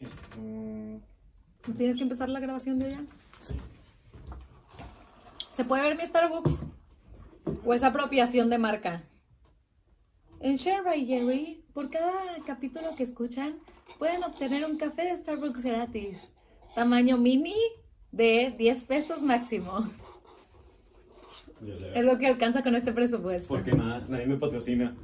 Esto. 0.00 0.36
¿Tienes 1.76 1.96
que 1.96 2.02
empezar 2.02 2.28
la 2.28 2.40
grabación 2.40 2.78
de 2.78 2.90
ya? 2.90 3.02
Sí. 3.38 3.54
¿Se 5.52 5.64
puede 5.64 5.82
ver 5.82 5.96
mi 5.96 6.06
Starbucks? 6.06 6.52
¿O 7.64 7.74
es 7.74 7.82
apropiación 7.82 8.48
de 8.48 8.58
marca? 8.58 9.02
En 10.40 10.56
Share 10.56 10.82
by 10.82 11.04
Jerry, 11.04 11.62
por 11.74 11.90
cada 11.90 12.36
capítulo 12.46 12.96
que 12.96 13.02
escuchan, 13.02 13.56
pueden 13.98 14.24
obtener 14.24 14.64
un 14.64 14.78
café 14.78 15.04
de 15.04 15.18
Starbucks 15.18 15.62
gratis. 15.62 16.32
Tamaño 16.74 17.18
mini 17.18 17.56
de 18.10 18.54
10 18.56 18.82
pesos 18.84 19.20
máximo. 19.22 19.90
Es 21.94 22.04
lo 22.04 22.18
que 22.18 22.26
alcanza 22.26 22.62
con 22.62 22.74
este 22.74 22.92
presupuesto. 22.92 23.48
Porque 23.48 23.72
nada, 23.72 24.06
nadie 24.08 24.26
me 24.26 24.36
patrocina. 24.36 24.96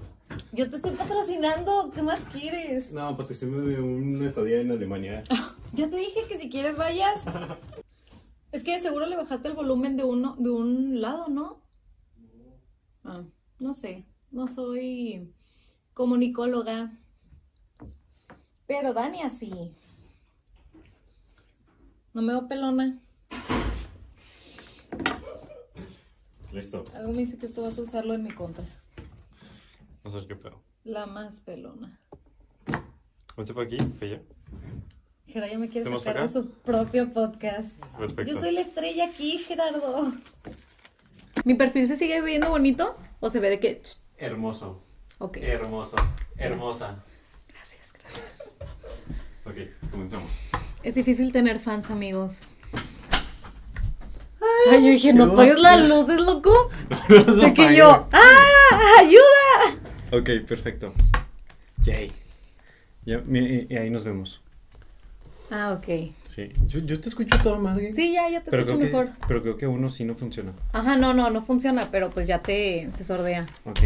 Yo 0.52 0.70
te 0.70 0.76
estoy 0.76 0.92
patrocinando, 0.92 1.90
¿qué 1.94 2.02
más 2.02 2.20
quieres? 2.32 2.90
No, 2.92 3.16
patrocíname 3.16 3.80
una 3.80 4.26
estadía 4.26 4.60
en 4.60 4.70
Alemania. 4.70 5.24
Ya 5.72 5.90
te 5.90 5.96
dije 5.96 6.20
que 6.26 6.38
si 6.38 6.48
quieres 6.48 6.76
vayas. 6.76 7.20
Es 8.52 8.62
que 8.62 8.80
seguro 8.80 9.04
le 9.04 9.16
bajaste 9.16 9.48
el 9.48 9.54
volumen 9.54 9.98
de 9.98 10.04
uno, 10.04 10.34
de 10.38 10.48
un 10.48 11.02
lado, 11.02 11.28
¿no? 11.28 11.60
Ah, 13.04 13.22
no 13.58 13.74
sé, 13.74 14.06
no 14.30 14.48
soy 14.48 15.30
comunicóloga. 15.92 16.98
Pero 18.66 18.94
Dani 18.94 19.20
así. 19.20 19.74
No 22.14 22.22
me 22.22 22.32
veo 22.32 22.48
pelona. 22.48 22.98
Listo. 26.50 26.84
Algo 26.94 27.12
me 27.12 27.18
dice 27.18 27.36
que 27.36 27.44
esto 27.44 27.62
vas 27.62 27.78
a 27.78 27.82
usarlo 27.82 28.14
en 28.14 28.22
mi 28.22 28.30
contra. 28.30 28.64
No 30.06 30.12
sé 30.12 30.24
qué 30.28 30.36
pedo. 30.36 30.62
La 30.84 31.04
más 31.06 31.40
pelona. 31.40 31.98
¿Vamos 33.36 33.50
por 33.50 33.64
aquí? 33.64 33.76
¿Fella? 33.98 34.22
Gerardo 35.26 35.52
ya 35.52 35.58
me 35.58 35.66
quiere 35.66 35.80
¿Estamos 35.80 36.04
sacar 36.04 36.28
de 36.28 36.32
su 36.32 36.48
propio 36.48 37.12
podcast. 37.12 37.72
Perfecto. 37.98 38.22
Yo 38.22 38.38
soy 38.38 38.52
la 38.52 38.60
estrella 38.60 39.06
aquí, 39.06 39.38
Gerardo. 39.38 40.12
¿Mi 41.44 41.54
perfil 41.54 41.88
se 41.88 41.96
sigue 41.96 42.22
viendo 42.22 42.50
bonito? 42.50 42.96
¿O 43.18 43.30
se 43.30 43.40
ve 43.40 43.50
de 43.50 43.58
que... 43.58 43.82
Hermoso. 44.16 44.80
Ok. 45.18 45.38
Hermoso. 45.38 45.96
Hermosa. 46.36 47.02
Gracias, 47.48 47.92
gracias. 47.92 48.48
Ok, 49.44 49.90
comenzamos. 49.90 50.30
Es 50.84 50.94
difícil 50.94 51.32
tener 51.32 51.58
fans, 51.58 51.90
amigos. 51.90 52.42
Ay, 54.70 54.84
yo 54.84 54.90
dije, 54.92 55.08
¿qué 55.08 55.14
no 55.14 55.24
apagues 55.24 55.58
las 55.58 55.80
luces, 55.88 56.20
loco. 56.20 56.70
No 57.08 57.18
nos 57.24 57.40
De 57.40 57.52
que 57.52 57.74
yo, 57.74 58.06
¡ah! 58.12 59.00
¡Ayuda! 59.00 59.86
Ok, 60.12 60.30
perfecto. 60.46 60.92
Yay. 61.84 62.12
Ya, 63.04 63.18
mi- 63.24 63.66
y 63.68 63.76
ahí 63.76 63.90
nos 63.90 64.04
vemos. 64.04 64.42
Ah, 65.50 65.72
ok. 65.78 66.12
Sí. 66.24 66.50
Yo, 66.66 66.80
yo 66.80 67.00
te 67.00 67.08
escucho 67.08 67.36
toda 67.42 67.58
madre. 67.58 67.92
Sí, 67.92 68.12
ya, 68.12 68.28
ya 68.28 68.42
te 68.42 68.50
pero 68.50 68.62
escucho 68.64 68.78
creo 68.78 68.90
que, 68.90 68.96
mejor. 69.06 69.16
pero 69.28 69.42
creo 69.42 69.56
que 69.56 69.66
uno 69.68 69.88
sí 69.90 70.04
no 70.04 70.16
funciona. 70.16 70.52
Ajá, 70.72 70.96
no, 70.96 71.14
no, 71.14 71.30
no 71.30 71.40
funciona, 71.40 71.88
pero 71.92 72.10
pues 72.10 72.26
ya 72.26 72.40
te 72.42 72.88
se 72.90 73.04
sordea. 73.04 73.46
Ok, 73.64 73.78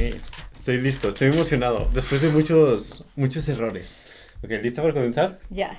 estoy 0.54 0.78
listo, 0.78 1.10
estoy 1.10 1.28
emocionado. 1.28 1.88
Después 1.92 2.22
de 2.22 2.30
muchos, 2.30 3.04
muchos 3.14 3.46
errores. 3.50 3.94
Ok, 4.42 4.50
¿lista 4.62 4.80
para 4.80 4.94
comenzar? 4.94 5.38
Ya. 5.50 5.78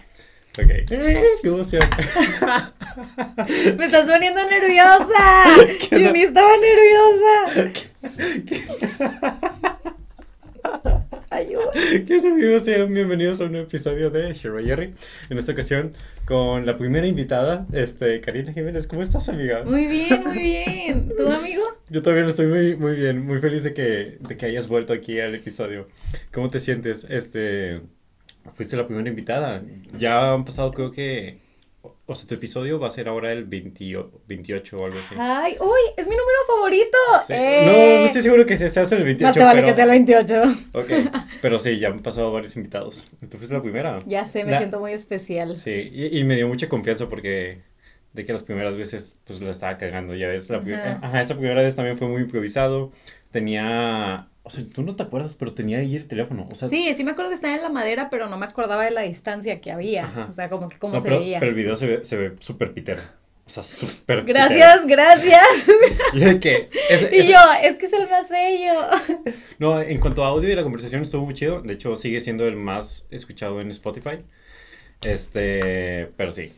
Ok. 0.59 0.69
¡Qué 0.87 1.39
emoción! 1.47 1.81
Me 3.77 3.85
estás 3.85 4.05
poniendo 4.11 4.45
nerviosa. 4.49 5.45
¿Qué 5.89 5.99
Yo 5.99 6.07
no? 6.07 6.11
ni 6.13 6.21
estaba 6.21 6.51
nerviosa. 6.57 7.81
Ayuda. 11.29 11.71
¿Qué 11.73 12.19
tal 12.21 12.33
amigos? 12.33 12.63
Sean 12.63 12.93
bienvenidos 12.93 13.41
a 13.41 13.45
un 13.45 13.55
episodio 13.55 14.09
de 14.09 14.33
Shiro 14.33 14.59
Jerry. 14.59 14.93
En 15.29 15.37
esta 15.37 15.51
ocasión 15.51 15.91
con 16.25 16.65
la 16.65 16.77
primera 16.77 17.07
invitada, 17.07 17.65
este, 17.73 18.21
Karina 18.21 18.53
Jiménez. 18.53 18.87
¿Cómo 18.87 19.01
estás, 19.01 19.29
amiga? 19.29 19.63
Muy 19.63 19.87
bien, 19.87 20.23
muy 20.23 20.37
bien. 20.37 21.09
¿Tu 21.15 21.29
amigo? 21.29 21.63
Yo 21.89 22.01
también 22.01 22.27
estoy 22.27 22.47
muy, 22.47 22.75
muy 22.75 22.95
bien, 22.95 23.25
muy 23.25 23.39
feliz 23.39 23.63
de 23.63 23.73
que, 23.73 24.17
de 24.19 24.37
que 24.37 24.45
hayas 24.45 24.67
vuelto 24.67 24.93
aquí 24.93 25.19
al 25.19 25.35
episodio. 25.35 25.87
¿Cómo 26.31 26.49
te 26.49 26.59
sientes? 26.59 27.05
Este, 27.09 27.81
fuiste 28.55 28.77
la 28.77 28.87
primera 28.87 29.09
invitada. 29.09 29.61
Ya 29.97 30.33
han 30.33 30.45
pasado, 30.45 30.71
creo 30.71 30.91
que, 30.91 31.39
o, 32.11 32.15
sea, 32.15 32.27
tu 32.27 32.35
episodio 32.35 32.79
va 32.79 32.87
a 32.87 32.91
ser 32.91 33.07
ahora 33.07 33.31
el 33.31 33.45
20 33.45 33.97
28 34.27 34.77
o 34.77 34.85
algo 34.85 34.99
así. 34.99 35.15
Ay, 35.17 35.57
uy, 35.59 35.79
es 35.97 36.05
mi 36.07 36.15
número 36.15 36.37
favorito. 36.47 36.97
Sí. 37.25 37.33
Eh. 37.33 37.63
No, 37.65 37.71
no 38.01 38.05
estoy 38.05 38.21
seguro 38.21 38.45
que 38.45 38.57
se, 38.57 38.65
hace 38.79 38.95
el 38.95 39.03
28. 39.03 39.27
Más 39.27 39.33
te 39.33 39.43
vale 39.43 39.61
pero- 39.61 39.67
que 39.67 39.75
sea 39.75 39.83
el 39.83 39.89
28. 39.89 40.43
Ok, 40.73 40.91
pero 41.41 41.59
sí, 41.59 41.79
ya 41.79 41.87
han 41.89 41.99
pasado 42.01 42.31
varios 42.31 42.55
invitados. 42.55 43.05
Tú 43.29 43.37
fuiste 43.37 43.53
la 43.55 43.61
primera. 43.61 43.99
Ya 44.05 44.25
sé, 44.25 44.43
me 44.43 44.51
La- 44.51 44.57
siento 44.59 44.79
muy 44.79 44.93
especial. 44.93 45.55
Sí, 45.55 45.71
y, 45.91 46.19
y 46.19 46.23
me 46.23 46.35
dio 46.35 46.47
mucha 46.47 46.67
confianza 46.69 47.07
porque 47.09 47.59
de 48.13 48.25
que 48.25 48.33
las 48.33 48.43
primeras 48.43 48.75
veces 48.75 49.17
pues 49.25 49.39
la 49.41 49.51
estaba 49.51 49.77
cagando, 49.77 50.13
ya 50.15 50.27
ves. 50.27 50.49
La 50.49 50.57
Ajá. 50.57 50.99
Ajá, 51.01 51.21
esa 51.21 51.35
primera 51.35 51.61
vez 51.61 51.75
también 51.75 51.97
fue 51.97 52.07
muy 52.07 52.21
improvisado. 52.21 52.91
Tenía, 53.31 54.27
o 54.43 54.49
sea, 54.49 54.63
tú 54.73 54.81
no 54.83 54.95
te 54.95 55.03
acuerdas, 55.03 55.35
pero 55.35 55.53
tenía 55.53 55.79
ahí 55.79 55.95
el 55.95 56.07
teléfono. 56.07 56.47
O 56.51 56.55
sea, 56.55 56.67
Sí, 56.67 56.93
sí 56.95 57.03
me 57.03 57.11
acuerdo 57.11 57.29
que 57.29 57.35
estaba 57.35 57.53
en 57.55 57.61
la 57.61 57.69
madera, 57.69 58.09
pero 58.09 58.27
no 58.27 58.37
me 58.37 58.45
acordaba 58.45 58.83
de 58.83 58.91
la 58.91 59.01
distancia 59.01 59.57
que 59.57 59.71
había. 59.71 60.05
Ajá. 60.05 60.27
O 60.29 60.33
sea, 60.33 60.49
como 60.49 60.67
que 60.69 60.77
cómo 60.79 60.95
no, 60.95 60.99
se 60.99 61.09
pero, 61.09 61.19
veía. 61.21 61.39
pero 61.39 61.49
el 61.51 61.55
video 61.55 61.75
se 61.75 61.87
ve, 61.87 62.05
se 62.05 62.17
ve 62.17 62.33
súper 62.39 62.73
pitero. 62.73 63.01
O 63.45 63.49
sea, 63.49 63.63
súper 63.63 64.23
pitero. 64.25 64.47
Gracias, 64.49 64.85
gracias. 64.87 65.45
Y 66.13 66.19
de 66.19 66.39
que 66.39 66.69
ese- 66.89 67.09
Y 67.15 67.19
ese- 67.19 67.31
yo, 67.31 67.37
es 67.63 67.75
que 67.77 67.85
es 67.85 67.93
el 67.93 68.09
más 68.09 68.29
bello. 68.29 68.73
No, 69.59 69.79
en 69.81 69.99
cuanto 69.99 70.23
a 70.25 70.29
audio 70.29 70.49
y 70.49 70.55
la 70.55 70.63
conversación 70.63 71.03
estuvo 71.03 71.23
muy 71.25 71.35
chido. 71.35 71.61
De 71.61 71.73
hecho, 71.73 71.95
sigue 71.95 72.19
siendo 72.19 72.47
el 72.47 72.55
más 72.55 73.05
escuchado 73.11 73.61
en 73.61 73.69
Spotify. 73.69 74.19
Este, 75.03 76.07
pero 76.17 76.31
sí. 76.31 76.51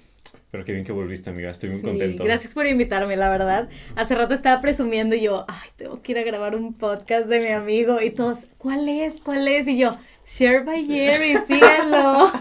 Pero 0.52 0.66
qué 0.66 0.72
bien 0.74 0.86
que 0.86 0.92
volviste, 0.92 1.30
amiga. 1.32 1.50
Estoy 1.50 1.70
muy 1.70 1.80
Sí, 1.80 1.86
contento. 1.86 2.24
Gracias 2.24 2.54
por 2.54 2.68
invitarme, 2.68 3.16
la 3.16 3.30
verdad. 3.30 3.70
Hace 3.96 4.14
rato 4.16 4.34
estaba 4.34 4.62
presumiendo 4.62 5.16
y 5.16 5.22
yo, 5.22 5.46
ay, 5.48 5.70
tengo 5.76 6.02
que 6.02 6.12
ir 6.12 6.18
a 6.20 6.24
grabar 6.24 6.56
un 6.56 6.74
podcast 6.74 7.28
de 7.28 7.40
mi 7.40 7.48
amigo. 7.48 8.00
Y 8.02 8.12
todos, 8.12 8.46
¿cuál 8.60 8.88
es? 8.88 9.16
¿Cuál 9.24 9.48
es? 9.48 9.68
Y 9.68 9.78
yo, 9.80 9.98
Share 10.26 10.64
by 10.64 10.86
Jerry, 10.86 11.38
síganlo. 11.48 12.32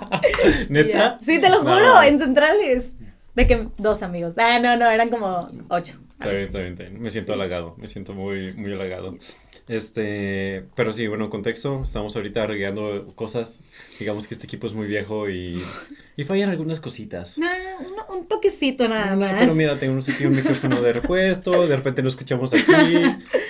¿Neta? 0.69 1.19
Sí, 1.25 1.41
te 1.41 1.49
lo 1.49 1.63
No. 1.63 1.73
juro, 1.75 2.03
en 2.03 2.19
centrales. 2.19 2.93
De 3.35 3.47
que 3.47 3.69
dos 3.79 4.03
amigos. 4.03 4.35
Ah, 4.37 4.59
no, 4.59 4.77
no, 4.77 4.91
eran 4.91 5.09
como 5.09 5.49
ocho. 5.69 5.99
Está 6.13 6.29
bien, 6.29 6.43
está 6.43 6.59
bien, 6.59 6.73
está 6.75 6.85
bien. 6.85 7.01
Me 7.01 7.11
siento 7.11 7.33
halagado, 7.33 7.75
me 7.79 7.89
siento 7.89 8.13
muy, 8.13 8.53
muy 8.53 8.73
halagado. 8.75 9.17
Este, 9.73 10.67
pero 10.77 10.93
sí, 10.93 11.07
bueno, 11.07 11.31
contexto, 11.31 11.83
estamos 11.85 12.15
ahorita 12.15 12.43
arreglando 12.43 13.07
cosas. 13.15 13.63
Digamos 13.99 14.29
que 14.29 14.35
este 14.35 14.47
equipo 14.47 14.67
es 14.67 14.75
muy 14.75 14.87
viejo 14.87 15.31
y, 15.31 15.63
y 16.17 16.25
fallan 16.25 16.51
algunas 16.51 16.79
cositas. 16.79 17.39
Ah, 17.43 17.79
un, 17.81 18.19
un 18.19 18.29
toquecito 18.29 18.87
nada 18.87 19.13
Ah, 19.13 19.17
más. 19.17 19.35
Pero 19.39 19.55
mira, 19.55 19.79
tenemos 19.79 20.07
aquí 20.11 20.27
un 20.27 20.37
micrófono 20.37 20.83
de 20.83 20.93
repuesto, 20.93 21.67
de 21.67 21.75
repente 21.75 22.03
lo 22.03 22.11
escuchamos 22.11 22.53
aquí. 22.53 22.67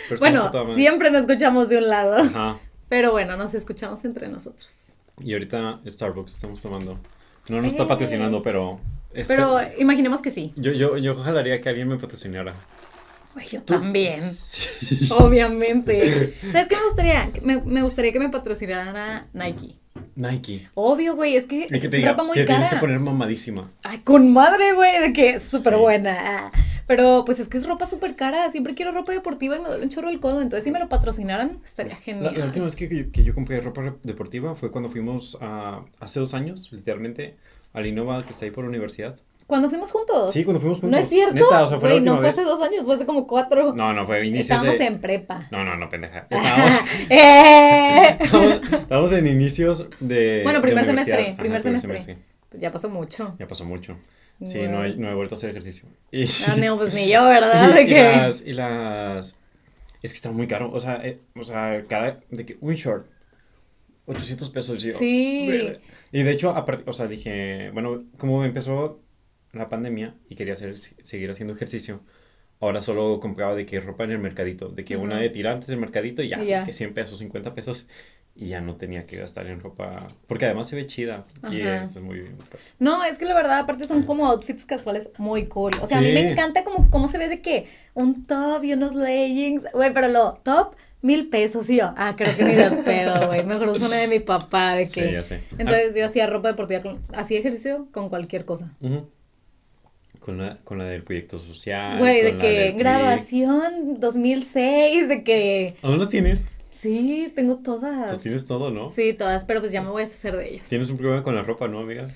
pero 0.08 0.18
bueno, 0.20 0.52
siempre 0.76 1.10
nos 1.10 1.22
escuchamos 1.22 1.68
de 1.68 1.78
un 1.78 1.88
lado. 1.88 2.18
Ajá. 2.18 2.60
Pero 2.88 3.10
bueno, 3.10 3.36
nos 3.36 3.54
escuchamos 3.54 4.04
entre 4.04 4.28
nosotros. 4.28 4.92
Y 5.24 5.32
ahorita 5.32 5.80
Starbucks 5.84 6.34
estamos 6.34 6.60
tomando. 6.60 7.00
No 7.48 7.56
nos 7.56 7.72
está 7.72 7.82
¡Eh! 7.82 7.86
patrocinando, 7.86 8.42
pero... 8.44 8.78
Pero 9.26 9.58
imaginemos 9.76 10.22
que 10.22 10.30
sí. 10.30 10.52
Yo, 10.54 10.70
yo, 10.72 10.96
yo 10.98 11.16
jalaría 11.16 11.60
que 11.60 11.68
alguien 11.68 11.88
me 11.88 11.96
patrocinara. 11.98 12.54
Güey, 13.34 13.46
yo 13.48 13.62
también. 13.62 14.20
Sí. 14.20 14.62
Obviamente. 15.10 16.34
¿Sabes 16.52 16.68
qué 16.68 16.76
me 16.76 16.84
gustaría? 16.84 17.30
Me, 17.42 17.62
me 17.62 17.82
gustaría 17.82 18.12
que 18.12 18.18
me 18.20 18.28
patrocinara 18.28 19.26
Nike. 19.32 19.76
Nike. 20.14 20.68
Obvio, 20.74 21.14
güey, 21.16 21.36
es 21.36 21.46
que 21.46 21.64
es 21.64 21.70
te 21.70 21.88
diga, 21.88 22.10
ropa 22.10 22.24
muy 22.24 22.34
que 22.34 22.44
tienes 22.44 22.66
cara. 22.68 22.78
que 22.78 22.80
poner 22.86 23.00
mamadísima. 23.00 23.70
Ay, 23.82 23.98
con 24.00 24.32
madre, 24.32 24.72
güey, 24.74 25.00
de 25.00 25.12
que 25.12 25.30
es 25.30 25.42
súper 25.42 25.74
Sí. 25.74 25.80
buena. 25.80 26.50
Pero 26.86 27.22
pues 27.24 27.40
es 27.40 27.48
que 27.48 27.56
es 27.58 27.66
ropa 27.66 27.86
súper 27.86 28.16
cara. 28.16 28.50
Siempre 28.50 28.74
quiero 28.74 28.92
ropa 28.92 29.12
deportiva 29.12 29.56
y 29.56 29.60
me 29.60 29.68
duele 29.68 29.84
un 29.84 29.88
chorro 29.90 30.08
el 30.10 30.20
codo. 30.20 30.42
Entonces, 30.42 30.64
si 30.64 30.70
me 30.70 30.78
lo 30.78 30.88
patrocinaran, 30.88 31.58
estaría 31.64 31.96
genial. 31.96 32.34
la 32.36 32.44
última 32.46 32.66
vez 32.66 32.76
que, 32.76 32.88
que 32.88 32.96
yo, 32.96 33.12
que 33.12 33.24
yo 33.24 33.34
compré 33.34 33.60
ropa 33.60 33.94
deportiva 34.02 34.54
fue 34.54 34.70
cuando 34.70 34.90
fuimos 34.90 35.38
a, 35.40 35.84
hace 36.00 36.20
dos 36.20 36.34
años, 36.34 36.70
literalmente, 36.72 37.36
al 37.72 37.86
Innova 37.86 38.24
que 38.24 38.32
está 38.32 38.44
ahí 38.44 38.50
por 38.50 38.64
la 38.64 38.70
universidad. 38.70 39.18
Cuando 39.52 39.68
fuimos 39.68 39.92
juntos. 39.92 40.32
Sí, 40.32 40.44
cuando 40.44 40.60
fuimos 40.60 40.82
¿No 40.82 40.88
juntos. 40.88 41.00
es 41.04 41.08
cierto? 41.10 41.34
Neta, 41.34 41.64
o 41.64 41.68
sea, 41.68 41.78
fue 41.78 41.90
la 41.90 41.94
Güey, 41.96 42.06
no 42.06 42.14
fue 42.14 42.22
vez. 42.22 42.30
hace 42.30 42.42
dos 42.42 42.62
años, 42.62 42.86
fue 42.86 42.94
hace 42.94 43.04
como 43.04 43.26
cuatro. 43.26 43.74
No, 43.74 43.92
no, 43.92 44.06
fue 44.06 44.26
inicios 44.26 44.46
Estábamos 44.46 44.78
de... 44.78 44.86
en 44.86 44.98
prepa. 44.98 45.46
No, 45.50 45.62
no, 45.62 45.76
no, 45.76 45.90
pendeja. 45.90 46.26
Estábamos, 46.30 46.74
¡Eh! 47.10 48.16
estábamos, 48.20 48.62
estábamos 48.72 49.12
en 49.12 49.26
inicios 49.26 49.86
de 50.00 50.40
Bueno, 50.42 50.62
primer 50.62 50.86
semestre, 50.86 51.28
Ajá, 51.28 51.36
primer 51.36 51.60
semestre. 51.60 52.16
Pues 52.48 52.62
ya 52.62 52.70
pasó 52.72 52.88
mucho. 52.88 53.36
Ya 53.38 53.46
pasó 53.46 53.66
mucho. 53.66 53.98
Sí, 54.42 54.62
no 54.62 54.86
he, 54.86 54.96
no 54.96 55.10
he 55.10 55.14
vuelto 55.14 55.34
a 55.34 55.36
hacer 55.36 55.50
ejercicio. 55.50 55.86
Y, 56.10 56.24
Ah, 56.48 56.56
no, 56.56 56.78
pues 56.78 56.94
ni 56.94 57.12
yo, 57.12 57.26
¿verdad? 57.26 57.74
De 57.74 57.82
y, 57.82 57.86
que... 57.88 58.02
las, 58.02 58.40
y 58.40 58.54
las... 58.54 59.36
Es 60.02 60.12
que 60.12 60.16
está 60.16 60.30
muy 60.30 60.46
caro. 60.46 60.70
O 60.72 60.80
sea, 60.80 60.98
eh, 61.04 61.20
o 61.38 61.44
sea 61.44 61.84
cada... 61.86 62.20
De 62.30 62.46
que 62.46 62.56
un 62.62 62.74
short, 62.74 63.06
800 64.06 64.48
pesos. 64.48 64.82
Yo, 64.82 64.92
Sí. 64.94 65.74
Y 66.10 66.22
de 66.22 66.30
hecho, 66.30 66.56
aparte, 66.56 66.84
o 66.88 66.94
sea, 66.94 67.06
dije, 67.06 67.68
bueno, 67.74 68.04
como 68.16 68.46
empezó 68.46 69.01
la 69.52 69.68
pandemia 69.68 70.14
y 70.28 70.34
quería 70.34 70.54
hacer, 70.54 70.78
seguir 70.78 71.30
haciendo 71.30 71.54
ejercicio, 71.54 72.00
ahora 72.60 72.80
solo 72.80 73.20
compraba 73.20 73.54
de 73.54 73.66
que 73.66 73.80
ropa 73.80 74.04
en 74.04 74.12
el 74.12 74.18
mercadito, 74.18 74.68
de 74.68 74.84
que 74.84 74.96
una 74.96 75.14
Ujú. 75.14 75.22
de 75.22 75.30
tirantes 75.30 75.68
del 75.68 75.78
mercadito 75.78 76.22
y 76.22 76.28
ya, 76.28 76.42
Y 76.42 76.46
ya. 76.48 76.60
de 76.60 76.66
que 76.66 76.72
100 76.72 76.94
pesos, 76.94 77.18
50 77.18 77.54
pesos. 77.54 77.88
y 78.34 78.48
ya 78.48 78.62
no 78.62 78.76
tenía 78.76 79.04
que 79.04 79.18
gastar 79.18 79.46
en 79.46 79.60
ropa, 79.60 79.92
porque 80.26 80.46
además 80.46 80.66
se 80.66 80.74
ve 80.74 80.86
chida 80.86 81.24
y 81.50 81.60
Ajá. 81.60 81.82
es 81.82 82.00
muy 82.00 82.20
bien. 82.20 82.36
No, 82.78 83.04
es 83.04 83.18
que 83.18 83.26
la 83.26 83.34
verdad, 83.34 83.58
aparte 83.58 83.84
son 83.86 84.04
como 84.04 84.26
outfits 84.26 84.64
casuales 84.64 85.10
muy 85.18 85.48
cool. 85.48 85.72
O 85.82 85.86
sea, 85.86 85.98
a 85.98 86.00
mí 86.00 86.06
Sí. 86.06 86.14
me 86.14 86.32
encanta 86.32 86.64
como 86.64 86.88
cómo 86.90 87.08
se 87.08 87.18
ve 87.18 87.28
de 87.28 87.42
que 87.42 87.66
un 87.92 88.24
top 88.26 88.64
y 88.64 88.72
unos 88.72 88.94
leggings. 88.94 89.66
Güey, 89.74 89.92
pero 89.92 90.08
lo 90.08 90.40
top, 90.42 90.76
mil 91.02 91.28
pesos. 91.28 91.68
Y 91.68 91.76
yo, 91.76 91.92
ah, 91.94 92.14
creo 92.16 92.34
que 92.34 92.42
ni 92.44 92.54
de 92.54 92.70
pedo, 92.70 93.26
güey. 93.26 93.44
Mejor 93.44 93.68
uso 93.68 93.84
una 93.84 93.96
de 93.96 94.08
mi 94.08 94.20
papá, 94.20 94.76
de 94.76 94.86
Sí, 94.86 95.02
que. 95.02 95.12
ya 95.12 95.22
sé. 95.22 95.42
Entonces 95.58 95.94
yo 95.94 96.06
hacía 96.06 96.26
ropa 96.26 96.48
deportiva, 96.48 96.80
hacía 97.12 97.38
ejercicio 97.38 97.88
con 97.92 98.08
cualquier 98.08 98.46
cosa. 98.46 98.70
Ah, 98.82 98.86
ujú. 98.86 99.10
Con 100.24 100.38
la, 100.38 100.58
con 100.62 100.78
la 100.78 100.84
del 100.84 101.02
proyecto 101.02 101.38
social. 101.38 101.98
Güey, 101.98 102.22
de 102.22 102.38
que 102.38 102.72
graduación 102.72 103.98
2006, 103.98 105.08
de 105.08 105.24
que. 105.24 105.76
¿Aún 105.82 105.98
las 105.98 106.10
tienes? 106.10 106.46
Sí, 106.70 107.32
tengo 107.34 107.56
todas. 107.58 108.18
tienes 108.20 108.46
todo, 108.46 108.70
¿no? 108.70 108.90
Sí, 108.90 109.12
todas, 109.12 109.44
pero 109.44 109.60
pues 109.60 109.72
ya 109.72 109.82
me 109.82 109.90
voy 109.90 110.02
a 110.02 110.04
deshacer 110.04 110.36
de 110.36 110.48
ellas. 110.48 110.68
Tienes 110.68 110.90
un 110.90 110.96
problema 110.96 111.22
con 111.22 111.34
la 111.34 111.42
ropa, 111.42 111.68
¿no, 111.68 111.80
amiga? 111.80 112.08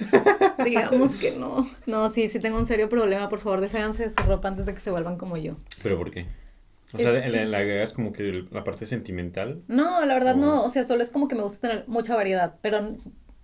Digamos 0.64 1.14
que 1.14 1.32
no. 1.32 1.68
No, 1.86 2.08
sí, 2.08 2.28
sí 2.28 2.38
tengo 2.38 2.58
un 2.58 2.66
serio 2.66 2.88
problema. 2.88 3.28
Por 3.28 3.38
favor, 3.38 3.60
desháganse 3.60 4.04
de 4.04 4.10
su 4.10 4.22
ropa 4.22 4.48
antes 4.48 4.66
de 4.66 4.74
que 4.74 4.80
se 4.80 4.90
vuelvan 4.90 5.16
como 5.16 5.36
yo. 5.36 5.56
¿Pero 5.82 5.96
por 5.98 6.10
qué? 6.10 6.26
O 6.92 6.98
sea, 6.98 7.24
Es 7.24 7.32
le, 7.32 7.56
agregas 7.56 7.92
como 7.92 8.12
que 8.12 8.44
la 8.50 8.64
parte 8.64 8.84
sentimental. 8.84 9.62
No, 9.66 10.04
la 10.04 10.14
verdad 10.14 10.36
no, 10.36 10.62
o 10.62 10.68
sea, 10.68 10.84
solo 10.84 11.02
es 11.02 11.10
como 11.10 11.26
que 11.26 11.34
me 11.34 11.42
gusta 11.42 11.66
tener 11.66 11.84
mucha 11.88 12.14
variedad, 12.14 12.56
pero, 12.60 12.96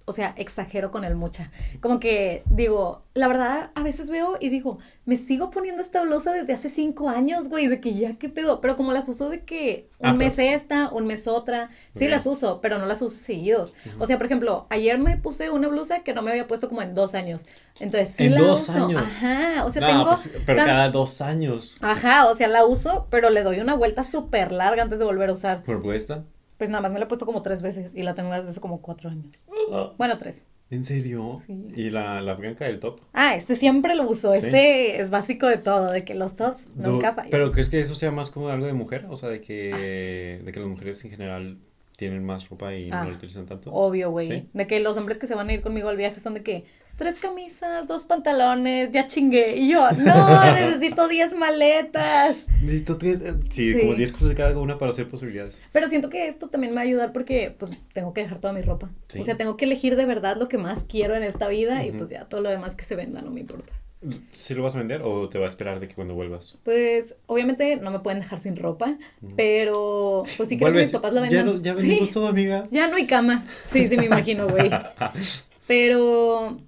o 0.08 0.12
sea, 0.12 0.34
exagero 0.36 0.90
con 0.90 1.04
el 1.04 1.14
mucha. 1.14 1.50
Como 1.80 2.00
que 2.00 2.42
digo, 2.50 3.02
la 3.14 3.28
verdad, 3.28 3.70
a 3.74 3.82
veces 3.82 4.10
veo 4.10 4.36
y 4.40 4.48
digo, 4.48 4.78
me 5.04 5.16
sigo 5.16 5.50
poniendo 5.50 5.80
esta 5.82 6.02
blusa 6.02 6.32
desde 6.32 6.52
hace 6.52 6.68
cinco 6.68 7.08
años, 7.08 7.48
güey, 7.48 7.66
de 7.66 7.80
que 7.80 7.94
ya, 7.94 8.14
¿qué 8.18 8.28
pedo? 8.28 8.60
Pero 8.60 8.76
como 8.76 8.92
las 8.92 9.08
uso 9.08 9.28
de 9.30 9.44
que 9.44 9.88
un 9.98 10.06
Ah, 10.10 10.14
pero- 10.16 10.16
mes 10.16 10.38
esta, 10.38 10.88
un 10.90 11.06
mes 11.06 11.26
otra, 11.26 11.70
sí 11.96 12.08
las 12.08 12.26
uso, 12.26 12.60
pero 12.60 12.78
no 12.78 12.86
las 12.86 13.00
uso 13.02 13.16
seguidos. 13.16 13.74
O 13.98 14.06
sea, 14.06 14.16
por 14.18 14.26
ejemplo, 14.26 14.66
ayer 14.70 14.98
me 14.98 15.16
puse 15.16 15.50
una 15.50 15.68
blusa 15.68 16.00
que 16.00 16.12
no 16.14 16.22
me 16.22 16.30
había 16.30 16.46
puesto 16.46 16.68
como 16.68 16.82
en 16.82 16.94
dos 16.94 17.14
años. 17.14 17.46
Entonces, 17.80 18.14
sí 18.16 18.24
¿En 18.24 18.34
la 18.34 18.40
dos 18.40 18.68
uso. 18.68 18.84
años? 18.84 19.02
Ajá, 19.02 19.64
o 19.64 19.70
sea, 19.70 19.82
No, 19.82 19.86
tengo... 19.88 20.04
pues, 20.06 20.30
pero 20.46 20.58
tan- 20.58 20.66
cada 20.66 20.90
dos 20.90 21.20
años. 21.20 21.76
Ajá, 21.80 22.26
o 22.28 22.34
sea, 22.34 22.48
la 22.48 22.64
uso, 22.64 23.06
pero 23.10 23.30
le 23.30 23.42
doy 23.42 23.60
una 23.60 23.74
vuelta 23.74 24.04
súper 24.04 24.52
larga 24.52 24.82
antes 24.82 24.98
de 24.98 25.04
volver 25.04 25.30
a 25.30 25.32
usar. 25.32 25.62
¿Propuesta? 25.62 26.24
Pues 26.58 26.68
nada 26.70 26.82
más 26.82 26.92
me 26.92 26.98
la 26.98 27.06
he 27.06 27.08
puesto 27.08 27.24
como 27.24 27.40
tres 27.42 27.62
veces 27.62 27.94
y 27.94 28.02
la 28.02 28.14
tengo 28.14 28.32
desde 28.32 28.50
hace 28.50 28.60
como 28.60 28.82
cuatro 28.82 29.10
años. 29.10 29.42
Bueno, 29.98 30.18
tres. 30.18 30.44
¿En 30.70 30.84
serio? 30.84 31.32
Sí. 31.46 31.68
¿Y 31.74 31.88
la, 31.90 32.20
la 32.20 32.34
blanca 32.34 32.66
del 32.66 32.78
top? 32.80 33.00
Ah, 33.14 33.34
este 33.36 33.54
siempre 33.54 33.94
lo 33.94 34.06
uso. 34.08 34.32
Sí. 34.32 34.46
Este 34.46 35.00
es 35.00 35.08
básico 35.10 35.46
de 35.46 35.56
todo, 35.58 35.90
de 35.92 36.04
que 36.04 36.14
los 36.14 36.36
tops 36.36 36.68
nunca 36.74 37.14
fallan. 37.14 37.30
¿Pero 37.30 37.50
crees 37.52 37.70
que 37.70 37.80
eso 37.80 37.94
sea 37.94 38.10
más 38.10 38.30
como 38.30 38.48
algo 38.48 38.66
de 38.66 38.74
mujer? 38.74 39.06
O 39.08 39.16
sea, 39.16 39.28
de 39.30 39.40
que, 39.40 39.72
Ah, 39.72 39.76
sí. 39.78 40.44
de 40.44 40.52
que 40.52 40.60
las 40.60 40.68
mujeres 40.68 41.02
en 41.04 41.10
general 41.10 41.58
tienen 41.96 42.24
más 42.24 42.48
ropa 42.48 42.74
y 42.74 42.90
Ah, 42.92 43.04
no 43.04 43.10
la 43.10 43.16
utilizan 43.16 43.46
tanto. 43.46 43.72
Obvio, 43.72 44.10
güey. 44.10 44.28
¿Sí? 44.30 44.48
De 44.52 44.66
que 44.66 44.80
los 44.80 44.96
hombres 44.98 45.18
que 45.18 45.26
se 45.26 45.34
van 45.34 45.48
a 45.48 45.52
ir 45.54 45.62
conmigo 45.62 45.88
al 45.88 45.96
viaje 45.96 46.20
son 46.20 46.34
de 46.34 46.42
que 46.42 46.64
tres 46.98 47.14
camisas, 47.14 47.86
dos 47.86 48.04
pantalones, 48.04 48.90
ya 48.90 49.06
chingué. 49.06 49.56
Y 49.56 49.70
yo, 49.70 49.88
no, 49.92 50.54
necesito 50.54 51.06
diez 51.06 51.32
maletas. 51.34 52.46
Necesito 52.60 52.98
tres- 52.98 53.20
eh, 53.22 53.34
sí, 53.48 53.72
Sí. 53.72 53.78
como 53.80 53.94
10 53.94 54.12
cosas 54.12 54.28
de 54.30 54.34
cada 54.34 54.58
una 54.58 54.78
para 54.78 54.90
hacer 54.90 55.08
posibilidades. 55.08 55.62
Pero 55.72 55.86
siento 55.86 56.10
que 56.10 56.26
esto 56.26 56.48
también 56.48 56.72
me 56.72 56.76
va 56.76 56.80
a 56.82 56.84
ayudar 56.84 57.12
porque 57.12 57.54
pues 57.56 57.70
tengo 57.92 58.12
que 58.12 58.22
dejar 58.22 58.38
toda 58.40 58.52
mi 58.52 58.62
ropa. 58.62 58.90
Sí. 59.06 59.20
O 59.20 59.22
sea, 59.22 59.36
tengo 59.36 59.56
que 59.56 59.64
elegir 59.64 59.94
de 59.94 60.06
verdad 60.06 60.36
lo 60.38 60.48
que 60.48 60.58
más 60.58 60.82
quiero 60.84 61.14
en 61.14 61.22
esta 61.22 61.46
vida 61.48 61.84
y 61.86 61.92
pues 61.92 62.10
ya 62.10 62.24
todo 62.24 62.40
lo 62.40 62.50
demás 62.50 62.74
que 62.74 62.84
se 62.84 62.96
venda 62.96 63.22
no 63.22 63.30
me 63.30 63.40
importa. 63.40 63.72
¿Sí 64.32 64.54
lo 64.54 64.62
vas 64.64 64.74
a 64.74 64.78
vender 64.78 65.02
o 65.02 65.28
te 65.28 65.38
va 65.38 65.46
a 65.46 65.48
esperar 65.48 65.80
de 65.80 65.88
que 65.88 65.94
cuando 65.94 66.14
vuelvas? 66.14 66.56
Pues 66.64 67.14
obviamente 67.26 67.76
no 67.76 67.90
me 67.92 67.98
pueden 68.00 68.20
dejar 68.20 68.38
sin 68.40 68.54
ropa, 68.56 68.96
pero 69.36 70.24
pues 70.36 70.48
sí 70.48 70.58
creo 70.58 70.72
que 70.72 70.80
mis 70.80 70.90
papás 70.90 71.12
la 71.12 71.20
Ya, 71.28 71.42
vendan. 71.42 71.46
no- 71.46 71.62
ya 71.62 71.76
Sí, 71.78 71.86
vendimos 71.88 72.10
todo, 72.12 72.26
amiga. 72.28 72.62
ya 72.70 72.86
no 72.88 72.96
hay 72.96 73.06
cama. 73.06 73.44
Sí, 73.66 73.86
sí 73.88 73.96
me 73.96 74.04
imagino, 74.06 74.48
güey. 74.48 74.70
Pero, 75.66 76.58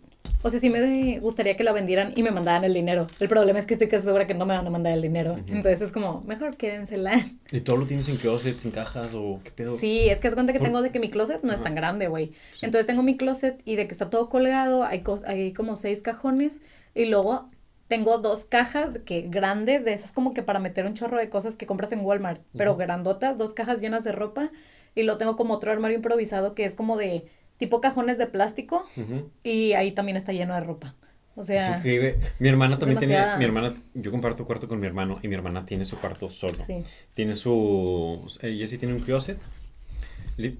o 0.42 0.48
sea, 0.50 0.58
sí 0.60 0.70
me 0.70 1.18
gustaría 1.20 1.56
que 1.56 1.64
la 1.64 1.72
vendieran 1.72 2.12
y 2.16 2.22
me 2.22 2.30
mandaran 2.30 2.64
el 2.64 2.72
dinero. 2.74 3.06
El 3.20 3.28
problema 3.28 3.58
es 3.58 3.66
que 3.66 3.74
estoy 3.74 3.88
casi 3.88 4.06
segura 4.06 4.26
que 4.26 4.34
no 4.34 4.46
me 4.46 4.54
van 4.54 4.66
a 4.66 4.70
mandar 4.70 4.94
el 4.94 5.02
dinero. 5.02 5.36
Entonces 5.46 5.82
es 5.82 5.92
como, 5.92 6.22
mejor 6.22 6.56
quédensela. 6.56 7.12
¿Y 7.52 7.60
todo 7.60 7.76
lo 7.76 7.86
tienes 7.86 8.08
en 8.08 8.16
closets, 8.16 8.64
en 8.64 8.70
cajas 8.70 9.12
o 9.14 9.40
qué 9.44 9.50
pedo? 9.50 9.76
Sí, 9.76 10.08
es 10.08 10.18
que 10.20 10.28
es 10.28 10.34
cuenta 10.34 10.52
que 10.52 10.60
tengo 10.60 10.82
de 10.82 10.90
que 10.90 11.00
mi 11.00 11.10
closet 11.10 11.42
no 11.42 11.52
es 11.52 11.62
tan 11.62 11.74
grande, 11.74 12.08
güey. 12.08 12.32
Sí. 12.52 12.66
Entonces 12.66 12.86
tengo 12.86 13.02
mi 13.02 13.16
closet 13.16 13.60
y 13.64 13.76
de 13.76 13.86
que 13.86 13.92
está 13.92 14.08
todo 14.08 14.28
colgado, 14.28 14.84
hay, 14.84 15.00
cos- 15.02 15.24
hay 15.26 15.52
como 15.52 15.76
seis 15.76 16.00
cajones 16.00 16.60
y 16.94 17.06
luego 17.06 17.46
tengo 17.88 18.18
dos 18.18 18.44
cajas 18.44 18.90
que 19.04 19.22
grandes, 19.22 19.84
de 19.84 19.92
esas 19.92 20.12
como 20.12 20.32
que 20.32 20.42
para 20.44 20.60
meter 20.60 20.86
un 20.86 20.94
chorro 20.94 21.18
de 21.18 21.28
cosas 21.28 21.56
que 21.56 21.66
compras 21.66 21.90
en 21.92 22.00
Walmart, 22.00 22.40
pero 22.56 22.76
grandotas, 22.76 23.36
dos 23.36 23.52
cajas 23.52 23.80
llenas 23.80 24.04
de 24.04 24.12
ropa 24.12 24.50
y 24.94 25.02
lo 25.02 25.18
tengo 25.18 25.36
como 25.36 25.54
otro 25.54 25.72
armario 25.72 25.96
improvisado 25.96 26.54
que 26.54 26.64
es 26.64 26.74
como 26.76 26.96
de 26.96 27.26
tipo 27.60 27.80
cajones 27.80 28.18
de 28.18 28.26
plástico 28.26 28.88
Ujú. 28.96 29.30
y 29.44 29.72
ahí 29.74 29.92
también 29.92 30.16
está 30.16 30.32
lleno 30.32 30.54
de 30.54 30.60
ropa. 30.60 30.96
O 31.36 31.44
sea, 31.44 31.80
que, 31.80 32.16
mi 32.40 32.48
hermana 32.48 32.78
también 32.78 32.98
demasiada- 32.98 33.36
tiene, 33.36 33.38
mi 33.38 33.44
hermana, 33.44 33.80
yo 33.94 34.10
comparto 34.10 34.44
cuarto 34.44 34.66
con 34.66 34.80
mi 34.80 34.86
hermano 34.88 35.20
y 35.22 35.28
mi 35.28 35.36
hermana 35.36 35.64
tiene 35.64 35.84
su 35.84 35.98
cuarto 35.98 36.28
solo. 36.28 36.58
sí. 36.66 36.82
Tiene 37.14 37.34
su, 37.34 38.28
ella 38.42 38.66
sí 38.66 38.76
tiene 38.78 38.94
un 38.94 39.00
closet 39.00 39.38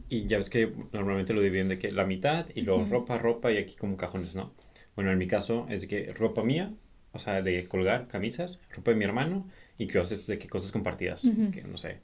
y 0.08 0.26
ya 0.26 0.36
ves 0.36 0.48
que 0.50 0.72
normalmente 0.92 1.32
lo 1.32 1.40
dividen 1.40 1.68
de 1.68 1.78
que 1.78 1.90
la 1.90 2.04
mitad 2.04 2.46
y 2.54 2.62
luego 2.62 2.82
Ujú. 2.82 2.92
ropa, 2.92 3.18
ropa 3.18 3.50
y 3.50 3.56
aquí 3.58 3.74
como 3.76 3.96
cajones, 3.96 4.36
¿no? 4.36 4.52
Bueno, 4.94 5.10
en 5.10 5.18
mi 5.18 5.26
caso 5.26 5.66
es 5.70 5.80
de 5.82 5.88
que 5.88 6.12
ropa 6.12 6.42
mía, 6.44 6.72
o 7.12 7.18
sea, 7.18 7.42
de 7.42 7.66
colgar 7.66 8.06
camisas, 8.06 8.60
ropa 8.74 8.90
de 8.92 8.96
mi 8.98 9.04
hermano 9.04 9.46
y 9.78 9.86
closets 9.86 10.26
de 10.26 10.38
que 10.38 10.48
cosas 10.48 10.70
compartidas, 10.70 11.24
Ujú. 11.24 11.50
que 11.50 11.62
no 11.62 11.78
sé. 11.78 11.98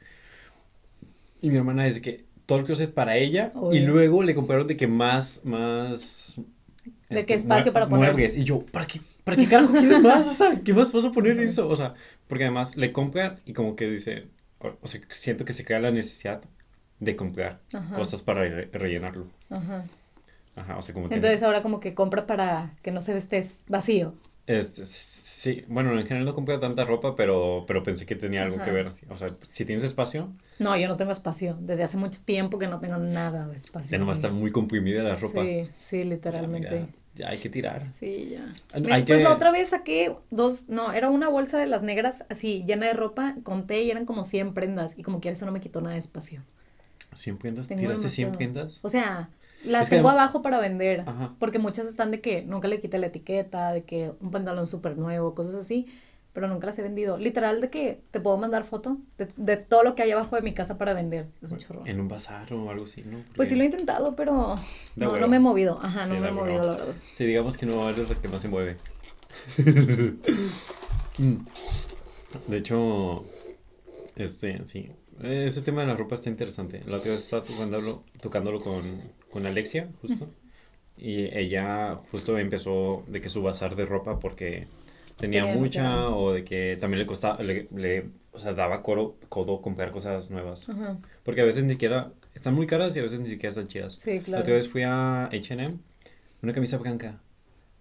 Y 1.42 1.50
mi 1.50 1.56
hermana 1.56 1.86
es 1.86 1.94
de 1.96 2.00
que 2.00 2.24
todo 2.46 2.58
el 2.60 2.64
closet 2.64 2.94
para 2.94 3.16
ella 3.16 3.52
y 3.72 3.80
luego 3.80 4.22
le 4.22 4.34
compraron 4.34 4.66
de 4.66 4.76
que 4.76 4.86
más, 4.86 5.42
más... 5.44 6.34
De 7.08 7.18
este, 7.20 7.26
que 7.26 7.34
espacio 7.34 7.72
para 7.72 7.88
poner. 7.88 8.12
muebles. 8.12 8.36
Y 8.36 8.44
yo, 8.44 8.60
¿para 8.66 8.86
qué, 8.86 9.00
¿para 9.24 9.36
qué 9.36 9.46
carajo 9.46 9.72
quieres 9.72 10.00
más? 10.00 10.26
O 10.28 10.32
sea, 10.32 10.60
¿qué 10.64 10.72
más 10.72 10.92
vas 10.92 11.04
a 11.04 11.12
poner 11.12 11.38
eso? 11.40 11.68
O 11.68 11.76
sea, 11.76 11.94
porque 12.28 12.44
además 12.44 12.76
le 12.76 12.92
compran 12.92 13.40
y 13.44 13.52
como 13.52 13.76
que 13.76 13.88
dice, 13.88 14.28
o, 14.60 14.86
sea, 14.86 15.00
siento 15.10 15.44
que 15.44 15.52
se 15.52 15.64
crea 15.64 15.80
la 15.80 15.90
necesidad 15.90 16.42
de 17.00 17.16
comprar 17.16 17.60
Ajá. 17.72 17.94
cosas 17.94 18.22
para 18.22 18.40
re- 18.42 18.70
rellenarlo. 18.72 19.26
Ajá. 19.50 19.84
Ajá, 20.56 20.78
o 20.78 20.82
sea, 20.82 20.94
como. 20.94 21.06
Entonces 21.06 21.42
ahora 21.42 21.62
como 21.62 21.80
que 21.80 21.94
compra 21.94 22.26
para 22.26 22.74
que 22.82 22.90
no 22.90 23.00
se 23.00 23.12
ve 23.12 23.18
esté 23.18 23.44
vacío. 23.68 24.14
Este, 24.46 24.84
sí, 24.84 25.64
bueno, 25.68 25.98
en 25.98 26.06
general 26.06 26.24
no 26.24 26.34
compro 26.34 26.60
tanta 26.60 26.84
ropa, 26.84 27.16
pero, 27.16 27.64
pero 27.66 27.82
pensé 27.82 28.06
que 28.06 28.14
tenía 28.14 28.42
algo 28.42 28.62
que 28.64 28.70
ver. 28.70 28.92
O 29.10 29.16
sea, 29.16 29.28
si 29.48 29.64
tienes 29.64 29.82
espacio, 29.84 30.32
No, 30.58 30.76
yo 30.76 30.86
no 30.88 30.96
tengo 30.96 31.12
espacio. 31.12 31.56
Desde 31.60 31.82
hace 31.82 31.96
mucho 31.96 32.20
tiempo 32.24 32.58
que 32.58 32.68
no 32.68 32.78
tengo 32.80 32.96
nada 32.98 33.46
de 33.48 33.56
espacio. 33.56 33.90
ya 33.90 33.98
nomás 33.98 34.18
está 34.18 34.30
muy 34.30 34.52
comprimida 34.52 35.02
la 35.02 35.16
ropa. 35.16 35.42
Sí, 35.42 35.64
sí, 35.78 35.98
Ya, 35.98 36.04
literalmente. 36.04 36.86
ya 37.16 37.28
hay 37.28 37.38
que 37.38 37.48
tirar. 37.48 37.90
Sí, 37.90 38.28
ya. 38.30 38.52
Mira, 38.80 39.04
que- 39.04 39.14
Pues 39.14 39.22
la 39.24 39.32
otra 39.34 39.50
vez 39.50 39.70
saqué 39.70 40.14
dos, 40.30 40.68
no, 40.68 40.92
era 40.92 41.10
una 41.10 41.28
bolsa 41.28 41.58
de 41.58 41.66
las 41.66 41.82
negras 41.82 42.24
así 42.28 42.62
llena 42.66 42.86
de 42.86 42.92
ropa, 42.92 43.34
conté 43.42 43.82
y 43.82 43.90
eran 43.90 44.06
como 44.06 44.22
100 44.22 44.54
prendas 44.54 44.96
y 44.98 45.02
como 45.02 45.20
que 45.20 45.30
eso 45.30 45.44
no 45.44 45.52
me 45.52 45.60
quitó 45.60 45.80
nada 45.80 45.94
de 45.94 45.98
espacio. 46.00 46.42
¿100 47.14 47.38
prendas? 47.38 47.68
¿Tiraste 47.68 48.10
100 48.10 48.30
demasiado. 48.32 48.32
prendas? 48.38 48.78
O 48.82 48.88
sea, 48.90 49.30
las 49.66 49.84
Es 49.84 49.90
tengo 49.90 50.08
abajo 50.08 50.42
para 50.42 50.58
vender, 50.58 51.00
Ajá. 51.06 51.34
porque 51.38 51.58
muchas 51.58 51.86
están 51.86 52.10
de 52.10 52.20
que 52.20 52.42
nunca 52.42 52.68
le 52.68 52.80
quité 52.80 52.98
la 52.98 53.06
etiqueta, 53.06 53.72
de 53.72 53.84
que 53.84 54.12
un 54.20 54.30
pantalón 54.30 54.66
súper 54.66 54.96
nuevo, 54.96 55.34
cosas 55.34 55.54
así, 55.56 55.86
pero 56.32 56.48
nunca 56.48 56.66
las 56.66 56.78
he 56.78 56.82
vendido. 56.82 57.16
Literal 57.16 57.60
de 57.60 57.70
que 57.70 58.00
te 58.10 58.20
puedo 58.20 58.36
mandar 58.36 58.64
foto 58.64 58.98
de, 59.16 59.28
de 59.36 59.56
todo 59.56 59.82
lo 59.82 59.94
que 59.94 60.02
hay 60.02 60.10
abajo 60.10 60.36
de 60.36 60.42
mi 60.42 60.52
casa 60.52 60.76
para 60.76 60.92
vender. 60.92 61.26
Es 61.42 61.50
un 61.50 61.58
chorro. 61.58 61.86
En 61.86 61.98
un 62.00 62.08
bazar 62.08 62.52
o 62.52 62.70
algo 62.70 62.84
así, 62.84 63.02
¿no? 63.02 63.18
Pues 63.34 63.48
sí 63.48 63.54
lo 63.54 63.62
he 63.62 63.66
intentado, 63.66 64.14
pero 64.14 64.54
no, 64.96 65.16
no 65.16 65.28
me 65.28 65.36
he 65.36 65.40
movido. 65.40 65.80
Ajá, 65.82 66.04
Sí, 66.04 66.12
no 66.12 66.20
me 66.20 66.28
he 66.28 66.32
movido, 66.32 66.64
la 66.64 66.72
verdad. 66.76 66.94
Sí, 67.12 67.24
digamos 67.24 67.56
que 67.56 67.64
no 67.66 67.88
eres 67.88 68.08
la 68.08 68.14
que 68.16 68.28
más 68.28 68.42
se 68.42 68.48
mueve. 68.48 68.76
Mm. 71.18 71.46
De 72.48 72.56
hecho, 72.58 73.24
este, 74.16 74.64
sí. 74.66 74.90
Ese 75.22 75.62
tema 75.62 75.80
de 75.80 75.86
la 75.86 75.96
ropa 75.96 76.14
está 76.16 76.28
interesante. 76.28 76.82
La 76.86 76.98
otra 76.98 77.12
vez 77.12 77.22
estaba 77.22 77.42
tocándolo, 77.42 78.02
tocándolo 78.20 78.60
con, 78.60 78.82
con 79.30 79.46
Alexia, 79.46 79.88
justo. 80.00 80.28
Y 80.98 81.24
ella 81.36 81.98
justo 82.10 82.38
empezó 82.38 83.04
de 83.08 83.20
que 83.20 83.28
su 83.28 83.42
bazar 83.42 83.76
de 83.76 83.84
ropa 83.84 84.18
porque 84.18 84.66
tenía 85.16 85.42
Tenía 85.44 85.54
mucha 85.56 85.82
demasiado. 85.82 86.16
o 86.16 86.32
de 86.32 86.44
que 86.44 86.76
también 86.80 87.00
le 87.00 87.06
costaba, 87.06 87.42
le, 87.42 87.68
le- 87.74 88.06
o 88.32 88.38
sea, 88.38 88.52
daba 88.54 88.82
coro, 88.82 89.16
codo 89.28 89.60
comprar 89.62 89.90
cosas 89.90 90.30
nuevas. 90.30 90.68
Ajá, 90.68 90.98
Porque 91.24 91.40
a 91.40 91.44
veces 91.44 91.64
ni 91.64 91.72
siquiera 91.72 92.12
están 92.34 92.54
muy 92.54 92.66
caras 92.66 92.94
y 92.96 92.98
a 92.98 93.02
veces 93.02 93.20
ni 93.20 93.28
siquiera 93.28 93.48
están 93.50 93.66
chidas. 93.66 93.94
sí, 93.94 94.18
La 94.18 94.22
claro. 94.22 94.42
otra 94.42 94.54
vez 94.54 94.68
fui 94.68 94.82
a 94.82 95.24
H&M, 95.26 95.76
una 96.42 96.52
camisa 96.52 96.76
blanca. 96.78 97.20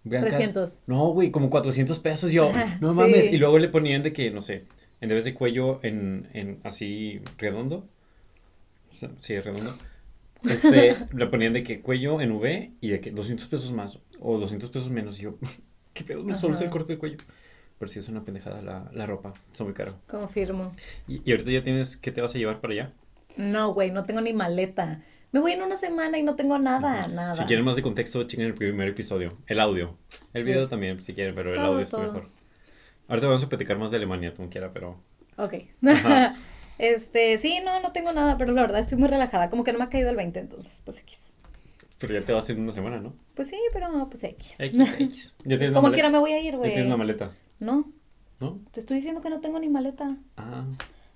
Blancas- 0.06 0.36
300. 0.36 0.80
No, 0.88 1.08
güey, 1.10 1.32
como 1.32 1.50
400 1.50 2.00
pesos. 2.00 2.32
Yo, 2.32 2.50
Ajá, 2.50 2.78
no 2.80 2.92
sí. 2.92 2.96
mames. 2.96 3.34
Y 3.34 3.38
luego 3.38 3.60
le 3.60 3.68
ponían 3.70 4.02
de 4.04 4.14
que, 4.14 4.30
no 4.32 4.42
sé, 4.42 4.64
en 5.02 5.10
vez 5.10 5.26
de 5.26 5.34
cuello 5.34 5.80
en, 5.84 6.30
en 6.34 6.60
así 6.64 7.22
redondo. 7.38 7.88
Sí, 9.20 9.40
redondo. 9.40 9.76
Este, 10.44 10.96
le 11.14 11.26
ponían 11.28 11.54
de 11.54 11.64
que 11.64 11.82
cuello 11.82 12.22
en 12.22 12.32
V 12.32 12.72
y 12.82 12.90
de 12.90 13.00
que 13.02 13.12
200 13.12 13.48
pesos 13.48 13.72
más 13.72 14.00
o 14.20 14.38
200 14.38 14.70
pesos 14.70 14.90
menos. 14.90 15.20
Y 15.20 15.24
yo, 15.24 15.38
¿qué 15.94 16.04
pedo? 16.04 16.24
No 16.24 16.38
solo 16.38 16.54
es 16.54 16.62
el 16.62 16.70
corte 16.70 16.94
de 16.94 17.00
cuello. 17.00 17.18
Pero 17.78 17.92
sí 17.92 18.00
es 18.00 18.08
una 18.08 18.24
pendejada 18.24 18.62
la, 18.62 18.90
la 18.94 19.06
ropa. 19.06 19.34
Está 19.52 19.64
muy 19.66 19.74
caro. 19.74 19.98
Confirmo. 20.08 20.74
Y, 21.08 21.22
y 21.30 21.32
ahorita 21.32 21.52
ya 21.52 21.64
tienes, 21.64 21.98
¿qué 21.98 22.12
te 22.12 22.22
vas 22.22 22.34
a 22.34 22.38
llevar 22.38 22.62
para 22.62 22.74
allá? 22.74 22.94
No, 23.36 23.74
güey, 23.74 23.92
no 23.92 24.04
tengo 24.06 24.22
ni 24.22 24.32
maleta. 24.32 25.02
Me 25.34 25.42
voy 25.42 25.52
en 25.52 25.62
una 25.62 25.76
semana 25.76 26.18
y 26.18 26.24
no 26.24 26.36
tengo 26.38 26.58
nada, 26.58 27.10
nada. 27.10 27.34
Si 27.34 27.44
quieren 27.44 27.66
más 27.66 27.76
de 27.76 27.82
contexto, 27.82 28.24
chequen 28.24 28.46
el 28.46 28.54
primer 28.54 28.88
episodio. 28.88 29.34
El 29.48 29.60
audio. 29.60 29.98
El 30.34 30.46
video 30.46 30.62
Yes. 30.62 30.70
también, 30.70 31.02
si 31.02 31.14
quieren, 31.14 31.36
pero 31.36 31.50
el 31.50 31.58
Todo, 31.58 31.66
audio 31.66 31.80
está 31.82 31.98
todo. 31.98 32.14
mejor. 32.14 32.30
Ahorita 33.10 33.28
vamos 33.28 33.44
a 33.44 33.50
platicar 33.50 33.78
más 33.78 33.92
de 33.92 33.98
Alemania, 33.98 34.32
como 34.34 34.50
quiera, 34.50 34.72
pero... 34.72 35.02
Ok. 35.36 35.56
Este, 36.78 37.38
sí, 37.38 37.60
no, 37.64 37.80
no 37.82 37.92
tengo 37.92 38.12
nada, 38.12 38.38
pero 38.38 38.52
la 38.52 38.62
verdad 38.62 38.80
estoy 38.80 38.98
muy 38.98 39.08
relajada. 39.08 39.50
Como 39.50 39.64
que 39.64 39.72
no 39.72 39.80
me 39.80 39.86
ha 39.86 39.90
caído 39.90 40.10
el 40.10 40.16
20, 40.16 40.40
entonces, 40.40 40.82
pues 40.84 41.00
X. 41.00 41.22
Pero 41.98 42.14
ya 42.14 42.26
te 42.26 42.34
vas 42.34 42.50
en 42.50 42.60
una 42.60 42.72
semana, 42.74 43.00
¿no? 43.00 43.14
Pues 43.36 43.48
sí, 43.48 43.58
pero 43.72 43.88
pues 44.10 44.24
X. 44.26 44.54
X, 44.60 44.96
X. 45.00 45.36
Ya 45.40 45.58
tienes 45.58 45.70
una 45.70 45.82
Como 45.82 45.94
quiera 45.94 46.10
me 46.10 46.18
voy 46.20 46.34
a 46.34 46.40
ir, 46.40 46.52
Ya 46.52 46.58
güey. 46.58 46.72
tienes 46.72 46.88
una 46.88 46.98
maleta, 46.98 47.32
No, 47.60 47.86
¿no? 48.40 48.60
te 48.72 48.80
estoy 48.82 48.98
diciendo 48.98 49.22
que 49.22 49.30
no 49.30 49.40
tengo 49.40 49.60
ni 49.60 49.70
maleta. 49.70 50.18
Ah, 50.36 50.66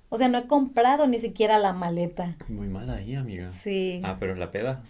O 0.08 0.18
sea, 0.18 0.30
no 0.30 0.38
he 0.38 0.48
comprado 0.48 1.08
ni 1.08 1.20
siquiera 1.20 1.60
la 1.60 1.74
maleta. 1.74 2.36
muy 2.48 2.68
mal 2.70 2.90
ahí, 2.90 3.16
amiga. 3.16 3.50
Sí, 3.52 4.02
Ah, 4.06 4.16
pero 4.20 4.36
la 4.36 4.52
peda. 4.52 4.82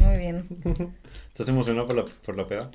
muy 0.00 0.16
bien. 0.18 0.46
¿Estás 1.28 1.48
emocionado 1.48 1.86
por 1.86 1.96
la, 1.96 2.04
por 2.24 2.36
la 2.36 2.46
peda? 2.46 2.70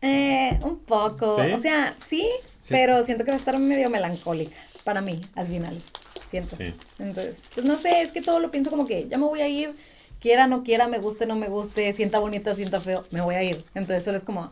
Eh, 0.00 0.58
un 0.64 0.78
poco. 0.80 1.38
¿Sí? 1.40 1.52
O 1.52 1.58
sea, 1.58 1.94
sí, 2.04 2.28
Sí. 2.58 2.68
pero 2.74 3.02
siento 3.02 3.24
que 3.24 3.30
va 3.30 3.36
a 3.36 3.38
estar 3.38 3.58
medio 3.58 3.88
melancólica 3.90 4.56
para 4.84 5.00
mí 5.00 5.20
al 5.34 5.46
final. 5.46 5.80
Siento. 6.28 6.56
Sí. 6.56 6.72
Entonces, 6.98 7.44
pues 7.54 7.66
no 7.66 7.78
sé, 7.78 8.02
es 8.02 8.12
que 8.12 8.22
todo 8.22 8.40
lo 8.40 8.50
pienso 8.50 8.70
como 8.70 8.86
que 8.86 9.04
ya 9.06 9.18
me 9.18 9.24
voy 9.26 9.40
a 9.40 9.48
ir, 9.48 9.74
quiera, 10.20 10.46
no 10.46 10.62
quiera, 10.62 10.88
me 10.88 10.98
guste, 10.98 11.26
no 11.26 11.36
me 11.36 11.48
guste, 11.48 11.92
sienta 11.92 12.18
bonita, 12.20 12.54
sienta 12.54 12.80
feo, 12.80 13.04
me 13.10 13.20
voy 13.20 13.34
a 13.34 13.42
ir. 13.42 13.64
Entonces 13.74 14.04
solo 14.04 14.16
es 14.16 14.24
como, 14.24 14.50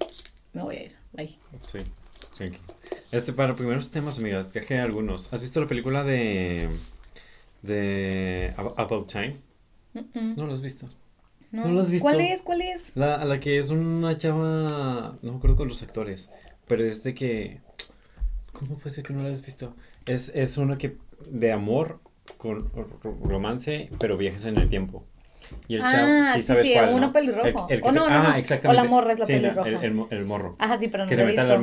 me 0.53 0.63
voy 0.63 0.77
a 0.77 0.83
ir. 0.85 0.97
Bye. 1.13 1.39
Sí. 1.73 1.79
sí. 2.37 2.51
Este, 3.13 3.33
para 3.33 3.55
primeros 3.57 3.91
temas, 3.91 4.19
amigas, 4.19 4.49
traje 4.53 4.79
algunos. 4.79 5.33
¿Has 5.33 5.41
visto 5.41 5.61
la 5.61 5.67
película 5.67 6.05
de... 6.05 6.69
de 7.63 8.53
Ab- 8.57 8.75
About 8.77 9.11
Time? 9.11 9.37
¿No 10.15 10.47
lo 10.47 10.55
has 10.55 10.61
visto? 10.61 10.89
No. 11.51 11.65
¿No 11.67 11.73
lo 11.73 11.81
has 11.81 11.91
visto? 11.91 12.05
¿Cuál 12.05 12.21
es? 12.21 12.43
¿Cuál 12.43 12.63
es? 12.63 12.93
La, 12.95 13.25
la 13.25 13.41
que 13.41 13.59
es 13.59 13.71
una 13.71 14.17
chava, 14.17 15.19
no 15.23 15.33
me 15.33 15.39
acuerdo 15.39 15.57
con 15.57 15.69
los 15.69 15.83
actores, 15.83 16.31
pero 16.69 16.85
es 16.85 17.03
de 17.03 17.15
que, 17.15 17.61
¿cómo 18.53 18.77
puede 18.79 18.95
ser 18.95 19.03
que 19.05 19.13
no 19.13 19.25
la 19.25 19.31
has 19.31 19.45
visto? 19.45 19.75
Es, 20.07 20.31
es 20.35 20.57
una 20.59 20.79
que, 20.79 20.97
de 21.29 21.53
amor, 21.53 22.01
con 22.39 22.71
ro- 22.73 23.19
romance, 23.25 23.89
pero 23.99 24.17
viajes 24.17 24.45
en 24.47 24.59
el 24.59 24.69
tiempo. 24.69 25.05
Y 25.69 25.77
el 25.77 25.83
Ah, 25.83 25.91
chavo, 25.91 26.37
sí, 26.37 26.43
sabes 26.43 26.63
sí, 26.65 26.73
cuál, 26.75 26.95
uno 26.95 27.07
¿no? 27.09 27.13
pelirrojo. 27.13 27.67
El, 27.69 27.77
el 27.77 27.83
que 27.83 27.89
O 27.89 27.93
se- 27.93 27.99
no, 27.99 28.09
no, 28.11 28.15
ah, 28.15 28.23
no. 28.31 28.37
exactamente. 28.37 28.81
O 28.81 28.85
la 28.85 28.89
morra 28.91 29.13
es 29.13 29.19
la 29.19 29.27
Sí, 29.27 29.33
no, 29.35 29.41
pelirroja. 29.41 29.69
el, 29.69 29.75
el 29.77 30.07
el 30.11 30.25
morro. 30.25 30.57
Ajá, 30.59 30.79
sí, 30.79 30.89
pero 30.89 31.05
no 31.05 31.09
que 31.09 31.17
se 31.17 31.25
mete 31.25 31.41
al 31.41 31.47
visto. 31.47 31.59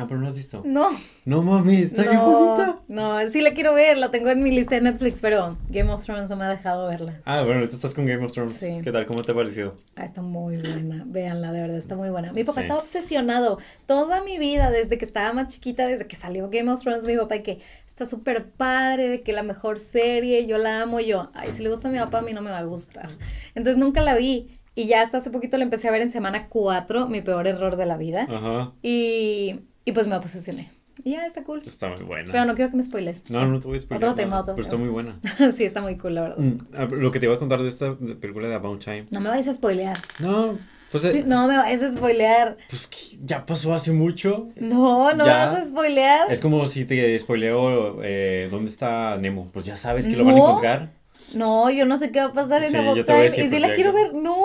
Ah, 0.00 0.06
pero 0.08 0.18
no 0.18 0.28
has 0.28 0.34
visto. 0.34 0.62
No. 0.64 0.88
No 1.26 1.42
mami, 1.42 1.76
está 1.76 2.02
bien 2.04 2.20
bonita. 2.20 2.78
No, 2.88 3.28
sí 3.28 3.42
la 3.42 3.52
quiero 3.52 3.74
ver, 3.74 3.98
la 3.98 4.10
tengo 4.10 4.30
en 4.30 4.42
mi 4.42 4.50
lista 4.50 4.76
de 4.76 4.80
Netflix, 4.80 5.20
pero 5.20 5.58
Game 5.68 5.92
of 5.92 6.02
Thrones 6.04 6.30
no 6.30 6.36
me 6.36 6.44
ha 6.44 6.48
dejado 6.48 6.88
verla. 6.88 7.20
Ah, 7.26 7.42
bueno, 7.42 7.56
ahorita 7.60 7.76
estás 7.76 7.92
con 7.92 8.06
Game 8.06 8.24
of 8.24 8.32
Thrones. 8.32 8.54
Sí. 8.54 8.80
¿Qué 8.82 8.90
tal? 8.92 9.04
¿Cómo 9.04 9.20
te 9.22 9.32
ha 9.32 9.34
parecido? 9.34 9.76
Ah, 9.96 10.04
está 10.04 10.22
muy 10.22 10.56
buena, 10.56 11.04
véanla, 11.06 11.52
de 11.52 11.60
verdad, 11.60 11.76
está 11.76 11.96
muy 11.96 12.08
buena. 12.08 12.32
Mi 12.32 12.44
papá 12.44 12.60
Sí. 12.62 12.64
estaba 12.64 12.80
obsesionado 12.80 13.58
toda 13.86 14.22
mi 14.22 14.38
vida, 14.38 14.70
desde 14.70 14.96
que 14.96 15.04
estaba 15.04 15.34
más 15.34 15.48
chiquita, 15.48 15.86
desde 15.86 16.06
que 16.06 16.16
salió 16.16 16.48
Game 16.50 16.70
of 16.72 16.80
Thrones, 16.80 17.04
mi 17.04 17.16
papá, 17.16 17.36
y 17.36 17.42
que 17.42 17.60
está 17.86 18.06
súper 18.06 18.46
padre, 18.52 19.08
de 19.08 19.22
que 19.22 19.34
la 19.34 19.42
mejor 19.42 19.80
serie, 19.80 20.46
yo 20.46 20.56
la 20.56 20.80
amo, 20.80 21.00
yo, 21.00 21.30
ay, 21.34 21.52
si 21.52 21.62
le 21.62 21.68
gusta 21.68 21.88
a 21.88 21.90
mi 21.90 21.98
papá, 21.98 22.20
a 22.20 22.22
mí 22.22 22.32
no 22.32 22.40
me 22.40 22.50
va 22.50 22.58
a 22.58 22.64
gustar. 22.64 23.10
Entonces 23.54 23.76
nunca 23.76 24.00
la 24.00 24.14
vi, 24.14 24.48
y 24.74 24.86
ya 24.86 25.02
hasta 25.02 25.18
hace 25.18 25.30
poquito 25.30 25.58
la 25.58 25.64
empecé 25.64 25.88
a 25.88 25.90
ver 25.90 26.00
en 26.00 26.10
semana 26.10 26.46
4, 26.48 27.08
mi 27.08 27.20
peor 27.20 27.46
error 27.46 27.76
de 27.76 27.84
la 27.86 27.96
vida, 27.98 28.22
Ajá. 28.30 28.72
y, 28.82 29.60
y 29.90 29.92
pues 29.92 30.06
me 30.06 30.16
obsesioné. 30.16 30.70
Y 31.02 31.12
ya, 31.12 31.26
está 31.26 31.42
cool. 31.44 31.62
Está 31.64 31.88
muy 31.88 32.02
buena. 32.02 32.30
Pero 32.30 32.44
no 32.44 32.54
quiero 32.54 32.70
que 32.70 32.76
me 32.76 32.82
spoiles. 32.82 33.22
No, 33.30 33.46
no 33.46 33.58
te 33.58 33.66
voy 33.66 33.78
a 33.78 33.80
spoiler 33.80 34.04
Otro 34.08 34.14
tema, 34.16 34.40
otro 34.40 34.54
Pero 34.54 34.64
está 34.64 34.76
muy 34.76 34.88
buena. 34.88 35.18
sí, 35.56 35.64
está 35.64 35.80
muy 35.80 35.96
cool, 35.96 36.14
la 36.14 36.22
verdad. 36.22 36.38
Mm, 36.38 36.58
ah, 36.76 36.88
Lo 36.90 37.10
que 37.10 37.18
te 37.20 37.26
iba 37.26 37.34
a 37.34 37.38
contar 37.38 37.62
de 37.62 37.68
esta 37.68 37.96
película 38.20 38.48
de 38.48 38.54
About 38.54 38.84
Time. 38.84 39.06
No 39.10 39.20
me 39.20 39.28
vayas 39.28 39.48
a 39.48 39.52
spoilear. 39.54 39.96
No, 40.18 40.58
pues, 40.92 41.04
eh, 41.04 41.12
Sí, 41.12 41.22
no 41.26 41.46
me 41.48 41.56
vayas 41.56 41.82
a 41.82 41.92
spoilear. 41.92 42.56
pues 42.68 42.86
que 42.86 43.18
ya 43.24 43.46
pasó 43.46 43.72
hace 43.74 43.92
mucho. 43.92 44.48
No, 44.56 45.12
no 45.14 45.24
Ya. 45.26 45.46
vas 45.46 45.64
a 45.64 45.68
spoilear. 45.68 46.30
Es 46.30 46.40
como 46.40 46.66
si 46.66 46.84
te 46.84 47.18
spoileo 47.18 48.00
eh, 48.02 48.48
dónde 48.50 48.70
está 48.70 49.16
Nemo. 49.16 49.48
Pues 49.52 49.64
ya 49.66 49.76
sabes 49.76 50.06
que 50.06 50.16
lo 50.16 50.24
van 50.24 50.34
a 50.34 50.38
encontrar. 50.38 51.00
No, 51.34 51.70
yo 51.70 51.86
no 51.86 51.96
sé 51.96 52.10
qué 52.10 52.18
va 52.20 52.26
a 52.26 52.32
pasar 52.32 52.64
en 52.64 52.74
About 52.76 53.06
Time. 53.06 53.22
decir, 53.22 53.40
Y 53.40 53.42
si 53.44 53.48
pues, 53.50 53.62
la 53.62 53.68
ya 53.68 53.74
quiero 53.74 53.92
ver, 53.92 54.14
no. 54.14 54.36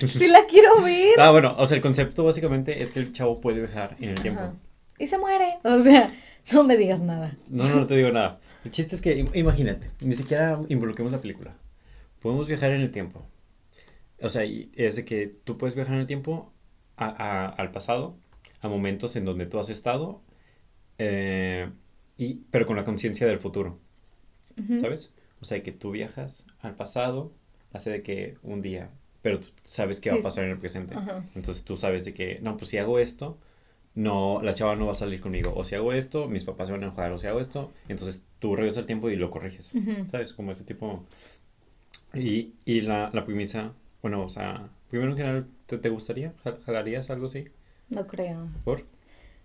Sí 0.08 0.26
la 0.26 0.44
quiero 0.46 0.82
ver. 0.82 1.18
Ah, 1.18 1.30
bueno, 1.30 1.54
o 1.58 1.66
sea, 1.66 1.76
el 1.76 1.82
concepto 1.82 2.24
básicamente 2.24 2.82
es 2.82 2.90
que 2.90 2.98
el 3.00 3.12
chavo 3.12 3.40
puede 3.40 3.60
viajar 3.60 3.96
en 4.00 4.10
el 4.10 4.20
tiempo. 4.20 4.42
Y 4.98 5.06
se 5.06 5.18
muere. 5.18 5.58
O 5.64 5.80
sea, 5.82 6.12
no 6.52 6.64
me 6.64 6.76
digas 6.76 7.00
nada. 7.00 7.36
No, 7.48 7.68
no, 7.68 7.80
no 7.80 7.86
te 7.86 7.96
digo 7.96 8.10
nada. 8.10 8.40
El 8.64 8.70
chiste 8.70 8.94
es 8.94 9.02
que, 9.02 9.16
im- 9.24 9.30
imagínate, 9.34 9.90
ni 10.00 10.14
siquiera 10.14 10.60
involucremos 10.68 11.12
la 11.12 11.20
película. 11.20 11.54
Podemos 12.20 12.48
viajar 12.48 12.70
en 12.72 12.80
el 12.80 12.90
tiempo. 12.90 13.26
O 14.22 14.28
sea, 14.28 14.44
es 14.44 14.96
de 14.96 15.04
que 15.04 15.26
tú 15.44 15.58
puedes 15.58 15.74
viajar 15.74 15.94
en 15.94 16.00
el 16.00 16.06
tiempo 16.06 16.52
a- 16.96 17.06
a- 17.08 17.48
al 17.48 17.70
pasado, 17.72 18.16
a 18.62 18.68
momentos 18.68 19.16
en 19.16 19.24
donde 19.26 19.44
tú 19.46 19.58
has 19.58 19.68
estado, 19.68 20.22
eh, 20.98 21.68
y, 22.16 22.34
pero 22.50 22.66
con 22.66 22.76
la 22.76 22.84
conciencia 22.84 23.26
del 23.26 23.38
futuro. 23.38 23.78
¿sabes? 24.80 25.12
O 25.40 25.44
sea, 25.44 25.62
que 25.62 25.72
tú 25.72 25.90
viajas 25.90 26.46
al 26.60 26.74
pasado, 26.76 27.32
hace 27.72 27.90
de 27.90 28.02
que 28.02 28.36
un 28.42 28.62
día, 28.62 28.90
pero 29.20 29.40
tú 29.40 29.48
sabes 29.64 30.00
qué 30.00 30.10
va 30.10 30.16
a 30.16 30.18
pasar 30.22 30.44
en 30.44 30.50
el 30.52 30.58
presente. 30.58 30.94
Entonces 31.34 31.64
tú 31.64 31.76
sabes 31.76 32.04
de 32.04 32.14
que, 32.14 32.38
no, 32.40 32.56
pues 32.56 32.70
si 32.70 32.78
hago 32.78 32.98
esto, 33.00 33.36
no, 33.94 34.40
la 34.42 34.54
chava 34.54 34.76
no 34.76 34.86
va 34.86 34.92
a 34.92 34.94
salir 34.94 35.20
conmigo. 35.20 35.52
O 35.56 35.64
si 35.64 35.74
hago 35.74 35.92
esto, 35.92 36.26
mis 36.28 36.44
papás 36.44 36.68
se 36.68 36.72
van 36.72 36.82
a 36.82 36.86
enojar. 36.86 37.12
O 37.12 37.18
si 37.18 37.26
hago 37.26 37.40
esto, 37.40 37.72
entonces 37.88 38.24
tú 38.38 38.56
regresas 38.56 38.78
al 38.78 38.86
tiempo 38.86 39.10
y 39.10 39.16
lo 39.16 39.30
corriges. 39.30 39.72
¿Sabes? 40.10 40.32
Como 40.32 40.50
ese 40.52 40.64
tipo. 40.64 41.04
Y, 42.14 42.54
y 42.64 42.80
la, 42.82 43.10
la 43.12 43.24
premisa, 43.24 43.72
bueno, 44.02 44.24
o 44.24 44.28
sea, 44.28 44.68
primero 44.88 45.10
en 45.12 45.16
general, 45.16 45.46
¿te, 45.66 45.78
te 45.78 45.88
gustaría? 45.88 46.32
¿Jal- 46.44 46.58
¿Jalarías 46.64 47.10
algo 47.10 47.26
así? 47.26 47.46
No 47.88 48.06
creo. 48.06 48.46
¿Por? 48.64 48.84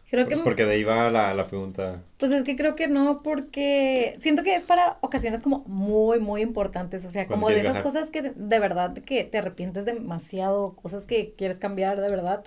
Creo 0.09 0.25
Pues 0.25 0.37
que. 0.39 0.43
porque 0.43 0.65
de 0.65 0.73
ahí 0.73 0.83
va 0.83 1.09
la, 1.11 1.33
la 1.35 1.45
pregunta. 1.47 2.01
Pues 2.17 2.31
es 2.31 2.43
que 2.43 2.55
creo 2.55 2.75
que 2.75 2.87
no, 2.87 3.21
porque 3.21 4.15
siento 4.19 4.43
que 4.43 4.55
es 4.55 4.63
para 4.63 4.97
ocasiones 5.01 5.41
como 5.43 5.59
muy, 5.67 6.19
muy 6.19 6.41
importantes. 6.41 7.05
O 7.05 7.11
sea, 7.11 7.27
Cuando 7.27 7.45
como 7.45 7.49
de 7.53 7.59
esas 7.61 7.73
viajar. 7.73 7.83
cosas 7.83 8.09
que 8.09 8.21
de, 8.23 8.31
de 8.35 8.59
verdad 8.59 8.93
que 8.95 9.23
te 9.23 9.37
arrepientes 9.37 9.85
demasiado, 9.85 10.73
cosas 10.75 11.05
que 11.05 11.33
quieres 11.37 11.59
cambiar 11.59 12.01
de 12.01 12.09
verdad. 12.09 12.43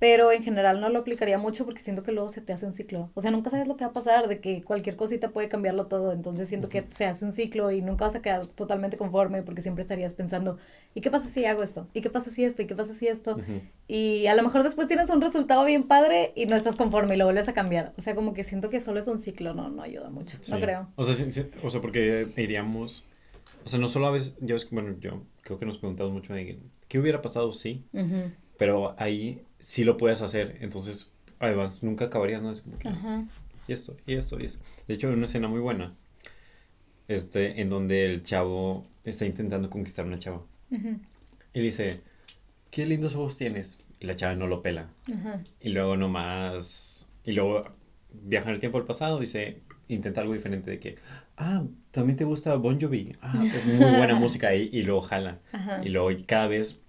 Pero 0.00 0.30
en 0.30 0.42
general 0.44 0.80
no 0.80 0.88
lo 0.90 1.00
aplicaría 1.00 1.38
mucho 1.38 1.64
porque 1.64 1.80
siento 1.80 2.02
que 2.04 2.12
luego 2.12 2.28
se 2.28 2.40
te 2.40 2.52
hace 2.52 2.64
un 2.66 2.72
ciclo. 2.72 3.10
O 3.14 3.20
sea, 3.20 3.30
nunca 3.32 3.50
sabes 3.50 3.66
lo 3.66 3.76
que 3.76 3.84
va 3.84 3.90
a 3.90 3.92
pasar, 3.94 4.28
de 4.28 4.38
que 4.38 4.62
cualquier 4.62 4.94
cosita 4.94 5.30
puede 5.30 5.48
cambiarlo 5.48 5.86
todo. 5.86 6.12
Entonces 6.12 6.48
siento 6.48 6.68
que 6.68 6.84
se 6.90 7.04
hace 7.06 7.24
un 7.24 7.32
ciclo 7.32 7.72
y 7.72 7.82
nunca 7.82 8.04
vas 8.04 8.14
a 8.14 8.22
quedar 8.22 8.46
totalmente 8.46 8.96
conforme 8.96 9.42
porque 9.42 9.60
siempre 9.60 9.82
estarías 9.82 10.14
pensando, 10.14 10.56
¿y 10.94 11.00
qué 11.00 11.10
pasa 11.10 11.26
si 11.28 11.44
hago 11.46 11.62
esto? 11.64 11.88
¿Y 11.94 12.00
qué 12.00 12.10
pasa 12.10 12.30
si 12.30 12.44
esto? 12.44 12.62
¿Y 12.62 12.66
qué 12.66 12.76
pasa 12.76 12.94
si 12.94 13.08
esto? 13.08 13.36
Y 13.88 14.26
a 14.28 14.34
lo 14.36 14.42
mejor 14.44 14.62
después 14.62 14.86
tienes 14.86 15.10
un 15.10 15.20
resultado 15.20 15.64
bien 15.64 15.82
padre 15.88 16.32
y 16.36 16.46
no 16.46 16.54
estás 16.54 16.76
conforme 16.76 17.14
y 17.14 17.18
lo 17.18 17.24
vuelves 17.24 17.48
a 17.48 17.52
cambiar. 17.54 17.92
O 17.98 18.00
sea, 18.02 18.14
como 18.14 18.34
que 18.34 18.44
siento 18.44 18.70
que 18.70 18.78
solo 18.80 19.00
es 19.00 19.08
un 19.08 19.18
ciclo, 19.18 19.52
no, 19.54 19.68
no 19.68 19.82
ayuda 19.82 20.10
mucho. 20.10 20.38
No 20.48 20.56
Sí. 20.58 20.62
creo. 20.62 20.88
O 20.94 21.04
sea, 21.04 21.14
sí- 21.14 21.32
sí, 21.32 21.46
o 21.62 21.70
sea, 21.70 21.80
porque 21.80 22.28
iríamos. 22.36 23.04
O 23.64 23.68
sea, 23.68 23.78
no 23.80 23.88
solo 23.88 24.06
a 24.06 24.10
veces. 24.12 24.36
Yo, 24.40 24.54
es 24.56 24.64
que, 24.64 24.74
bueno, 24.76 24.94
yo 25.00 25.22
creo 25.42 25.58
que 25.58 25.66
nos 25.66 25.78
preguntamos 25.78 26.12
mucho 26.12 26.32
de 26.34 26.58
qué 26.86 26.98
hubiera 27.00 27.20
pasado 27.20 27.52
si. 27.52 27.84
Ujú. 27.92 28.30
Pero 28.56 28.94
ahí 28.98 29.42
sí 29.58 29.84
lo 29.84 29.96
puedes 29.96 30.22
hacer. 30.22 30.58
Entonces, 30.60 31.12
además, 31.38 31.82
nunca 31.82 32.06
acabarías, 32.06 32.42
¿no? 32.42 32.52
Es 32.52 32.60
como 32.62 32.78
que, 32.78 32.88
Ajá. 32.88 33.24
y 33.66 33.72
esto, 33.72 33.96
y 34.06 34.14
esto, 34.14 34.38
y 34.40 34.44
esto. 34.44 34.64
De 34.86 34.94
hecho, 34.94 35.08
hay 35.08 35.14
una 35.14 35.24
escena 35.26 35.48
muy 35.48 35.60
buena. 35.60 35.94
Este, 37.08 37.60
en 37.60 37.70
donde 37.70 38.04
el 38.04 38.22
chavo 38.22 38.86
está 39.04 39.24
intentando 39.24 39.70
conquistar 39.70 40.04
a 40.04 40.08
una 40.08 40.18
chava. 40.18 40.42
Ujú. 40.70 40.98
Y 41.54 41.58
le 41.58 41.64
dice, 41.64 42.00
qué 42.70 42.86
lindos 42.86 43.14
ojos 43.14 43.36
tienes. 43.36 43.82
Y 44.00 44.06
la 44.06 44.14
chava 44.14 44.34
no 44.34 44.46
lo 44.46 44.62
pela. 44.62 44.88
Ajá. 45.12 45.42
Y 45.60 45.70
luego 45.70 45.96
nomás. 45.96 47.10
Y 47.24 47.32
luego 47.32 47.64
viaja 48.12 48.48
en 48.48 48.54
el 48.54 48.60
tiempo 48.60 48.78
al 48.78 48.84
pasado. 48.84 49.18
Dice, 49.18 49.62
intenta 49.88 50.20
algo 50.20 50.34
diferente 50.34 50.70
de 50.70 50.78
que, 50.78 50.94
ah, 51.38 51.64
también 51.90 52.16
te 52.16 52.24
gusta 52.24 52.54
Bon 52.56 52.78
Jovi. 52.80 53.16
Ah, 53.22 53.42
es 53.42 53.64
muy 53.64 53.76
buena 53.96 54.14
música 54.20 54.48
ahí. 54.48 54.68
Y 54.72 54.82
luego 54.82 55.00
jala. 55.00 55.38
Ajá. 55.52 55.80
Y 55.82 55.88
luego 55.88 56.10
cada 56.26 56.46
vez, 56.46 56.82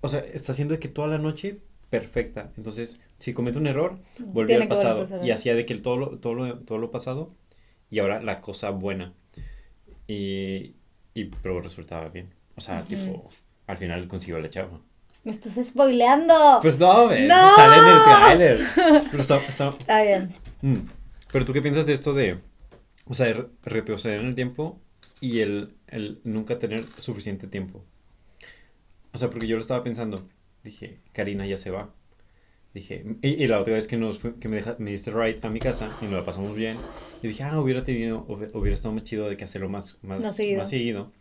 o 0.00 0.08
sea, 0.08 0.20
está 0.20 0.52
haciendo 0.52 0.78
que 0.80 0.88
toda 0.88 1.08
la 1.08 1.18
noche 1.18 1.58
perfecta. 1.90 2.50
Entonces, 2.56 3.00
si 3.18 3.32
comete 3.32 3.58
un 3.58 3.66
error, 3.66 3.98
volvió 4.18 4.60
al 4.60 4.68
pasado. 4.68 5.00
pasar. 5.02 5.24
Y 5.24 5.30
hacía 5.30 5.54
de 5.54 5.64
que 5.66 5.74
todo 5.76 5.96
lo, 5.96 6.18
todo, 6.18 6.34
lo, 6.34 6.58
todo 6.60 6.78
lo 6.78 6.90
pasado 6.90 7.32
y 7.90 7.98
ahora 8.00 8.20
la 8.22 8.40
cosa 8.40 8.70
buena. 8.70 9.12
Y, 10.06 10.74
y 11.14 11.24
pero 11.42 11.60
resultaba 11.60 12.08
bien. 12.08 12.30
O 12.56 12.60
sea, 12.60 12.78
Ujú. 12.78 12.86
tipo, 12.88 13.28
al 13.66 13.78
final 13.78 14.06
consiguió 14.08 14.38
la 14.38 14.50
chava. 14.50 14.80
Me 15.24 15.32
estás 15.32 15.54
spoileando. 15.66 16.58
Pues 16.62 16.78
no, 16.78 17.08
ves, 17.08 17.28
¡No! 17.28 17.54
sale 17.56 17.78
en 17.78 17.96
el 17.96 18.02
tráiler. 18.04 18.60
Pero 19.10 19.20
está, 19.20 19.36
está- 19.38 19.68
Está 19.70 20.02
bien. 20.02 20.30
Mm. 20.62 20.76
Pero 21.32 21.44
tú 21.44 21.52
qué 21.52 21.60
piensas 21.60 21.86
de 21.86 21.92
esto 21.94 22.14
de, 22.14 22.38
o 23.06 23.14
sea, 23.14 23.32
re- 23.32 23.46
retroceder 23.64 24.20
en 24.20 24.28
el 24.28 24.34
tiempo 24.36 24.78
y 25.20 25.40
el, 25.40 25.74
el 25.88 26.20
nunca 26.22 26.58
tener 26.60 26.84
suficiente 26.98 27.48
tiempo? 27.48 27.84
O 29.12 29.18
sea, 29.18 29.28
porque 29.28 29.48
yo 29.48 29.56
lo 29.56 29.62
estaba 29.62 29.82
pensando, 29.82 30.28
dije, 30.66 30.98
Karina 31.12 31.46
ya 31.46 31.56
se 31.58 31.70
va. 31.70 31.94
dije, 32.74 33.04
y, 33.22 33.42
y 33.42 33.46
la 33.46 33.60
otra 33.60 33.74
vez 33.74 33.86
que, 33.88 33.96
nos 33.96 34.18
fue- 34.18 34.38
que 34.38 34.48
me, 34.48 34.56
deja- 34.56 34.76
me 34.78 34.90
diste 34.92 35.10
ride 35.10 35.40
a 35.42 35.48
mi 35.50 35.60
casa 35.60 35.90
y 36.02 36.04
nos 36.06 36.14
la 36.14 36.24
pasamos 36.26 36.54
bien, 36.54 36.76
y 37.22 37.28
dije, 37.28 37.42
ah, 37.42 37.58
hubiera 37.60 37.82
tenido, 37.84 38.26
hubi- 38.28 38.50
hubiera 38.54 38.74
estado 38.74 38.94
más 38.94 39.04
chido 39.04 39.28
de 39.28 39.36
que 39.38 39.44
hacerlo 39.44 39.68
más, 39.70 39.98
más, 40.02 40.22
Más 40.22 40.36
seguido. 40.36 40.58
más 40.58 40.70
seguido. 40.70 41.12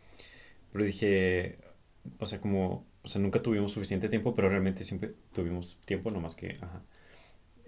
Pero 0.73 0.83
dije, 0.85 1.57
o 2.19 2.27
sea, 2.27 2.41
como, 2.41 2.85
o 3.03 3.07
sea, 3.07 3.21
nunca 3.21 3.41
tuvimos 3.41 3.71
suficiente 3.71 4.09
tiempo, 4.09 4.35
pero 4.35 4.49
realmente 4.49 4.83
siempre 4.83 5.13
tuvimos 5.33 5.79
tiempo, 5.85 6.11
nomás 6.11 6.35
que, 6.35 6.57
ajá. 6.61 6.83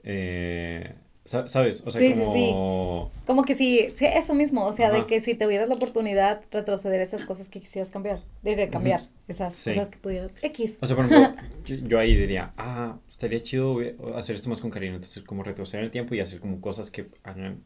Eh, 0.03 0.93
¿Sabes? 1.27 1.83
O 1.85 1.91
sea, 1.91 2.01
Sí, 2.01 2.13
sí, 2.13 2.19
como... 2.19 3.11
Como 3.25 3.43
que 3.43 3.53
si, 3.53 3.89
sí, 3.95 4.05
eso 4.05 4.33
mismo, 4.33 4.65
o 4.65 4.71
sea, 4.71 4.91
de 4.91 4.99
Ajá. 4.99 5.07
que 5.07 5.19
si 5.19 5.35
tuvieras 5.35 5.67
la 5.67 5.75
oportunidad, 5.75 6.41
retroceder 6.51 7.01
esas 7.01 7.25
cosas 7.25 7.49
que 7.49 7.59
quisieras 7.59 7.91
cambiar, 7.91 8.23
de, 8.43 8.55
de 8.55 8.69
cambiar 8.69 9.01
esas 9.27 9.53
Sí. 9.53 9.71
cosas 9.71 9.89
que 9.89 9.97
pudieras, 9.97 10.31
X. 10.41 10.77
O 10.81 10.87
sea, 10.87 10.95
por 10.95 11.05
ejemplo, 11.05 11.35
yo, 11.65 11.75
yo 11.75 11.99
ahí 11.99 12.15
diría, 12.15 12.53
ah, 12.57 12.97
estaría 13.09 13.41
chido 13.43 13.75
hacer 14.15 14.35
esto 14.35 14.49
más 14.49 14.61
con 14.61 14.71
cariño. 14.71 14.95
Entonces, 14.95 15.21
como 15.23 15.43
retroceder 15.43 15.83
el 15.83 15.91
tiempo 15.91 16.15
y 16.15 16.21
hacer 16.21 16.39
como 16.39 16.61
cosas 16.61 16.89
que 16.89 17.07
hagan. 17.23 17.61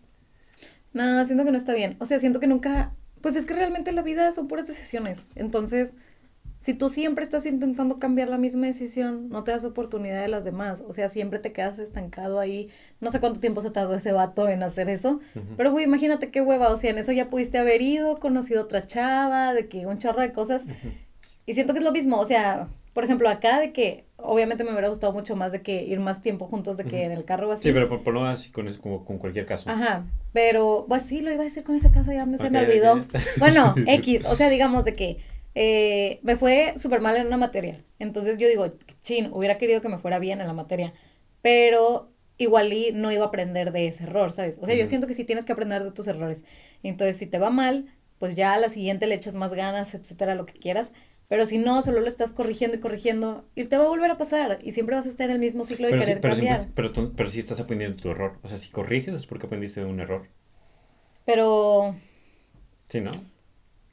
No, 0.93 1.23
siento 1.23 1.45
que 1.45 1.51
no 1.51 1.57
está 1.57 1.73
bien. 1.73 1.97
O 1.99 2.05
sea, 2.05 2.19
siento 2.19 2.39
que 2.39 2.47
nunca. 2.47 2.93
Pues 3.21 3.35
es 3.35 3.45
que 3.45 3.53
realmente 3.53 3.91
la 3.91 4.01
vida 4.01 4.31
son 4.31 4.47
puras 4.47 4.65
decisiones. 4.65 5.29
Entonces, 5.35 5.93
si 6.61 6.75
tú 6.75 6.89
siempre 6.89 7.23
estás 7.23 7.47
intentando 7.47 7.97
cambiar 7.97 8.27
la 8.27 8.37
misma 8.37 8.67
decisión, 8.67 9.29
no 9.29 9.43
te 9.43 9.51
das 9.51 9.65
oportunidad 9.65 10.21
de 10.21 10.27
las 10.27 10.43
demás. 10.43 10.83
O 10.87 10.93
sea, 10.93 11.09
siempre 11.09 11.39
te 11.39 11.51
quedas 11.51 11.79
estancado 11.79 12.39
ahí. 12.39 12.69
No 12.99 13.09
sé 13.09 13.19
cuánto 13.19 13.39
tiempo 13.39 13.61
se 13.61 13.71
tardó 13.71 13.95
ese 13.95 14.11
vato 14.11 14.47
en 14.47 14.61
hacer 14.61 14.87
eso. 14.87 15.19
Pero, 15.57 15.71
güey, 15.71 15.85
imagínate 15.85 16.29
qué 16.29 16.39
hueva. 16.39 16.69
O 16.69 16.77
sea, 16.77 16.91
en 16.91 16.99
eso 16.99 17.11
ya 17.13 17.31
pudiste 17.31 17.57
haber 17.57 17.81
ido, 17.81 18.19
conocido 18.19 18.61
otra 18.61 18.85
chava, 18.85 19.55
de 19.55 19.67
que 19.67 19.87
un 19.87 19.97
chorro 19.97 20.21
de 20.21 20.33
cosas. 20.33 20.61
Y 21.47 21.55
siento 21.55 21.73
que 21.73 21.79
es 21.79 21.85
lo 21.85 21.91
mismo. 21.91 22.19
O 22.19 22.25
sea, 22.25 22.67
por 22.93 23.05
ejemplo, 23.05 23.27
acá 23.27 23.59
de 23.59 23.73
que. 23.73 24.05
Obviamente 24.23 24.63
me 24.63 24.69
hubiera 24.69 24.89
gustado 24.89 25.13
mucho 25.13 25.35
más 25.35 25.51
de 25.51 25.63
que 25.63 25.81
ir 25.81 25.99
más 25.99 26.21
tiempo 26.21 26.45
juntos 26.45 26.77
de 26.77 26.83
que 26.83 27.05
en 27.05 27.11
el 27.11 27.25
carro 27.25 27.49
o 27.49 27.53
así. 27.53 27.63
Sí, 27.63 27.71
pero 27.71 27.89
por, 27.89 28.03
por 28.03 28.13
no 28.13 28.27
así 28.27 28.51
con, 28.51 28.67
eso, 28.67 28.79
como 28.79 29.03
con 29.03 29.17
cualquier 29.17 29.47
caso. 29.47 29.67
Ajá, 29.67 30.03
pero 30.31 30.85
pues 30.87 31.01
sí, 31.01 31.21
lo 31.21 31.31
iba 31.31 31.41
a 31.41 31.45
decir 31.45 31.63
con 31.63 31.73
ese 31.73 31.89
caso, 31.89 32.11
ya 32.11 32.27
me, 32.27 32.37
se 32.37 32.51
me 32.51 32.59
olvidó. 32.59 33.03
Bueno, 33.39 33.73
X, 33.87 34.25
o 34.25 34.35
sea, 34.35 34.49
digamos 34.49 34.85
de 34.85 34.93
que 34.93 35.17
eh, 35.55 36.19
me 36.23 36.35
fue 36.35 36.73
súper 36.77 37.01
mal 37.01 37.15
en 37.17 37.27
una 37.27 37.37
materia. 37.37 37.83
Entonces 37.99 38.37
yo 38.37 38.47
digo, 38.47 38.69
chin, 39.01 39.29
hubiera 39.33 39.57
querido 39.57 39.81
que 39.81 39.89
me 39.89 39.97
fuera 39.99 40.19
bien 40.19 40.41
en 40.41 40.47
la 40.47 40.53
materia, 40.53 40.93
pero 41.41 42.11
igual 42.37 42.73
y 42.73 42.91
no 42.93 43.11
iba 43.11 43.25
a 43.25 43.27
aprender 43.27 43.71
de 43.71 43.87
ese 43.87 44.03
error, 44.05 44.31
¿sabes? 44.31 44.57
O 44.61 44.65
sea, 44.65 44.75
yo 44.75 44.87
siento 44.87 45.07
que 45.07 45.13
sí 45.13 45.23
tienes 45.25 45.45
que 45.45 45.51
aprender 45.53 45.83
de 45.83 45.91
tus 45.91 46.07
errores. 46.07 46.43
Entonces, 46.83 47.17
si 47.17 47.27
te 47.27 47.37
va 47.37 47.49
mal, 47.51 47.85
pues 48.17 48.35
ya 48.35 48.53
a 48.53 48.57
la 48.59 48.69
siguiente 48.69 49.05
le 49.07 49.15
echas 49.15 49.35
más 49.35 49.53
ganas, 49.53 49.93
etcétera, 49.93 50.33
lo 50.35 50.45
que 50.45 50.53
quieras. 50.53 50.91
Pero 51.27 51.45
si 51.45 51.57
no, 51.59 51.81
solo 51.81 52.01
lo 52.01 52.07
estás 52.07 52.31
corrigiendo 52.33 52.75
y 52.75 52.79
corrigiendo, 52.81 53.45
y 53.55 53.63
te 53.65 53.77
va 53.77 53.85
a 53.85 53.87
volver 53.87 54.11
a 54.11 54.17
pasar. 54.17 54.59
Y 54.63 54.71
siempre 54.71 54.95
vas 54.95 55.05
a 55.05 55.09
estar 55.09 55.27
en 55.29 55.33
el 55.33 55.39
mismo 55.39 55.63
ciclo 55.63 55.87
de 55.87 55.91
Pero, 55.93 56.03
sí, 56.05 56.13
pero, 56.19 56.33
cambiar. 56.33 56.55
siempre- 56.57 56.73
pero, 56.75 56.91
tú- 56.91 57.13
pero 57.15 57.29
sí 57.29 57.39
estás 57.39 57.59
aprendiendo 57.59 58.01
tu 58.01 58.09
error. 58.09 58.39
O 58.43 58.47
sea, 58.47 58.57
si 58.57 58.69
corriges 58.69 59.15
es 59.15 59.27
porque 59.27 59.45
aprendiste 59.45 59.79
de 59.79 59.85
un 59.85 59.99
error. 59.99 60.27
Pero 61.25 61.95
Sí, 62.89 62.99
¿no? 62.99 63.11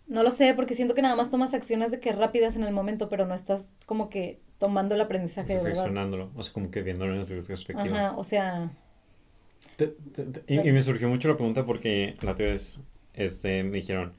No 0.08 0.22
lo 0.24 0.30
sé, 0.32 0.54
porque 0.54 0.74
siento 0.74 0.94
que 0.94 1.02
nada 1.02 1.14
más 1.16 1.30
tomas 1.30 1.54
acciones 1.54 1.90
de 1.92 2.00
que 2.00 2.12
rápidas 2.12 2.56
en 2.56 2.64
el 2.64 2.72
momento, 2.72 3.08
pero 3.08 3.26
no 3.26 3.34
estás 3.34 3.68
como 3.86 4.08
que 4.10 4.40
tomando 4.58 4.94
el 4.94 5.00
aprendizaje 5.02 5.62
de. 5.62 5.62
Reflexionándolo. 5.64 6.30
O 6.36 6.42
sea, 6.44 6.52
como 6.52 6.70
que 6.70 6.82
viéndolo 6.82 7.12
en 7.14 7.20
otra 7.22 7.42
perspectiva. 7.42 7.98
Ajá, 7.98 8.14
o 8.18 8.24
sea, 8.24 8.70
Te- 9.76 9.88
te- 9.88 10.24
te- 10.24 10.44
y, 10.54 10.68
y 10.68 10.72
me 10.72 10.82
surgió 10.82 11.08
mucho 11.08 11.28
la 11.28 11.36
pregunta 11.36 11.64
porque 11.64 12.14
la 12.22 12.32
otra 12.32 12.46
vez 12.46 12.82
este, 13.14 13.62
me 13.62 13.76
dijeron, 13.78 14.14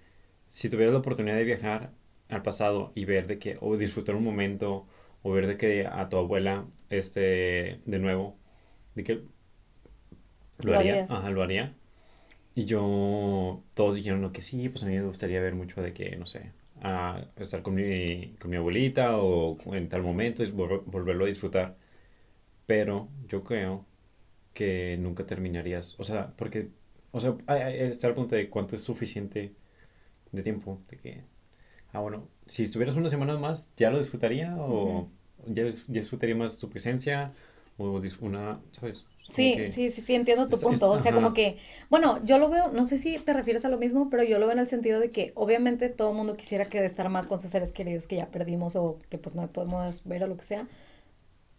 si 0.50 0.69
tuvieras 0.69 0.93
la 0.93 1.00
oportunidad 1.00 1.36
de 1.36 1.43
viajar 1.43 1.91
al 2.29 2.41
pasado 2.43 2.91
y 2.96 3.05
ver 3.05 3.27
de 3.27 3.39
que, 3.39 3.58
o 3.62 3.75
disfrutar 3.77 4.15
un 4.15 4.24
momento, 4.24 4.88
o 5.24 5.31
ver 5.31 5.48
de 5.48 5.58
que 5.58 5.86
a 5.88 6.08
tu 6.10 6.17
abuela, 6.17 6.65
este, 6.89 7.81
de 7.86 8.00
nuevo, 8.00 8.38
de 8.96 9.03
que 9.03 9.24
lo 10.60 10.72
Lo 10.72 10.74
haría, 10.74 11.01
harías. 11.01 11.10
ajá, 11.10 11.29
lo 11.31 11.41
haría. 11.43 11.75
Y 12.59 12.65
yo, 12.65 13.63
todos 13.73 13.95
dijeron 13.95 14.21
no, 14.21 14.31
que 14.33 14.41
sí, 14.41 14.67
pues 14.69 14.83
a 14.83 14.87
mí 14.87 14.95
me 14.95 15.05
gustaría 15.05 15.39
ver 15.41 15.55
mucho 15.55 15.81
de 15.81 15.93
que, 15.93 16.15
no 16.17 16.25
sé, 16.25 16.51
a 16.81 17.25
estar 17.37 17.61
con 17.61 17.75
mi, 17.75 18.35
con 18.39 18.51
mi 18.51 18.57
abuelita 18.57 19.17
o 19.17 19.57
en 19.73 19.87
tal 19.89 20.01
momento 20.03 20.43
y 20.43 20.51
vol- 20.51 20.83
volverlo 20.85 21.23
a 21.25 21.27
disfrutar. 21.29 21.77
Pero 22.67 23.09
yo 23.27 23.43
creo 23.43 23.85
que 24.53 24.98
nunca 25.00 25.25
terminarías, 25.27 26.00
o 26.00 26.03
sea, 26.05 26.33
porque, 26.37 26.69
o 27.11 27.19
sea, 27.22 27.35
está 27.72 28.07
el 28.09 28.15
punto 28.15 28.35
de 28.35 28.50
cuánto 28.50 28.75
es 28.77 28.83
suficiente 28.83 29.53
de 30.33 30.43
tiempo, 30.43 30.81
de 30.89 30.98
que, 30.98 31.22
ah, 31.93 32.01
bueno, 32.01 32.29
si 32.48 32.63
estuvieras 32.63 32.95
unas 32.98 33.11
semanas 33.11 33.39
más, 33.41 33.72
¿ya 33.77 33.91
lo 33.91 34.00
disfrutaría 34.00 34.55
o 34.59 35.09
ya, 35.48 35.65
ya 35.67 36.01
disfrutaría 36.01 36.35
más 36.35 36.57
tu 36.59 36.69
presencia 36.69 37.33
o 37.77 38.01
una, 38.22 38.61
¿sabes? 38.74 39.05
Como 39.29 39.35
sí, 39.35 39.55
que- 39.55 39.72
sí, 39.72 39.89
sí, 39.92 40.01
sí, 40.01 40.15
entiendo 40.15 40.48
tu 40.50 40.59
punto. 40.59 40.89
O 40.89 40.96
está- 40.96 41.03
sea, 41.03 41.13
como 41.13 41.27
ajá. 41.27 41.35
que, 41.35 41.57
bueno, 41.89 42.20
yo 42.25 42.37
lo 42.39 42.50
veo, 42.50 42.70
no 42.72 42.83
sé 42.83 42.98
si 42.98 43.18
te 43.18 43.31
refieres 43.33 43.63
a 43.65 43.70
lo 43.70 43.77
mismo, 43.77 44.09
pero 44.09 44.24
yo 44.24 44.39
lo 44.39 44.46
veo 44.48 44.53
en 44.53 44.59
el 44.59 44.68
sentido 44.68 45.00
de 45.00 45.11
que 45.11 45.31
obviamente 45.35 45.89
todo 45.89 46.11
el 46.11 46.18
mundo 46.18 46.35
quisiera 46.35 46.65
que 46.65 46.79
de 46.79 46.85
estar 46.87 47.07
más 47.09 47.27
con 47.27 47.39
sus 47.39 47.51
seres 47.51 47.72
queridos 47.72 48.07
que 48.07 48.15
ya 48.18 48.27
perdimos 48.27 48.75
o 48.75 48.98
que 49.09 49.18
pues 49.18 49.35
no 49.35 49.48
podemos 49.48 50.03
ver 50.05 50.24
o 50.24 50.27
lo 50.27 50.35
que 50.37 50.44
sea. 50.44 50.68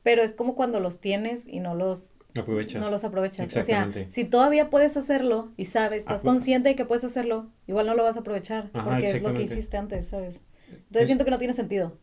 Pero 0.02 0.22
es 0.22 0.32
como 0.32 0.54
cuando 0.54 0.80
los 0.80 1.00
tienes 1.00 1.42
y 1.46 1.60
no 1.60 1.74
los 1.74 2.12
Aprovechas. 2.38 2.80
no 2.80 2.90
los 2.90 3.04
aprovechas. 3.04 3.54
O 3.56 3.62
sea, 3.62 3.90
si 4.08 4.24
todavía 4.24 4.70
puedes 4.70 4.96
hacerlo 4.96 5.50
y 5.56 5.66
sabes, 5.66 5.98
estás 5.98 6.22
Apro- 6.22 6.26
consciente 6.30 6.70
de 6.70 6.76
que 6.76 6.84
puedes 6.84 7.04
hacerlo, 7.04 7.48
igual 7.66 7.86
no 7.86 7.94
lo 7.94 8.02
vas 8.04 8.16
a 8.16 8.20
aprovechar 8.20 8.70
Ajá, 8.72 8.84
porque 8.90 9.04
es 9.10 9.22
lo 9.22 9.34
que 9.34 9.42
hiciste 9.42 9.76
antes, 9.76 10.06
¿sabes? 10.08 10.40
Entonces 10.70 11.02
Es- 11.02 11.06
siento 11.06 11.24
que 11.24 11.30
no 11.30 11.38
tiene 11.38 11.54
sentido. 11.54 11.96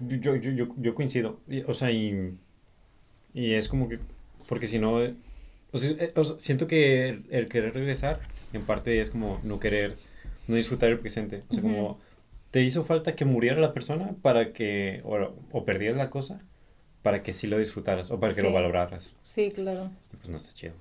Yo, 0.00 0.34
yo, 0.36 0.50
yo, 0.52 0.68
yo 0.78 0.94
coincido. 0.94 1.38
Y, 1.48 1.60
o 1.62 1.74
sea, 1.74 1.90
y, 1.92 2.36
y 3.34 3.52
es 3.54 3.68
como 3.68 3.88
que, 3.88 3.98
porque 4.48 4.68
si 4.68 4.78
no, 4.78 4.94
o 5.72 5.78
sea, 5.78 5.90
eh, 5.90 6.12
o 6.16 6.24
sea, 6.24 6.36
siento 6.40 6.66
que 6.66 7.08
el, 7.08 7.24
el 7.30 7.48
querer 7.48 7.74
regresar, 7.74 8.20
en 8.52 8.62
parte 8.62 9.00
es 9.00 9.10
como 9.10 9.40
no 9.42 9.60
querer, 9.60 9.96
no 10.48 10.56
disfrutar 10.56 10.90
el 10.90 10.98
presente. 10.98 11.42
O 11.48 11.54
sea, 11.54 11.62
Ujú. 11.62 11.72
como 11.72 12.00
te 12.50 12.62
hizo 12.62 12.84
falta 12.84 13.14
que 13.16 13.24
muriera 13.24 13.60
la 13.60 13.72
persona 13.74 14.14
para 14.22 14.52
que, 14.52 15.00
o, 15.04 15.16
o 15.52 15.64
perdieras 15.64 15.96
la 15.96 16.10
cosa, 16.10 16.40
para 17.02 17.22
que 17.22 17.32
sí 17.32 17.46
lo 17.46 17.58
disfrutaras 17.58 18.10
o 18.10 18.18
para 18.20 18.34
que 18.34 18.42
lo 18.42 18.48
Sí. 18.48 18.54
valoraras. 18.54 19.14
Sí, 19.22 19.50
claro. 19.54 19.90
Y 20.12 20.16
pues 20.16 20.28
no 20.28 20.36
está 20.38 20.52
chido. 20.54 20.72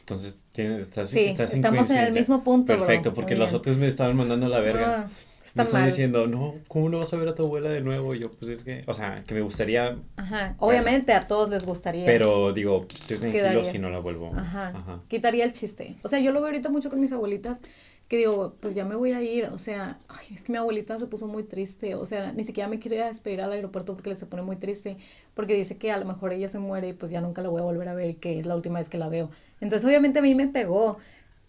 Entonces, 0.00 0.44
tienes, 0.52 0.82
estás, 0.82 1.10
Sí, 1.10 1.20
estás 1.20 1.54
estamos 1.54 1.88
en 1.90 1.98
el 1.98 2.12
mismo 2.12 2.42
punto, 2.42 2.74
bro. 2.76 2.84
Perfecto, 2.86 3.14
porque 3.14 3.34
Muy 3.34 3.44
los 3.44 3.54
otros 3.54 3.76
me 3.76 3.86
estaban 3.86 4.16
mandando 4.16 4.46
a 4.46 4.48
la 4.48 4.60
verga. 4.60 5.02
Ah, 5.02 5.10
Me 5.42 5.46
está 5.48 5.62
están 5.64 5.80
mal. 5.80 5.90
diciendo, 5.90 6.26
no, 6.28 6.54
¿cómo 6.68 6.88
no 6.88 7.00
vas 7.00 7.12
a 7.12 7.16
ver 7.16 7.28
a 7.28 7.34
tu 7.34 7.42
abuela 7.42 7.68
de 7.68 7.80
nuevo? 7.80 8.14
Y 8.14 8.20
yo, 8.20 8.30
pues 8.30 8.50
es 8.50 8.62
que, 8.62 8.82
o 8.86 8.94
sea, 8.94 9.22
que 9.26 9.34
me 9.34 9.40
gustaría, 9.40 9.98
Ajá. 10.16 10.54
Obviamente 10.60 11.12
a 11.12 11.26
todos 11.26 11.50
les 11.50 11.66
gustaría. 11.66 12.06
pero 12.06 12.52
digo, 12.52 12.86
estoy 12.88 13.18
tranquilo 13.18 13.44
Quedaría. 13.44 13.64
si 13.64 13.78
no 13.78 13.90
la 13.90 13.98
vuelvo. 13.98 14.30
Ajá. 14.34 14.68
Ajá. 14.68 15.00
Quitaría 15.08 15.44
el 15.44 15.52
chiste. 15.52 15.96
O 16.02 16.08
sea, 16.08 16.20
yo 16.20 16.32
lo 16.32 16.40
veo 16.40 16.46
ahorita 16.46 16.68
mucho 16.68 16.90
con 16.90 17.00
mis 17.00 17.12
abuelitas, 17.12 17.60
que 18.08 18.18
digo, 18.18 18.54
pues 18.60 18.74
ya 18.74 18.84
me 18.84 18.94
voy 18.94 19.12
a 19.12 19.20
ir. 19.22 19.46
O 19.46 19.58
sea, 19.58 19.98
ay, 20.08 20.26
es 20.34 20.44
que 20.44 20.52
mi 20.52 20.58
abuelita 20.58 20.98
se 20.98 21.06
puso 21.06 21.26
muy 21.26 21.42
triste. 21.44 21.94
O 21.96 22.06
sea, 22.06 22.32
ni 22.32 22.44
siquiera 22.44 22.68
me 22.68 22.78
quería 22.78 23.06
despedir 23.06 23.40
al 23.40 23.50
aeropuerto 23.52 23.94
porque 23.94 24.10
le 24.10 24.16
se 24.16 24.26
pone 24.26 24.42
muy 24.42 24.56
triste. 24.56 24.96
Porque 25.34 25.54
dice 25.54 25.76
que 25.76 25.90
a 25.90 25.96
lo 25.96 26.04
mejor 26.04 26.32
ella 26.32 26.46
se 26.48 26.58
muere 26.60 26.88
y 26.88 26.92
pues 26.92 27.10
ya 27.10 27.20
nunca 27.20 27.42
la 27.42 27.48
voy 27.48 27.60
a 27.60 27.64
volver 27.64 27.88
a 27.88 27.94
ver 27.94 28.10
y 28.10 28.14
que 28.14 28.38
es 28.38 28.46
la 28.46 28.54
última 28.54 28.78
vez 28.78 28.88
que 28.88 28.98
la 28.98 29.08
veo. 29.08 29.30
Entonces, 29.60 29.84
obviamente 29.86 30.18
a 30.20 30.22
mí 30.22 30.34
me 30.34 30.46
pegó. 30.46 30.98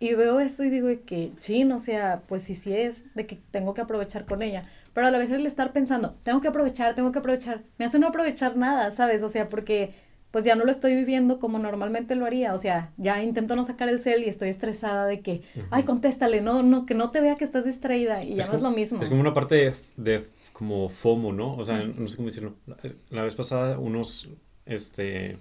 Y 0.03 0.15
veo 0.15 0.41
eso 0.41 0.65
y 0.65 0.69
digo 0.69 0.89
que, 1.05 1.31
chin, 1.39 1.71
o 1.71 1.79
sea, 1.79 2.23
pues 2.27 2.41
sí, 2.41 2.55
sí 2.55 2.75
es 2.75 3.05
de 3.15 3.25
que 3.25 3.39
tengo 3.51 3.73
que 3.73 3.79
aprovechar 3.79 4.25
con 4.25 4.41
ella. 4.41 4.63
Pero 4.91 5.07
a 5.07 5.11
la 5.11 5.17
vez 5.17 5.31
el 5.31 5.45
estar 5.45 5.71
pensando, 5.71 6.15
tengo 6.23 6.41
que 6.41 6.49
aprovechar, 6.49 6.93
tengo 6.93 7.13
que 7.13 7.19
aprovechar, 7.19 7.63
me 7.77 7.85
hace 7.85 7.99
no 7.99 8.07
aprovechar 8.07 8.57
nada, 8.57 8.91
¿sabes? 8.91 9.23
O 9.23 9.29
sea, 9.29 9.47
porque 9.47 9.93
pues 10.29 10.43
ya 10.43 10.55
no 10.55 10.65
lo 10.65 10.71
estoy 10.71 10.93
viviendo 10.93 11.39
como 11.39 11.57
normalmente 11.57 12.15
lo 12.15 12.25
haría. 12.25 12.53
O 12.53 12.57
sea, 12.57 12.91
ya 12.97 13.23
intento 13.23 13.55
no 13.55 13.63
sacar 13.63 13.87
el 13.87 14.01
cel 14.01 14.25
y 14.25 14.27
estoy 14.27 14.49
estresada 14.49 15.05
de 15.05 15.21
que, 15.21 15.41
ay, 15.71 15.83
contéstale, 15.83 16.41
no, 16.41 16.63
no, 16.63 16.85
que 16.85 16.95
no 16.95 17.09
te 17.09 17.21
vea 17.21 17.37
que 17.37 17.45
estás 17.45 17.63
distraída. 17.63 18.25
Y 18.25 18.35
ya 18.35 18.47
no 18.47 18.55
es 18.55 18.61
lo 18.61 18.71
mismo. 18.71 19.01
Es 19.01 19.07
como 19.07 19.21
una 19.21 19.33
parte 19.33 19.55
de, 19.55 19.73
de 19.95 20.27
como 20.51 20.89
FOMO, 20.89 21.31
¿no? 21.31 21.55
O 21.55 21.63
sea, 21.63 21.81
no 21.81 22.09
sé 22.09 22.17
cómo 22.17 22.25
decirlo. 22.25 22.55
La, 22.67 22.75
la 23.09 23.23
vez 23.23 23.35
pasada, 23.35 23.79
unos, 23.79 24.29
este, 24.65 25.37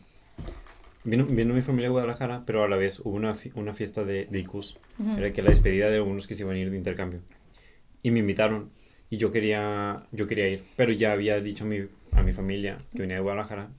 vino, 1.04 1.24
vino 1.24 1.54
mi 1.54 1.62
familia 1.62 1.88
a 1.88 1.92
Guadalajara, 1.92 2.42
pero 2.46 2.64
a 2.64 2.68
la 2.68 2.76
vez 2.76 3.00
hubo 3.00 3.14
una, 3.16 3.36
una 3.54 3.74
fiesta 3.74 4.04
de, 4.04 4.26
de 4.26 4.38
ICUS. 4.40 4.78
Ujú. 4.98 5.18
Era 5.18 5.32
que 5.32 5.42
la 5.42 5.50
despedida 5.50 5.90
de 5.90 6.00
unos 6.00 6.26
que 6.26 6.34
se 6.34 6.42
iban 6.42 6.56
a 6.56 6.58
ir 6.58 6.70
de 6.70 6.76
intercambio. 6.76 7.20
Y 8.02 8.10
me 8.10 8.20
invitaron. 8.20 8.70
Y 9.10 9.18
yo 9.18 9.30
quería, 9.30 10.06
yo 10.12 10.26
quería 10.26 10.48
ir. 10.48 10.64
Pero 10.76 10.92
ya 10.92 11.12
había 11.12 11.40
dicho 11.40 11.64
a 11.64 11.66
mi, 11.66 11.86
a 12.12 12.22
mi 12.22 12.32
familia 12.32 12.78
que 12.92 13.02
venía 13.02 13.16
de 13.16 13.22
Guadalajara 13.22 13.70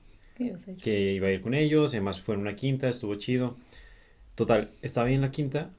que 0.82 1.12
iba 1.12 1.28
a 1.28 1.30
ir 1.30 1.40
con 1.40 1.54
ellos, 1.54 1.92
además 1.92 2.20
fue 2.20 2.34
en 2.34 2.40
una 2.40 2.56
quinta, 2.56 2.88
estuvo 2.88 3.14
chido. 3.14 3.56
Total, 4.34 4.70
estaba 4.82 5.06
ahí 5.06 5.14
en 5.14 5.20
la 5.20 5.30
quinta 5.30 5.70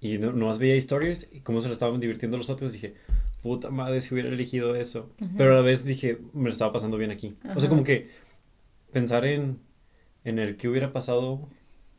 y 0.00 0.18
no, 0.18 0.32
nomás 0.32 0.58
veía 0.58 0.74
stories 0.76 1.28
y 1.32 1.40
cómo 1.40 1.60
se 1.60 1.68
la 1.68 1.72
estaban 1.74 1.98
divirtiendo 2.00 2.36
los 2.36 2.48
otros, 2.48 2.72
dije, 2.72 2.94
puta 3.42 3.70
madre, 3.70 4.00
si 4.00 4.14
hubiera 4.14 4.28
elegido 4.28 4.76
eso. 4.76 5.10
Ujú. 5.20 5.30
Pero 5.36 5.52
a 5.52 5.56
la 5.56 5.62
vez 5.62 5.84
dije, 5.84 6.18
me 6.32 6.44
lo 6.44 6.50
estaba 6.50 6.72
pasando 6.72 6.96
bien 6.96 7.10
aquí. 7.10 7.34
O 7.44 7.50
Ajá. 7.50 7.60
sea, 7.60 7.68
como 7.68 7.82
que 7.82 8.08
pensar 8.92 9.24
en, 9.24 9.58
en 10.24 10.38
el 10.38 10.56
que 10.56 10.68
hubiera 10.68 10.92
pasado, 10.92 11.48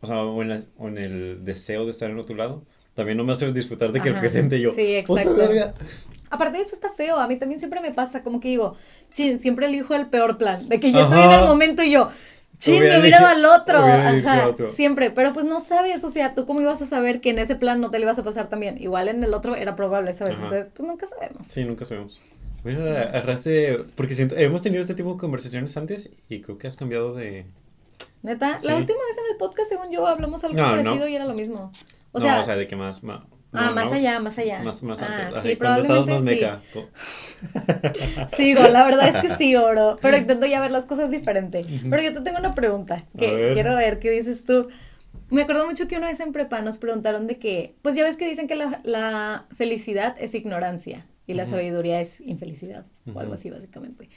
o 0.01 0.07
sea, 0.07 0.23
o 0.23 0.41
en, 0.41 0.49
la- 0.49 0.63
o 0.77 0.87
en 0.87 0.97
el 0.97 1.45
deseo 1.45 1.85
de 1.85 1.91
estar 1.91 2.09
en 2.09 2.17
otro 2.19 2.35
lado, 2.35 2.63
también 2.95 3.17
no 3.17 3.23
me 3.23 3.33
hace 3.33 3.51
disfrutar 3.51 3.91
de 3.91 4.01
que 4.01 4.09
el 4.09 4.15
Ajá. 4.15 4.21
presente 4.21 4.59
yo. 4.59 4.71
Sí, 4.71 5.03
"Puta 5.05 5.21
exacto. 5.21 5.39
verga". 5.47 5.73
Aparte 6.29 6.57
de 6.57 6.63
eso 6.63 6.75
está 6.75 6.89
feo, 6.89 7.17
a 7.17 7.27
mí 7.27 7.37
también 7.37 7.59
siempre 7.59 7.81
me 7.81 7.91
pasa, 7.93 8.23
como 8.23 8.39
que 8.39 8.47
digo, 8.49 8.75
chin, 9.13 9.37
siempre 9.39 9.67
elijo 9.67 9.93
el 9.95 10.07
peor 10.07 10.37
plan, 10.37 10.67
de 10.67 10.79
que 10.79 10.91
yo 10.91 11.01
estoy 11.01 11.19
en 11.19 11.29
Ajá. 11.29 11.41
el 11.41 11.47
momento 11.47 11.83
y 11.83 11.91
yo, 11.91 12.09
Chin, 12.57 12.75
Hubiera 12.77 12.95
me 12.95 13.01
hubiera 13.01 13.19
dado 13.19 13.35
al 13.35 13.61
otro. 13.61 13.79
Ajá, 13.79 14.47
otro. 14.47 14.71
siempre. 14.71 15.11
Pero 15.11 15.33
pues 15.33 15.45
no 15.45 15.59
sabes, 15.59 16.01
o 16.05 16.09
sea, 16.09 16.33
tú 16.35 16.45
cómo 16.45 16.61
ibas 16.61 16.81
a 16.81 16.85
saber 16.85 17.19
que 17.19 17.29
en 17.31 17.37
ese 17.39 17.57
plan 17.57 17.81
no 17.81 17.91
te 17.91 17.99
le 17.99 18.05
ibas 18.05 18.17
a 18.17 18.23
pasar 18.23 18.47
también. 18.47 18.81
Igual 18.81 19.09
en 19.09 19.21
el 19.25 19.33
otro 19.33 19.55
era 19.57 19.75
probable, 19.75 20.13
¿sabes? 20.13 20.35
Ajá. 20.35 20.43
Entonces, 20.43 20.71
pues 20.73 20.87
nunca 20.87 21.05
sabemos. 21.05 21.45
Sí, 21.45 21.65
nunca 21.65 21.83
sabemos. 21.83 22.17
Mira, 22.63 23.01
agarraste, 23.09 23.79
porque 23.95 24.15
siento, 24.15 24.37
hemos 24.37 24.61
tenido 24.61 24.79
este 24.81 24.95
tipo 24.95 25.11
de 25.13 25.19
conversaciones 25.19 25.75
antes 25.75 26.11
y 26.29 26.39
creo 26.39 26.57
que 26.57 26.67
has 26.67 26.77
cambiado 26.77 27.13
de... 27.13 27.45
Neta, 28.23 28.59
Sí. 28.59 28.67
la 28.67 28.75
última 28.77 28.99
vez 29.07 29.17
en 29.17 29.31
el 29.31 29.37
podcast, 29.37 29.69
según 29.69 29.91
yo, 29.91 30.07
hablamos 30.07 30.43
algo 30.43 30.57
No, 30.57 30.63
parecido 30.63 30.95
no. 30.95 31.07
y 31.07 31.15
era 31.15 31.25
lo 31.25 31.33
mismo. 31.35 31.71
O 32.11 32.19
no, 32.19 32.25
sea, 32.25 32.39
o 32.39 32.43
sea, 32.43 32.55
de 32.55 32.65
que 32.65 32.75
más... 32.75 33.01
ah, 33.53 33.71
más 33.71 33.91
allá, 33.91 34.19
más 34.19 34.37
allá. 34.39 34.63
Más, 34.63 34.81
más 34.83 35.01
ah, 35.01 35.27
antes. 35.27 35.43
sí, 35.43 35.55
cuando 35.57 35.81
estabas 35.81 36.05
más 36.07 36.21
probablemente 36.23 36.35
sí. 36.35 36.41
meca. 36.41 38.27
Sigo, 38.29 38.67
la 38.67 38.83
verdad 38.85 39.15
es 39.15 39.21
que 39.21 39.35
sigo, 39.37 39.67
bro. 39.69 39.97
Pero 40.01 40.17
intento 40.17 40.45
ya 40.45 40.59
ver 40.61 40.71
las 40.71 40.85
cosas 40.85 41.11
diferente. 41.11 41.65
Pero 41.89 42.01
yo 42.01 42.13
te 42.13 42.21
tengo 42.21 42.39
una 42.39 42.55
pregunta 42.55 43.05
que 43.17 43.31
ver. 43.33 43.53
quiero 43.53 43.75
ver 43.75 43.99
qué 43.99 44.09
dices 44.11 44.43
tú. 44.43 44.67
Me 45.29 45.43
acuerdo 45.43 45.65
mucho 45.65 45.87
que 45.87 45.97
una 45.97 46.07
vez 46.07 46.19
en 46.19 46.31
prepa 46.33 46.61
nos 46.61 46.77
preguntaron 46.77 47.27
de 47.27 47.37
que, 47.39 47.75
pues 47.81 47.95
ya 47.95 48.03
ves 48.03 48.15
que 48.17 48.27
dicen 48.27 48.47
que 48.47 48.55
la, 48.55 48.79
la 48.83 49.45
felicidad 49.55 50.15
es 50.19 50.35
ignorancia 50.35 51.05
y 51.27 51.33
la 51.33 51.43
Ujú. 51.43 51.53
sabiduría 51.53 51.99
es 51.99 52.21
infelicidad, 52.21 52.85
o 53.13 53.19
algo 53.19 53.33
así 53.33 53.49
básicamente. 53.49 54.09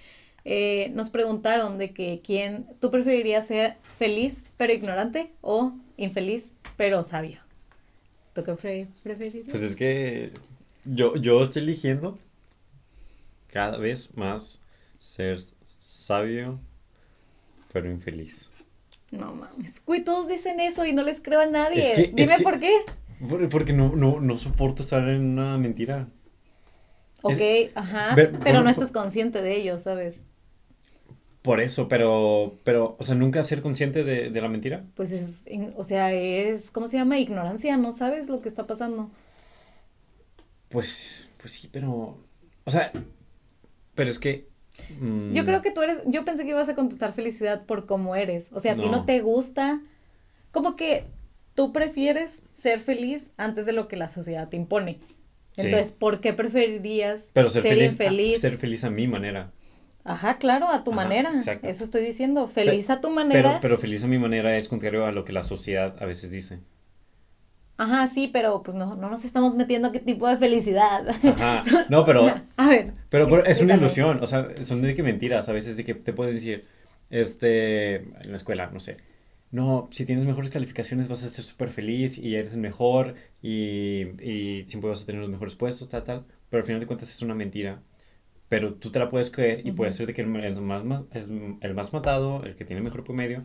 Eh, 0.51 0.91
nos 0.95 1.11
preguntaron 1.11 1.77
de 1.77 1.93
que 1.93 2.23
quién, 2.25 2.65
tú 2.81 2.91
preferirías 2.91 3.47
ser 3.47 3.77
feliz 3.83 4.43
pero 4.57 4.73
ignorante 4.73 5.31
o 5.43 5.73
infeliz 5.99 6.55
pero 6.79 7.03
sabio. 7.03 7.41
¿Tú 8.33 8.43
qué 8.45 8.55
pre- 8.55 8.89
preferirías? 9.03 9.49
Pues 9.51 9.63
es 9.63 9.77
que 9.77 10.33
yo, 10.87 11.17
yo 11.17 11.43
estoy 11.43 11.63
eligiendo 11.65 12.19
cada 13.49 13.77
vez 13.77 14.17
más 14.17 14.63
ser 14.99 15.39
sabio, 15.63 16.59
pero 17.71 17.91
infeliz. 17.91 18.51
No 19.11 19.35
mames. 19.35 19.85
Güey, 19.85 20.03
todos 20.03 20.29
dicen 20.29 20.61
eso 20.61 20.87
y 20.87 20.95
no 20.95 21.03
les 21.03 21.21
creo 21.21 21.41
a 21.41 21.47
nadie. 21.47 21.81
Es 21.93 21.95
que- 21.97 22.05
es 22.05 22.15
Dime 22.15 22.37
que- 22.39 22.43
por 22.43 22.59
qué. 22.59 22.73
Por- 23.29 23.49
Porque 23.51 23.75
no, 23.75 23.95
no, 23.95 24.19
no 24.21 24.39
soporto 24.39 24.83
estar 24.83 25.07
en 25.11 25.21
una 25.39 25.59
mentira. 25.59 26.09
Ok, 27.21 27.41
ajá. 27.75 28.15
Ver- 28.15 28.39
pero 28.43 28.63
no 28.63 28.71
estás 28.71 28.93
consciente 28.93 29.43
de 29.43 29.57
ello, 29.57 29.77
¿sabes? 29.77 30.25
Por 31.49 31.63
eso, 31.63 31.89
pero, 31.89 32.59
pero, 32.63 32.95
o 32.99 33.03
sea, 33.05 33.15
nunca 33.15 33.43
ser 33.43 33.63
consciente 33.63 34.05
de, 34.05 34.29
de 34.29 34.41
la 34.43 34.51
mentira. 34.51 34.85
Pues 34.95 35.13
es, 35.13 35.45
o 35.77 35.83
sea, 35.83 36.13
es, 36.13 36.71
¿cómo 36.71 36.89
se 36.89 36.99
llama? 36.99 37.19
Ignorancia, 37.19 37.79
no 37.79 37.91
sabes 37.91 38.29
lo 38.29 38.43
que 38.43 38.51
está 38.51 38.67
pasando. 38.67 39.11
Pues, 40.69 41.31
pues 41.41 41.55
sí, 41.55 41.71
pero, 41.73 42.19
o 42.65 42.71
sea, 42.71 42.93
pero 43.95 44.11
es 44.11 44.19
que... 44.19 44.47
mm, 45.01 45.33
Yo 45.33 45.47
creo 45.47 45.63
que 45.63 45.71
tú 45.71 45.81
eres, 45.81 46.03
yo 46.05 46.23
pensé 46.27 46.45
que 46.45 46.51
ibas 46.51 46.69
a 46.69 46.75
contestar 46.75 47.15
felicidad 47.15 47.65
por 47.65 47.87
cómo 47.87 48.15
eres. 48.15 48.49
O 48.53 48.61
sea, 48.61 48.73
a 48.73 48.77
ti 48.77 48.83
No. 48.83 48.91
no 48.91 49.05
te 49.07 49.21
gusta, 49.21 49.81
como 50.51 50.77
que 50.77 51.05
tú 51.55 51.73
prefieres 51.73 52.43
ser 52.53 52.79
feliz 52.79 53.31
antes 53.39 53.65
de 53.65 53.73
lo 53.73 53.89
que 53.89 53.97
la 53.97 54.11
sociedad 54.11 54.51
te 54.51 54.57
impone. 54.59 54.99
Sí. 55.57 55.63
Entonces, 55.65 55.93
¿por 55.93 56.21
qué 56.21 56.35
preferirías 56.35 57.31
Pero 57.33 57.49
ser, 57.49 57.63
ser 57.63 57.73
feliz, 57.73 57.93
infeliz? 57.93 58.41
ser 58.43 58.59
feliz 58.59 58.85
a 58.85 58.91
mi 58.91 59.09
manera. 59.09 59.51
Ajá, 60.09 60.39
claro, 60.39 60.69
a 60.69 60.83
tu 60.85 60.93
Ajá, 60.93 60.97
manera. 61.03 61.31
exacto. 61.37 61.69
Eso 61.69 61.85
estoy 61.85 62.03
diciendo. 62.05 62.47
Feliz 62.49 62.91
a 62.91 63.01
tu 63.01 63.11
Pero, 63.31 63.51
manera. 63.51 63.59
pero 63.61 63.79
feliz 63.79 64.03
a 64.05 64.07
mi 64.09 64.19
manera 64.19 64.57
es 64.57 64.69
contrario 64.69 65.05
a 65.07 65.13
lo 65.13 65.25
que 65.25 65.33
la 65.33 65.43
sociedad 65.43 65.97
a 66.03 66.07
veces 66.07 66.31
dice. 66.31 66.61
Ajá, 67.77 68.09
sí, 68.09 68.29
pero 68.33 68.63
pues 68.63 68.77
no, 68.77 68.97
no 68.97 69.09
nos 69.09 69.25
estamos 69.25 69.55
metiendo 69.55 69.89
a 69.89 69.93
qué 69.93 70.01
tipo 70.01 70.27
de 70.29 70.37
felicidad. 70.37 71.09
Ajá. 71.25 71.63
No, 71.89 72.05
pero, 72.05 72.23
O 72.23 72.25
sea, 72.25 72.45
a 72.57 72.69
ver. 72.69 72.95
pero, 73.09 73.29
pero 73.29 73.45
es 73.45 73.61
una 73.61 73.75
ilusión. 73.77 74.23
O 74.23 74.27
sea, 74.27 74.49
son 74.65 74.83
de 74.83 74.95
que 74.95 75.03
mentiras 75.03 75.49
a 75.49 75.53
veces 75.53 75.77
de 75.77 75.85
que 75.85 75.95
te 75.95 76.13
pueden 76.13 76.35
decir, 76.35 76.67
este, 77.11 77.97
en 77.97 78.31
la 78.31 78.37
escuela, 78.37 78.71
no 78.73 78.81
sé. 78.81 78.97
No, 79.51 79.89
si 79.93 80.05
tienes 80.05 80.25
mejores 80.27 80.51
calificaciones 80.51 81.09
vas 81.09 81.25
a 81.25 81.29
ser 81.29 81.45
súper 81.45 81.71
feliz 81.71 82.19
y 82.19 82.35
eres 82.37 82.53
el 82.55 82.61
mejor 82.61 83.15
y, 83.43 84.03
y 84.23 84.65
siempre 84.67 84.91
vas 84.91 85.03
a 85.03 85.07
tener 85.07 85.21
los 85.23 85.31
mejores 85.31 85.55
puestos, 85.57 85.89
tal, 85.89 86.05
tal. 86.05 86.27
Pero 86.51 86.61
al 86.63 86.67
final 86.67 86.81
de 86.81 86.87
cuentas 86.87 87.11
es 87.11 87.23
una 87.23 87.35
mentira. 87.35 87.83
Pero 88.49 88.75
tú 88.75 88.91
te 88.91 88.99
la 88.99 89.11
puedes 89.11 89.31
creer 89.31 89.67
y 89.67 89.73
puede 89.73 89.91
Ujú. 89.91 89.97
ser 89.99 90.07
de 90.07 90.15
que 90.15 90.23
el, 90.23 90.35
el 90.37 90.61
más, 90.61 90.85
más- 90.85 91.03
es 91.13 91.29
el 91.29 91.75
más 91.75 91.93
matado, 91.93 92.45
el 92.45 92.57
que 92.57 92.65
tiene 92.65 92.81
mejor 92.83 93.05
promedio. 93.05 93.45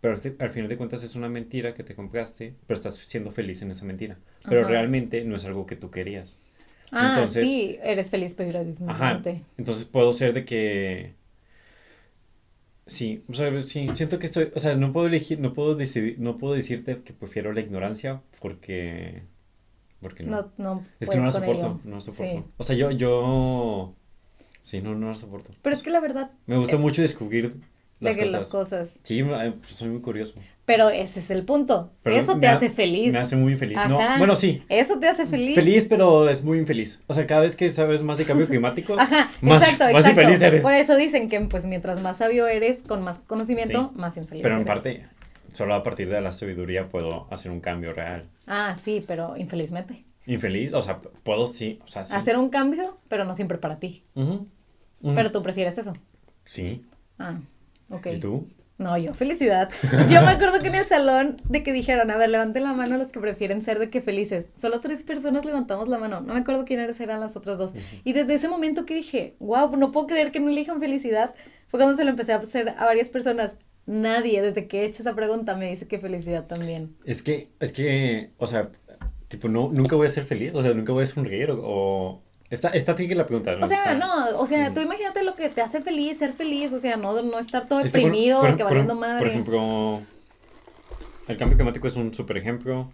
Pero 0.00 0.14
al 0.14 0.20
fi- 0.20 0.34
al 0.38 0.50
final 0.50 0.68
de 0.68 0.76
cuentas 0.76 1.02
es 1.02 1.14
una 1.14 1.28
mentira 1.28 1.74
que 1.74 1.82
te 1.84 1.94
compraste, 1.94 2.54
pero 2.66 2.76
estás 2.76 2.94
siendo 2.96 3.30
feliz 3.30 3.62
en 3.62 3.70
esa 3.70 3.84
mentira. 3.84 4.18
Pero 4.48 4.66
realmente 4.66 5.24
no 5.24 5.36
es 5.36 5.44
algo 5.44 5.66
que 5.66 5.76
tú 5.76 5.90
querías. 5.90 6.38
Ah, 6.92 7.14
Entonces- 7.16 7.48
sí, 7.48 7.78
eres 7.82 8.10
feliz 8.10 8.34
pero 8.34 8.64
Ajá. 8.86 9.22
Entonces 9.56 9.84
puedo 9.86 10.12
ser 10.12 10.32
de 10.34 10.44
que... 10.44 11.14
Sí, 12.86 13.24
o 13.30 13.32
sea, 13.32 13.62
sí, 13.62 13.88
siento 13.94 14.18
que 14.18 14.26
estoy, 14.26 14.50
o 14.54 14.60
sea, 14.60 14.74
no 14.76 14.92
puedo 14.92 15.06
elegir, 15.06 15.40
no 15.40 15.54
puedo 15.54 15.74
decidir, 15.74 16.16
no 16.18 16.36
puedo 16.36 16.52
decirte 16.54 17.00
que 17.02 17.14
prefiero 17.14 17.52
la 17.54 17.60
ignorancia 17.62 18.20
porque, 18.40 19.22
porque 20.02 20.22
no. 20.22 20.30
No, 20.42 20.52
no 20.58 20.84
es 21.00 21.08
que 21.08 21.16
no 21.16 21.24
la 21.24 21.32
soporto, 21.32 21.52
ello. 21.66 21.80
no 21.84 21.94
la 21.96 22.00
soporto. 22.02 22.40
Sí. 22.40 22.44
O 22.58 22.62
sea, 22.64 22.76
yo, 22.76 22.90
yo, 22.90 23.94
sí, 24.64 24.80
no, 24.80 24.94
no 24.94 25.10
la 25.10 25.16
soporto. 25.16 25.52
Pero 25.60 25.76
es 25.76 25.82
que 25.82 25.90
la 25.90 26.00
verdad, 26.00 26.30
Me 26.46 26.56
gusta 26.56 26.76
mucho 26.78 27.02
descubrir 27.02 27.54
las 28.00 28.16
de 28.16 28.22
cosas. 28.22 28.40
las 28.40 28.48
cosas. 28.50 28.98
Sí, 29.02 29.20
eh, 29.20 29.52
pues, 29.60 29.74
soy 29.74 29.88
muy 29.90 30.00
curioso. 30.00 30.34
Pero 30.66 30.88
ese 30.88 31.20
es 31.20 31.30
el 31.30 31.44
punto. 31.44 31.92
Pero 32.02 32.16
Eso 32.16 32.38
te 32.40 32.46
ha- 32.46 32.52
hace 32.54 32.70
feliz. 32.70 33.12
Me 33.12 33.18
hace 33.18 33.36
muy 33.36 33.52
infeliz. 33.52 33.76
No, 33.86 33.98
bueno, 34.18 34.34
sí. 34.34 34.62
Eso 34.70 34.98
te 34.98 35.06
hace 35.08 35.26
feliz. 35.26 35.54
Feliz, 35.54 35.86
pero 35.88 36.26
es 36.30 36.42
muy 36.42 36.56
infeliz. 36.58 37.02
O 37.06 37.12
sea, 37.12 37.26
cada 37.26 37.42
vez 37.42 37.54
que 37.54 37.70
sabes 37.70 38.02
más 38.02 38.16
de 38.16 38.24
cambio 38.24 38.46
climático, 38.48 38.94
Ajá, 38.98 39.28
más, 39.42 39.62
exacto, 39.62 39.84
más 39.92 40.00
exacto. 40.06 40.20
infeliz 40.22 40.40
eres. 40.40 40.62
Por 40.62 40.72
eso 40.72 40.96
dicen 40.96 41.28
que 41.28 41.38
pues 41.42 41.66
mientras 41.66 42.02
más 42.02 42.16
sabio 42.18 42.46
eres, 42.46 42.82
con 42.82 43.02
más 43.02 43.18
conocimiento, 43.18 43.90
Sí. 43.94 44.00
más 44.00 44.16
infeliz 44.16 44.42
Pero 44.42 44.54
en 44.54 44.62
eres. 44.62 44.74
parte, 44.74 45.06
solo 45.52 45.74
a 45.74 45.82
partir 45.82 46.08
de 46.08 46.20
la 46.22 46.32
sabiduría 46.32 46.88
puedo 46.88 47.26
hacer 47.30 47.52
un 47.52 47.60
cambio 47.60 47.92
real. 47.92 48.24
Ah, 48.46 48.74
sí, 48.74 49.04
pero 49.06 49.36
infelizmente. 49.36 50.04
Infeliz, 50.26 50.72
o 50.72 50.80
sea, 50.80 51.00
puedo 51.22 51.46
sí, 51.46 51.78
o 51.84 51.88
sea, 51.88 52.06
sí. 52.06 52.14
Hacer 52.16 52.38
un 52.38 52.48
cambio, 52.48 52.96
pero 53.08 53.26
no 53.26 53.34
siempre 53.34 53.58
para 53.58 53.78
ti. 53.78 54.02
Pero 55.14 55.30
tú 55.30 55.42
prefieres 55.42 55.76
eso. 55.78 55.94
Sí. 56.44 56.84
Ah, 57.18 57.40
ok. 57.90 58.06
¿Y 58.14 58.20
tú? 58.20 58.48
No, 58.76 58.98
yo 58.98 59.14
felicidad. 59.14 59.70
Yo 60.10 60.20
me 60.22 60.30
acuerdo 60.30 60.60
que 60.60 60.68
en 60.68 60.74
el 60.74 60.84
salón 60.84 61.40
de 61.44 61.62
que 61.62 61.72
dijeron, 61.72 62.10
a 62.10 62.16
ver, 62.16 62.30
levanten 62.30 62.64
la 62.64 62.72
mano 62.72 62.98
los 62.98 63.12
que 63.12 63.20
prefieren 63.20 63.62
ser 63.62 63.78
de 63.78 63.88
que 63.88 64.00
felices. 64.00 64.46
Solo 64.56 64.80
tres 64.80 65.04
personas 65.04 65.44
levantamos 65.44 65.86
la 65.86 65.98
mano. 65.98 66.20
No 66.20 66.34
me 66.34 66.40
acuerdo 66.40 66.64
quiénes 66.64 66.98
eran 66.98 67.20
las 67.20 67.36
otras 67.36 67.58
dos. 67.58 67.74
Y 68.02 68.12
desde 68.14 68.34
ese 68.34 68.48
momento 68.48 68.84
que 68.84 68.96
dije, 68.96 69.36
wow, 69.38 69.76
no 69.76 69.92
puedo 69.92 70.08
creer 70.08 70.32
que 70.32 70.40
no 70.40 70.50
elijan 70.50 70.80
felicidad, 70.80 71.34
fue 71.68 71.78
cuando 71.78 71.96
se 71.96 72.04
lo 72.04 72.10
empecé 72.10 72.32
a 72.32 72.36
hacer 72.36 72.70
a 72.70 72.84
varias 72.84 73.10
personas. 73.10 73.54
Nadie, 73.86 74.42
desde 74.42 74.66
que 74.66 74.80
he 74.80 74.86
hecho 74.86 75.02
esa 75.02 75.14
pregunta, 75.14 75.54
me 75.54 75.70
dice 75.70 75.86
que 75.86 76.00
felicidad 76.00 76.46
también. 76.46 76.96
Es 77.04 77.22
que, 77.22 77.50
es 77.60 77.72
que, 77.72 78.30
o 78.38 78.46
sea, 78.46 78.70
tipo, 79.28 79.48
no, 79.48 79.70
nunca 79.72 79.94
voy 79.94 80.06
a 80.06 80.10
ser 80.10 80.24
feliz, 80.24 80.54
o 80.54 80.62
sea, 80.62 80.72
nunca 80.72 80.92
voy 80.92 81.04
a 81.04 81.06
sonreír, 81.06 81.50
o... 81.52 82.23
Está, 82.50 82.68
está 82.70 82.94
tricky 82.94 83.14
la 83.14 83.26
pregunta, 83.26 83.56
¿no? 83.56 83.64
O 83.64 83.68
sea, 83.68 83.94
no, 83.94 84.38
o 84.38 84.46
sea, 84.46 84.70
Mm. 84.70 84.74
tú 84.74 84.80
imagínate 84.80 85.22
lo 85.24 85.34
que 85.34 85.48
te 85.48 85.60
hace 85.62 85.80
feliz, 85.80 86.18
ser 86.18 86.32
feliz, 86.32 86.72
o 86.72 86.78
sea, 86.78 86.96
no, 86.96 87.20
no 87.22 87.38
estar 87.38 87.66
todo 87.66 87.80
Es 87.80 87.92
que 87.92 88.00
por- 88.00 88.10
deprimido, 88.10 88.40
por- 88.40 88.50
de 88.50 88.56
que 88.56 88.62
por- 88.62 88.68
valiendo 88.72 88.94
Por 88.94 89.00
madre. 89.00 89.28
ejemplo, 89.28 90.02
el 91.26 91.36
cambio 91.36 91.56
climático 91.56 91.88
es 91.88 91.96
un 91.96 92.14
super 92.14 92.36
ejemplo, 92.36 92.92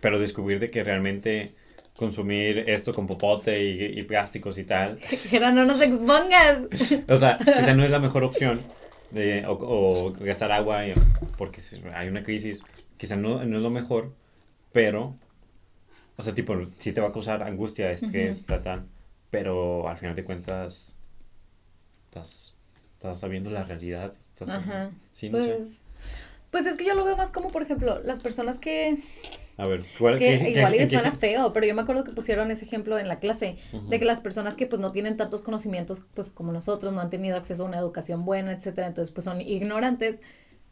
pero 0.00 0.18
descubrir 0.18 0.60
de 0.60 0.70
que 0.70 0.84
realmente 0.84 1.54
consumir 1.96 2.64
esto 2.68 2.94
con 2.94 3.06
popote 3.06 3.62
y, 3.62 3.98
y 3.98 4.02
plásticos 4.04 4.56
y 4.56 4.64
tal, 4.64 4.98
Era, 5.32 5.50
no 5.52 5.64
nos 5.64 5.80
expongas. 5.82 6.60
o 7.08 7.16
sea, 7.18 7.36
quizá 7.38 7.74
no 7.74 7.84
es 7.84 7.90
la 7.90 7.98
mejor 7.98 8.24
opción, 8.24 8.60
de, 9.10 9.44
o, 9.46 9.52
o 9.60 10.12
gastar 10.12 10.52
agua 10.52 10.82
porque 11.36 11.60
hay 11.94 12.08
una 12.08 12.22
crisis, 12.22 12.62
quizá 12.96 13.16
no, 13.16 13.44
no 13.44 13.56
es 13.56 13.62
lo 13.62 13.70
mejor, 13.70 14.14
pero, 14.72 15.16
o 16.20 16.22
sea, 16.22 16.34
tipo, 16.34 16.54
sí 16.78 16.92
te 16.92 17.00
va 17.00 17.08
a 17.08 17.12
causar 17.12 17.42
angustia, 17.42 17.90
estrés, 17.90 18.38
Ujú. 18.38 18.46
tal, 18.46 18.62
tal, 18.62 18.86
pero 19.30 19.88
al 19.88 19.96
final 19.96 20.14
de 20.14 20.24
cuentas, 20.24 20.94
estás, 22.08 22.56
estás 22.94 23.18
sabiendo 23.20 23.50
la 23.50 23.62
realidad. 23.64 24.12
Estás, 24.34 24.50
Ajá. 24.50 24.90
Sí, 25.12 25.30
no 25.30 25.38
sé. 25.44 25.54
Pues, 25.56 25.86
pues 26.50 26.66
es 26.66 26.76
que 26.76 26.84
yo 26.84 26.94
lo 26.94 27.04
veo 27.04 27.16
más 27.16 27.32
como, 27.32 27.48
por 27.50 27.62
ejemplo, 27.62 28.00
las 28.04 28.20
personas 28.20 28.58
que, 28.58 28.98
A 29.56 29.66
ver, 29.66 29.82
¿cuál 29.98 30.18
que 30.18 30.38
qué- 30.40 30.50
igual 30.50 30.74
y 30.74 30.86
suena 30.88 31.12
feo, 31.12 31.52
pero 31.52 31.66
yo 31.66 31.74
me 31.74 31.82
acuerdo 31.82 32.04
que 32.04 32.12
pusieron 32.12 32.50
ese 32.50 32.64
ejemplo 32.64 32.98
en 32.98 33.08
la 33.08 33.18
clase, 33.20 33.56
de 33.88 33.98
que 33.98 34.04
las 34.04 34.20
personas 34.20 34.56
que 34.56 34.66
pues 34.66 34.80
no 34.80 34.92
tienen 34.92 35.16
tantos 35.16 35.42
conocimientos 35.42 36.04
pues 36.14 36.28
como 36.30 36.52
nosotros, 36.52 36.92
no 36.92 37.00
han 37.00 37.10
tenido 37.10 37.36
acceso 37.36 37.62
a 37.64 37.66
una 37.66 37.78
educación 37.78 38.24
buena, 38.24 38.52
etcétera, 38.52 38.88
entonces 38.88 39.12
pues 39.12 39.24
son 39.24 39.40
ignorantes, 39.40 40.18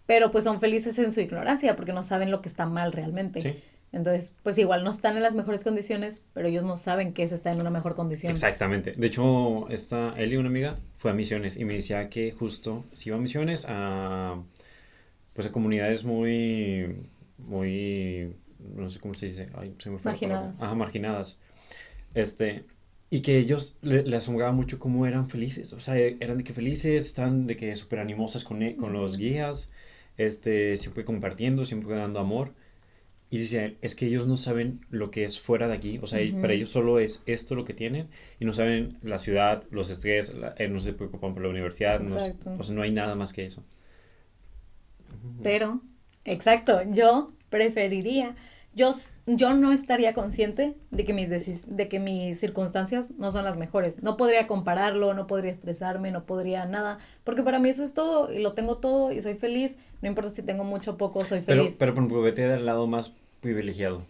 pero 0.07 0.31
pues 0.31 0.45
son 0.45 0.59
felices 0.61 0.99
en 0.99 1.13
su 1.13 1.21
ignorancia 1.21 1.77
porque 1.77 1.93
no 1.93 2.03
saben 2.03 2.31
lo 2.31 2.43
que 2.43 2.49
está 2.49 2.67
mal 2.67 2.93
realmente. 2.93 3.41
Sí, 3.41 3.63
Entonces, 3.93 4.37
pues 4.43 4.59
igual 4.59 4.85
no 4.85 4.91
están 4.91 5.17
en 5.17 5.23
las 5.23 5.35
mejores 5.35 5.65
condiciones, 5.65 6.23
pero 6.35 6.49
ellos 6.49 6.65
no 6.65 6.77
saben 6.77 7.13
que 7.13 7.23
es 7.23 7.33
estar 7.33 7.55
en 7.55 7.61
una 7.61 7.71
mejor 7.71 7.95
condición. 7.95 8.33
exactamente. 8.33 8.93
De 8.93 9.07
hecho, 9.07 9.69
esta 9.71 10.15
Eli, 10.19 10.37
una 10.37 10.49
amiga, 10.49 10.79
fue 10.97 11.11
a 11.11 11.15
misiones 11.15 11.57
y 11.57 11.65
me 11.65 11.75
decía 11.75 12.11
que 12.11 12.33
justo 12.33 12.85
si 12.93 13.09
iba 13.09 13.17
a 13.17 13.21
misiones 13.21 13.65
a 13.69 14.43
pues 15.33 15.47
a 15.47 15.53
comunidades 15.53 16.05
muy 16.05 16.97
muy 17.39 18.35
no 18.59 18.91
sé 18.91 18.99
cómo 19.01 19.15
se 19.15 19.27
dice, 19.27 19.49
ay, 19.55 19.75
se 19.79 19.91
me 19.91 19.99
fue. 19.99 20.11
Marginadas. 20.11 20.61
Ajá, 20.61 20.75
marginadas. 20.75 21.39
Este, 22.15 22.65
y 23.11 23.21
que 23.21 23.39
ellos 23.39 23.77
le, 23.83 24.03
le, 24.03 24.17
asombraba 24.17 24.53
mucho 24.53 24.79
cómo 24.79 25.07
eran 25.07 25.29
felices. 25.31 25.73
O 25.73 25.81
sea, 25.81 25.97
eran 25.97 26.39
de 26.39 26.45
que 26.45 26.53
felices, 26.53 27.07
estaban 27.07 27.47
de 27.47 27.57
que 27.57 27.75
súper 27.77 28.01
animosas 28.01 28.45
con, 28.45 28.63
e, 28.63 28.77
con 28.77 28.93
los 28.93 29.17
guías, 29.17 29.69
este, 30.17 30.77
siempre 30.77 31.05
compartiendo, 31.05 31.65
siempre 31.65 31.95
dando 31.97 32.21
amor. 32.21 32.53
Y 33.31 33.39
dice, 33.39 33.77
es 33.83 33.95
que 33.95 34.07
ellos 34.07 34.27
no 34.27 34.39
saben 34.39 34.81
lo 34.91 35.11
que 35.11 35.25
es 35.25 35.39
fuera 35.39 35.69
de 35.69 35.75
aquí. 35.75 35.99
O 36.03 36.07
sea, 36.07 36.21
para 36.41 36.55
ellos 36.55 36.71
solo 36.71 36.99
es 36.99 37.23
esto 37.27 37.55
lo 37.55 37.65
que 37.65 37.75
tienen. 37.75 38.09
Y 38.41 38.47
no 38.47 38.55
saben 38.55 38.97
la 39.03 39.19
ciudad, 39.19 39.65
los 39.71 39.91
estrés, 39.91 40.33
eh, 40.57 40.69
no 40.69 40.81
se 40.81 40.95
preocupan 40.95 41.35
por 41.35 41.43
la 41.43 41.51
universidad. 41.51 42.01
No, 42.01 42.17
o 42.17 42.63
sea, 42.63 42.75
no 42.75 42.83
hay 42.83 42.91
nada 42.91 43.15
más 43.15 43.35
que 43.35 43.45
eso. 43.45 43.63
Pero, 45.43 45.83
exacto, 46.25 46.81
yo 46.91 47.33
preferiría 47.51 48.35
yo, 48.75 48.93
yo 49.27 49.55
no 49.55 49.73
estaría 49.73 50.15
consciente 50.15 50.75
de 50.91 51.05
que, 51.05 51.13
mis 51.13 51.29
de 51.29 51.89
que 51.89 51.99
mis 51.99 52.39
circunstancias 52.39 53.11
no 53.19 53.33
son 53.33 53.45
las 53.45 53.57
mejores. 53.57 54.03
No 54.03 54.17
podría 54.17 54.47
compararlo, 54.47 55.15
no 55.15 55.27
podría 55.27 55.51
estresarme, 55.51 56.13
no 56.13 56.25
podría 56.25 56.65
nada, 56.67 56.99
porque 57.25 57.43
para 57.43 57.59
mí 57.59 57.69
eso 57.69 57.83
es 57.83 57.93
todo 57.93 58.33
y 58.33 58.41
lo 58.41 58.53
tengo 58.53 58.79
todo 58.79 59.13
y 59.13 59.21
soy 59.21 59.35
feliz. 59.35 59.77
No 60.01 60.09
importa 60.09 60.31
si 60.31 60.43
tengo 60.43 60.65
mucho 60.65 60.93
o 60.93 60.97
poco, 60.97 61.23
soy 61.23 61.41
feliz. 61.41 61.75
Pero, 61.77 61.79
pero 61.79 61.95
por 61.95 62.05
ejemplo, 62.05 62.23
vete 62.23 62.47
del 62.47 62.67
lado 62.67 62.87
más 62.87 63.13
privilegiado. 63.41 64.03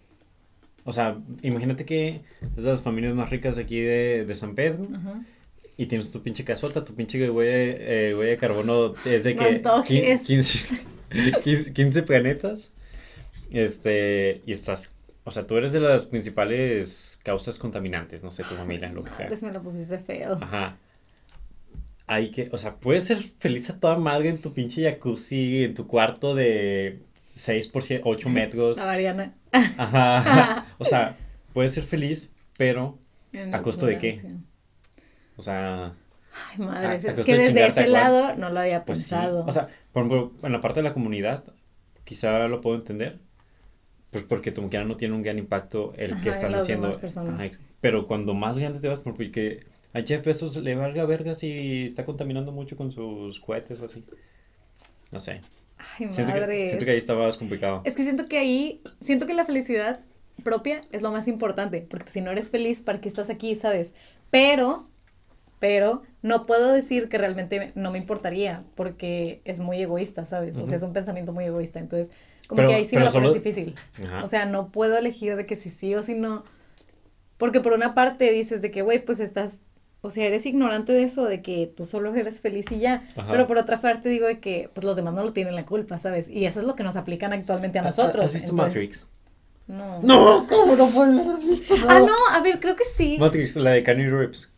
O 0.84 0.92
sea, 0.92 1.18
imagínate 1.42 1.84
que 1.84 2.20
es 2.56 2.64
de 2.64 2.70
las 2.70 2.82
familias 2.82 3.14
más 3.14 3.30
ricas 3.30 3.58
aquí 3.58 3.80
de, 3.80 4.24
de 4.26 4.36
San 4.36 4.54
Pedro. 4.54 4.84
Y 5.76 5.86
tienes 5.86 6.10
tu 6.10 6.22
pinche 6.22 6.44
casota, 6.44 6.84
tu 6.84 6.94
pinche 6.94 7.30
huella, 7.30 7.52
eh, 7.52 8.14
de 8.14 8.36
carbono 8.36 8.94
es 9.04 9.22
de 9.22 9.36
que 9.86 10.18
15, 10.24 11.72
15 11.72 12.02
planetas. 12.06 12.72
Este, 13.50 14.42
y 14.46 14.52
estás, 14.52 14.94
o 15.24 15.30
sea, 15.30 15.46
tú 15.46 15.56
eres 15.56 15.72
de 15.72 15.80
las 15.80 16.06
principales 16.06 17.20
causas 17.22 17.58
contaminantes, 17.58 18.22
no 18.22 18.30
sé, 18.30 18.44
tu 18.44 18.54
familia, 18.54 18.92
lo 18.92 19.04
que 19.04 19.10
sea. 19.10 19.28
Pues 19.28 19.42
me 19.42 19.52
lo 19.52 19.62
pusiste 19.62 19.98
feo. 19.98 20.38
Ajá. 20.40 20.76
Hay 22.06 22.30
que, 22.30 22.48
o 22.52 22.58
sea, 22.58 22.76
puedes 22.76 23.04
ser 23.04 23.18
feliz 23.18 23.68
a 23.70 23.78
toda 23.78 23.98
madre 23.98 24.30
en 24.30 24.38
tu 24.38 24.54
pinche 24.54 24.82
jacuzzi, 24.82 25.64
en 25.64 25.74
tu 25.74 25.86
cuarto 25.86 26.34
de 26.34 27.02
6 27.34 27.68
por 27.68 27.82
8 28.02 28.28
metros. 28.30 28.76
La 28.78 28.84
Mariana. 28.84 29.34
Ajá. 29.52 30.66
O 30.78 30.84
sea, 30.84 31.16
puedes 31.52 31.72
ser 31.74 31.84
feliz, 31.84 32.32
pero 32.56 32.98
¿a 33.52 33.62
costo 33.62 33.86
de 33.86 33.98
qué? 33.98 34.36
O 35.36 35.42
sea... 35.42 35.94
Ay, 36.50 36.58
madre, 36.58 36.96
es 36.96 37.24
que 37.24 37.36
desde 37.36 37.66
ese 37.66 37.88
lado 37.88 38.36
no 38.36 38.48
lo 38.48 38.60
había 38.60 38.84
pues 38.84 39.00
pensado. 39.00 39.44
O 39.44 39.50
sea, 39.50 39.68
por 39.92 40.04
ejemplo, 40.04 40.32
en 40.42 40.52
la 40.52 40.60
parte 40.60 40.80
de 40.80 40.84
la 40.84 40.94
comunidad, 40.94 41.42
quizá 42.04 42.46
lo 42.46 42.60
puedo 42.60 42.76
entender, 42.76 43.18
pues 44.10 44.24
porque 44.24 44.52
tu 44.52 44.68
que 44.70 44.78
no 44.84 44.96
tiene 44.96 45.14
un 45.14 45.22
gran 45.22 45.38
impacto 45.38 45.92
el 45.96 46.20
que 46.20 46.30
están 46.30 46.54
haciendo. 46.54 46.90
pero 47.80 48.06
cuando 48.06 48.34
más 48.34 48.58
grande 48.58 48.80
te 48.80 48.88
vas, 48.88 49.00
porque 49.00 49.64
a 49.92 50.00
Jeff 50.00 50.24
Bezos 50.24 50.56
le 50.56 50.74
valga 50.74 51.04
vergas 51.04 51.42
y 51.42 51.84
está 51.84 52.04
contaminando 52.04 52.52
mucho 52.52 52.76
con 52.76 52.92
sus 52.92 53.40
cohetes 53.40 53.80
o 53.80 53.84
así. 53.84 54.04
No 55.10 55.20
sé. 55.20 55.40
Ay, 55.78 56.12
siento 56.12 56.32
madre. 56.32 56.46
Que, 56.46 56.66
siento 56.66 56.84
que 56.84 56.90
ahí 56.92 56.98
estaba 56.98 57.26
más 57.26 57.36
complicado. 57.36 57.82
Es 57.84 57.94
que 57.94 58.02
siento 58.02 58.28
que 58.28 58.38
ahí, 58.38 58.80
siento 59.00 59.26
que 59.26 59.34
la 59.34 59.44
felicidad 59.44 60.00
propia 60.42 60.82
es 60.92 61.02
lo 61.02 61.10
más 61.10 61.28
importante, 61.28 61.86
porque 61.88 62.10
si 62.10 62.20
no 62.20 62.30
eres 62.30 62.50
feliz, 62.50 62.82
¿para 62.82 63.00
qué 63.00 63.08
estás 63.08 63.30
aquí, 63.30 63.56
sabes? 63.56 63.92
Pero, 64.30 64.86
pero, 65.58 66.02
no 66.22 66.46
puedo 66.46 66.72
decir 66.72 67.08
que 67.08 67.18
realmente 67.18 67.72
no 67.74 67.90
me 67.90 67.98
importaría, 67.98 68.64
porque 68.74 69.40
es 69.44 69.60
muy 69.60 69.80
egoísta, 69.80 70.26
¿sabes? 70.26 70.58
O 70.58 70.66
sea, 70.66 70.76
es 70.76 70.82
un 70.82 70.92
pensamiento 70.92 71.32
muy 71.32 71.44
egoísta. 71.44 71.80
Entonces, 71.80 72.12
como 72.48 72.66
que 72.66 72.74
ahí 72.74 72.84
sí 72.86 72.96
me 72.96 73.04
lo 73.04 73.12
pones 73.12 73.34
difícil. 73.34 73.74
O 74.22 74.26
sea, 74.26 74.46
no 74.46 74.72
puedo 74.72 74.96
elegir 74.96 75.36
de 75.36 75.46
que 75.46 75.54
si 75.54 75.68
sí 75.68 75.94
o 75.94 76.02
si 76.02 76.14
no. 76.14 76.44
Porque 77.36 77.60
por 77.60 77.74
una 77.74 77.94
parte 77.94 78.32
dices 78.32 78.62
de 78.62 78.70
que, 78.70 78.80
güey, 78.82 79.04
pues 79.04 79.20
estás, 79.20 79.60
o 80.00 80.08
sea, 80.08 80.24
eres 80.24 80.46
ignorante 80.46 80.92
de 80.92 81.02
eso, 81.02 81.26
de 81.26 81.42
que 81.42 81.70
tú 81.76 81.84
solo 81.84 82.14
eres 82.14 82.40
feliz 82.40 82.72
y 82.72 82.78
ya. 82.78 83.06
Pero 83.30 83.46
por 83.46 83.58
otra 83.58 83.80
parte 83.80 84.08
digo 84.08 84.26
de 84.26 84.40
que, 84.40 84.70
pues 84.72 84.84
los 84.84 84.96
demás 84.96 85.12
no 85.12 85.22
lo 85.22 85.32
tienen 85.34 85.54
la 85.54 85.66
culpa, 85.66 85.98
¿sabes? 85.98 86.28
Y 86.28 86.46
eso 86.46 86.60
es 86.60 86.66
lo 86.66 86.74
que 86.74 86.82
nos 86.82 86.96
aplican 86.96 87.34
actualmente 87.34 87.78
a 87.78 87.82
nosotros. 87.82 88.24
¿Has 88.24 88.32
visto 88.32 88.54
Matrix? 88.54 89.06
No. 89.66 90.00
No, 90.02 90.46
¿cómo 90.48 90.74
no 90.74 90.88
puedes? 90.88 91.18
¿Has 91.26 91.44
visto? 91.44 91.74
Ah, 91.86 92.00
no, 92.00 92.16
a 92.34 92.40
ver, 92.40 92.60
creo 92.60 92.74
que 92.74 92.84
sí. 92.96 93.18
Matrix, 93.20 93.56
la 93.56 93.72
de 93.72 93.84
Keanu 93.84 94.10
Reeves. 94.10 94.50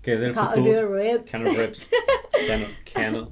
Que 0.00 0.14
es 0.14 0.20
el 0.22 0.34
futuro. 0.34 0.64
Keanu 0.64 0.94
Reeves. 0.94 1.86
Keanu. 2.94 3.30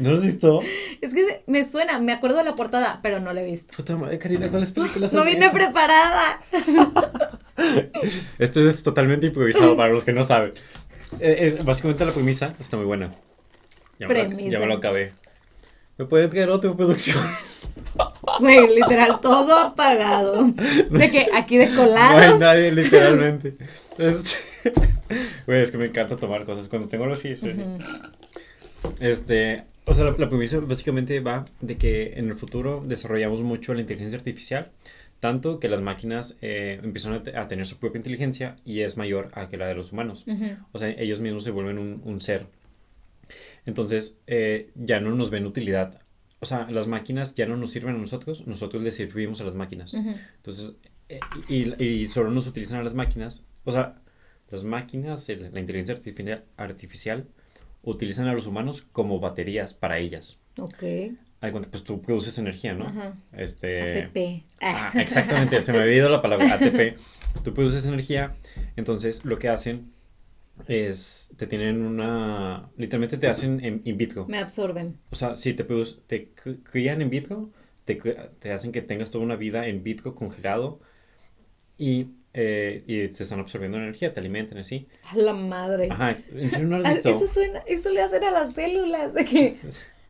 ¿No 0.00 0.10
lo 0.10 0.16
has 0.16 0.22
visto? 0.22 0.60
Es 1.00 1.12
que 1.12 1.42
me 1.46 1.64
suena, 1.64 1.98
me 1.98 2.12
acuerdo 2.12 2.38
de 2.38 2.44
la 2.44 2.54
portada, 2.54 3.00
pero 3.02 3.20
no 3.20 3.32
la 3.32 3.42
he 3.42 3.44
visto. 3.44 3.74
Puta 3.76 3.96
madre, 3.96 4.18
Karina, 4.18 4.48
¿cuáles 4.48 4.72
películas 4.72 5.12
No 5.12 5.24
vine 5.24 5.50
preparada. 5.50 6.40
Esto 8.38 8.66
es 8.66 8.82
totalmente 8.82 9.26
improvisado 9.26 9.76
para 9.76 9.90
los 9.90 10.04
que 10.04 10.12
no 10.12 10.24
saben. 10.24 10.52
Eh, 11.20 11.58
básicamente 11.64 12.04
la 12.04 12.12
premisa 12.12 12.54
está 12.58 12.76
muy 12.76 12.86
buena. 12.86 13.10
Ya 13.98 14.08
me, 14.08 14.24
Lo, 14.24 14.38
ya 14.38 14.60
me 14.60 14.66
lo 14.66 14.74
acabé. 14.74 15.12
¿Me 15.98 16.04
pueden 16.04 16.30
traer 16.30 16.50
otra 16.50 16.74
producción? 16.74 17.18
Güey, 18.40 18.74
literal, 18.74 19.20
todo 19.20 19.56
apagado. 19.56 20.44
De 20.90 21.10
que 21.10 21.26
aquí 21.34 21.56
de 21.56 21.68
colados. 21.74 22.16
No 22.16 22.34
hay 22.34 22.38
nadie, 22.38 22.72
literalmente. 22.72 23.56
Güey, 25.46 25.62
es 25.62 25.70
que 25.70 25.78
me 25.78 25.86
encanta 25.86 26.16
tomar 26.16 26.44
cosas. 26.44 26.66
Cuando 26.68 26.88
tengo 26.88 27.06
los 27.06 27.20
sí, 27.20 27.34
Este, 29.00 29.64
o 29.84 29.94
sea, 29.94 30.04
la, 30.04 30.28
premisa 30.28 30.58
básicamente 30.58 31.20
va 31.20 31.44
de 31.60 31.76
que 31.76 32.14
en 32.14 32.28
el 32.28 32.34
futuro 32.34 32.82
desarrollamos 32.84 33.40
mucho 33.40 33.72
la 33.72 33.80
inteligencia 33.80 34.18
artificial, 34.18 34.72
tanto 35.20 35.60
que 35.60 35.68
las 35.68 35.80
máquinas 35.80 36.36
eh, 36.42 36.80
empiezan 36.82 37.22
a, 37.34 37.48
tener 37.48 37.66
su 37.66 37.78
propia 37.78 37.98
inteligencia 37.98 38.56
y 38.64 38.80
es 38.80 38.96
mayor 38.96 39.30
a 39.34 39.48
que 39.48 39.56
la 39.56 39.66
de 39.66 39.74
los 39.74 39.92
humanos. 39.92 40.24
O 40.72 40.78
sea, 40.78 40.88
ellos 40.90 41.20
mismos 41.20 41.44
se 41.44 41.52
vuelven 41.52 41.78
un, 41.78 42.20
ser. 42.20 42.46
Entonces, 43.64 44.18
eh, 44.26 44.70
ya 44.74 45.00
no 45.00 45.14
nos 45.14 45.30
ven 45.30 45.46
utilidad. 45.46 46.00
O 46.40 46.46
sea, 46.46 46.68
las 46.70 46.88
máquinas 46.88 47.34
ya 47.34 47.46
no 47.46 47.56
nos 47.56 47.72
sirven 47.72 47.94
a 47.94 47.98
nosotros, 47.98 48.46
nosotros 48.46 48.82
les 48.82 48.96
servimos 48.96 49.40
a 49.40 49.44
las 49.44 49.54
máquinas. 49.54 49.94
Entonces, 49.94 50.72
eh, 51.08 51.20
y, 51.48 51.82
y, 51.82 52.08
solo 52.08 52.30
nos 52.30 52.48
utilizan 52.48 52.80
a 52.80 52.82
las 52.82 52.94
máquinas. 52.94 53.46
O 53.64 53.72
sea, 53.72 54.02
las 54.50 54.64
máquinas, 54.64 55.28
la 55.28 55.60
inteligencia 55.60 55.94
artificial, 55.94 56.44
artificial 56.56 57.26
utilizan 57.86 58.26
a 58.26 58.34
los 58.34 58.46
humanos 58.46 58.82
como 58.82 59.20
baterías 59.20 59.72
para 59.72 59.98
ellas. 59.98 60.38
Ok. 60.58 60.82
Pues 61.70 61.84
tú 61.84 62.02
produces 62.02 62.36
energía, 62.38 62.74
¿no? 62.74 62.86
Ajá. 62.86 63.14
Este... 63.32 64.04
ATP. 64.04 64.44
Ah, 64.60 64.92
exactamente, 64.96 65.60
se 65.60 65.72
me 65.72 65.78
había 65.78 65.94
ido 65.94 66.08
la 66.08 66.20
palabra 66.20 66.54
ATP. 66.54 66.98
Tú 67.44 67.54
produces 67.54 67.86
energía, 67.86 68.34
entonces 68.74 69.24
lo 69.24 69.38
que 69.38 69.48
hacen 69.48 69.92
es, 70.66 71.32
te 71.36 71.46
tienen 71.46 71.82
una, 71.82 72.68
literalmente 72.76 73.18
te 73.18 73.28
hacen 73.28 73.64
en 73.64 73.82
in 73.84 73.96
vitro. 73.96 74.26
Me 74.26 74.38
absorben. 74.38 74.98
O 75.10 75.16
sea, 75.16 75.36
si 75.36 75.54
te, 75.54 75.64
te 76.06 76.30
crían 76.64 77.02
en 77.02 77.10
vitro, 77.10 77.50
te, 77.84 77.94
te 77.94 78.52
hacen 78.52 78.72
que 78.72 78.82
tengas 78.82 79.10
toda 79.10 79.24
una 79.24 79.36
vida 79.36 79.68
en 79.68 79.84
vitro 79.84 80.14
congelado 80.14 80.80
y 81.78 82.08
eh, 82.38 82.82
y 82.86 83.08
te 83.08 83.22
están 83.22 83.40
absorbiendo 83.40 83.78
energía, 83.78 84.12
te 84.12 84.20
alimentan 84.20 84.58
así. 84.58 84.86
A 85.04 85.16
la 85.16 85.32
madre. 85.32 85.88
Ajá, 85.90 86.16
¿en 86.34 86.50
serio 86.50 86.66
no 86.66 86.76
has 86.76 86.86
visto? 86.86 87.08
Eso, 87.08 87.26
suena, 87.26 87.60
eso 87.66 87.88
le 87.90 88.02
hacen 88.02 88.22
a 88.24 88.30
las 88.30 88.52
células, 88.52 89.14
de 89.14 89.24
que 89.24 89.56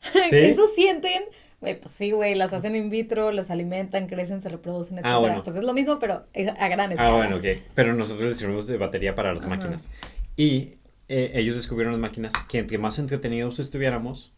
eso 0.33 0.67
sienten. 0.75 1.23
Güey, 1.61 1.79
pues 1.81 1.93
sí, 1.93 2.11
güey, 2.11 2.35
las 2.35 2.53
hacen 2.53 2.75
in 2.75 2.91
vitro, 2.91 3.31
las 3.31 3.53
alimentan, 3.53 4.09
crecen, 4.09 4.43
se 4.43 4.49
reproducen, 4.49 4.99
etc. 4.99 5.07
Ah, 5.07 5.19
bueno. 5.19 5.45
Pues 5.45 5.55
es 5.55 5.63
lo 5.63 5.73
mismo, 5.73 6.01
pero 6.01 6.27
a 6.59 6.69
gran 6.69 6.91
escala. 6.91 7.11
Ah, 7.11 7.17
bueno, 7.17 7.37
ok. 7.37 7.63
Pero 7.77 7.95
nosotros 7.95 8.29
les 8.29 8.39
servimos 8.39 8.67
de 8.67 8.77
batería 8.77 9.15
para 9.15 9.33
las 9.33 9.47
máquinas. 9.47 9.89
Y 10.37 10.75
eh, 11.09 11.31
ellos 11.35 11.55
descubrieron 11.55 11.93
las 11.93 12.01
máquinas 12.01 12.33
que 12.49 12.59
entre 12.59 12.77
más 12.79 12.99
entretenidos 12.99 13.61
estuviéramos, 13.61 14.35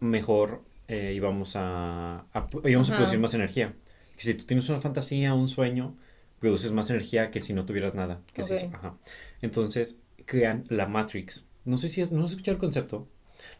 mejor 0.00 0.62
eh, 0.88 1.12
íbamos 1.14 1.54
a, 1.54 2.24
a 2.32 2.48
íbamos 2.64 2.90
a 2.90 2.96
producir 2.96 3.18
más 3.18 3.34
energía. 3.34 3.74
Que 4.16 4.22
si 4.22 4.34
tú 4.34 4.46
tienes 4.46 4.66
una 4.70 4.80
fantasía, 4.80 5.34
un 5.34 5.48
sueño, 5.48 5.94
produces 6.46 6.70
más 6.70 6.88
energía 6.90 7.32
que 7.32 7.40
si 7.40 7.52
no 7.52 7.66
tuvieras 7.66 7.96
nada. 7.96 8.20
Que 8.32 8.42
Ajá. 8.42 8.94
Entonces 9.42 9.98
crean 10.26 10.64
la 10.68 10.86
Matrix. 10.86 11.44
No 11.64 11.76
sé 11.76 11.88
si 11.88 12.02
es, 12.02 12.12
no 12.12 12.24
has 12.24 12.30
escuchado 12.30 12.54
el 12.54 12.60
concepto. 12.60 13.08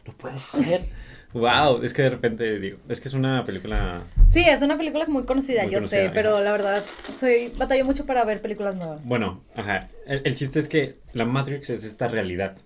No 0.07 0.13
puede 0.13 0.39
ser. 0.39 0.85
wow, 1.33 1.83
es 1.83 1.93
que 1.93 2.03
de 2.03 2.11
repente 2.11 2.61
digo, 2.61 2.79
es 2.89 3.01
que 3.01 3.09
es 3.09 3.15
una 3.15 3.45
película. 3.45 4.05
Sí, 4.29 4.45
es 4.49 4.63
una 4.63 4.79
película 4.79 5.05
muy 5.09 5.25
conocida, 5.25 5.65
yo 5.65 5.81
sé, 5.81 6.13
pero 6.15 6.41
la 6.41 6.53
verdad, 6.53 6.85
soy 7.13 7.53
batallo 7.59 7.85
mucho 7.85 8.07
para 8.07 8.25
ver 8.25 8.41
películas 8.41 8.77
nuevas. 8.77 9.05
Bueno, 9.05 9.43
ajá. 9.57 9.89
El, 10.07 10.37
chiste 10.37 10.61
es 10.61 10.69
que 10.69 11.01
la 11.13 11.25
Matrix 11.25 11.71
es 11.71 11.83
esta 11.83 12.07
realidad. 12.07 12.57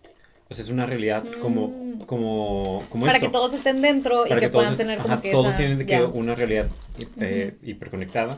O 0.51 0.55
sea, 0.55 0.63
es 0.63 0.71
una 0.71 0.85
realidad 0.85 1.25
como, 1.41 1.69
mm. 1.69 2.01
como, 2.01 2.85
como 2.91 3.07
Para 3.07 3.21
que 3.21 3.31
todos 3.31 3.55
estén 3.55 3.81
dentro 3.81 4.27
y 4.27 4.39
que, 4.39 4.51
puedan 4.51 4.77
tener 4.77 4.99
como 4.99 5.23
que 5.23 5.31
Todos 5.31 5.57
tienen 5.57 5.87
que 5.87 6.03
una 6.03 6.35
realidad 6.35 6.69
eh, 7.19 7.57
hiperconectada. 7.63 8.37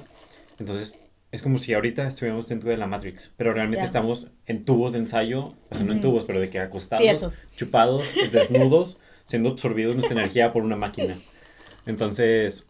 Entonces, 0.60 1.00
es 1.32 1.42
como 1.42 1.58
si 1.58 1.72
ahorita 1.72 2.06
estuviéramos 2.06 2.46
dentro 2.46 2.70
de 2.70 2.76
la 2.76 2.86
Matrix, 2.86 3.32
pero 3.38 3.54
realmente 3.54 3.84
estamos 3.84 4.30
en 4.46 4.66
tubos 4.66 4.92
de 4.92 4.98
ensayo, 4.98 5.54
o 5.70 5.74
sea, 5.74 5.82
no 5.82 5.92
en 5.92 6.02
tubos, 6.02 6.24
pero 6.26 6.40
de 6.40 6.50
que 6.50 6.60
acostados, 6.60 7.48
chupados, 7.56 8.14
desnudos, 8.32 9.00
siendo 9.24 9.48
absorbidos 9.48 9.96
nuestra 9.96 10.20
energía 10.20 10.52
por 10.52 10.62
una 10.62 10.76
máquina. 10.76 11.18
Entonces, 11.86 12.68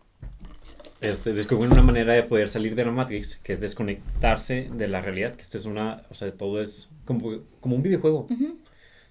este, 1.00 1.32
descubren 1.32 1.72
una 1.72 1.82
manera 1.82 2.14
de 2.14 2.22
poder 2.22 2.48
salir 2.48 2.76
de 2.76 2.84
la 2.84 2.92
Matrix, 2.92 3.34
que 3.42 3.52
es 3.52 3.60
desconectarse 3.60 4.68
de 4.72 4.86
la 4.86 5.00
realidad, 5.00 5.34
que 5.34 5.42
esto 5.42 5.58
es 5.58 5.64
una, 5.64 6.04
o 6.08 6.14
sea, 6.14 6.30
todo 6.32 6.62
es 6.62 6.88
como, 7.04 7.40
como 7.60 7.74
un 7.74 7.82
videojuego. 7.82 8.28
Ujú. 8.30 8.58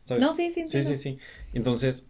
¿sabes? 0.05 0.21
No, 0.21 0.33
sí, 0.33 0.49
sí, 0.49 0.63
Sí, 0.69 0.81
sí, 0.81 0.95
sí. 0.95 1.19
Entonces, 1.53 2.09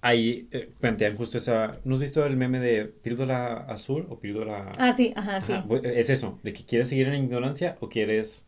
ahí 0.00 0.48
eh, 0.52 0.70
plantean 0.80 1.16
justo 1.16 1.38
esa... 1.38 1.80
¿No 1.84 1.94
has 1.94 2.00
visto 2.00 2.24
el 2.26 2.36
meme 2.36 2.60
de 2.60 2.86
píldora 2.86 3.58
azul 3.66 4.06
o 4.10 4.20
píldora... 4.20 4.72
Ah, 4.78 4.92
sí, 4.92 5.12
ajá, 5.16 5.40
sí. 5.42 5.52
Ajá, 5.52 5.66
bu- 5.66 5.84
es 5.84 6.10
eso, 6.10 6.38
de 6.42 6.52
que 6.52 6.64
quieres 6.66 6.88
seguir 6.88 7.06
en 7.06 7.12
la 7.14 7.18
ignorancia 7.18 7.76
o 7.80 7.88
quieres... 7.88 8.46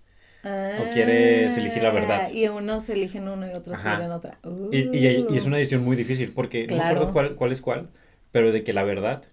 o 0.77 0.89
quieres 0.89 1.57
elegir 1.59 1.83
la 1.83 1.91
verdad. 1.91 2.27
Ah, 2.27 2.31
Y 2.33 2.49
unos 2.49 2.89
eligen 2.89 3.29
uno 3.29 3.47
y 3.47 3.51
otros 3.55 3.79
Ajá. 3.79 3.85
eligen 3.85 4.13
otra. 4.13 4.39
Y, 4.71 4.79
y- 4.99 5.27
y 5.29 5.37
es 5.37 5.45
Uh. 5.45 5.47
una 5.47 5.59
decisión 5.59 5.85
muy 5.85 5.97
difícil 5.97 6.33
porque 6.33 6.69
no 6.69 6.69
Claro. 6.69 6.85
acuerdo 6.85 7.13
cuál, 7.13 7.37
cuál 7.37 7.53
es 7.53 7.61
cuál, 7.61 7.91
pero 8.33 8.53
de 8.53 8.65
que 8.65 8.73
la 8.73 8.85
verdad, 8.85 9.25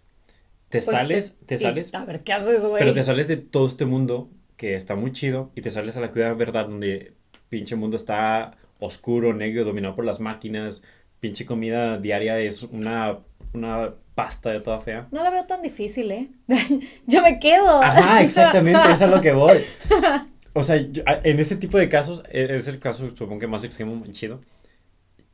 te 0.69 0.81
Pues 0.83 0.85
sales, 0.97 1.37
te, 1.45 1.55
y 1.55 1.59
sales, 1.61 1.93
A 1.95 2.05
ver, 2.05 2.23
¿qué 2.23 2.33
haces, 2.33 2.61
güey? 2.63 2.83
pero 2.83 2.93
te 2.93 3.03
sales 3.03 3.27
de 3.27 3.37
todo 3.37 3.67
este 3.67 3.85
mundo 3.85 4.31
que 4.57 4.75
está 4.75 4.95
muy 4.95 5.11
chido 5.11 5.51
y 5.55 5.61
te 5.61 5.69
sales 5.69 5.97
a 5.97 6.01
la 6.01 6.11
cruda 6.11 6.33
verdad 6.33 6.67
donde 6.67 7.13
pinche 7.49 7.75
mundo 7.75 7.97
está 7.97 8.57
oscuro, 8.79 9.33
negro, 9.33 9.65
dominado 9.65 9.95
por 9.95 10.05
las 10.05 10.19
máquinas, 10.19 10.83
pinche 11.19 11.45
comida 11.45 11.97
diaria 11.97 12.39
es 12.39 12.63
una, 12.63 13.19
una 13.53 13.93
pasta 14.15 14.51
de 14.51 14.59
toda 14.61 14.79
fea. 14.81 15.07
No 15.11 15.23
la 15.23 15.29
veo 15.29 15.45
tan 15.45 15.61
difícil, 15.61 16.11
¿eh? 16.11 16.29
Yo 17.07 17.21
me 17.21 17.39
quedo. 17.39 17.81
Ajá, 17.81 18.21
exactamente, 18.23 18.91
es 18.91 19.01
a 19.01 19.07
lo 19.07 19.21
que 19.21 19.31
voy. 19.31 19.63
O 20.53 20.63
sea, 20.63 20.77
yo- 20.77 21.03
en 21.23 21.39
este 21.39 21.55
tipo 21.55 21.77
de 21.77 21.87
casos, 21.87 22.23
e- 22.31 22.55
es 22.55 22.67
el 22.67 22.79
caso, 22.79 23.07
supongo 23.15 23.39
que 23.39 23.47
más 23.47 23.63
extremo, 23.63 24.03
chido. 24.11 24.41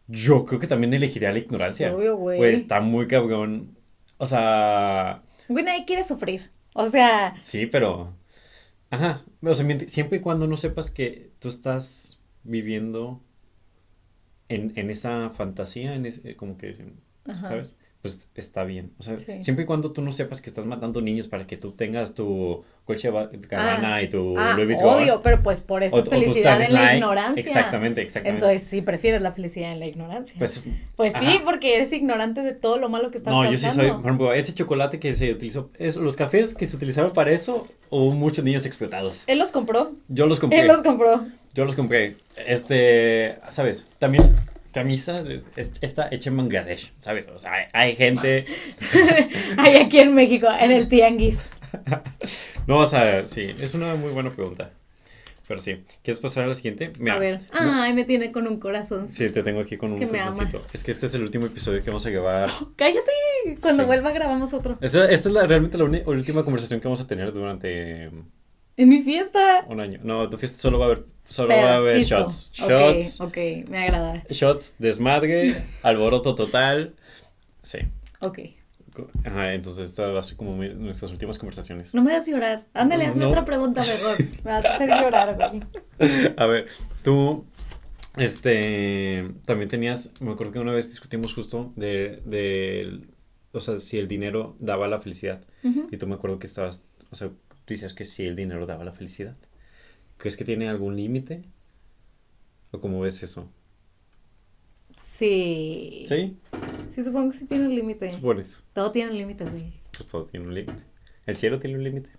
Yo 0.08 0.44
creo 0.46 0.60
que 0.60 0.68
también 0.68 0.94
elegiría 0.94 1.32
la 1.32 1.40
ignorancia. 1.40 1.96
Obvio, 1.96 2.18
güey. 2.18 2.38
Pues 2.38 2.60
está 2.60 2.82
muy 2.82 3.08
cabrón. 3.08 3.76
O 4.18 4.26
sea, 4.28 5.22
Güey, 5.48 5.64
nadie 5.64 5.86
quiere 5.86 6.04
sufrir. 6.04 6.52
O 6.74 6.88
sea, 6.90 7.32
sí, 7.42 7.66
pero. 7.66 8.14
Ajá. 8.90 9.24
O 9.42 9.54
sea, 9.56 9.66
siempre 9.88 10.18
y 10.18 10.22
cuando 10.22 10.48
no 10.48 10.58
sepas 10.58 10.92
que 10.92 11.32
tú 11.40 11.48
estás 11.48 12.20
viviendo 12.44 13.22
en, 14.50 14.74
en 14.76 14.90
esa 14.90 15.30
fantasía, 15.30 15.96
en 15.96 16.06
ese, 16.06 16.36
como 16.36 16.58
que. 16.58 16.76
¿sabes? 17.42 17.76
Pues 18.02 18.30
está 18.36 18.64
bien. 18.66 18.92
O 19.00 19.04
sea, 19.04 19.18
Sí. 19.18 19.42
siempre 19.42 19.64
y 19.64 19.66
cuando 19.66 19.92
tú 19.92 20.04
no 20.04 20.12
sepas 20.12 20.40
que 20.40 20.48
estás 20.52 20.64
matando 20.68 21.02
niños 21.02 21.28
para 21.28 21.48
que 21.48 21.58
tú 21.58 21.72
tengas 21.72 22.14
tu 22.14 22.64
coche 22.84 23.10
Gabbana 23.10 24.04
y 24.04 24.10
tu 24.10 24.38
ah, 24.38 24.54
Louis 24.54 24.68
Vuitton. 24.68 24.94
obvio, 25.02 25.22
pero 25.24 25.42
pues 25.42 25.62
por 25.62 25.82
eso 25.82 25.96
o- 25.96 26.00
es 26.00 26.08
felicidad 26.08 26.62
en 26.62 26.72
la 26.72 26.94
ignorancia. 26.94 27.42
Exactamente, 27.44 28.04
exactamente. 28.04 28.46
Entonces 28.46 28.70
sí 28.70 28.84
prefieres 28.84 29.24
la 29.24 29.32
felicidad 29.32 29.72
en 29.72 29.80
la 29.80 29.88
ignorancia. 29.88 30.36
pues, 30.38 30.70
pues 30.96 31.14
sí, 31.20 31.40
porque 31.44 31.78
eres 31.78 31.92
ignorante 31.94 32.42
de 32.42 32.54
todo 32.54 32.78
lo 32.78 32.90
malo 32.90 33.10
que 33.10 33.18
estás 33.18 33.34
no, 33.34 33.44
yo 33.50 33.58
sí 33.58 33.68
soy, 33.72 33.90
por 33.90 34.02
ejemplo, 34.02 34.34
ese 34.34 34.54
chocolate 34.54 35.00
que 35.00 35.12
se 35.14 35.32
utilizó, 35.32 35.72
es, 35.80 35.96
los 35.96 36.16
cafés 36.16 36.54
que 36.54 36.68
se 36.68 36.76
utilizaron 36.76 37.12
para 37.12 37.32
eso, 37.32 37.68
hubo 37.90 38.12
muchos 38.12 38.46
niños 38.46 38.68
explotados. 38.68 39.24
Él 39.26 39.40
los 39.40 39.52
compró. 39.52 39.94
Yo 40.10 40.28
los 40.28 40.40
compré. 40.40 40.60
Él 40.60 40.68
los 40.68 40.84
compró. 40.84 41.26
Yo 41.56 41.66
los 41.66 41.76
compré. 41.76 42.18
Este, 42.36 43.38
¿sabes? 43.50 43.88
También 43.98 44.36
camisa 44.72 45.24
de- 45.24 45.42
es- 45.56 45.72
esta 45.82 46.10
hecha 46.12 46.30
en 46.30 46.38
Bangladesh, 46.38 46.92
¿sabes? 47.00 47.28
O 47.34 47.40
sea, 47.40 47.54
hay, 47.54 47.66
hay 47.74 47.96
gente... 47.96 48.46
Ahí 49.58 49.78
aquí 49.78 50.00
en 50.00 50.14
México, 50.14 50.48
en 50.60 50.72
el 50.72 50.88
tianguis. 50.88 51.40
No, 52.68 52.80
o 52.80 52.88
sea, 52.88 53.28
sí, 53.28 53.54
es 53.62 53.74
una 53.76 53.96
muy 53.96 54.12
buena 54.12 54.32
pregunta. 54.32 54.72
Pero 55.48 55.60
sí, 55.60 55.84
¿quieres 56.04 56.20
pasar 56.20 56.46
a 56.46 56.48
la 56.48 56.56
siguiente? 56.56 56.92
Mira, 56.98 57.14
a 57.16 57.20
ver. 57.20 57.42
Ay, 57.52 57.94
me 57.94 58.04
tiene 58.04 58.32
con 58.32 58.48
un 58.48 58.60
corazón. 58.60 59.08
Sí, 59.08 59.30
te 59.30 59.44
tengo 59.44 59.60
aquí 59.60 59.78
con 59.78 59.90
Es 59.94 60.02
un 60.02 60.08
corazoncito. 60.08 60.66
Es 60.74 60.84
que 60.84 60.90
este 60.92 61.06
es 61.06 61.14
el 61.14 61.22
último 61.22 61.46
episodio 61.46 61.84
que 61.84 61.90
vamos 61.92 62.04
a 62.06 62.10
grabar. 62.10 62.50
Cállate. 62.76 63.12
Cuando 63.62 63.84
Sí. 63.84 63.88
vuelva 63.88 64.12
grabamos 64.12 64.54
otro. 64.54 64.76
Esta, 64.82 65.06
esta 65.12 65.30
es 65.30 65.36
la- 65.36 65.46
realmente 65.46 65.78
la 65.78 65.84
última 65.84 66.44
conversación 66.44 66.80
que 66.80 66.88
vamos 66.88 67.02
a 67.02 67.06
tener 67.08 67.32
durante 67.32 68.06
En 68.06 68.90
mi 68.90 69.04
fiesta. 69.04 69.64
un 69.70 69.80
año. 69.80 70.00
No, 70.04 70.28
tu 70.30 70.38
fiesta 70.40 70.58
solo 70.60 70.80
va 70.80 70.86
a 70.86 70.88
haber, 70.88 71.06
solo 71.28 71.50
Pero, 71.50 71.62
va 71.68 71.74
a 71.74 71.76
haber 71.78 71.98
listo. 71.98 72.16
shots. 72.16 72.52
Ok, 72.62 72.70
Shots, 72.70 73.22
Ok, 73.22 73.38
me 73.70 73.84
agrada. 73.84 74.24
shots, 74.30 74.76
desmadre, 74.80 75.56
alboroto 75.84 76.36
total. 76.36 76.94
Sí. 77.64 77.80
Ok. 78.22 78.40
Ajá, 79.26 79.54
entonces 79.54 79.90
esta 79.90 80.08
va 80.08 80.22
a 80.22 80.24
ser 80.24 80.38
como 80.38 80.56
mi- 80.56 80.74
nuestras 80.74 81.12
últimas 81.12 81.38
conversaciones. 81.38 81.94
No 81.94 82.02
me 82.02 82.14
hagas 82.14 82.28
llorar. 82.28 82.64
Ándale, 82.74 83.06
hazme 83.06 83.24
No. 83.24 83.30
otra 83.30 83.44
pregunta 83.44 83.82
mejor. 83.82 84.16
Me 84.46 84.52
vas 84.52 84.64
a 84.66 84.76
hacer 84.76 84.90
llorar, 84.90 85.36
güey. 85.36 85.62
A 86.38 86.46
ver, 86.46 86.68
tú, 87.04 87.46
este, 88.18 89.30
también 89.46 89.70
tenías, 89.70 90.14
me 90.22 90.32
acuerdo 90.32 90.54
que 90.54 90.60
una 90.60 90.72
vez 90.72 90.88
discutimos 90.90 91.34
justo 91.34 91.74
de, 91.76 92.22
de, 92.26 93.02
o 93.52 93.60
sea, 93.62 93.80
si 93.80 93.98
el 93.98 94.08
dinero 94.08 94.56
daba 94.60 94.88
la 94.88 95.02
felicidad. 95.02 95.42
Y 95.92 95.98
tú 95.98 96.08
me 96.08 96.16
acuerdo 96.16 96.40
que 96.40 96.48
estabas, 96.48 96.84
o 97.12 97.16
sea, 97.16 97.28
tú 97.30 97.36
decías 97.74 97.94
que 97.94 98.06
si 98.06 98.24
el 98.26 98.36
dinero 98.36 98.66
daba 98.66 98.84
la 98.86 98.94
felicidad. 98.94 99.36
¿Crees 100.26 100.38
que 100.38 100.44
tiene 100.44 100.68
algún 100.68 100.96
límite? 100.96 101.44
¿O 102.72 102.80
cómo 102.80 103.00
ves 103.00 103.22
eso? 103.22 103.48
Sí. 104.98 106.04
¿Sí? 106.08 106.36
Sí, 106.90 107.04
supongo 107.04 107.32
que 107.32 107.38
sí 107.38 107.46
tiene 107.46 107.68
un 107.68 107.76
límite. 107.76 108.10
Supones. 108.10 108.64
Todo 108.74 108.90
tiene 108.92 109.12
un 109.12 109.20
límite, 109.20 109.46
güey. 109.46 109.72
Pues 109.96 110.10
todo 110.10 110.26
tiene 110.26 110.48
un 110.48 110.56
límite. 110.56 110.82
¿El 111.28 111.38
cielo 111.38 111.60
tiene 111.60 111.78
un 111.78 111.84
límite? 111.84 112.10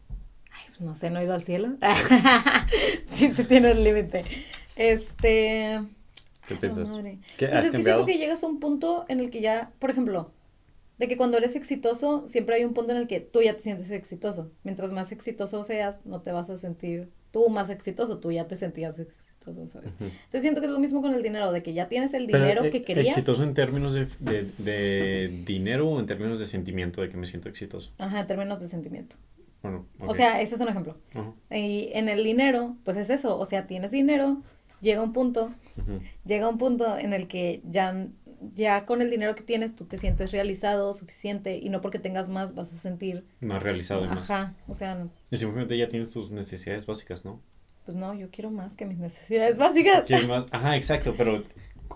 Ay, 0.52 0.66
pues 0.68 0.82
no 0.82 0.94
sé, 0.94 1.10
no 1.10 1.18
he 1.18 1.24
ido 1.24 1.34
al 1.34 1.42
cielo. 1.42 1.76
sí, 3.06 3.32
sí 3.32 3.42
tiene 3.42 3.72
un 3.72 3.82
límite. 3.82 4.22
Este. 4.76 5.82
¿Qué 6.46 6.54
piensas? 6.54 6.88
madre. 6.88 7.18
¿Qué 7.36 7.48
Pues 7.48 7.58
has 7.58 7.66
es 7.66 7.72
que 7.72 7.82
siento 7.82 8.06
que 8.06 8.18
llegas 8.18 8.44
a 8.44 8.46
un 8.46 8.60
punto 8.60 9.04
en 9.08 9.18
el 9.18 9.30
que 9.30 9.40
ya, 9.40 9.72
por 9.80 9.90
ejemplo, 9.90 10.30
de 10.98 11.08
que 11.08 11.16
cuando 11.16 11.38
eres 11.38 11.56
exitoso, 11.56 12.28
siempre 12.28 12.54
hay 12.54 12.64
un 12.64 12.72
punto 12.72 12.92
en 12.92 12.98
el 12.98 13.08
que 13.08 13.18
tú 13.18 13.42
ya 13.42 13.54
te 13.54 13.64
sientes 13.64 13.90
exitoso. 13.90 14.52
Mientras 14.62 14.92
más 14.92 15.10
exitoso 15.10 15.64
seas, 15.64 16.06
no 16.06 16.22
te 16.22 16.30
vas 16.30 16.50
a 16.50 16.56
sentir 16.56 17.10
tú 17.36 17.50
más 17.50 17.68
exitoso, 17.68 18.18
tú 18.18 18.32
ya 18.32 18.46
te 18.46 18.56
sentías 18.56 18.98
exitoso, 18.98 19.66
¿sabes? 19.66 19.92
Entonces 20.00 20.40
siento 20.40 20.60
que 20.62 20.68
es 20.68 20.72
lo 20.72 20.78
mismo 20.78 21.02
con 21.02 21.12
el 21.12 21.22
dinero, 21.22 21.52
de 21.52 21.62
que 21.62 21.74
ya 21.74 21.86
tienes 21.86 22.14
el 22.14 22.24
Pero, 22.26 22.38
dinero 22.38 22.64
eh, 22.64 22.70
que 22.70 22.80
querías. 22.80 23.08
¿Exitoso 23.08 23.42
en 23.42 23.52
términos 23.52 23.92
de, 23.92 24.06
de, 24.20 24.50
de 24.56 25.42
dinero 25.44 25.86
o 25.86 26.00
en 26.00 26.06
términos 26.06 26.38
de 26.38 26.46
sentimiento 26.46 27.02
de 27.02 27.10
que 27.10 27.18
me 27.18 27.26
siento 27.26 27.50
exitoso? 27.50 27.90
Ajá, 27.98 28.20
en 28.20 28.26
términos 28.26 28.58
de 28.58 28.68
sentimiento. 28.68 29.16
Bueno, 29.62 29.84
O 30.00 30.06
ok. 30.06 30.14
sea, 30.14 30.40
ese 30.40 30.54
es 30.54 30.60
un 30.62 30.68
ejemplo. 30.68 30.96
Y 31.50 31.90
en 31.92 32.08
el 32.08 32.24
dinero, 32.24 32.76
pues 32.84 32.96
es 32.96 33.10
eso, 33.10 33.38
o 33.38 33.44
sea, 33.44 33.66
tienes 33.66 33.90
dinero, 33.90 34.40
llega 34.80 35.02
un 35.02 35.12
punto, 35.12 35.52
llega 36.24 36.48
un 36.48 36.56
punto 36.56 36.96
en 36.96 37.12
el 37.12 37.28
que 37.28 37.60
ya, 37.70 38.06
ya 38.54 38.84
con 38.86 39.02
el 39.02 39.10
dinero 39.10 39.34
que 39.34 39.42
tienes 39.42 39.74
tú 39.76 39.84
te 39.84 39.96
sientes 39.98 40.32
realizado, 40.32 40.92
suficiente, 40.94 41.58
y 41.58 41.68
no 41.68 41.80
porque 41.80 41.98
tengas 41.98 42.28
más 42.28 42.54
vas 42.54 42.72
a 42.72 42.76
sentir, 42.76 43.24
Más 43.40 43.62
realizado 43.62 44.04
y 44.04 44.08
más. 44.08 44.18
ajá, 44.18 44.54
o 44.68 44.74
sea, 44.74 45.06
Y 45.30 45.36
simplemente 45.36 45.76
ya 45.78 45.88
tienes 45.88 46.10
tus 46.10 46.30
necesidades 46.30 46.86
básicas, 46.86 47.24
¿no? 47.24 47.40
pues 47.84 47.96
no, 47.96 48.12
yo 48.14 48.30
quiero 48.32 48.50
más 48.50 48.76
que 48.76 48.84
mis 48.84 48.98
necesidades 48.98 49.58
básicas. 49.58 50.08
Más- 50.26 50.46
Ajá, 50.50 50.76
exacto, 50.76 51.14
pero 51.16 51.44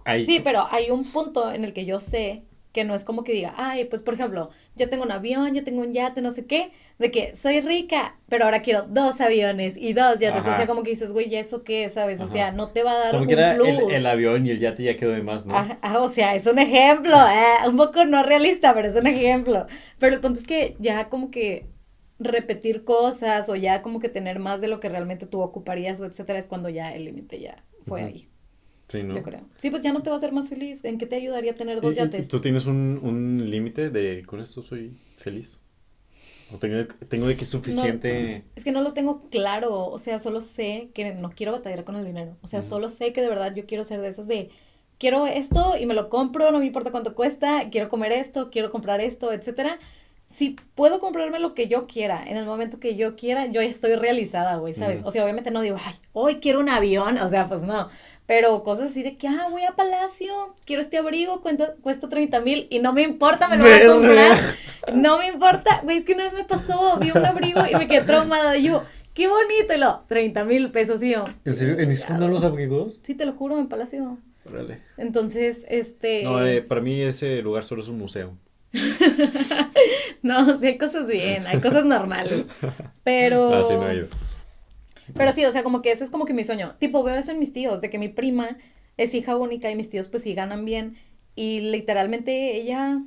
hay... 0.04 0.24
Sí, 0.24 0.40
pero 0.42 0.66
hay 0.70 0.90
un 0.90 1.04
punto 1.04 1.52
en 1.52 1.64
el 1.64 1.72
que 1.72 1.84
yo 1.84 2.00
sé 2.00 2.44
que 2.72 2.84
no 2.84 2.94
es 2.94 3.02
como 3.02 3.24
que 3.24 3.32
diga, 3.32 3.54
ay, 3.56 3.86
pues 3.86 4.00
por 4.00 4.14
ejemplo, 4.14 4.50
ya 4.80 4.90
tengo 4.90 5.04
un 5.04 5.12
avión, 5.12 5.54
ya 5.54 5.64
tengo 5.64 5.82
un 5.82 5.92
yate, 5.92 6.22
no 6.22 6.30
sé 6.32 6.46
qué, 6.46 6.72
de 6.98 7.10
que 7.10 7.36
soy 7.36 7.60
rica, 7.60 8.18
pero 8.28 8.44
ahora 8.46 8.62
quiero 8.62 8.82
dos 8.84 9.20
aviones 9.20 9.76
y 9.76 9.92
dos 9.92 10.20
yates, 10.20 10.46
o 10.46 10.48
Ajá. 10.48 10.54
sea, 10.54 10.66
como 10.66 10.82
que 10.82 10.90
dices, 10.90 11.12
güey, 11.12 11.28
¿ya 11.30 11.40
eso 11.40 11.64
qué? 11.64 11.88
¿Sabes? 11.90 12.20
O 12.20 12.24
Ajá. 12.24 12.32
sea, 12.32 12.52
no 12.52 12.72
te 12.72 12.82
va 12.82 12.92
a 12.92 12.98
dar 12.98 13.16
Como 13.16 13.20
un 13.20 13.26
que 13.26 13.34
era 13.34 13.52
plus. 13.54 13.68
el, 13.68 13.90
el 13.90 14.06
avión 14.06 14.46
y 14.46 14.50
el 14.50 14.58
yate 14.60 14.84
ya 14.84 14.96
quedó 14.96 15.12
de 15.12 15.22
más, 15.22 15.46
¿no? 15.46 15.54
Ajá, 15.56 15.78
ah, 15.82 15.98
o 16.00 16.06
sea, 16.08 16.36
es 16.36 16.46
un 16.46 16.58
ejemplo, 16.60 17.12
eh, 17.12 17.68
un 17.68 17.76
poco 17.76 18.04
no 18.04 18.22
realista, 18.22 18.72
pero 18.74 18.86
es 18.88 18.94
un 18.94 19.06
ejemplo. 19.08 19.66
Pero 19.98 20.14
el 20.14 20.20
punto 20.20 20.38
es 20.38 20.46
que 20.46 20.76
ya 20.78 21.08
como 21.08 21.30
que 21.32 21.68
repetir 22.20 22.84
cosas 22.84 23.48
o 23.48 23.56
ya 23.56 23.82
como 23.82 23.98
que 24.00 24.08
tener 24.08 24.38
más 24.38 24.60
de 24.60 24.68
lo 24.68 24.78
que 24.78 24.88
realmente 24.88 25.26
tú 25.26 25.40
ocuparías 25.40 25.98
o 26.00 26.04
etcétera 26.06 26.38
es 26.38 26.46
cuando 26.46 26.68
ya 26.68 26.94
el 26.94 27.04
límite 27.06 27.40
ya 27.40 27.64
fue 27.80 28.02
ahí, 28.02 28.29
Sí, 28.90 29.02
¿no? 29.02 29.14
yo 29.14 29.22
creo. 29.22 29.40
Sí, 29.56 29.70
pues 29.70 29.82
ya 29.82 29.92
no 29.92 30.02
te 30.02 30.10
va 30.10 30.16
a 30.16 30.18
hacer 30.18 30.32
más 30.32 30.48
feliz. 30.48 30.84
¿En 30.84 30.98
qué 30.98 31.06
te 31.06 31.16
ayudaría 31.16 31.54
tener 31.54 31.80
dos 31.80 31.94
¿Y- 31.94 31.98
yates? 31.98 32.28
¿Tú 32.28 32.40
tienes 32.40 32.66
un, 32.66 33.00
un 33.02 33.48
límite 33.50 33.88
de 33.90 34.24
con 34.26 34.40
esto 34.40 34.62
soy 34.62 34.92
feliz? 35.16 35.60
¿O 36.52 36.58
tengo, 36.58 36.84
tengo 37.08 37.28
de 37.28 37.36
que 37.36 37.44
es 37.44 37.50
suficiente? 37.50 38.42
Es 38.56 38.64
que 38.64 38.72
no 38.72 38.82
lo 38.82 38.92
tengo 38.92 39.20
claro, 39.30 39.84
o 39.86 39.98
sea, 39.98 40.18
solo 40.18 40.40
sé 40.40 40.90
que 40.94 41.14
no 41.14 41.30
quiero 41.30 41.52
batallar 41.52 41.84
con 41.84 41.94
el 41.94 42.04
dinero. 42.04 42.36
O 42.42 42.48
sea, 42.48 42.58
Ujú. 42.58 42.68
solo 42.68 42.88
sé 42.88 43.12
que 43.12 43.20
de 43.20 43.28
verdad 43.28 43.54
yo 43.54 43.66
quiero 43.66 43.84
ser 43.84 44.00
de 44.00 44.08
esas 44.08 44.26
de 44.26 44.50
quiero 44.98 45.26
esto 45.28 45.76
y 45.78 45.86
me 45.86 45.94
lo 45.94 46.08
compro, 46.08 46.50
no 46.50 46.58
me 46.58 46.66
importa 46.66 46.90
cuánto 46.90 47.14
cuesta, 47.14 47.70
quiero 47.70 47.88
comer 47.88 48.10
esto, 48.12 48.50
quiero 48.50 48.72
comprar 48.72 49.00
esto, 49.00 49.32
etcétera. 49.32 49.78
Si 50.26 50.56
puedo 50.74 51.00
comprarme 51.00 51.40
lo 51.40 51.54
que 51.54 51.66
yo 51.68 51.86
quiera, 51.88 52.22
en 52.24 52.36
el 52.36 52.46
momento 52.46 52.78
que 52.78 52.94
yo 52.96 53.16
quiera, 53.16 53.46
yo 53.46 53.60
estoy 53.60 53.94
realizada, 53.96 54.56
güey, 54.56 54.74
¿sabes? 54.74 55.00
Ujú. 55.00 55.08
O 55.08 55.10
sea, 55.10 55.24
obviamente 55.24 55.50
no 55.50 55.60
digo, 55.60 55.76
ay, 55.84 55.94
hoy 56.12 56.36
quiero 56.36 56.60
un 56.60 56.68
avión, 56.68 57.18
o 57.18 57.28
sea, 57.28 57.48
pues 57.48 57.62
no. 57.62 57.88
Pero 58.30 58.62
cosas 58.62 58.90
así 58.90 59.02
de 59.02 59.16
que, 59.16 59.26
ah, 59.26 59.48
voy 59.50 59.64
a 59.64 59.72
Palacio, 59.72 60.32
quiero 60.64 60.80
este 60.80 60.98
abrigo, 60.98 61.40
cuenta, 61.40 61.74
cuesta 61.80 62.08
30 62.08 62.40
mil 62.42 62.68
y 62.70 62.78
no 62.78 62.92
me 62.92 63.02
importa, 63.02 63.48
me 63.48 63.56
lo 63.56 63.64
voy 63.64 63.72
a 63.72 63.88
comprar. 63.88 64.38
No 64.94 65.18
me 65.18 65.26
importa, 65.26 65.80
güey, 65.82 65.96
es 65.96 66.04
que 66.04 66.12
una 66.12 66.22
vez 66.22 66.34
me 66.34 66.44
pasó, 66.44 66.96
vi 67.00 67.10
un 67.10 67.26
abrigo 67.26 67.60
y 67.68 67.74
me 67.74 67.88
quedé 67.88 68.02
traumada. 68.02 68.56
Y 68.56 68.68
yo, 68.68 68.84
qué 69.14 69.26
bonito, 69.26 69.74
y 69.74 69.78
lo, 69.78 70.04
30 70.06 70.44
mil 70.44 70.70
pesos, 70.70 71.02
y 71.02 71.10
yo. 71.10 71.24
¿En 71.44 71.56
serio? 71.56 71.76
¿En 71.80 71.90
andan 72.06 72.30
los 72.30 72.44
abrigos? 72.44 73.00
Sí, 73.02 73.16
te 73.16 73.26
lo 73.26 73.32
juro, 73.32 73.58
en 73.58 73.66
Palacio. 73.66 74.18
Órale. 74.48 74.78
Entonces, 74.96 75.66
este. 75.68 76.22
No, 76.22 76.46
eh, 76.46 76.62
para 76.62 76.80
mí 76.80 77.02
ese 77.02 77.42
lugar 77.42 77.64
solo 77.64 77.82
es 77.82 77.88
un 77.88 77.98
museo. 77.98 78.36
No, 80.22 80.54
sí, 80.56 80.66
hay 80.66 80.78
cosas 80.78 81.06
bien, 81.08 81.46
hay 81.46 81.60
cosas 81.60 81.84
normales. 81.84 82.44
Pero. 83.02 83.50
Ah, 83.54 83.64
sí, 83.66 83.74
no 83.74 83.90
he 83.90 83.96
ido. 83.96 84.08
Pero 85.14 85.32
sí, 85.32 85.44
o 85.44 85.52
sea, 85.52 85.62
como 85.62 85.82
que 85.82 85.92
ese 85.92 86.04
es 86.04 86.10
como 86.10 86.24
que 86.24 86.32
mi 86.34 86.44
sueño. 86.44 86.74
Tipo, 86.78 87.02
veo 87.02 87.16
eso 87.16 87.32
en 87.32 87.38
mis 87.38 87.52
tíos, 87.52 87.80
de 87.80 87.90
que 87.90 87.98
mi 87.98 88.08
prima 88.08 88.56
es 88.96 89.14
hija 89.14 89.36
única 89.36 89.70
y 89.70 89.76
mis 89.76 89.88
tíos 89.90 90.08
pues 90.08 90.22
sí 90.22 90.34
ganan 90.34 90.64
bien. 90.64 90.96
Y 91.36 91.60
literalmente 91.60 92.56
ella, 92.56 93.02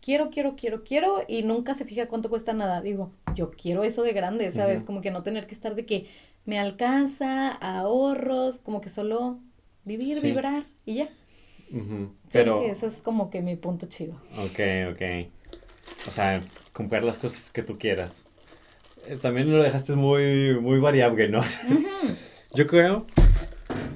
quiero, 0.00 0.30
quiero, 0.30 0.56
quiero, 0.56 0.84
quiero, 0.84 1.22
y 1.28 1.42
nunca 1.42 1.74
se 1.74 1.84
fija 1.84 2.06
cuánto 2.08 2.28
cuesta 2.30 2.52
nada. 2.52 2.80
Digo, 2.80 3.12
yo 3.34 3.50
quiero 3.50 3.84
eso 3.84 4.02
de 4.02 4.12
grande, 4.12 4.50
¿sabes? 4.52 4.82
Como 4.82 5.00
que 5.00 5.10
no 5.10 5.22
tener 5.22 5.46
que 5.46 5.54
estar 5.54 5.74
de 5.74 5.86
que 5.86 6.08
me 6.44 6.58
alcanza, 6.58 7.50
ahorros, 7.50 8.58
como 8.58 8.80
que 8.80 8.88
solo 8.88 9.38
vivir, 9.84 10.16
Sí. 10.18 10.28
vibrar 10.28 10.64
y 10.86 10.94
ya. 10.94 11.08
Ujú, 11.70 12.12
Pero 12.32 12.60
Pero, 12.60 12.62
eso 12.62 12.86
es 12.86 13.00
como 13.00 13.30
que 13.30 13.42
mi 13.42 13.56
punto 13.56 13.86
chido. 13.86 14.14
ok, 14.38 14.92
ok. 14.92 15.28
O 16.06 16.10
sea, 16.10 16.40
comprar 16.72 17.04
las 17.04 17.18
cosas 17.18 17.50
que 17.50 17.62
tú 17.62 17.78
quieras. 17.78 18.24
Eh, 19.08 19.18
También 19.20 19.50
lo 19.50 19.62
dejaste 19.62 19.94
muy, 19.96 20.58
muy 20.60 20.78
variable, 20.80 21.28
¿no? 21.28 21.40
Yo 22.54 22.66
creo. 22.66 23.06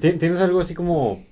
ti- 0.01 0.13
¿Tienes 0.15 0.41
algo 0.41 0.61
así 0.61 0.75
como 0.75 1.23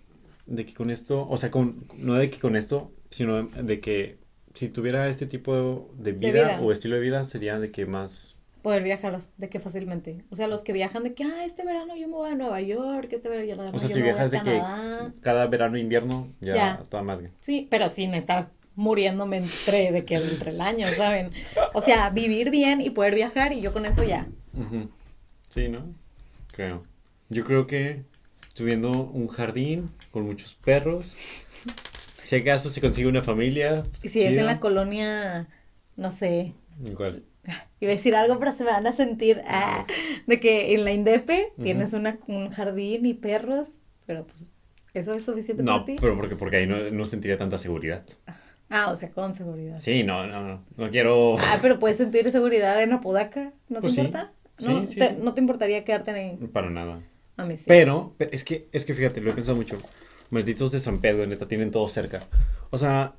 de 0.47 0.67
que 0.67 0.75
con 0.75 0.91
esto, 0.91 1.27
o 1.29 1.37
sea, 1.39 1.51
con, 1.51 1.85
no 1.97 2.15
de 2.15 2.29
que 2.31 2.39
con 2.41 2.57
esto, 2.57 2.93
sino 3.11 3.45
de 3.45 3.81
que 3.81 4.19
si 4.55 4.69
tuviera 4.69 5.09
este 5.09 5.27
tipo 5.27 5.91
de 5.97 6.13
vida, 6.13 6.33
vida. 6.33 6.61
o 6.61 6.73
estilo 6.73 6.97
de 6.97 7.01
vida, 7.03 7.25
sería 7.25 7.59
de 7.59 7.71
que 7.71 7.87
más... 7.87 8.37
Poder 8.63 8.83
viajar 8.83 9.21
de 9.39 9.49
que 9.49 9.59
fácilmente. 9.61 10.23
O 10.31 10.35
sea, 10.35 10.47
los 10.47 10.63
que 10.63 10.73
viajan 10.75 11.03
de 11.03 11.15
que, 11.15 11.25
ah, 11.25 11.45
este 11.47 11.65
verano 11.65 11.97
yo 11.97 12.09
me 12.09 12.15
voy 12.15 12.31
a 12.31 12.35
Nueva 12.35 12.61
York, 12.61 13.09
este 13.13 13.29
verano 13.31 13.71
O 13.73 13.79
sea, 13.79 13.89
yo 13.89 13.95
si 13.95 14.01
me 14.03 14.11
voy 14.11 14.11
a 14.11 14.13
viajas 14.27 14.31
de 14.33 14.43
que 14.43 14.61
cada 15.23 15.47
verano 15.47 15.77
e 15.77 15.81
invierno, 15.81 16.29
ya, 16.41 16.55
Ya. 16.55 16.83
toda 16.91 17.03
madre. 17.03 17.31
Sí, 17.41 17.67
pero 17.71 17.89
sin 17.89 18.13
estar 18.15 18.51
muriéndome 18.81 19.37
entre, 19.37 19.93
de 19.93 20.05
que 20.07 20.15
entre 20.15 20.51
el 20.53 20.61
año, 20.63 20.87
¿saben? 20.97 21.31
O 21.75 21.81
sea, 21.83 22.09
vivir 22.11 22.51
bien 22.51 22.81
y 22.81 22.89
poder 22.91 23.15
viajar 23.15 23.53
y 23.53 23.61
yo 23.61 23.73
con 23.75 23.85
eso 23.85 24.03
ya. 24.03 24.27
Sí, 25.51 25.69
¿no? 25.69 25.93
Creo. 26.53 26.83
Yo 27.29 27.45
creo 27.45 27.67
que 27.67 28.03
tuviendo 28.55 28.91
un 28.91 29.29
jardín 29.29 29.91
con 30.11 30.25
muchos 30.25 30.55
perros, 30.55 31.15
si 32.25 32.37
acaso 32.37 32.71
se 32.71 32.81
consigue 32.81 33.07
una 33.07 33.23
familia. 33.23 33.83
Y 34.03 34.09
si 34.09 34.23
es 34.23 34.37
en 34.37 34.47
la 34.47 34.61
colonia, 34.61 35.47
no 35.97 36.11
sé, 36.11 36.55
Igual. 36.85 37.23
iba 37.81 37.93
a 37.93 37.95
decir 37.95 38.15
algo, 38.17 38.39
pero 38.39 38.53
se 38.53 38.65
me 38.65 38.71
van 38.71 38.87
a 38.87 38.93
sentir, 38.95 39.43
ah, 39.47 39.85
de 40.27 40.41
que 40.41 40.73
en 40.75 40.85
la 40.85 40.93
Indepe 40.93 41.53
tienes 41.63 41.93
una, 41.93 42.19
un 42.29 42.49
jardín 42.51 43.05
y 43.05 43.13
perros, 43.15 43.69
pero 44.07 44.27
pues, 44.27 44.51
¿eso 44.95 45.13
es 45.13 45.25
suficiente 45.25 45.63
No, 45.63 45.73
para 45.73 45.85
ti? 45.85 45.97
pero 46.01 46.17
porque, 46.17 46.35
porque 46.37 46.57
ahí 46.57 46.67
no, 46.67 46.79
no 46.91 47.05
sentiría 47.05 47.37
tanta 47.37 47.59
seguridad. 47.59 48.05
Ah, 48.71 48.91
o 48.91 48.95
sea, 48.95 49.11
con 49.11 49.35
seguridad. 49.35 49.79
Sí, 49.79 50.05
no, 50.05 50.27
no, 50.27 50.47
no. 50.47 50.65
No 50.77 50.91
quiero. 50.91 51.37
Ah, 51.39 51.59
pero 51.61 51.79
puedes 51.79 51.97
sentir 51.97 52.31
seguridad 52.31 52.81
en 52.83 52.93
Apodaca, 52.93 53.53
¿no 53.69 53.77
te 53.77 53.81
Pues 53.83 53.95
sí. 53.95 54.01
importa? 54.01 54.33
Sí, 54.59 54.67
¿No, 54.69 54.87
sí, 54.87 54.99
te, 54.99 55.09
sí. 55.09 55.17
¿No 55.21 55.35
te 55.35 55.41
importaría 55.41 55.85
quedarte 55.85 56.11
ahí? 56.13 56.37
Para 56.53 56.71
nada. 56.71 57.01
A 57.37 57.45
mí 57.45 57.57
sí. 57.57 57.65
Pero, 57.67 58.15
pe- 58.17 58.29
es 58.33 58.45
que, 58.45 58.69
es 58.73 58.85
que 58.85 58.95
fíjate, 58.95 59.21
lo 59.21 59.31
he 59.31 59.35
pensado 59.35 59.57
mucho. 59.57 59.77
Malditos 60.31 60.71
de 60.71 60.79
San 60.79 61.01
Pedro, 61.01 61.27
neta, 61.27 61.49
tienen 61.49 61.71
todo 61.73 61.89
cerca. 61.89 62.23
O 62.71 62.79
sea, 62.79 63.15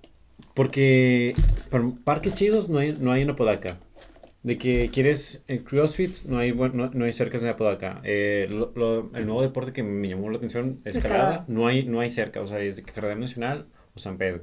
porque 0.54 1.34
para 1.70 1.84
parques 2.04 2.34
chidos 2.34 2.70
no 2.70 2.80
hay, 2.80 2.96
no 3.00 3.12
hay 3.12 3.22
en 3.24 3.30
Apodaca. 3.32 3.78
De 4.44 4.58
que 4.58 4.90
quieres 4.92 5.44
eh, 5.48 5.62
CrossFit, 5.64 6.24
no 6.26 6.40
hay, 6.40 6.52
no, 6.54 6.70
no 6.90 7.06
hay 7.06 7.14
cerca 7.14 7.38
en 7.38 7.48
Apodaca. 7.48 8.02
Eh, 8.04 8.48
lo- 8.50 8.72
lo- 8.76 9.12
el 9.16 9.26
nuevo 9.26 9.42
deporte 9.42 9.74
que 9.74 9.84
me 9.84 10.08
llamó 10.08 10.30
la 10.30 10.38
atención, 10.38 10.80
escalada, 10.86 11.24
Escalada. 11.24 11.46
no 11.48 11.68
hay, 11.68 11.84
no 11.84 12.00
hay 12.00 12.10
cerca. 12.10 12.42
O 12.42 12.48
sea, 12.48 12.60
es 12.60 12.78
de 12.78 12.84
Carrera 12.84 13.16
Nacional 13.16 13.68
o 13.96 14.00
San 14.00 14.18
Pedro. 14.18 14.42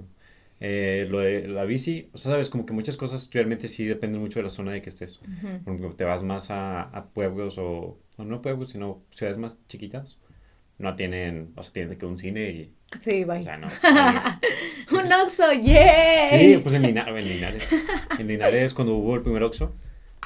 Eh, 0.60 1.06
lo 1.08 1.20
de 1.20 1.46
la 1.46 1.64
bici, 1.64 2.08
o 2.12 2.18
sea, 2.18 2.32
sabes, 2.32 2.50
como 2.50 2.66
que 2.66 2.72
muchas 2.72 2.96
cosas 2.96 3.30
realmente 3.32 3.68
sí 3.68 3.84
dependen 3.84 4.20
mucho 4.20 4.40
de 4.40 4.44
la 4.44 4.50
zona 4.50 4.72
de 4.72 4.82
que 4.82 4.88
estés. 4.88 5.20
Ejemplo, 5.62 5.92
te 5.94 6.04
vas 6.04 6.22
más 6.22 6.50
a, 6.50 6.82
a 6.82 7.06
pueblos 7.06 7.58
o, 7.58 7.98
o 8.16 8.24
no 8.24 8.42
pueblos, 8.42 8.70
sino 8.70 9.02
ciudades 9.12 9.38
más 9.38 9.60
chiquitas. 9.68 10.18
No 10.78 10.94
tienen, 10.94 11.52
o 11.56 11.62
sea, 11.62 11.72
tienen 11.72 11.98
que 11.98 12.06
un 12.06 12.18
cine 12.18 12.50
y, 12.50 12.72
Sí, 13.00 13.24
bye. 13.24 13.38
o 13.40 13.42
sea, 13.42 13.56
no. 13.56 13.66
Un 14.92 15.12
Oxxo, 15.12 15.52
¡yay! 15.52 16.54
Sí, 16.54 16.60
pues 16.62 16.74
en 16.76 16.82
Linares, 16.82 17.14
en 17.24 17.28
Linares. 17.28 17.70
En 18.18 18.26
Linares, 18.28 18.74
cuando 18.74 18.94
hubo 18.94 19.14
el 19.16 19.22
primer 19.22 19.42
Oxxo, 19.42 19.74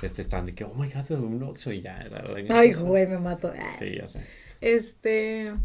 este, 0.03 0.21
estaban 0.23 0.47
de 0.47 0.55
que, 0.55 0.65
oh 0.65 0.75
my 0.75 0.89
god, 0.89 1.11
un 1.19 1.43
Oxxo 1.43 1.73
y 1.73 1.81
ya. 1.83 2.05
La 2.05 2.21
gran 2.21 2.53
Ay, 2.53 2.73
güey, 2.75 3.07
me 3.07 3.19
mato. 3.19 3.53
Sí, 3.79 3.97
ya 3.99 4.07
sé. 4.07 4.23
Este... 4.61 5.49
Ah, 5.51 5.57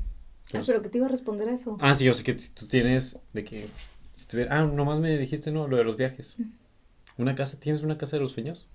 Pues- 0.51 0.67
pero 0.67 0.81
que 0.81 0.89
te 0.89 0.97
iba 0.97 1.07
a 1.07 1.09
responder 1.09 1.49
a 1.49 1.53
eso. 1.53 1.77
Ah, 1.81 1.93
sí, 1.93 2.05
yo 2.05 2.13
sé 2.13 2.23
que 2.23 2.33
tú 2.33 2.67
tienes 2.67 3.19
de 3.33 3.43
que, 3.43 3.65
tuviera, 4.27 4.59
ah, 4.59 4.65
nomás 4.65 4.99
me 4.99 5.17
dijiste, 5.17 5.51
¿no? 5.51 5.67
Lo 5.67 5.77
de 5.77 5.83
los 5.83 5.97
viajes. 5.97 6.37
¿Una 7.17 7.35
casa? 7.35 7.57
¿Tienes 7.59 7.81
una 7.83 7.97
casa 7.97 8.17
de 8.17 8.23
los 8.23 8.31
sueños? 8.33 8.69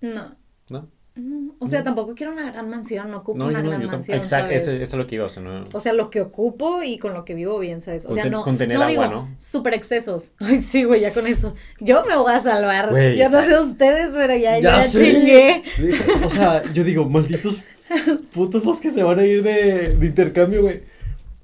No. 0.00 0.36
¿No? 0.68 0.88
Mm, 1.16 1.50
O 1.60 1.66
sea, 1.68 1.78
No. 1.80 1.84
tampoco 1.84 2.14
quiero 2.16 2.32
una 2.32 2.50
gran 2.50 2.68
mansión, 2.68 3.10
no 3.10 3.18
ocupo 3.18 3.38
No, 3.38 3.46
una 3.46 3.62
no, 3.62 3.68
gran 3.70 3.86
mansión, 3.86 4.18
Exacto, 4.18 4.50
eso, 4.52 4.70
es 4.72 4.92
lo 4.94 5.06
que 5.06 5.14
iba, 5.14 5.26
o 5.26 5.28
sea, 5.28 5.42
no. 5.44 5.64
O 5.72 5.78
sea, 5.80 5.92
lo 5.92 6.10
que 6.10 6.20
ocupo 6.20 6.82
y 6.82 6.98
con 6.98 7.14
lo 7.14 7.24
que 7.24 7.34
vivo 7.34 7.58
bien, 7.60 7.80
¿sabes? 7.82 8.04
O 8.06 8.14
sea, 8.14 8.24
ten- 8.24 8.32
no, 8.32 8.42
con 8.42 8.58
tener 8.58 8.76
no 8.76 8.82
agua, 8.84 8.90
digo 9.08 9.14
¿no? 9.14 9.34
super 9.38 9.74
excesos. 9.74 10.34
Ay, 10.40 10.60
sí, 10.60 10.82
güey, 10.84 11.00
ya 11.02 11.12
con 11.12 11.26
eso. 11.28 11.54
Yo 11.80 12.04
me 12.04 12.16
voy 12.16 12.32
a 12.32 12.40
salvar. 12.40 12.90
Güey, 12.90 13.16
yo 13.16 13.30
no 13.30 13.38
está- 13.38 13.48
sé 13.48 13.60
ustedes, 13.64 14.10
pero 14.12 14.34
ya, 14.36 14.58
ya, 14.58 14.88
chingué. 14.88 15.62
O 16.24 16.30
sea, 16.30 16.62
yo 16.72 16.82
digo, 16.82 17.04
malditos 17.08 17.62
putos 18.32 18.64
los 18.64 18.80
que 18.80 18.90
se 18.90 19.02
van 19.04 19.18
a 19.20 19.24
ir 19.24 19.42
de, 19.44 19.96
de 19.96 20.06
intercambio, 20.06 20.62
güey. 20.62 20.82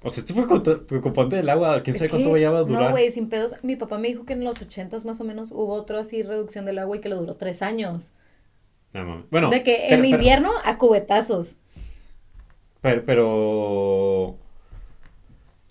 O 0.02 0.08
sea, 0.08 0.22
esto 0.22 0.34
fue 0.34 0.86
preocupante 0.86 1.36
del 1.36 1.48
agua. 1.50 1.80
¿Quién 1.82 1.94
sabe 1.96 2.08
cuánto 2.08 2.30
vaya 2.30 2.48
a 2.48 2.60
durar? 2.62 2.84
No, 2.84 2.90
güey, 2.90 3.10
sin 3.10 3.28
pedos. 3.28 3.54
Mi 3.62 3.76
papá 3.76 3.98
me 3.98 4.08
dijo 4.08 4.24
que 4.24 4.32
en 4.32 4.44
los 4.44 4.62
ochentas 4.62 5.04
más 5.04 5.20
o 5.20 5.24
menos 5.24 5.52
hubo 5.52 5.74
otro 5.74 5.98
así 5.98 6.22
reducción 6.22 6.64
del 6.64 6.78
agua 6.78 6.96
y 6.96 7.00
que 7.00 7.10
lo 7.10 7.16
duró 7.16 7.36
tres 7.36 7.60
años. 7.60 8.12
No, 8.94 9.04
mames. 9.04 9.24
Bueno. 9.30 9.50
de 9.50 9.62
que 9.62 9.72
pero- 9.88 9.94
en 9.96 10.02
pero- 10.02 10.16
invierno 10.16 10.50
a 10.64 10.78
cubetazos. 10.78 11.56
Pero, 12.80 13.04
pero. 13.04 14.36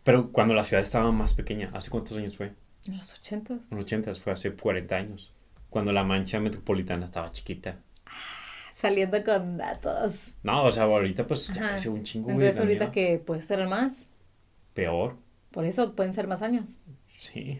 Pero 0.03 0.32
cuando 0.32 0.53
la 0.53 0.63
ciudad 0.63 0.84
estaba 0.84 1.11
más 1.11 1.34
pequeña, 1.34 1.71
¿hace 1.73 1.89
cuántos 1.89 2.17
años 2.17 2.38
fue? 2.38 2.53
En 2.88 2.97
los 2.97 3.13
ochentas. 3.13 3.59
En 3.71 3.77
los 3.77 3.86
80, 3.86 4.15
fue 4.15 4.34
hace 4.34 4.53
40 4.53 4.95
años. 4.95 5.32
Cuando 5.69 5.91
la 5.91 6.03
mancha 6.03 6.39
metropolitana 6.39 7.05
estaba 7.05 7.32
chiquita. 7.32 7.77
Saliendo 8.73 9.23
con 9.23 9.57
datos. 9.57 10.32
No, 10.41 10.63
o 10.65 10.71
sea, 10.71 10.84
ahorita 10.84 11.27
pues 11.27 11.47
ya 11.47 11.69
creció 11.69 11.91
un 11.91 12.03
chingo. 12.03 12.30
Entonces 12.30 12.59
ahorita 12.59 12.91
que 12.91 13.19
puede 13.23 13.41
ser 13.41 13.67
más. 13.67 14.05
Peor. 14.80 15.15
Por 15.51 15.65
eso 15.65 15.95
pueden 15.95 16.13
ser 16.13 16.27
más 16.27 16.41
años. 16.41 16.82
Sí. 17.19 17.59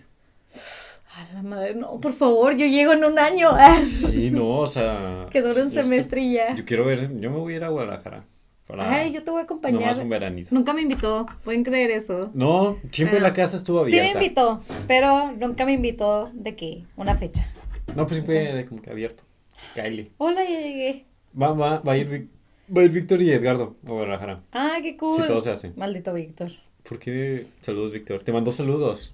A 1.16 1.34
la 1.34 1.44
madre, 1.44 1.76
no, 1.76 2.00
por 2.00 2.14
favor, 2.14 2.56
yo 2.56 2.66
llego 2.66 2.94
en 2.94 3.04
un 3.04 3.18
año. 3.20 3.50
Sí, 3.80 4.30
no, 4.32 4.60
o 4.60 4.68
sea. 4.68 5.28
que 5.32 5.42
dure 5.42 5.62
un 5.62 5.68
estoy- 5.70 5.84
semestre 5.84 6.22
y 6.22 6.34
ya. 6.34 6.56
Yo 6.56 6.66
quiero 6.66 6.86
ver, 6.86 7.10
yo 7.20 7.30
me 7.32 7.38
voy 7.38 7.54
a 7.54 7.58
ir 7.58 7.64
a 7.64 7.70
Guadalajara. 7.70 8.26
Para 8.68 8.94
Ay, 8.94 9.12
yo 9.12 9.24
te 9.24 9.32
voy 9.32 9.42
a 9.42 9.44
acompañar. 9.46 9.82
Nomás 9.82 9.98
un 9.98 10.10
veranito. 10.10 10.54
Nunca 10.54 10.74
me 10.74 10.82
invitó, 10.84 11.26
pueden 11.44 11.64
creer 11.64 11.90
eso. 11.90 12.30
No, 12.36 12.78
siempre 12.92 13.18
Pero- 13.18 13.28
la 13.28 13.34
casa 13.34 13.58
estuvo 13.58 13.84
Sí 13.86 13.92
me 13.92 13.98
abierta. 14.00 14.24
invitó, 14.24 14.62
pero 14.88 15.32
nunca 15.32 15.66
me 15.66 15.74
invitó 15.74 16.30
de 16.34 16.56
que 16.56 16.84
una 16.96 17.16
fecha. 17.16 17.52
No, 17.96 18.06
pues 18.06 18.24
siempre 18.24 18.66
como 18.68 18.82
que 18.84 18.92
abierto. 18.92 19.24
Kylie. 19.74 20.12
Hola, 20.20 20.44
ya 20.44 20.60
llegué. 20.62 21.06
Va, 21.40 21.54
va, 21.54 21.80
va 21.80 21.94
a 21.94 21.98
ir, 21.98 22.30
va 22.76 22.82
a 22.82 22.86
ir 22.86 22.92
Víctor 22.92 23.22
y 23.24 23.32
Edgardo 23.32 23.76
a 23.86 23.90
Guadalajara. 23.90 24.44
Ah, 24.52 24.78
qué 24.84 24.96
cool. 24.96 25.22
Si 25.22 25.28
todo 25.28 25.42
se 25.42 25.50
hace. 25.52 25.72
Maldito 25.76 26.14
Víctor. 26.14 26.52
¿Por 26.90 26.98
qué? 27.00 27.46
Saludos, 27.62 27.92
Víctor. 27.92 28.22
Te 28.24 28.32
mandó 28.34 28.52
saludos 28.52 29.14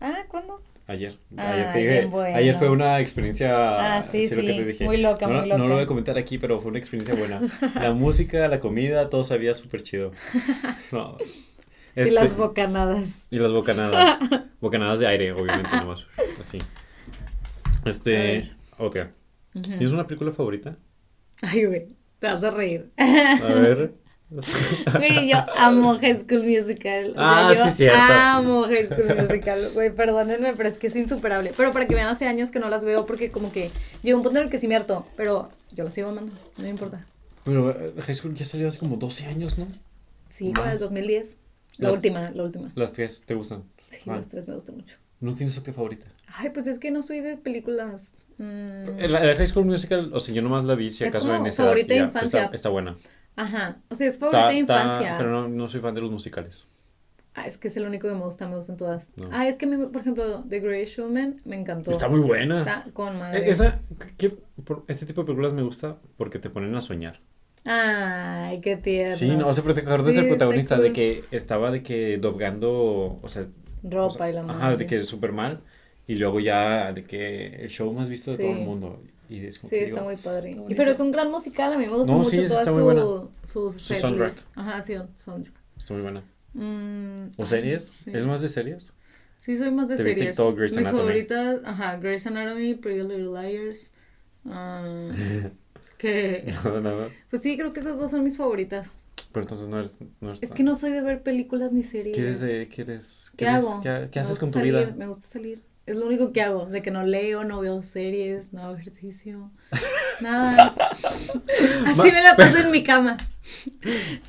Ah, 0.00 0.24
¿cuándo? 0.28 0.60
ayer. 0.86 1.16
Ah, 1.38 1.52
Ayer 1.52 1.72
te 1.72 1.78
dije. 1.78 2.04
bueno. 2.06 2.36
Ayer 2.36 2.54
fue 2.56 2.68
una 2.68 3.00
experiencia. 3.00 3.96
Ah, 3.96 4.02
sí, 4.02 4.28
lo 4.28 4.36
que 4.36 4.42
sí. 4.42 4.46
te 4.58 4.64
dije. 4.64 4.84
Muy 4.84 4.98
loca, 4.98 5.26
no, 5.26 5.40
muy 5.40 5.48
No 5.48 5.56
lo 5.56 5.62
loca. 5.64 5.74
voy 5.76 5.82
a 5.84 5.86
comentar 5.86 6.18
aquí, 6.18 6.36
pero 6.36 6.60
fue 6.60 6.70
una 6.70 6.78
experiencia 6.78 7.14
buena. 7.16 7.40
La 7.80 7.92
música, 7.94 8.46
la 8.48 8.60
comida, 8.60 9.08
todo 9.08 9.24
sabía 9.24 9.54
súper 9.54 9.82
chido. 9.82 10.12
No. 10.92 11.16
Y 11.96 12.00
Este- 12.00 12.10
las 12.14 12.36
bocanadas. 12.36 13.28
Y 13.30 13.38
las 13.38 13.52
bocanadas. 13.52 14.18
bocanadas 14.60 14.98
de 14.98 15.06
aire, 15.06 15.30
obviamente, 15.30 15.70
nomás. 15.76 16.04
Así. 16.40 16.58
Este. 17.84 18.50
Otra. 18.78 19.12
¿Tienes 19.52 19.90
una 19.92 20.04
película 20.04 20.32
favorita? 20.32 20.76
Ay, 21.40 21.64
güey, 21.66 21.86
te 22.18 22.26
vas 22.26 22.42
a 22.42 22.50
reír. 22.50 22.90
A 22.98 23.44
ver. 23.54 23.94
Güey, 24.98 25.28
yo 25.28 25.36
amo 25.56 25.98
High 25.98 26.18
School 26.18 26.42
Musical. 26.44 27.10
O 27.10 27.12
sea, 27.14 27.48
Ah, 27.48 27.54
yo 27.54 27.64
sí, 27.64 27.70
cierto. 27.70 27.98
Amo 27.98 28.64
High 28.64 28.86
School 28.86 29.16
Musical. 29.16 29.70
Güey, 29.74 29.94
perdónenme, 29.94 30.52
pero 30.54 30.68
es 30.68 30.78
que 30.78 30.88
es 30.88 30.96
insuperable. 30.96 31.52
Pero 31.56 31.72
para 31.72 31.86
que 31.86 31.94
vean, 31.94 32.08
hace 32.08 32.26
años 32.26 32.50
que 32.50 32.58
no 32.58 32.68
las 32.68 32.84
veo 32.84 33.06
porque 33.06 33.30
como 33.30 33.52
que 33.52 33.70
llega 34.02 34.16
un 34.16 34.22
punto 34.22 34.38
en 34.38 34.44
el 34.46 34.50
que 34.50 34.58
sí 34.60 34.68
me 34.68 34.76
harto. 34.76 35.06
Pero 35.16 35.50
yo 35.72 35.84
las 35.84 35.94
sigo 35.94 36.08
amando, 36.08 36.32
no 36.56 36.62
me 36.64 36.68
importa. 36.70 37.04
Pero 37.44 37.70
eh, 37.70 37.92
High 38.00 38.14
School 38.14 38.34
ya 38.34 38.44
salió 38.44 38.68
hace 38.68 38.78
como 38.78 38.96
12 38.96 39.26
años, 39.26 39.58
¿no? 39.58 39.66
Sí, 40.28 40.52
con 40.52 40.64
el 40.64 40.70
Más. 40.72 40.80
2010. 40.80 41.36
La 41.78 41.88
Las- 41.88 41.96
última, 41.96 42.30
la 42.30 42.42
última. 42.44 42.72
Las 42.74 42.92
tres, 42.92 43.22
¿te 43.26 43.34
gustan? 43.34 43.64
Sí, 43.88 43.98
Vale. 44.06 44.20
las 44.20 44.28
tres 44.28 44.48
me 44.48 44.54
gustan 44.54 44.76
mucho. 44.76 44.96
¿No 45.20 45.34
tienes 45.34 45.56
otra 45.58 45.72
favorita? 45.72 46.06
Ay, 46.36 46.50
pues 46.50 46.66
es 46.66 46.78
que 46.78 46.90
no 46.90 47.02
soy 47.02 47.20
de 47.20 47.36
películas. 47.36 48.14
mm, 48.38 48.98
La, 49.08 49.24
la 49.24 49.36
High 49.36 49.46
School 49.46 49.66
Musical, 49.66 50.10
o 50.12 50.20
sea, 50.20 50.34
yo 50.34 50.42
nomás 50.42 50.64
la 50.64 50.74
vi 50.74 50.90
si 50.90 51.04
Es 51.04 51.10
acaso 51.10 51.26
como 51.28 51.38
en 51.40 51.46
esa 51.46 51.62
favorita 51.64 51.88
de 51.94 52.00
edad, 52.00 52.06
infancia. 52.08 52.42
Está, 52.44 52.54
está 52.56 52.68
buena. 52.68 52.96
Ajá. 53.36 53.78
O 53.88 53.94
sea, 53.94 54.08
es 54.08 54.18
favorita 54.18 54.48
de 54.48 54.54
infancia. 54.56 55.14
pero 55.18 55.30
no, 55.30 55.48
no 55.48 55.68
soy 55.68 55.80
fan 55.80 55.94
de 55.94 56.00
los 56.00 56.10
musicales. 56.10 56.66
Ah, 57.36 57.48
es 57.48 57.58
que 57.58 57.66
es 57.66 57.76
el 57.76 57.84
único 57.84 58.06
que 58.06 58.14
me 58.14 58.20
gusta, 58.20 58.46
me 58.46 58.54
gustan 58.54 58.76
todas. 58.76 59.10
No. 59.16 59.28
Ah, 59.32 59.48
es 59.48 59.56
que, 59.56 59.66
a 59.66 59.68
mí, 59.68 59.86
por 59.86 60.00
ejemplo, 60.02 60.44
The 60.48 60.60
Great 60.60 60.86
Showman 60.86 61.36
me 61.44 61.56
encantó. 61.56 61.90
Está 61.90 62.08
muy 62.08 62.20
buena. 62.20 62.60
Está 62.60 62.86
con 62.92 63.16
Eh, 63.16 63.18
madre. 63.18 63.50
Esa, 63.50 63.80
¿qué- 64.16 64.36
por- 64.64 64.84
este 64.86 65.04
tipo 65.04 65.22
de 65.22 65.26
películas 65.26 65.52
me 65.52 65.62
gusta 65.62 65.98
porque 66.16 66.38
te 66.38 66.48
ponen 66.48 66.74
a 66.76 66.80
soñar. 66.80 67.20
Ay, 67.66 68.60
qué 68.60 68.76
tierno. 68.76 69.16
Sí, 69.16 69.28
no, 69.34 69.48
o 69.48 69.54
sea, 69.54 69.62
pero 69.64 69.74
te 69.74 69.80
acuerdas 69.80 70.10
Sí, 70.14 70.20
del 70.20 70.28
protagonista 70.28 70.76
cool. 70.76 70.84
de 70.84 70.92
que 70.92 71.24
estaba 71.32 71.70
de 71.72 71.82
que 71.82 72.18
doblando, 72.18 73.18
o 73.20 73.28
sea, 73.28 73.46
Ropa 73.82 74.06
o 74.06 74.10
sea, 74.10 74.30
y 74.30 74.32
la 74.32 74.40
Ajá, 74.42 74.52
madre. 74.52 74.76
de 74.76 74.86
que 74.86 75.02
súper 75.04 75.32
mal. 75.32 75.60
Y 76.06 76.16
luego 76.16 76.38
ya 76.38 76.92
de 76.92 77.04
que 77.04 77.46
el 77.56 77.68
show 77.70 77.92
más 77.92 78.08
visto 78.10 78.32
de 78.32 78.38
todo 78.38 78.52
el 78.52 78.58
mundo. 78.60 79.02
Y 79.28 79.46
es 79.46 79.58
como 79.58 79.70
Sí, 79.70 79.76
que 79.76 79.84
está 79.84 79.96
digo, 79.96 80.04
muy 80.06 80.16
padre. 80.16 80.56
Y, 80.68 80.74
pero 80.74 80.90
es 80.90 81.00
un 81.00 81.10
gran 81.10 81.30
musical, 81.30 81.72
a 81.72 81.78
mí 81.78 81.86
me 81.86 81.92
gusta 81.96 82.12
No, 82.12 82.18
mucho 82.18 82.30
sí, 82.30 82.46
toda 82.48 82.64
su, 82.64 83.30
su, 83.42 83.70
Su 83.70 83.94
soundtrack. 83.94 84.34
Ajá, 84.54 84.82
sí, 84.82 84.94
soundtrack. 85.16 85.54
Está 85.78 85.94
muy 85.94 86.02
buena. 86.02 86.22
Mm, 86.52 87.32
¿O 87.36 87.46
series? 87.46 87.84
sí. 87.86 88.10
¿Es 88.14 88.24
más 88.24 88.40
de 88.42 88.48
series? 88.48 88.92
Sí, 89.38 89.58
soy 89.58 89.70
más 89.70 89.88
de 89.88 89.96
¿Te 89.96 90.04
viste 90.04 90.18
series. 90.20 90.36
todo 90.36 90.54
Grey's 90.54 90.72
Mis 90.72 90.80
Anatomy? 90.86 91.00
favoritas, 91.02 91.60
ajá, 91.64 91.96
Grey's 91.98 92.26
Anatomy, 92.26 92.74
Pretty 92.74 93.00
Little 93.02 93.28
Liars. 93.42 93.90
ah, 94.46 95.10
que, 95.98 96.44
Nada, 96.64 96.80
nada. 96.80 97.08
pues 97.30 97.42
sí, 97.42 97.56
creo 97.56 97.72
que 97.72 97.80
esas 97.80 97.98
dos 97.98 98.10
son 98.10 98.22
mis 98.24 98.36
favoritas. 98.36 98.90
Pero 99.32 99.42
entonces 99.44 99.68
no 99.68 99.80
eres, 99.80 99.98
no 100.20 100.28
eres 100.28 100.42
Es 100.42 100.50
tan- 100.50 100.56
que 100.56 100.62
no 100.62 100.74
soy 100.76 100.92
de 100.92 101.00
ver 101.00 101.22
películas 101.22 101.72
ni 101.72 101.82
series. 101.82 102.14
¿Quieres 102.16 102.38
¿Qué 102.40 102.68
quieres- 102.70 103.30
hago? 103.46 103.80
¿Qué, 103.82 104.20
haces 104.20 104.38
con 104.38 104.50
tu 104.50 104.58
salir, 104.60 104.72
vida? 104.74 104.94
Me 104.96 105.06
gusta 105.08 105.26
salir. 105.26 105.62
Es 105.86 105.96
lo 105.96 106.06
único 106.06 106.32
que 106.32 106.40
hago, 106.42 106.66
de 106.66 106.80
que 106.80 106.90
no 106.90 107.02
leo, 107.02 107.44
no 107.44 107.60
veo 107.60 107.82
series, 107.82 108.52
no 108.52 108.62
hago 108.62 108.76
ejercicio, 108.76 109.50
nada. 110.20 110.74
Así 111.86 112.10
me 112.10 112.22
la 112.22 112.36
paso 112.36 112.58
en 112.58 112.70
mi 112.70 112.82
cama. 112.82 113.16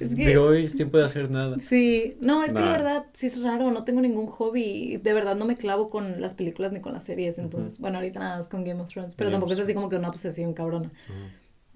Es 0.01 0.14
que, 0.14 0.26
De 0.26 0.38
hoy 0.38 0.66
es 0.66 0.76
tiempo 0.76 0.97
de 0.97 1.06
hacer 1.06 1.32
nada. 1.32 1.58
sí, 1.60 2.18
no, 2.20 2.43
es 2.43 2.49
que 2.51 2.60
Nah. 2.60 2.72
verdad 2.74 3.06
sí 3.14 3.28
es 3.28 3.41
raro, 3.41 3.72
no 3.72 3.86
tengo 3.86 4.01
ningún 4.01 4.28
hobby, 4.28 4.97
de 4.97 5.14
verdad 5.14 5.38
no 5.38 5.45
me 5.45 5.56
clavo 5.56 5.89
con 5.89 6.20
las 6.20 6.34
películas 6.34 6.74
ni 6.74 6.82
con 6.82 6.91
las 6.91 7.03
series, 7.03 7.38
entonces, 7.38 7.80
bueno, 7.80 7.97
ahorita 7.99 8.20
nada 8.20 8.36
más 8.38 8.49
con 8.49 8.66
Game 8.66 8.82
of 8.82 8.89
Thrones, 8.89 9.16
pero 9.16 9.30
Game 9.30 9.36
tampoco 9.36 9.53
es 9.53 9.60
así 9.60 9.74
como 9.74 9.88
que 9.88 9.95
una 9.95 10.10
obsesión 10.10 10.53
cabrona. 10.53 10.91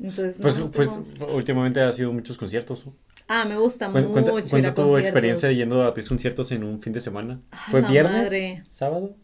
Entonces, 0.02 0.40
no, 0.40 0.44
Pues, 0.44 0.60
no 0.60 0.72
pues 0.72 0.90
tengo- 1.18 1.34
últimamente 1.36 1.80
ha 1.82 1.94
sido 1.94 2.12
muchos 2.12 2.38
conciertos. 2.38 2.86
Ah, 3.30 3.46
me 3.46 3.58
gusta 3.58 3.88
mucho 3.88 4.12
Cuenta, 4.12 4.32
ir 4.32 4.38
a 4.38 4.50
cuenta 4.50 4.74
tu 4.74 4.82
conciertos. 4.82 5.00
experiencia 5.00 5.52
yendo 5.54 5.84
a 5.86 5.94
tus 5.94 6.10
conciertos 6.10 6.52
en 6.52 6.64
un 6.66 6.82
fin 6.82 6.92
de 6.92 7.00
semana. 7.00 7.40
Ah, 7.52 7.68
¿Fue 7.72 7.82
viernes? 7.82 8.24
madre. 8.24 8.64
¿Sábado? 8.68 9.16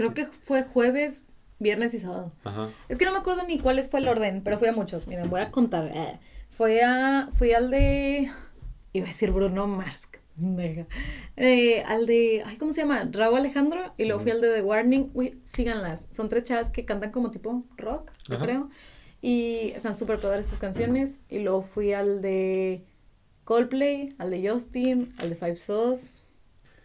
Creo 0.00 0.14
que 0.14 0.26
fue 0.26 0.62
jueves, 0.62 1.26
viernes 1.58 1.92
y 1.92 1.98
sábado. 1.98 2.32
Ajá. 2.44 2.70
Es 2.88 2.96
que 2.96 3.04
no 3.04 3.12
me 3.12 3.18
acuerdo 3.18 3.42
ni 3.46 3.58
cuáles 3.58 3.90
fue 3.90 4.00
el 4.00 4.08
orden, 4.08 4.40
pero 4.42 4.58
fui 4.58 4.68
a 4.68 4.72
muchos. 4.72 5.06
Miren, 5.06 5.28
voy 5.28 5.40
a 5.42 5.50
contar. 5.50 5.90
Eh, 5.94 6.18
Fue 6.48 6.82
a, 6.82 7.28
fui 7.34 7.52
al 7.52 7.70
de, 7.70 8.30
iba 8.94 9.04
a 9.04 9.08
decir 9.08 9.30
Bruno 9.30 9.66
Mars. 9.66 10.08
Eh, 11.36 11.82
al 11.86 12.06
de, 12.06 12.42
ay, 12.46 12.56
¿cómo 12.56 12.72
se 12.72 12.80
llama? 12.80 13.06
Raúl 13.12 13.38
Alejandro. 13.40 13.92
Y 13.98 14.06
luego 14.06 14.22
fui 14.22 14.30
al 14.30 14.40
de 14.40 14.48
The 14.54 14.62
Warning. 14.62 15.10
Uy, 15.12 15.38
síganlas. 15.44 16.06
Son 16.10 16.30
tres 16.30 16.44
chavas 16.44 16.70
que 16.70 16.84
cantan 16.86 17.10
como 17.10 17.30
tipo 17.30 17.62
rock, 17.76 18.10
yo 18.26 18.36
Ajá. 18.36 18.44
creo. 18.46 18.70
Y 19.20 19.72
están 19.74 19.98
súper 19.98 20.18
padres 20.18 20.46
sus 20.46 20.58
canciones. 20.58 21.20
Y 21.28 21.40
luego 21.40 21.60
fui 21.60 21.92
al 21.92 22.22
de 22.22 22.86
Coldplay, 23.44 24.14
al 24.18 24.30
de 24.30 24.48
Justin, 24.50 25.12
al 25.18 25.28
de 25.30 25.36
Five 25.36 25.56
Sauce, 25.56 26.24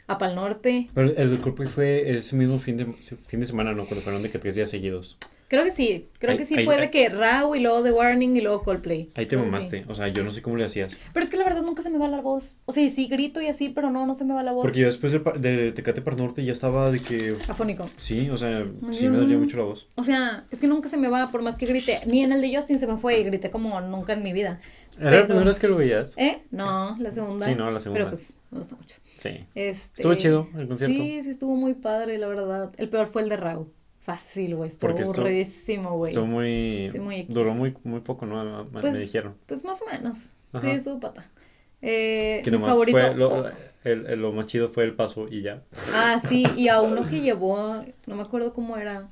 a 0.08 0.18
Pal 0.18 0.36
Norte. 0.36 0.88
Pero 0.93 1.16
el 1.16 1.30
del 1.30 1.39
Coldplay 1.39 1.68
fue 1.68 2.18
ese 2.18 2.36
mismo 2.36 2.60
fin 2.60 2.78
de, 2.78 2.86
fin 3.28 3.39
de 3.39 3.45
semana, 3.45 3.74
¿no? 3.74 3.86
Cuando 3.86 4.03
fueron 4.03 4.22
de 4.22 4.30
que 4.30 4.39
tres 4.39 4.56
días 4.56 4.70
seguidos. 4.70 5.18
Creo 5.47 5.63
que 5.63 5.69
sí, 5.71 6.07
creo 6.17 6.35
que 6.37 6.43
sí 6.43 6.63
fue 6.63 6.77
de 6.77 6.89
que 6.89 7.07
Raúl 7.07 7.57
y 7.57 7.59
luego 7.61 7.83
The 7.83 7.91
Warning 7.91 8.35
y 8.35 8.41
luego 8.41 8.63
Coldplay. 8.63 9.11
Ahí 9.13 9.25
te 9.27 9.35
Creo 9.35 9.45
mamaste. 9.45 9.85
O 9.87 9.93
sea, 9.93 10.07
yo 10.07 10.23
no 10.23 10.31
sé 10.31 10.41
cómo 10.41 10.57
le 10.57 10.65
hacías. 10.65 10.97
Pero 11.13 11.23
es 11.23 11.29
que 11.29 11.37
la 11.37 11.43
verdad 11.43 11.61
nunca 11.61 11.83
se 11.83 11.91
me 11.91 11.99
va 11.99 12.07
la 12.07 12.19
voz. 12.19 12.57
O 12.65 12.71
sea, 12.71 12.89
sí 12.89 13.07
grito 13.07 13.41
y 13.41 13.47
así, 13.47 13.69
pero 13.69 13.91
no, 13.91 14.07
no 14.07 14.15
se 14.15 14.25
me 14.25 14.33
va 14.33 14.41
la 14.41 14.53
voz. 14.53 14.63
Porque 14.63 14.79
yo 14.79 14.87
después 14.87 15.13
del 15.13 15.21
de 15.41 15.71
Tecate 15.71 16.01
para 16.01 16.17
Norte 16.17 16.43
ya 16.43 16.51
estaba 16.51 16.89
de 16.89 16.99
que... 16.99 17.35
Afónico. 17.47 17.85
Sí, 17.97 18.27
o 18.31 18.37
sea, 18.37 18.65
sí 18.91 19.07
me 19.07 19.17
dolía 19.17 19.37
Mm. 19.37 19.41
mucho 19.41 19.57
la 19.57 19.63
voz. 19.63 19.87
O 19.95 20.03
sea, 20.03 20.45
es 20.49 20.59
que 20.59 20.65
nunca 20.67 20.89
se 20.89 20.97
me 20.97 21.09
va 21.09 21.29
por 21.29 21.43
más 21.43 21.57
que 21.57 21.67
grite. 21.67 21.99
Ni 22.07 22.23
en 22.23 22.31
el 22.31 22.41
de 22.41 22.55
Justin 22.55 22.79
se 22.79 22.87
me 22.87 22.97
fue 22.97 23.19
y 23.19 23.23
grité 23.23 23.51
como 23.51 23.79
nunca 23.81 24.13
en 24.13 24.23
mi 24.23 24.33
vida. 24.33 24.59
¿Era 24.99 25.11
la 25.11 25.25
primera 25.27 25.45
vez 25.45 25.59
que 25.59 25.67
lo 25.67 25.75
veías? 25.75 26.13
¿Eh? 26.17 26.41
No, 26.51 26.97
la 26.99 27.11
segunda. 27.11 27.45
Sí, 27.45 27.53
no, 27.53 27.69
la 27.69 27.79
segunda. 27.79 27.99
Pero 27.99 28.09
pues 28.09 28.37
me 28.49 28.57
gusta 28.59 28.75
mucho. 28.77 28.97
Sí. 29.19 29.45
Este... 29.53 30.01
Estuvo 30.01 30.15
chido 30.15 30.47
el 30.57 30.67
concierto. 30.67 30.95
Sí, 30.97 31.21
sí, 31.23 31.29
estuvo 31.29 31.55
muy 31.55 31.73
padre, 31.75 32.17
la 32.17 32.27
verdad. 32.27 32.71
El 32.77 32.89
peor 32.89 33.07
fue 33.07 33.21
el 33.21 33.29
de 33.29 33.37
Raúl. 33.37 33.67
Fácil, 34.06 34.56
güey. 34.56 34.70
Estuvo 34.70 34.91
aburridísimo, 34.91 35.97
güey. 35.97 36.12
Estuvo 36.12 36.28
muy... 36.28 36.89
Sí, 36.91 36.99
muy. 36.99 37.24
Duró 37.24 37.56
muy, 37.56 37.76
muy 37.84 38.01
poco, 38.01 38.28
¿no? 38.28 38.66
Me- 38.66 38.70
Pues, 38.82 38.93
me 38.93 38.99
dijeron. 38.99 39.36
Pues 39.47 39.64
más 39.64 39.82
o 39.82 39.86
menos. 39.91 40.32
Sí, 40.62 40.70
estuvo 40.70 40.99
pata. 40.99 41.26
Eh, 41.82 42.41
Que 42.43 42.51
mi 42.51 42.58
nomás 42.58 42.72
favorito. 42.74 42.99
fue... 42.99 43.16
Lo, 43.16 43.47
el, 43.84 44.06
el- 44.06 44.20
lo 44.22 44.32
más 44.32 44.45
chido 44.45 44.70
fue 44.70 44.84
el 44.84 44.93
paso 44.93 45.28
y 45.30 45.41
ya. 45.41 45.64
Ah, 45.93 46.22
sí, 46.30 46.45
y 46.56 46.68
a 46.68 46.82
uno 46.82 47.06
que 47.10 47.22
llevó, 47.22 47.84
no 48.06 48.16
me 48.16 48.22
acuerdo 48.22 48.53
cómo 48.53 48.78
era. 48.78 49.10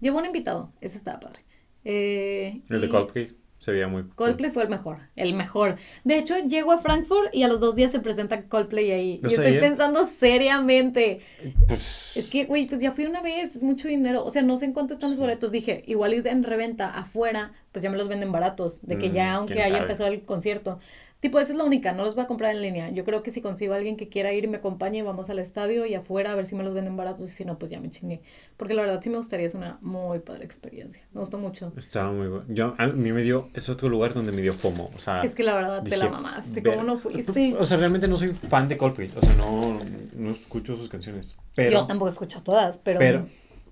Llevó 0.00 0.18
un 0.18 0.24
invitado, 0.26 0.72
ese 0.80 0.96
estaba 0.96 1.20
padre. 1.20 1.40
Eh, 1.84 2.62
El 2.70 2.80
de 2.80 2.86
y 2.86 2.90
Coldplay 2.90 3.36
se 3.62 3.70
veía 3.70 3.86
muy... 3.86 4.02
Coldplay 4.16 4.50
fue 4.50 4.64
el 4.64 4.68
mejor, 4.68 4.98
el 5.14 5.34
mejor. 5.34 5.76
De 6.02 6.18
hecho, 6.18 6.36
llego 6.40 6.72
a 6.72 6.78
Frankfurt 6.78 7.32
y 7.32 7.44
a 7.44 7.48
los 7.48 7.60
dos 7.60 7.76
días 7.76 7.92
se 7.92 8.00
presenta 8.00 8.42
Coldplay 8.48 8.90
ahí. 8.90 9.20
¿Lo 9.22 9.30
y 9.30 9.34
estoy 9.34 9.58
pensando 9.60 10.04
seriamente. 10.04 11.20
Pues... 11.68 12.16
Es 12.16 12.28
que, 12.28 12.44
güey, 12.46 12.66
pues 12.66 12.80
ya 12.80 12.90
fui 12.90 13.06
una 13.06 13.22
vez, 13.22 13.54
es 13.54 13.62
mucho 13.62 13.86
dinero. 13.86 14.24
O 14.24 14.30
sea, 14.30 14.42
no 14.42 14.56
sé 14.56 14.64
en 14.64 14.72
cuánto 14.72 14.94
están 14.94 15.10
los 15.10 15.18
boletos. 15.20 15.52
Dije, 15.52 15.84
igual 15.86 16.12
ir 16.12 16.26
en 16.26 16.42
reventa 16.42 16.88
afuera, 16.88 17.52
pues 17.70 17.84
ya 17.84 17.90
me 17.90 17.96
los 17.96 18.08
venden 18.08 18.32
baratos. 18.32 18.80
De 18.82 18.98
que 18.98 19.10
Mm, 19.10 19.12
ya, 19.12 19.34
aunque 19.34 19.62
haya 19.62 19.78
sabe. 19.78 19.78
empezado 19.78 20.10
el 20.10 20.22
concierto. 20.24 20.80
Tipo, 21.22 21.38
esa 21.38 21.52
es 21.52 21.56
la 21.58 21.62
única, 21.62 21.92
no 21.92 22.02
los 22.02 22.16
voy 22.16 22.24
a 22.24 22.26
comprar 22.26 22.52
en 22.52 22.60
línea. 22.62 22.90
Yo 22.90 23.04
creo 23.04 23.22
que 23.22 23.30
si 23.30 23.40
consigo 23.40 23.74
a 23.74 23.76
alguien 23.76 23.96
que 23.96 24.08
quiera 24.08 24.32
ir 24.32 24.42
y 24.42 24.48
me 24.48 24.56
acompañe, 24.56 25.04
vamos 25.04 25.30
al 25.30 25.38
estadio 25.38 25.86
y 25.86 25.94
afuera 25.94 26.32
a 26.32 26.34
ver 26.34 26.46
si 26.46 26.56
me 26.56 26.64
los 26.64 26.74
venden 26.74 26.96
baratos. 26.96 27.30
Y 27.30 27.32
si 27.32 27.44
no, 27.44 27.60
pues 27.60 27.70
ya 27.70 27.78
me 27.78 27.90
chingué. 27.90 28.22
Porque 28.56 28.74
la 28.74 28.82
verdad 28.82 29.00
sí 29.00 29.08
me 29.08 29.18
gustaría, 29.18 29.46
es 29.46 29.54
una 29.54 29.78
muy 29.82 30.18
padre 30.18 30.44
experiencia. 30.44 31.00
Me 31.12 31.20
gustó 31.20 31.38
mucho. 31.38 31.72
Estaba 31.76 32.10
muy 32.10 32.26
bueno. 32.26 32.44
Yo, 32.48 32.74
a 32.76 32.88
mí 32.88 33.12
me 33.12 33.22
dio... 33.22 33.50
Es 33.54 33.68
otro 33.68 33.88
lugar 33.88 34.14
donde 34.14 34.32
me 34.32 34.42
dio 34.42 34.52
FOMO. 34.52 34.90
O 34.96 34.98
sea... 34.98 35.22
Es 35.22 35.32
que 35.32 35.44
la 35.44 35.54
verdad 35.54 35.84
te 35.84 35.96
la 35.96 36.08
mamaste. 36.08 36.60
ver- 36.60 36.74
¿Cómo 36.74 36.84
no 36.84 36.98
fuiste? 36.98 37.54
O 37.56 37.64
sea, 37.66 37.76
realmente 37.76 38.08
no 38.08 38.16
soy 38.16 38.30
fan 38.32 38.66
de 38.66 38.76
Coldplay. 38.76 39.12
O 39.16 39.20
sea, 39.22 39.34
no, 39.36 39.78
no 40.16 40.30
escucho 40.32 40.74
sus 40.76 40.88
canciones. 40.88 41.38
Pero... 41.54 41.70
Yo 41.70 41.86
tampoco 41.86 42.08
escucho 42.08 42.42
todas, 42.42 42.78
pero. 42.78 42.98
Pero, 42.98 43.28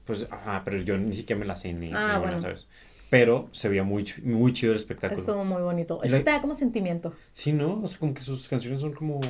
pues, 0.07 0.25
ajá, 0.31 0.63
pero 0.65 0.81
yo 0.83 0.97
ni 0.97 1.15
siquiera 1.15 1.41
me 1.41 1.47
la 1.47 1.57
sé 1.57 1.73
ni, 1.73 1.91
Ah, 1.93 2.19
bueno. 2.21 2.39
¿sabes? 2.39 2.69
Pero 3.11 3.49
se 3.53 3.69
veía 3.69 3.83
muy, 3.83 4.07
muy 4.23 4.53
chido 4.53 4.73
el 4.73 4.79
espectáculo. 4.79 5.21
Estuvo 5.21 5.45
muy 5.45 5.61
bonito. 5.63 6.01
Es 6.03 6.11
la- 6.11 6.19
que 6.19 6.25
te 6.25 6.31
da 6.31 6.41
como 6.41 6.55
sentimiento. 6.55 7.13
Sí, 7.33 7.53
¿no? 7.53 7.81
O 7.83 7.89
sea, 7.89 7.99
como 7.99 8.15
que 8.15 8.21
sus 8.21 8.49
canciones 8.49 8.81
son 8.81 8.93
como... 8.93 9.21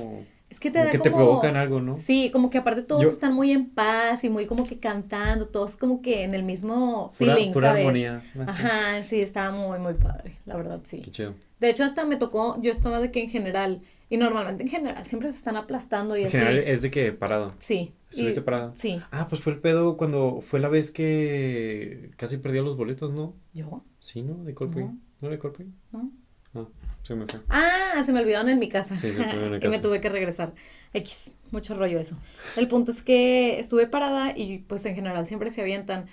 Es 0.51 0.59
que 0.61 0.70
te 0.70 0.78
como 0.78 0.85
da 0.87 0.91
que 0.91 0.99
como... 0.99 1.05
te 1.11 1.16
provocan 1.16 1.57
algo, 1.57 1.81
¿no? 1.81 1.95
Sí, 1.95 2.31
como 2.33 2.51
que 2.51 2.59
aparte 2.59 2.83
todos 2.83 3.03
Yo- 3.05 3.09
están 3.11 3.33
muy 3.33 3.53
en 3.53 3.70
paz 3.70 4.24
y 4.24 4.28
muy 4.28 4.47
como 4.47 4.64
que 4.64 4.78
cantando, 4.78 5.47
todos 5.49 5.76
como 5.76 6.03
que 6.03 6.24
en 6.24 6.35
el 6.35 6.43
mismo 6.43 7.12
Pura, 7.16 7.35
feeling, 7.37 7.53
pura 7.53 7.68
¿sabes? 7.68 7.81
armonía. 7.87 8.16
así. 8.16 8.62
Ajá, 8.62 9.03
sí, 9.05 9.20
estaba 9.20 9.51
muy, 9.57 9.78
muy 9.78 9.95
padre, 9.95 10.37
la 10.47 10.57
verdad, 10.57 10.81
sí. 10.85 11.01
Qué 11.03 11.11
chido. 11.12 11.35
De 11.61 11.70
hecho, 11.70 11.85
hasta 11.85 12.05
me 12.05 12.16
tocó, 12.16 12.61
yo 12.61 12.70
estaba 12.72 13.01
de 13.01 13.11
que 13.12 13.22
en 13.22 13.31
general, 13.31 13.78
y 14.11 14.18
normalmente 14.18 14.62
en 14.64 14.68
general 14.68 15.06
siempre 15.06 15.30
se 15.32 15.38
están 15.38 15.56
aplastando 15.56 16.16
y 16.16 16.22
En 16.22 16.26
así. 16.26 16.36
general 16.36 16.58
es 16.58 16.82
de 16.82 16.90
que 16.90 17.12
parada. 17.12 17.54
Sí. 17.61 17.92
¿Estuviste 18.11 18.40
y- 18.40 18.42
parada? 18.42 18.72
Sí. 18.74 19.00
Ah, 19.12 19.26
pues 19.28 19.40
fue 19.40 19.52
el 19.54 19.61
pedo 19.61 19.96
cuando 19.96 20.40
fue 20.42 20.61
la 20.61 20.68
vez 20.68 20.90
que 20.90 22.11
casi 22.16 22.36
perdía 22.38 22.61
los 22.62 22.76
boletos, 22.76 23.12
¿no? 23.12 23.34
¿Yo? 23.54 23.84
Sí, 24.00 24.22
¿no? 24.22 24.44
De 24.44 24.52
Coldplay. 24.54 24.84
No. 24.86 24.98
¿No 25.20 25.28
de 25.30 25.38
Coldplay? 25.38 25.68
¿No? 25.92 26.11
Ah, 26.54 26.66
se 27.04 27.14
me 27.14 27.26
fue. 27.26 27.40
Ah, 27.48 28.02
se 28.04 28.12
me 28.12 28.18
olvidaron 28.20 28.48
en 28.48 28.58
mi 28.58 28.68
casa. 28.68 28.96
Sí, 28.98 29.12
se 29.12 29.20
olvidó 29.20 29.44
en 29.44 29.50
la 29.52 29.56
y 29.58 29.61
me 29.61 29.70
casa. 29.70 29.80
tuve 29.82 30.00
que 30.00 30.08
regresar. 30.08 30.52
X, 30.92 31.36
mucho 31.52 31.74
rollo 31.74 32.00
eso. 32.00 32.16
El 32.56 32.66
punto 32.66 32.90
es 32.90 33.02
que 33.02 33.61
estuve 33.61 33.86
parada 33.86 34.36
y 34.36 34.58
pues 34.58 34.84
en 34.86 34.96
general 34.96 35.26
siempre 35.26 35.50
se 35.50 35.61
avientan. 35.61 36.06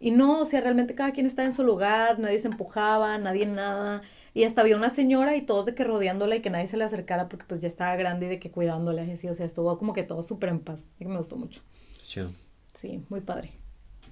Y 0.00 0.10
no, 0.10 0.40
o 0.40 0.44
sea, 0.46 0.60
realmente 0.62 0.94
cada 0.94 1.12
quien 1.12 1.26
está 1.26 1.44
en 1.44 1.52
su 1.52 1.62
lugar, 1.64 2.18
nadie 2.18 2.38
se 2.38 2.48
empujaba, 2.48 3.18
nadie 3.18 3.44
nada. 3.46 4.02
Y 4.34 4.44
hasta 4.44 4.62
había 4.62 4.76
una 4.76 4.88
señora 4.90 5.36
y 5.36 5.42
todos 5.42 5.66
de 5.66 5.74
que 5.74 5.84
rodeándola 5.84 6.36
y 6.36 6.40
que 6.40 6.48
nadie 6.50 6.66
se 6.66 6.76
le 6.78 6.84
acercara 6.84 7.28
porque 7.28 7.44
pues 7.46 7.60
ya 7.60 7.68
estaba 7.68 7.94
grande 7.96 8.26
y 8.26 8.28
de 8.30 8.38
que 8.38 8.50
cuidándola 8.50 9.04
y 9.04 9.10
así. 9.10 9.28
O 9.28 9.34
sea, 9.34 9.44
estuvo 9.46 9.76
como 9.78 9.92
que 9.92 10.02
todo 10.04 10.22
súper 10.22 10.48
en 10.48 10.60
paz. 10.60 10.88
Y 10.98 11.04
que 11.04 11.08
me 11.10 11.16
gustó 11.18 11.36
mucho. 11.36 11.60
Chido. 12.06 12.30
Sí, 12.72 13.02
muy 13.10 13.20
padre. 13.20 13.50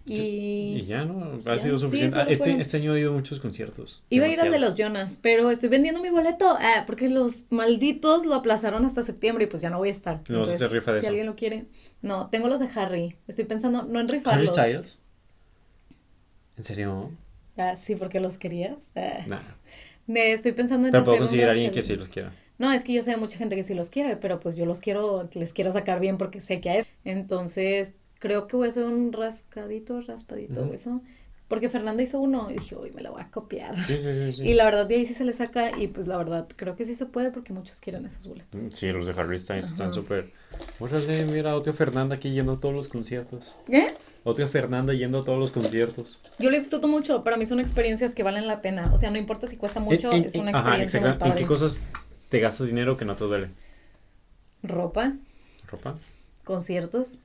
Y 0.06 0.78
Y 0.78 0.84
ya, 0.86 1.04
¿no? 1.04 1.40
Ha 1.50 1.56
Ya. 1.56 1.58
sido 1.62 1.78
suficiente. 1.78 2.18
Ah, 2.18 2.22
este, 2.22 2.36
fueron- 2.44 2.60
este 2.60 2.76
año 2.78 2.94
he 2.96 3.00
ido 3.00 3.12
a 3.12 3.14
muchos 3.14 3.38
conciertos. 3.40 4.02
Iba 4.10 4.26
a 4.26 4.28
ir 4.28 4.40
al 4.40 4.50
de 4.50 4.58
los 4.58 4.76
Jonas, 4.76 5.18
pero 5.20 5.50
estoy 5.50 5.68
vendiendo 5.68 6.00
mi 6.02 6.08
boleto 6.10 6.56
ah, 6.58 6.84
porque 6.86 7.08
los 7.08 7.42
malditos 7.50 8.26
lo 8.26 8.34
aplazaron 8.34 8.84
hasta 8.84 9.02
septiembre 9.02 9.44
y 9.44 9.46
pues 9.46 9.62
ya 9.62 9.70
no 9.70 9.78
voy 9.78 9.88
a 9.88 9.92
estar. 9.92 10.20
No 10.28 10.40
a 10.40 10.42
hacer 10.42 10.70
rifa 10.70 10.92
de 10.92 10.98
si 11.00 11.04
eso. 11.04 11.08
alguien 11.10 11.26
lo 11.26 11.36
quiere. 11.36 11.66
No, 12.02 12.28
tengo 12.28 12.48
los 12.48 12.60
de 12.60 12.68
Harry. 12.74 13.16
Estoy 13.28 13.44
pensando 13.44 13.84
no 13.84 14.00
en 14.00 14.06
¿Harry 14.06 14.18
rifarlos. 14.18 14.54
Styles? 14.54 14.98
¿En 16.56 16.64
serio? 16.64 17.10
Ah, 17.56 17.76
sí, 17.76 17.94
porque 17.94 18.20
los 18.20 18.38
querías. 18.38 18.90
Nah. 19.26 19.40
Eh, 20.16 20.32
estoy 20.32 20.52
pensando 20.52 20.88
en 20.88 20.92
Pero 20.92 21.04
puedo 21.04 21.18
conseguir 21.18 21.48
a 21.48 21.52
alguien 21.52 21.70
que 21.70 21.82
sí 21.82 21.96
los 21.96 22.08
quiera. 22.08 22.32
No, 22.58 22.72
es 22.72 22.84
que 22.84 22.92
yo 22.92 23.02
sé 23.02 23.12
de 23.12 23.16
mucha 23.16 23.38
gente 23.38 23.56
que 23.56 23.62
sí 23.62 23.74
los 23.74 23.88
quiere, 23.88 24.16
pero 24.16 24.38
pues 24.40 24.54
yo 24.54 24.66
los 24.66 24.80
quiero, 24.80 25.28
les 25.32 25.52
quiero 25.52 25.72
sacar 25.72 25.98
bien 25.98 26.18
porque 26.18 26.40
sé 26.40 26.60
que 26.60 26.78
es. 26.78 26.86
Entonces, 27.04 27.94
creo 28.18 28.46
que 28.46 28.56
voy 28.56 28.66
a 28.66 28.68
hacer 28.68 28.84
un 28.84 29.12
rascadito, 29.12 30.00
raspadito, 30.02 30.62
Ujú. 30.62 30.74
eso. 30.74 31.00
Porque 31.48 31.68
Fernanda 31.68 32.02
hizo 32.02 32.20
uno 32.20 32.48
y 32.50 32.54
dije, 32.54 32.76
uy, 32.76 32.92
me 32.92 33.00
la 33.02 33.10
voy 33.10 33.22
a 33.22 33.30
copiar. 33.30 33.76
Sí, 33.86 33.96
sí, 33.98 34.12
sí. 34.12 34.32
sí. 34.34 34.42
Y 34.48 34.54
la 34.54 34.64
verdad, 34.64 34.86
de 34.86 34.96
ahí 34.96 35.06
sí 35.06 35.14
se 35.14 35.24
le 35.24 35.32
saca 35.32 35.76
y 35.76 35.88
pues 35.88 36.06
la 36.06 36.16
verdad, 36.16 36.46
creo 36.54 36.76
que 36.76 36.84
sí 36.84 36.94
se 36.94 37.06
puede 37.06 37.30
porque 37.30 37.52
muchos 37.52 37.80
quieren 37.80 38.04
esos 38.04 38.26
boletos. 38.28 38.60
Sí, 38.74 38.90
los 38.90 39.06
de 39.06 39.14
Harry 39.14 39.38
Styles 39.38 39.66
están 39.66 39.92
súper. 39.92 40.30
Órale, 40.78 41.24
mira, 41.24 41.56
Oteo 41.56 41.72
Fernanda 41.72 42.16
aquí 42.16 42.30
yendo 42.30 42.52
a 42.52 42.60
todos 42.60 42.74
los 42.74 42.88
conciertos. 42.88 43.56
¿Qué? 43.66 43.94
Otra 44.22 44.46
Fernanda 44.48 44.92
yendo 44.92 45.20
a 45.20 45.24
todos 45.24 45.38
los 45.38 45.50
conciertos. 45.50 46.18
Yo 46.38 46.50
lo 46.50 46.56
disfruto 46.58 46.88
mucho, 46.88 47.24
para 47.24 47.36
mí 47.38 47.46
son 47.46 47.58
experiencias 47.60 48.12
que 48.14 48.22
valen 48.22 48.46
la 48.46 48.60
pena. 48.60 48.90
O 48.92 48.96
sea, 48.98 49.10
no 49.10 49.16
importa 49.18 49.46
si 49.46 49.56
cuesta 49.56 49.80
mucho, 49.80 50.10
En- 50.12 50.18
en- 50.18 50.24
es 50.26 50.34
una 50.34 50.50
en- 50.50 50.56
ajá, 50.56 50.66
experiencia 50.68 51.00
muy 51.00 51.08
exacto. 51.08 51.24
¿En 51.24 51.30
padre. 51.30 51.42
qué 51.42 51.48
cosas 51.48 51.80
te 52.28 52.38
gastas 52.40 52.66
dinero 52.66 52.96
que 52.98 53.04
no 53.06 53.14
te 53.14 53.24
duele? 53.24 53.48
Ropa, 54.62 55.14
¿Ropa? 55.70 55.96
conciertos, 56.44 57.18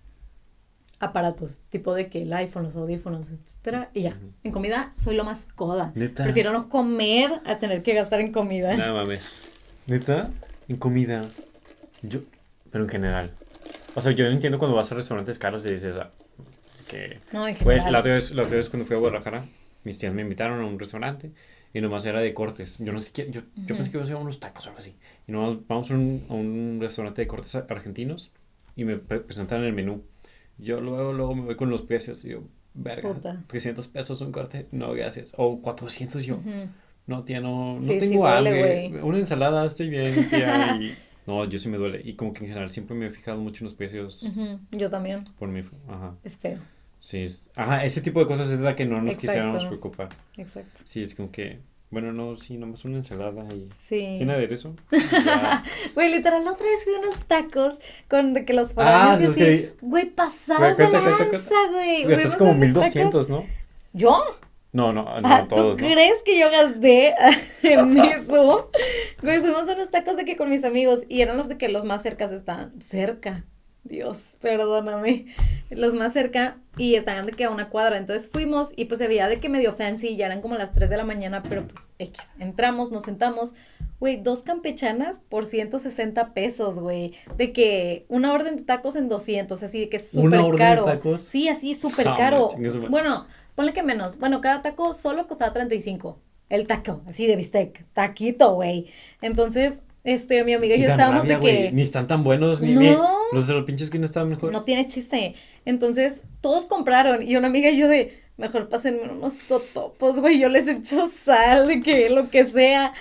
aparatos, 0.99 1.59
tipo 1.69 1.93
de 1.93 2.07
que 2.09 2.21
el 2.21 2.31
iPhone, 2.33 2.63
los 2.63 2.75
audífonos, 2.77 3.29
etcétera, 3.31 3.89
y 3.93 4.03
ya. 4.03 4.17
En 4.43 4.51
comida 4.51 4.93
soy 4.95 5.15
lo 5.17 5.25
más 5.25 5.47
coda. 5.53 5.91
¿Neta? 5.95 6.23
Prefiero 6.23 6.53
no 6.53 6.69
comer 6.69 7.41
a 7.45 7.59
tener 7.59 7.83
que 7.83 7.93
gastar 7.93 8.21
en 8.21 8.31
comida. 8.31 8.75
Nada 8.77 8.93
mames. 8.93 9.45
¿Neta? 9.87 10.31
En 10.69 10.77
comida. 10.77 11.23
Yo, 12.01 12.21
pero 12.71 12.85
en 12.85 12.89
general. 12.89 13.31
O 13.95 14.01
sea, 14.01 14.13
yo 14.13 14.25
entiendo 14.27 14.59
cuando 14.59 14.77
vas 14.77 14.91
a 14.91 14.95
restaurantes 14.95 15.37
caros 15.37 15.65
y 15.65 15.71
dices, 15.73 15.95
ah, 15.97 16.11
que... 16.85 17.19
No, 17.31 17.45
general. 17.45 17.91
la 17.91 17.99
otra, 17.99 18.13
vez, 18.13 18.31
la 18.31 18.43
otra 18.43 18.57
vez 18.57 18.69
cuando 18.69 18.85
fui 18.85 18.95
a 18.95 18.99
Guadalajara, 18.99 19.45
mis 19.83 19.97
tías 19.97 20.13
me 20.13 20.21
invitaron 20.21 20.61
a 20.61 20.65
un 20.65 20.79
restaurante 20.79 21.31
y 21.73 21.81
nomás 21.81 22.05
era 22.05 22.19
de 22.19 22.33
cortes. 22.33 22.77
Yo 22.79 22.93
no 22.93 22.99
sé 22.99 23.11
qué, 23.13 23.25
yo, 23.31 23.41
yo 23.41 23.63
Ujú. 23.63 23.75
pensé 23.75 23.91
que 23.91 23.97
iba 23.97 24.03
a 24.03 24.07
ser 24.07 24.15
unos 24.15 24.39
tacos 24.39 24.65
o 24.65 24.69
algo 24.69 24.79
así. 24.79 24.95
Y 25.27 25.31
nomás 25.31 25.57
vamos 25.67 25.91
a 25.91 25.93
un, 25.93 26.25
a 26.29 26.33
un 26.33 26.77
restaurante 26.81 27.21
de 27.21 27.27
cortes 27.27 27.55
argentinos 27.55 28.31
y 28.75 28.85
me 28.85 28.97
pre- 28.97 29.19
presentan 29.21 29.63
el 29.63 29.73
menú. 29.73 30.03
Yo 30.57 30.79
luego, 30.79 31.11
luego 31.11 31.35
me 31.35 31.41
voy 31.41 31.55
con 31.55 31.69
los 31.69 31.81
precios 31.81 32.23
y 32.25 32.29
yo, 32.29 32.43
verga, 32.73 33.13
Puta. 33.13 33.43
300 33.47 33.87
pesos 33.87 34.21
un 34.21 34.31
corte, 34.31 34.67
no, 34.71 34.93
gracias. 34.93 35.33
O 35.37 35.61
400 35.61 36.23
y 36.23 36.27
yo, 36.27 36.35
Ujú. 36.37 36.69
no, 37.07 37.23
tía, 37.23 37.41
no, 37.41 37.73
no 37.75 37.81
Sí, 37.81 37.93
sí 37.93 37.99
tengo 37.99 38.27
duele, 38.27 38.85
hambre. 38.85 39.03
Una 39.03 39.17
ensalada, 39.17 39.65
estoy 39.65 39.89
bien, 39.89 40.29
tía. 40.29 40.75
Y... 40.81 40.95
No, 41.27 41.43
yo 41.45 41.57
sí 41.57 41.67
me 41.69 41.77
duele. 41.77 42.01
Y 42.05 42.13
como 42.13 42.33
que 42.33 42.41
en 42.41 42.49
general 42.49 42.69
siempre 42.69 42.95
me 42.95 43.07
he 43.07 43.09
fijado 43.09 43.39
mucho 43.39 43.63
en 43.63 43.65
los 43.65 43.73
precios 43.73 44.21
Ujú. 44.23 44.59
Yo 44.71 44.89
también. 44.91 45.25
por 45.39 45.49
mi... 45.49 45.61
Ajá. 45.87 46.13
Es 46.23 46.37
feo. 46.37 46.59
Sí, 47.05 47.19
es- 47.23 47.51
ajá, 47.55 47.85
ese 47.85 48.01
tipo 48.01 48.19
de 48.19 48.25
cosas 48.25 48.49
es 48.49 48.59
la 48.59 48.75
que 48.75 48.85
no 48.85 48.95
nos 48.97 49.13
Exacto. 49.13 49.21
quisiéramos 49.21 49.65
preocupar. 49.67 50.09
Exacto. 50.37 50.81
Sí, 50.85 51.03
es 51.03 51.13
como 51.13 51.31
que, 51.31 51.59
bueno, 51.91 52.11
no, 52.11 52.35
sí, 52.35 52.57
nomás 52.57 52.83
una 52.83 52.97
ensalada 52.97 53.45
y... 53.53 53.67
Sí. 53.67 54.15
¿Tiene 54.17 54.33
aderezo? 54.33 54.75
Güey, 55.93 56.11
literal, 56.11 56.43
la 56.43 56.53
otra 56.53 56.65
vez 56.65 56.83
fui 56.83 56.95
a 56.95 56.99
unos 56.99 57.23
tacos 57.25 57.75
con 58.09 58.33
de 58.33 58.43
que 58.43 58.53
los 58.53 58.73
foráneos 58.73 59.19
Ah, 59.19 59.23
y 59.23 59.27
los 59.27 59.35
así. 59.37 59.69
Güey, 59.81 60.09
pasados 60.09 60.77
de 60.77 60.89
lanza, 60.89 61.55
güey. 61.71 62.03
A 62.11 62.37
como 62.37 62.51
unos 62.51 62.59
1200, 62.61 63.29
¿no? 63.29 63.43
¿Yo? 63.93 64.23
No, 64.73 64.91
no, 64.91 65.03
no, 65.03 65.21
Ah, 65.23 65.45
todos, 65.47 65.77
¿Tú 65.77 65.83
¿no? 65.83 65.89
crees 65.89 66.21
que 66.23 66.39
yo 66.39 66.49
gasté 66.51 67.13
en 67.63 67.97
eso? 68.03 68.71
Güey, 69.21 69.39
fuimos 69.41 69.69
a 69.69 69.73
unos 69.75 69.89
tacos 69.91 70.17
de 70.17 70.25
que 70.25 70.35
con 70.35 70.49
mis 70.49 70.63
amigos 70.63 71.03
y 71.07 71.21
eran 71.21 71.37
los 71.37 71.47
de 71.47 71.57
que 71.57 71.69
los 71.69 71.85
más 71.85 72.01
cercas 72.01 72.31
estaban 72.31 72.73
cerca. 72.81 73.45
Dios, 73.85 74.37
perdóname. 74.41 75.27
Los 75.69 75.93
más 75.93 76.13
cerca 76.13 76.57
y 76.75 76.95
estaban 76.95 77.27
de 77.27 77.31
que 77.33 77.45
a 77.45 77.51
una 77.51 77.69
cuadra. 77.69 77.97
Entonces 77.97 78.29
fuimos 78.29 78.73
y 78.75 78.85
pues 78.85 78.97
se 78.97 79.07
veía 79.07 79.27
de 79.27 79.39
que 79.39 79.47
medio 79.47 79.73
fancy 79.73 80.09
y 80.09 80.15
ya 80.17 80.25
eran 80.25 80.41
como 80.41 80.55
las 80.55 80.73
3 80.73 80.89
de 80.89 80.97
la 80.97 81.05
mañana, 81.05 81.43
pero 81.43 81.67
pues 81.67 81.91
X. 81.99 82.19
Entramos, 82.39 82.91
nos 82.91 83.03
sentamos. 83.03 83.53
Güey, 83.99 84.17
dos 84.21 84.41
campechanas 84.41 85.19
por 85.29 85.45
160 85.45 86.33
pesos, 86.33 86.79
güey. 86.79 87.13
De 87.37 87.53
que 87.53 88.05
una 88.09 88.33
orden 88.33 88.55
de 88.57 88.63
tacos 88.63 88.95
en 88.95 89.07
200, 89.07 89.61
así 89.61 89.79
de 89.81 89.89
que 89.89 89.97
es 89.97 90.13
¿Una 90.15 90.23
súper 90.23 90.39
orden 90.39 90.51
de 90.51 90.57
caro. 90.57 90.85
tacos? 90.85 91.23
Sí, 91.23 91.47
así 91.47 91.75
súper 91.75 92.05
caro. 92.17 92.49
Bueno, 92.89 93.27
ponle 93.53 93.71
que 93.71 93.83
menos. 93.83 94.17
Bueno, 94.17 94.41
cada 94.41 94.63
taco 94.63 94.93
solo 94.95 95.27
costaba 95.27 95.53
35. 95.53 96.19
El 96.49 96.65
taco, 96.67 97.01
así 97.07 97.25
de 97.27 97.35
bistec. 97.35 97.85
Taquito, 97.93 98.55
güey. 98.55 98.87
Entonces, 99.21 99.81
este, 100.05 100.43
mi 100.43 100.53
amiga 100.53 100.75
y 100.75 100.81
yo 100.81 100.87
estábamos 100.89 101.23
rabia, 101.27 101.39
de 101.39 101.43
que. 101.67 101.71
Ni 101.73 101.81
están 101.81 102.07
tan 102.07 102.23
buenos, 102.23 102.61
ni... 102.61 102.73
No. 102.73 102.81
ni- 102.81 102.97
Los 103.33 103.47
de 103.47 103.53
los 103.55 103.65
pinches 103.65 103.89
que 103.89 103.99
no 103.99 104.05
estaban 104.05 104.29
mejor. 104.29 104.51
No 104.53 104.63
tiene 104.63 104.85
chiste. 104.87 105.35
Entonces, 105.65 106.21
todos 106.41 106.65
compraron. 106.67 107.21
Y 107.27 107.35
una 107.35 107.47
amiga 107.47 107.69
y 107.69 107.77
yo 107.77 107.87
de, 107.89 108.17
mejor 108.37 108.69
pásenme 108.69 109.01
unos 109.09 109.37
totopos, 109.39 110.19
güey. 110.19 110.39
Yo 110.39 110.47
les 110.47 110.67
echo 110.67 111.07
sal, 111.07 111.81
que 111.83 112.09
lo 112.09 112.29
que 112.29 112.45
sea. 112.45 112.93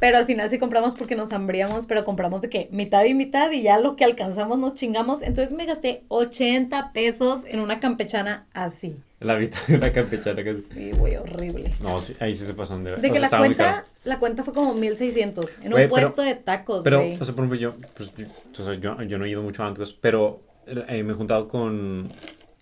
Pero 0.00 0.16
al 0.18 0.26
final 0.26 0.50
sí 0.50 0.58
compramos 0.58 0.94
porque 0.94 1.14
nos 1.14 1.32
hambríamos, 1.32 1.86
pero 1.86 2.04
compramos 2.04 2.40
de 2.40 2.48
que 2.50 2.68
mitad 2.72 3.04
y 3.04 3.14
mitad 3.14 3.52
y 3.52 3.62
ya 3.62 3.78
lo 3.78 3.94
que 3.94 4.04
alcanzamos 4.04 4.58
nos 4.58 4.74
chingamos. 4.74 5.22
Entonces 5.22 5.52
me 5.56 5.64
gasté 5.64 6.02
80 6.08 6.92
pesos 6.92 7.44
en 7.46 7.60
una 7.60 7.78
campechana 7.78 8.46
así. 8.52 8.96
La 9.22 9.38
la 9.78 9.92
campechana 9.92 10.42
que 10.42 10.54
Sí, 10.54 10.92
güey, 10.92 11.16
horrible. 11.16 11.74
No, 11.80 12.00
sí, 12.00 12.14
ahí 12.20 12.34
sí 12.34 12.44
se 12.44 12.54
pasan 12.54 12.84
de 12.84 12.96
De 12.96 13.10
que 13.12 13.20
la 13.20 13.28
cuenta, 13.30 13.84
la 14.04 14.18
cuenta 14.18 14.42
fue 14.44 14.52
como 14.54 14.74
1600 14.74 15.54
en 15.60 15.66
un 15.66 15.70
Güey, 15.72 15.84
pero- 15.84 15.88
puesto 15.88 16.22
de 16.22 16.34
tacos, 16.34 16.82
Pero, 16.84 16.98
güey. 16.98 17.18
o 17.20 17.24
sea, 17.24 17.34
por 17.34 17.44
ejemplo, 17.44 17.58
yo, 17.58 17.72
pues, 17.96 18.10
yo, 18.16 18.74
yo, 18.74 19.02
yo 19.02 19.18
no 19.18 19.24
he 19.24 19.30
ido 19.30 19.42
mucho 19.42 19.62
a 19.62 19.66
antros, 19.68 19.92
pero 19.92 20.40
eh, 20.66 21.02
me 21.02 21.12
he 21.12 21.16
juntado 21.16 21.48
con, 21.48 22.10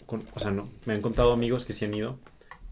con, 0.06 0.22
o 0.34 0.40
sea, 0.40 0.50
no, 0.50 0.68
me 0.86 0.94
han 0.94 1.00
contado 1.00 1.32
amigos 1.32 1.64
que 1.64 1.72
sí 1.72 1.84
han 1.84 1.94
ido, 1.94 2.18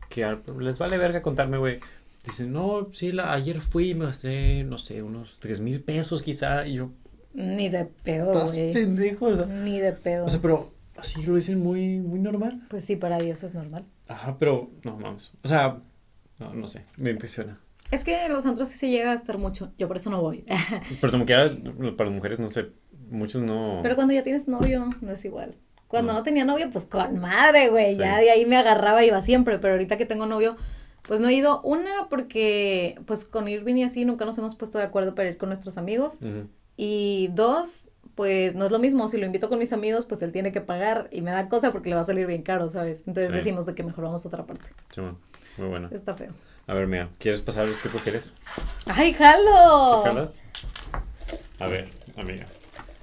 que 0.09 0.25
al- 0.25 0.43
les 0.61 0.79
vale 0.79 0.99
verga 0.99 1.23
contarme, 1.23 1.59
güey. 1.59 1.81
Dicen, 2.25 2.53
no, 2.53 2.89
sí, 2.93 3.13
la, 3.13 3.33
ayer 3.33 3.61
fui 3.61 3.91
y 3.91 3.95
me 3.95 4.05
gasté, 4.07 4.65
no 4.65 4.77
sé, 4.79 5.03
unos 5.03 5.39
tres 5.39 5.61
mil 5.61 5.81
pesos 5.81 6.23
quizá, 6.23 6.67
y 6.67 6.75
yo, 6.75 6.91
Ni 7.33 7.69
de 7.69 7.85
pedo, 7.85 8.33
güey. 8.47 8.73
pendejo, 8.73 9.27
o 9.27 9.37
sea, 9.37 9.47
Ni 9.47 9.79
de 9.79 9.93
pedo. 9.93 10.27
o 10.27 10.31
sea, 10.31 10.41
pero 10.43 10.73
así 10.99 11.23
lo 11.25 11.37
dicen 11.37 11.63
muy, 11.63 11.99
muy 12.01 12.19
normal. 12.19 12.63
Pues 12.69 12.85
sí, 12.85 12.97
para 12.97 13.19
ellos 13.19 13.43
es 13.43 13.55
normal. 13.55 13.85
Ajá, 14.09 14.37
pero, 14.39 14.71
no, 14.85 14.97
vamos, 14.99 15.35
o 15.43 15.49
sea, 15.49 15.79
no, 16.41 16.55
no 16.55 16.69
sé, 16.69 16.85
me 16.97 17.11
impresiona. 17.11 17.59
Es 17.91 18.05
que 18.05 18.27
en 18.27 18.33
los 18.33 18.45
antros 18.45 18.69
sí 18.69 18.77
se 18.77 18.91
llega 18.91 19.11
a 19.11 19.15
gastar 19.15 19.39
mucho. 19.39 19.73
Yo 19.79 19.89
por 19.89 19.97
eso 19.97 20.11
no 20.11 20.21
voy. 20.21 20.45
Pero 21.01 21.11
como 21.11 21.25
que 21.25 21.33
ya, 21.33 21.51
para 21.97 22.11
mujeres, 22.11 22.39
no 22.39 22.51
sé, 22.51 22.67
muchos 23.11 23.41
no... 23.43 23.81
Pero 23.83 23.95
cuando 23.97 24.13
ya 24.13 24.23
tienes 24.23 24.47
novio, 24.47 24.91
no 25.01 25.11
es 25.13 25.25
igual. 25.25 25.55
Cuando 25.87 26.13
No. 26.13 26.19
no 26.19 26.23
tenía 26.23 26.45
novio, 26.45 26.69
pues 26.71 26.85
con 26.85 27.19
madre, 27.19 27.71
güey. 27.71 27.95
Sí. 27.95 28.01
Ya 28.01 28.19
de 28.19 28.31
ahí 28.31 28.45
me 28.45 28.59
agarraba 28.59 29.03
y 29.03 29.09
iba 29.09 29.23
siempre. 29.23 29.59
Pero 29.59 29.73
ahorita 29.73 29.97
que 29.97 30.05
tengo 30.05 30.27
novio, 30.27 30.59
pues 31.01 31.19
no 31.21 31.29
he 31.29 31.33
ido. 31.33 31.63
Una, 31.63 32.11
porque 32.11 33.01
pues 33.07 33.25
con 33.25 33.49
Irving 33.49 33.77
y 33.77 33.85
así 33.85 34.05
nunca 34.05 34.27
nos 34.27 34.37
hemos 34.37 34.55
puesto 34.55 34.77
de 34.77 34.85
acuerdo 34.85 35.15
para 35.15 35.31
ir 35.31 35.39
con 35.39 35.49
nuestros 35.49 35.79
amigos. 35.79 36.19
Y 36.77 37.31
dos, 37.33 37.89
pues 38.19 38.57
no 38.57 38.65
es 38.65 38.73
lo 38.73 38.81
mismo. 38.81 39.07
Si 39.07 39.17
lo 39.17 39.27
invito 39.27 39.49
con 39.49 39.61
mis 39.61 39.73
amigos, 39.73 40.07
pues 40.07 40.23
él 40.23 40.33
tiene 40.33 40.51
que 40.51 40.61
pagar. 40.61 41.09
Y 41.13 41.23
me 41.23 41.31
da 41.31 41.49
cosa 41.49 41.71
porque 41.71 41.89
le 41.89 41.95
va 41.95 42.01
a 42.01 42.05
salir 42.05 42.27
bien 42.27 42.43
caro, 42.43 42.69
¿sabes? 42.69 43.05
Entonces 43.07 43.31
Sí. 43.31 43.37
decimos 43.37 43.65
de 43.65 43.77
que 43.77 43.85
mejor 43.85 44.03
vamos 44.05 44.25
a 44.25 44.29
otra 44.29 44.45
parte. 44.45 44.65
Sí, 44.93 45.01
bueno, 45.01 45.19
muy 45.57 45.69
buena. 45.69 45.89
Está 45.93 46.15
feo. 46.15 46.33
A 46.67 46.75
ver, 46.75 46.89
mira, 46.89 47.11
¿quieres 47.19 47.43
pasar 47.43 47.69
los 47.69 47.79
que 47.79 47.89
prefieres? 47.89 48.35
¡Ay, 48.87 49.13
jalo! 49.13 50.01
¿Sí 50.03 50.09
jalas? 50.09 50.43
A 51.61 51.67
ver, 51.69 51.89
amiga. 52.17 52.47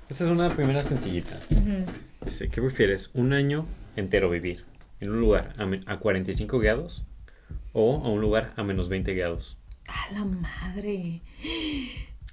Esta 0.09 0.25
es 0.25 0.29
una 0.29 0.49
primera 0.49 0.81
sencillita. 0.81 1.39
Dice, 2.25 2.49
¿qué 2.49 2.61
prefieres? 2.61 3.11
¿Un 3.13 3.31
año 3.31 3.65
entero 3.95 4.29
vivir 4.29 4.65
en 4.99 5.11
un 5.11 5.21
lugar 5.21 5.53
a, 5.57 5.93
a 5.93 5.99
45 5.99 6.59
grados 6.59 7.05
o 7.71 8.03
a 8.05 8.09
un 8.09 8.19
lugar 8.19 8.51
a 8.57 8.63
menos 8.63 8.89
20 8.89 9.13
grados? 9.13 9.57
¡A 9.87 10.11
la 10.13 10.25
madre! 10.25 11.21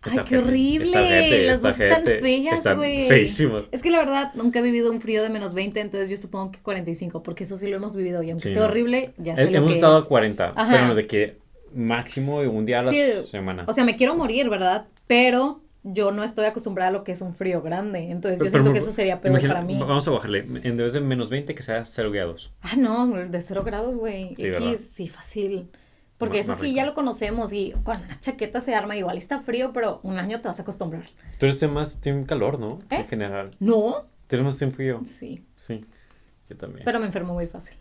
¡Ay, 0.03 0.19
qué 0.29 0.39
horrible! 0.39 1.47
Las 1.47 1.63
dos 1.63 1.79
están 1.79 2.05
feas, 2.05 2.77
güey. 2.77 3.07
Es 3.71 3.83
que 3.83 3.91
la 3.91 3.99
verdad, 3.99 4.33
nunca 4.35 4.59
he 4.59 4.63
vivido 4.63 4.91
un 4.91 5.01
frío 5.01 5.23
de 5.23 5.31
menos 5.31 5.55
20, 5.55 5.81
entonces 5.81 6.09
yo 6.11 6.17
supongo 6.17 6.53
que 6.53 6.59
45, 6.61 7.23
porque 7.23 7.45
eso 7.45 7.57
sí 7.57 7.69
lo 7.69 7.77
hemos 7.77 7.95
vivido. 7.95 8.23
Y 8.23 8.31
aunque 8.31 8.43
Sí, 8.43 8.49
esté 8.49 8.61
no. 8.61 8.67
horrible, 8.67 9.15
ya 9.19 9.37
sé 9.37 9.51
lo 9.51 9.59
Hemos 9.59 9.71
que 9.71 9.75
estado 9.77 9.99
es. 9.99 10.05
a 10.05 10.09
40, 10.09 10.53
Ajá. 10.57 10.73
pero 10.73 10.95
de 10.95 11.07
que 11.07 11.39
máximo 11.75 12.39
un 12.41 12.67
día 12.67 12.81
a 12.81 12.83
la 12.83 12.91
Sí, 12.91 13.01
semana. 13.31 13.65
O 13.69 13.73
sea, 13.73 13.85
me 13.85 13.97
quiero 13.97 14.15
morir, 14.15 14.49
¿verdad? 14.49 14.87
Pero 15.07 15.61
yo 15.85 16.13
no 16.13 16.23
estoy 16.23 16.45
acostumbrada 16.45 16.91
a 16.91 16.93
lo 16.93 17.03
que 17.05 17.13
es 17.13 17.21
un 17.23 17.35
frío 17.35 17.61
grande. 17.63 18.11
Entonces 18.11 18.39
yo 18.39 18.45
siento 18.51 18.65
pero 18.71 18.73
que 18.75 18.79
eso 18.81 18.93
sería 18.93 19.21
peor 19.21 19.33
imagina- 19.33 19.55
para 19.55 19.65
mí. 19.67 19.79
Vamos 19.81 20.07
a 20.07 20.11
bajarle, 20.11 20.45
en 20.63 20.77
vez 20.77 20.93
de 20.93 21.01
menos 21.01 21.29
20 21.31 21.55
que 21.55 21.63
sea 21.63 21.85
0 21.85 22.11
grados. 22.13 22.53
Ah, 22.63 22.77
no, 22.77 23.17
el 23.19 23.31
de 23.31 23.41
cero 23.41 23.63
grados, 23.65 23.97
güey. 23.97 24.35
Sí, 24.37 24.77
sí, 24.79 25.09
fácil. 25.09 25.69
Porque 26.23 26.39
Más- 26.39 26.45
eso 26.45 26.53
más 26.53 26.59
sí 26.61 26.67
rico. 26.67 26.77
ya 26.77 26.87
lo 26.87 26.95
conocemos 26.95 27.53
y 27.53 27.73
con 27.83 27.97
una 27.97 28.21
chaqueta 28.21 28.61
se 28.61 28.77
arma. 28.77 28.97
Igual 28.97 29.19
está 29.19 29.41
frío, 29.41 29.73
pero 29.73 29.99
un 30.05 30.19
año 30.19 30.41
te 30.41 30.47
vas 30.47 30.61
a 30.61 30.63
acostumbrar. 30.63 31.03
Tú 31.41 31.47
eres 31.47 31.61
más 31.69 32.01
team 32.01 32.25
calor, 32.25 32.61
¿no? 32.61 32.79
¿Eh? 32.91 32.99
En 33.01 33.09
general. 33.09 33.51
¿No? 33.59 34.07
Tú 34.29 34.37
eres 34.37 34.47
más 34.47 34.57
team 34.57 34.71
frío. 34.71 35.01
Sí. 35.05 35.43
Sí, 35.57 35.85
yo 36.49 36.57
también. 36.57 36.85
Pero 36.85 37.01
me 37.01 37.07
enfermo 37.07 37.35
muy 37.35 37.49
fácil. 37.49 37.75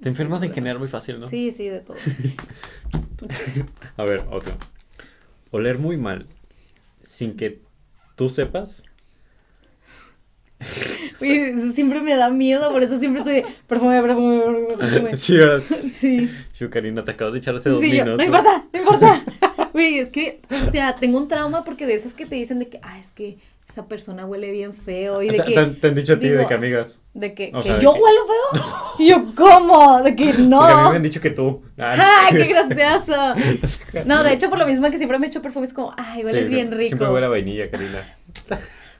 Te 0.00 0.08
enfermas 0.08 0.42
en 0.42 0.52
general 0.52 0.80
muy 0.80 0.88
fácil, 0.88 1.20
¿no? 1.20 1.28
Sí, 1.28 1.52
sí, 1.52 1.68
de 1.68 1.78
todo. 1.78 1.96
A 3.96 4.02
ver, 4.02 4.24
otro. 4.32 4.52
Oler 5.52 5.78
muy 5.78 5.96
mal 5.96 6.26
sin 7.02 7.36
que 7.36 7.62
tú 8.16 8.28
sepas. 8.28 8.82
Uy, 11.20 11.30
eso 11.30 11.72
siempre 11.72 12.00
me 12.02 12.16
da 12.16 12.30
miedo, 12.30 12.72
por 12.72 12.82
eso 12.82 12.98
siempre 12.98 13.20
estoy 13.20 13.54
perfume, 13.66 14.02
perfume, 14.02 14.40
perfume, 14.40 14.76
perfume. 14.76 15.16
sí, 15.18 15.36
¿verdad? 15.36 15.62
Sí. 15.68 16.30
Karina, 16.70 17.04
te 17.04 17.10
acabas 17.12 17.32
de 17.34 17.38
echar 17.38 17.54
hace 17.54 17.70
dos 17.70 17.80
Sí, 17.80 17.90
yo, 17.90 18.04
minutos. 18.04 18.18
no 18.18 18.24
importa, 18.24 18.64
no 18.72 18.78
importa. 18.78 19.24
Güey, 19.72 19.98
es 19.98 20.08
que, 20.08 20.40
o 20.66 20.70
sea, 20.70 20.94
tengo 20.94 21.18
un 21.18 21.28
trauma 21.28 21.62
porque 21.62 21.84
de 21.86 21.94
esas 21.94 22.14
que 22.14 22.24
te 22.24 22.34
dicen 22.34 22.58
de 22.58 22.66
que, 22.66 22.80
ah, 22.82 22.98
es 22.98 23.08
que 23.10 23.36
esa 23.68 23.86
persona 23.88 24.24
huele 24.24 24.50
bien 24.50 24.72
feo 24.72 25.20
y 25.22 25.28
de 25.28 25.36
¿Te, 25.38 25.44
que, 25.44 25.52
te 25.52 25.58
han- 25.60 25.74
te 25.74 25.88
han 25.88 25.94
dicho 25.94 26.14
a 26.14 26.18
ti 26.18 26.28
de 26.30 26.46
que 26.46 26.54
amigas? 26.54 26.98
de 27.12 27.34
que, 27.34 27.50
o 27.54 27.60
que 27.60 27.72
de 27.74 27.80
yo 27.82 27.92
que- 27.92 28.00
huelo 28.00 28.20
feo. 28.26 28.64
Y 28.98 29.08
yo, 29.10 29.24
¿cómo? 29.36 30.02
De 30.02 30.16
que 30.16 30.32
no. 30.32 30.60
Porque 30.60 30.72
a 30.72 30.82
mí 30.84 30.90
me 30.90 30.96
han 30.96 31.02
dicho 31.02 31.20
que 31.20 31.28
tú. 31.30 31.62
¡Ay, 31.76 32.34
qué 32.36 32.44
gracioso! 32.46 33.34
No, 34.06 34.22
de 34.24 34.32
hecho, 34.32 34.48
por 34.48 34.58
lo 34.58 34.66
mismo 34.66 34.90
que 34.90 34.96
siempre 34.96 35.18
me 35.18 35.26
echo 35.26 35.42
perfumes 35.42 35.74
como, 35.74 35.92
ay, 35.98 36.24
hueles 36.24 36.48
Sí, 36.48 36.54
bien 36.54 36.70
rico. 36.70 36.86
Siempre 36.86 37.08
huele 37.08 37.26
a 37.26 37.28
vainilla, 37.28 37.70
Karina. 37.70 38.14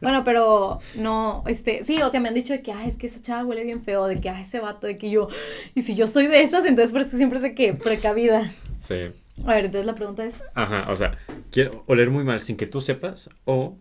Bueno, 0.01 0.24
pero 0.24 0.78
no, 0.94 1.42
este, 1.47 1.84
sí, 1.84 2.01
o 2.03 2.11
sea, 2.11 2.20
me 2.20 2.28
han 2.28 2.34
dicho 2.34 2.53
de 2.53 2.62
que, 2.62 2.72
ay, 2.72 2.88
es 2.88 2.97
que 2.97 3.07
esa 3.07 3.20
chava 3.22 3.44
huele 3.44 3.64
bien 3.64 3.82
feo, 3.82 4.07
de 4.07 4.16
que, 4.16 4.28
ay, 4.30 4.42
ese 4.42 4.61
vato, 4.61 4.86
de 4.86 4.99
que 4.99 5.11
yo, 5.11 5.28
y 5.74 5.82
si 5.82 5.94
yo 5.94 6.07
soy 6.07 6.26
de 6.26 6.42
esas, 6.42 6.64
entonces 6.66 6.92
por 6.92 7.01
eso 7.01 7.16
siempre 7.16 7.40
sé 7.40 7.55
que 7.55 7.72
precavida. 7.74 8.51
Sí. 8.78 9.11
A 9.44 9.55
ver, 9.55 9.66
entonces 9.66 9.86
la 9.86 9.94
pregunta 9.94 10.24
es, 10.24 10.42
Ajá, 10.55 10.90
o 10.90 10.97
sea, 10.97 11.16
quiero 11.51 11.84
oler 11.86 12.11
muy 12.11 12.24
mal 12.24 12.40
sin 12.40 12.57
que 12.57 12.66
tú 12.66 12.80
sepas 12.80 13.28
o 13.44 13.76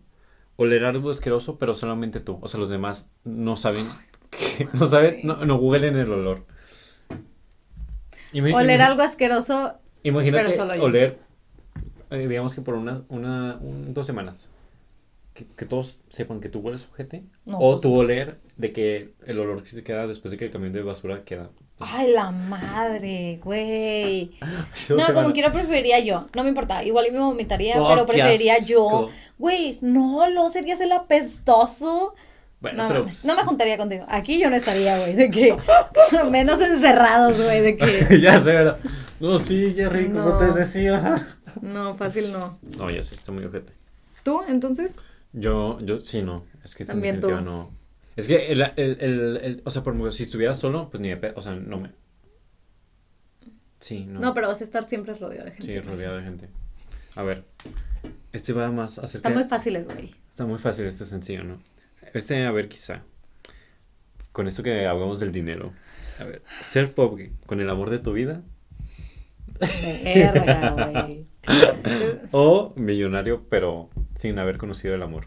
oler 0.56 0.84
algo 0.84 1.10
asqueroso 1.10 1.58
pero 1.58 1.74
solamente 1.74 2.20
tú. 2.20 2.38
O 2.42 2.48
sea, 2.48 2.60
los 2.60 2.68
demás 2.68 3.10
no 3.24 3.56
saben, 3.56 3.86
que- 4.30 4.68
no 4.74 4.86
saben, 4.86 5.20
no, 5.24 5.36
no 5.46 5.56
huelen 5.56 5.96
el 5.96 6.12
olor. 6.12 6.44
Oler 8.52 8.82
algo 8.82 9.02
asqueroso, 9.02 9.74
Imagínate 10.02 10.44
pero 10.44 10.56
solo 10.56 10.74
yo. 10.74 10.82
oler, 10.84 11.18
eh, 12.10 12.26
digamos 12.28 12.54
que 12.54 12.60
por 12.60 12.74
unas, 12.74 13.02
una, 13.08 13.56
un- 13.60 13.94
dos 13.94 14.06
semanas. 14.06 14.50
Que, 15.36 15.44
que 15.54 15.66
todos 15.66 16.00
sepan 16.08 16.40
que 16.40 16.48
tú 16.48 16.60
hueles 16.60 16.88
ojete. 16.90 17.22
No, 17.44 17.58
o 17.58 17.70
pues- 17.72 17.82
tú 17.82 17.94
oler 17.94 18.38
de 18.56 18.72
que 18.72 19.12
el 19.26 19.38
olor 19.38 19.62
que 19.62 19.68
se 19.68 19.84
queda 19.84 20.06
después 20.06 20.32
de 20.32 20.38
que 20.38 20.46
el 20.46 20.50
camión 20.50 20.72
de 20.72 20.80
basura 20.82 21.24
queda. 21.24 21.50
ay, 21.78 22.10
la 22.10 22.30
madre, 22.30 23.38
güey. 23.44 24.30
No, 24.88 25.04
como 25.12 25.32
quiera 25.34 25.52
preferiría 25.52 25.98
yo, 26.00 26.26
no 26.34 26.42
me 26.42 26.48
importa, 26.48 26.82
igual 26.84 27.06
me 27.12 27.18
vomitaría, 27.18 27.80
Oh, 27.82 27.86
pero 27.88 28.06
preferiría 28.06 28.58
yo. 28.60 29.10
Güey, 29.38 29.76
no, 29.82 30.26
lo 30.30 30.48
serías 30.48 30.80
el 30.80 30.92
apestoso. 30.92 32.14
Bueno, 32.60 32.84
no, 32.84 32.88
pero. 32.88 33.00
mames, 33.00 33.24
no 33.26 33.36
me 33.36 33.42
juntaría 33.42 33.76
contigo. 33.76 34.06
Aquí 34.08 34.38
yo 34.38 34.48
no 34.48 34.56
estaría, 34.56 34.98
güey, 34.98 35.12
de 35.14 35.30
que 35.30 35.54
menos 36.30 36.58
encerrados, 36.62 37.42
güey, 37.42 37.60
de 37.60 37.76
que 37.76 38.20
ya 38.22 38.40
sé, 38.40 38.52
¿verdad? 38.52 38.78
No, 39.20 39.38
sí, 39.38 39.74
Jerry, 39.76 40.06
como 40.06 40.30
No. 40.30 40.36
te 40.38 40.52
decía. 40.52 41.26
no, 41.60 41.94
fácil 41.94 42.32
no. 42.32 42.58
No, 42.78 42.88
ya 42.90 43.04
sé, 43.04 43.14
está 43.16 43.32
muy 43.32 43.44
ojete. 43.44 43.72
¿Tú, 44.22 44.40
entonces? 44.48 44.94
Yo, 45.36 45.78
yo, 45.80 46.00
sí, 46.00 46.22
no. 46.22 46.44
Es 46.64 46.74
que 46.74 46.84
También 46.84 47.20
tú. 47.20 47.30
no. 47.30 47.70
Es 48.16 48.26
que, 48.26 48.50
el, 48.50 48.62
el, 48.62 48.72
el, 49.00 49.36
el- 49.42 49.62
o 49.64 49.70
sea, 49.70 49.82
por 49.82 50.12
si 50.12 50.22
estuviera 50.22 50.54
solo, 50.54 50.88
pues 50.90 51.00
ni 51.02 51.10
de 51.14 51.32
o 51.36 51.42
sea, 51.42 51.54
no 51.54 51.78
me. 51.78 51.90
Sí, 53.78 54.06
no. 54.06 54.18
No, 54.20 54.34
pero 54.34 54.48
vas 54.48 54.62
a 54.62 54.64
estar 54.64 54.84
siempre 54.88 55.14
rodeado 55.14 55.44
de 55.44 55.52
gente. 55.52 55.66
Sí, 55.66 55.78
rodeado 55.78 56.16
de 56.16 56.24
gente. 56.24 56.48
A 57.14 57.22
ver, 57.22 57.44
este 58.32 58.54
va 58.54 58.70
más 58.72 58.98
acerca. 58.98 59.28
Están 59.28 59.34
muy 59.34 59.44
fáciles, 59.44 59.86
güey. 59.86 60.10
Está 60.30 60.46
muy 60.46 60.58
fácil, 60.58 60.86
este 60.86 61.04
sencillo, 61.04 61.44
¿no? 61.44 61.62
Este, 62.14 62.46
a 62.46 62.50
ver, 62.50 62.68
quizá. 62.68 63.02
Con 64.32 64.48
esto 64.48 64.62
que 64.62 64.86
hablamos 64.86 65.20
del 65.20 65.32
dinero. 65.32 65.74
A 66.18 66.24
ver, 66.24 66.42
ser 66.62 66.94
pobre 66.94 67.32
con 67.44 67.60
el 67.60 67.68
amor 67.68 67.90
de 67.90 67.98
tu 67.98 68.14
vida 68.14 68.42
Verga, 69.60 70.70
güey. 70.70 71.25
o 72.32 72.72
millonario, 72.76 73.44
pero 73.48 73.90
sin 74.16 74.38
haber 74.38 74.58
conocido 74.58 74.94
el 74.94 75.02
amor. 75.02 75.26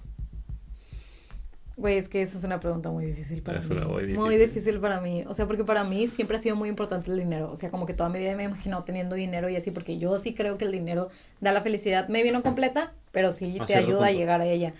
Güey, 1.76 1.98
es 1.98 2.10
que 2.10 2.22
esa 2.22 2.38
es 2.38 2.44
una 2.44 2.60
pregunta 2.60 2.90
muy 2.92 3.06
difícil 3.06 3.42
para 3.42 3.60
Es 3.60 3.70
mí. 3.70 3.72
una 3.72 3.88
muy 3.88 4.04
Muy 4.08 4.38
difícil. 4.38 4.80
para 4.82 5.00
mí. 5.00 5.24
O 5.28 5.34
sea, 5.34 5.48
porque 5.48 5.64
para 5.64 5.86
mí 5.86 6.08
siempre 6.10 6.36
ha 6.36 6.40
sido 6.40 6.56
muy 6.58 6.68
importante 6.68 7.10
el 7.10 7.18
dinero. 7.18 7.50
O 7.52 7.56
sea, 7.56 7.72
como 7.72 7.86
que 7.86 7.94
toda 7.94 8.10
mi 8.10 8.20
vida 8.20 8.36
me 8.36 8.44
he 8.44 8.46
imaginado 8.48 8.84
teniendo 8.84 9.16
dinero 9.16 9.48
y 9.50 9.56
así, 9.56 9.72
porque 9.72 9.98
yo 9.98 10.18
sí 10.18 10.34
creo 10.34 10.58
que 10.58 10.66
el 10.66 10.74
dinero 10.74 11.10
da 11.40 11.54
la 11.54 11.62
felicidad. 11.62 12.10
Me 12.10 12.22
vino 12.24 12.42
completa, 12.44 12.94
pero 13.12 13.32
sí 13.32 13.58
A 13.60 13.66
te 13.66 13.76
ayuda 13.76 14.08
a 14.08 14.12
llegar 14.12 14.42
a 14.42 14.46
ella. 14.46 14.74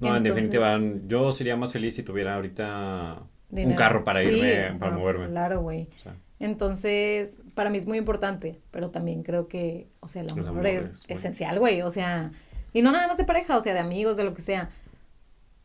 No, 0.00 0.16
en 0.16 0.22
definitiva, 0.24 0.80
yo 1.06 1.32
sería 1.32 1.56
más 1.56 1.72
feliz 1.72 1.94
si 1.94 2.02
tuviera 2.02 2.34
ahorita 2.34 3.22
un 3.50 3.74
carro 3.74 4.04
para 4.04 4.20
Sí, 4.20 4.30
irme, 4.30 4.74
para 4.78 4.92
no, 4.92 5.00
moverme. 5.00 5.26
Claro, 5.28 5.60
güey. 5.60 5.88
O 5.98 6.02
sea, 6.02 6.16
Entonces, 6.42 7.40
para 7.54 7.70
mí 7.70 7.78
es 7.78 7.86
muy 7.86 7.98
importante, 7.98 8.58
pero 8.72 8.90
también 8.90 9.22
creo 9.22 9.46
que, 9.46 9.86
o 10.00 10.08
sea, 10.08 10.22
el 10.22 10.30
El 10.36 10.48
amor, 10.48 10.66
es, 10.66 11.04
esencial, 11.06 11.60
güey. 11.60 11.82
O 11.82 11.90
sea, 11.90 12.32
y 12.72 12.82
no 12.82 12.90
nada 12.90 13.06
más 13.06 13.16
de 13.16 13.22
pareja, 13.24 13.56
o 13.56 13.60
sea, 13.60 13.74
de 13.74 13.78
amigos, 13.78 14.16
de 14.16 14.24
lo 14.24 14.34
que 14.34 14.42
sea. 14.42 14.68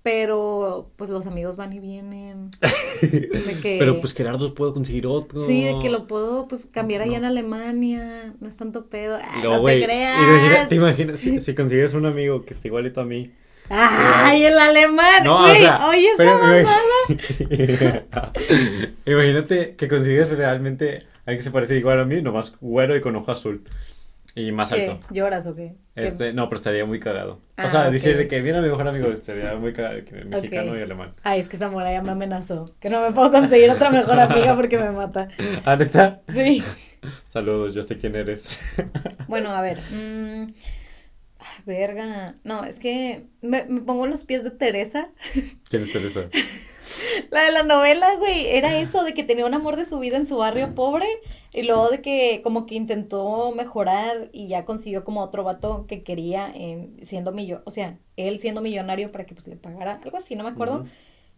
Pero, 0.03 0.91
pues 0.95 1.09
los 1.09 1.25
amigos 1.25 1.55
van 1.57 1.73
y 1.73 1.79
vienen. 1.79 2.51
De 3.01 3.59
que, 3.59 3.77
Pero 3.79 3.99
pues 3.99 4.13
Gerardo 4.13 4.53
puedo 4.53 4.71
conseguir 4.71 5.07
otro. 5.07 5.45
Sí, 5.47 5.63
de 5.63 5.79
que 5.81 5.89
lo 5.89 6.05
puedo, 6.05 6.47
pues, 6.47 6.67
cambiar 6.67 7.01
allá 7.01 7.13
No. 7.13 7.17
en 7.17 7.25
Alemania. 7.25 8.35
No 8.39 8.47
es 8.47 8.55
tanto 8.55 8.85
pedo. 8.85 9.17
No, 9.43 9.55
no 9.55 9.59
güey, 9.61 9.79
te 9.79 9.85
creas. 9.85 10.21
Imagina, 10.21 10.67
te 10.69 10.75
imaginas, 10.75 11.19
si, 11.19 11.39
si 11.39 11.55
consigues 11.55 11.95
un 11.95 12.05
amigo 12.05 12.45
que 12.45 12.53
esté 12.53 12.67
igualito 12.67 13.01
a 13.01 13.05
mí. 13.05 13.31
Ay, 13.69 14.45
el 14.45 14.57
alemán. 14.57 15.23
No, 15.23 15.41
güey, 15.41 15.51
o 15.53 15.55
sea, 15.55 15.87
oye, 15.87 16.07
esa 16.13 16.23
mamada. 16.23 16.63
imag- 17.09 18.03
Imagínate 19.05 19.75
que 19.75 19.87
consigues 19.87 20.29
realmente 20.29 21.05
alguien 21.25 21.37
que 21.37 21.43
se 21.43 21.51
parece 21.51 21.77
igual 21.77 21.99
a 21.99 22.05
mí, 22.05 22.21
nomás 22.21 22.53
güero 22.61 22.95
y 22.95 23.01
con 23.01 23.15
ojo 23.15 23.31
azul. 23.31 23.63
Y 24.35 24.51
más 24.51 24.71
¿Qué? 24.71 24.85
alto. 24.87 24.99
¿Lloras 25.11 25.47
o 25.47 25.55
qué? 25.55 25.73
¿Qué? 25.95 26.05
Este, 26.05 26.31
no, 26.31 26.47
pero 26.47 26.57
estaría 26.57 26.85
muy 26.85 26.99
cagado. 26.99 27.39
Ah, 27.57 27.65
o 27.65 27.69
sea, 27.69 27.85
ok. 27.87 27.91
decir 27.91 28.15
de 28.17 28.27
que 28.27 28.39
viene 28.41 28.59
a 28.59 28.61
mi 28.61 28.69
mejor 28.69 28.87
amigo, 28.87 29.07
estaría 29.11 29.55
muy 29.55 29.73
cagado, 29.73 30.05
que 30.05 30.13
mexicano 30.25 30.77
y 30.77 30.81
alemán. 30.83 31.13
Ay, 31.23 31.39
es 31.39 31.49
que 31.49 31.55
esa 31.55 31.69
mora 31.71 31.91
ya 31.91 32.03
me 32.03 32.11
amenazó. 32.11 32.65
Que 32.79 32.89
no 32.91 33.01
me 33.01 33.11
puedo 33.11 33.31
conseguir 33.31 33.71
otra 33.71 33.89
mejor 33.89 34.19
amiga 34.19 34.55
porque 34.55 34.77
me 34.77 34.91
mata. 34.91 35.27
¿Ah, 35.65 35.75
neta? 35.75 36.21
Sí. 36.27 36.63
Saludos, 37.33 37.73
yo 37.73 37.81
sé 37.81 37.97
quién 37.97 38.15
eres. 38.15 38.59
Bueno, 39.27 39.49
a 39.49 39.61
ver. 39.61 39.79
mm, 39.91 40.47
verga. 41.67 42.35
No, 42.43 42.63
es 42.63 42.79
que 42.79 43.27
me, 43.41 43.65
me 43.65 43.81
pongo 43.81 44.05
en 44.05 44.11
los 44.11 44.23
pies 44.23 44.43
de 44.43 44.49
Teresa. 44.49 45.11
¿Quién 45.69 45.83
es 45.83 45.91
Teresa? 45.91 46.29
La 47.29 47.43
de 47.43 47.51
la 47.51 47.63
novela, 47.63 48.15
güey, 48.15 48.47
era 48.47 48.79
eso 48.79 49.03
de 49.03 49.13
que 49.13 49.23
tenía 49.23 49.45
un 49.45 49.53
amor 49.53 49.75
de 49.75 49.85
su 49.85 49.99
vida 49.99 50.17
en 50.17 50.27
su 50.27 50.37
barrio 50.37 50.73
pobre 50.73 51.05
y 51.53 51.63
luego 51.63 51.89
de 51.89 52.01
que 52.01 52.41
como 52.43 52.65
que 52.65 52.75
intentó 52.75 53.51
mejorar 53.51 54.29
y 54.31 54.47
ya 54.47 54.65
consiguió 54.65 55.03
como 55.03 55.21
otro 55.21 55.43
vato 55.43 55.85
que 55.87 56.03
quería 56.03 56.51
eh, 56.55 56.89
siendo 57.01 57.31
millonario, 57.31 57.63
o 57.65 57.71
sea, 57.71 57.97
él 58.15 58.39
siendo 58.39 58.61
millonario 58.61 59.11
para 59.11 59.25
que 59.25 59.35
pues 59.35 59.47
le 59.47 59.55
pagara 59.57 59.99
algo 60.03 60.17
así, 60.17 60.35
no 60.35 60.43
me 60.43 60.51
acuerdo. 60.51 60.85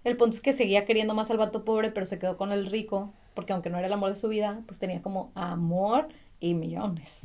El 0.04 0.16
punto 0.16 0.36
es 0.36 0.42
que 0.42 0.54
seguía 0.54 0.86
queriendo 0.86 1.14
más 1.14 1.30
al 1.30 1.38
vato 1.38 1.66
pobre, 1.66 1.92
pero 1.92 2.06
se 2.06 2.20
quedó 2.20 2.38
con 2.38 2.52
el 2.52 2.68
rico, 2.68 3.14
porque 3.34 3.54
aunque 3.54 3.70
no 3.70 3.78
era 3.78 3.88
el 3.88 3.94
amor 3.94 4.10
de 4.10 4.16
su 4.16 4.30
vida, 4.30 4.62
pues 4.66 4.80
tenía 4.80 5.02
como 5.02 5.32
amor 5.36 6.08
y 6.40 6.54
millones. 6.54 7.18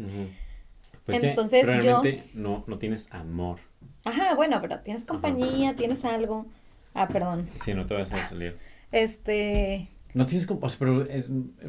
Pues 1.06 1.22
Entonces, 1.22 1.66
que 1.66 1.80
yo- 1.82 2.02
no, 2.34 2.64
no 2.66 2.78
tienes 2.78 3.12
amor. 3.12 3.58
Ajá, 4.04 4.34
bueno, 4.34 4.58
pero 4.60 4.80
tienes 4.80 5.04
compañía, 5.04 5.76
tienes 5.76 6.04
algo. 6.04 6.46
Ah, 6.94 7.08
perdón. 7.08 7.48
Sí, 7.62 7.74
no 7.74 7.84
te 7.86 7.94
vas 7.94 8.12
a 8.12 8.28
salir. 8.28 8.56
Este, 8.92 9.88
No 10.14 10.26
tienes 10.26 10.46
como, 10.46 10.60
o 10.64 10.68
sea, 10.68 10.78
pero 10.78 11.02
es, 11.04 11.28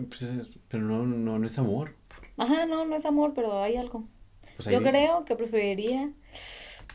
pues 0.10 0.22
es- 0.22 0.50
pero 0.70 0.84
no, 0.84 1.04
no, 1.06 1.40
no 1.40 1.48
es 1.48 1.58
amor. 1.58 1.96
ajá, 2.38 2.66
no, 2.66 2.86
no 2.86 2.96
es 2.96 3.06
amor, 3.06 3.34
pero 3.34 3.62
hay 3.64 3.76
algo. 3.76 4.06
Pues 4.56 4.70
Yo 4.70 4.82
creo 4.84 5.26
que 5.26 5.36
preferiría 5.36 6.12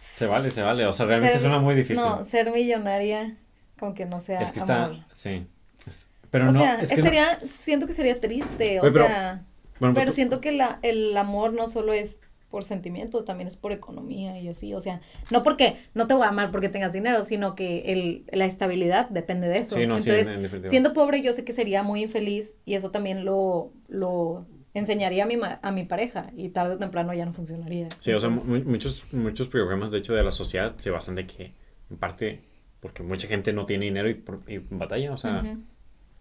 Se 0.01 0.27
vale, 0.27 0.51
se 0.51 0.63
vale. 0.63 0.87
O 0.87 0.93
sea, 0.93 1.07
realmente 1.07 1.35
ser- 1.35 1.43
suena 1.43 1.59
muy 1.59 1.75
difícil. 1.75 1.97
No, 1.97 2.25
ser 2.25 2.51
millonaria, 2.53 3.37
como 3.79 3.95
que 3.95 4.05
no 4.07 4.21
sea 4.21 4.41
es 4.43 4.53
que 4.53 4.61
amor. 4.61 4.93
está, 4.93 5.15
sí. 5.15 5.47
Es- 5.87 6.07
pero 6.31 6.49
o 6.49 6.53
no, 6.53 6.61
sea, 6.61 6.81
es 6.81 6.93
es 6.93 6.99
no- 6.99 7.05
sería, 7.05 7.41
siento 7.47 7.87
que 7.87 7.93
sería 7.93 8.21
triste, 8.21 8.79
o 8.79 8.83
pero- 8.83 9.07
sea, 9.07 9.45
bueno, 9.79 9.95
pero 9.95 10.07
tú- 10.11 10.13
siento 10.15 10.41
que 10.41 10.53
la, 10.53 10.79
el 10.83 11.17
amor 11.17 11.53
no 11.55 11.67
solo 11.69 11.93
es 11.93 12.21
por 12.51 12.65
sentimientos, 12.65 13.25
también 13.25 13.47
es 13.47 13.57
por 13.57 13.73
economía 13.73 14.39
y 14.41 14.49
así, 14.49 14.75
o 14.75 14.81
sea, 14.81 15.01
no 15.31 15.43
porque 15.43 15.77
no 15.95 16.07
te 16.07 16.15
voy 16.15 16.25
a 16.25 16.29
amar 16.31 16.51
porque 16.51 16.69
tengas 16.69 16.93
dinero, 16.93 17.23
sino 17.25 17.55
que 17.55 17.93
el, 17.93 18.25
la 18.33 18.45
estabilidad 18.45 19.09
depende 19.09 19.49
de 19.49 19.59
eso. 19.59 19.77
Sí, 19.77 19.87
no, 19.87 20.01
sí, 20.01 20.11
Entonces, 20.11 20.53
en 20.55 20.69
siendo 20.69 20.93
pobre 20.93 21.23
yo 21.23 21.33
sé 21.33 21.45
que 21.45 21.53
sería 21.53 21.83
muy 21.83 22.03
infeliz 22.03 22.57
y 22.65 22.75
eso 22.75 22.91
también 22.91 23.25
lo, 23.25 23.73
lo 23.89 24.47
enseñaría 24.75 25.25
a 25.25 25.27
mi, 25.27 25.37
ma- 25.37 25.61
a 25.63 25.71
mi 25.73 25.85
pareja 25.85 26.31
y 26.37 26.49
tarde 26.51 26.75
o 26.75 26.79
temprano 26.79 27.15
ya 27.15 27.25
no 27.25 27.33
funcionaría. 27.33 27.89
Sí, 27.99 28.13
o 28.13 28.21
sea, 28.21 28.29
muchos, 28.31 29.05
muchos 29.13 29.49
programas, 29.49 29.93
de 29.93 29.99
hecho, 29.99 30.15
de 30.15 30.23
la 30.25 30.33
sociedad 30.33 30.75
se 30.79 30.91
basan 30.91 31.15
de 31.15 31.27
que, 31.27 31.53
en 31.91 31.97
parte, 31.99 32.41
porque 32.81 33.03
mucha 33.03 33.29
gente 33.29 33.53
no 33.53 33.67
tiene 33.67 33.85
dinero 33.87 34.09
y, 34.11 34.15
por- 34.15 34.43
y 34.49 34.59
batalla, 34.59 35.13
o 35.13 35.17
sea, 35.17 35.57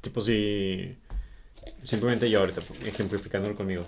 tipo 0.02 0.22
si, 0.22 0.96
simplemente 1.84 2.30
yo 2.30 2.40
ahorita, 2.40 2.62
ejemplificándolo 2.86 3.56
conmigo, 3.56 3.86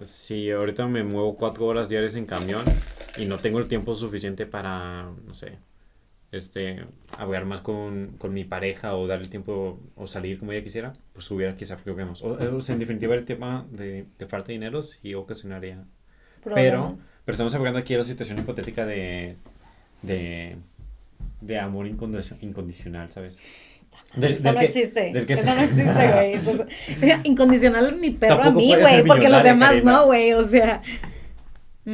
si 0.00 0.50
ahorita 0.50 0.86
me 0.86 1.04
muevo 1.04 1.36
cuatro 1.36 1.66
horas 1.66 1.88
diarias 1.88 2.14
en 2.14 2.26
camión 2.26 2.64
y 3.18 3.26
no 3.26 3.38
tengo 3.38 3.58
el 3.58 3.68
tiempo 3.68 3.94
suficiente 3.94 4.46
para, 4.46 5.10
no 5.26 5.34
sé, 5.34 5.58
este, 6.32 6.84
hablar 7.18 7.44
más 7.44 7.60
con, 7.60 8.14
con 8.18 8.32
mi 8.32 8.44
pareja 8.44 8.96
o 8.96 9.06
darle 9.06 9.28
tiempo 9.28 9.78
o 9.96 10.06
salir 10.06 10.38
como 10.38 10.52
ella 10.52 10.64
quisiera, 10.64 10.94
pues 11.12 11.30
hubiera 11.30 11.56
quizá 11.56 11.76
problemas. 11.76 12.22
O, 12.22 12.32
o 12.56 12.60
sea, 12.60 12.72
en 12.72 12.78
definitiva, 12.80 13.14
el 13.14 13.24
tema 13.26 13.66
de, 13.70 14.06
de 14.18 14.26
falta 14.26 14.48
de 14.48 14.54
dinero 14.54 14.82
sí 14.82 15.14
ocasionaría 15.14 15.84
pero, 16.42 16.54
Problemas. 16.54 17.10
pero 17.24 17.34
estamos 17.34 17.54
hablando 17.54 17.78
aquí 17.78 17.92
de 17.94 17.98
la 17.98 18.04
situación 18.04 18.38
hipotética 18.38 18.84
de, 18.86 19.36
de, 20.00 20.56
de 21.40 21.58
amor 21.58 21.86
incondi- 21.86 22.36
incondicional, 22.40 23.12
¿sabes? 23.12 23.38
Del- 24.14 24.34
Eso 24.34 24.42
del 24.44 24.54
no 24.54 24.60
que- 24.60 24.66
existe. 24.66 25.12
del 25.12 25.26
que 25.26 25.32
Eso 25.32 25.42
se- 25.42 25.54
no 25.54 25.60
existe, 25.62 25.82
güey. 26.12 26.32
Eso 26.34 26.50
es- 27.00 27.18
Incondicional 27.24 27.96
mi 27.98 28.10
perro 28.10 28.42
a 28.42 28.50
mí, 28.50 28.74
güey, 28.78 29.04
porque 29.04 29.28
los 29.28 29.42
demás 29.42 29.70
Karina. 29.70 29.92
no, 29.92 30.04
güey. 30.06 30.32
O 30.34 30.44
sea. 30.44 30.82
mm, 31.84 31.90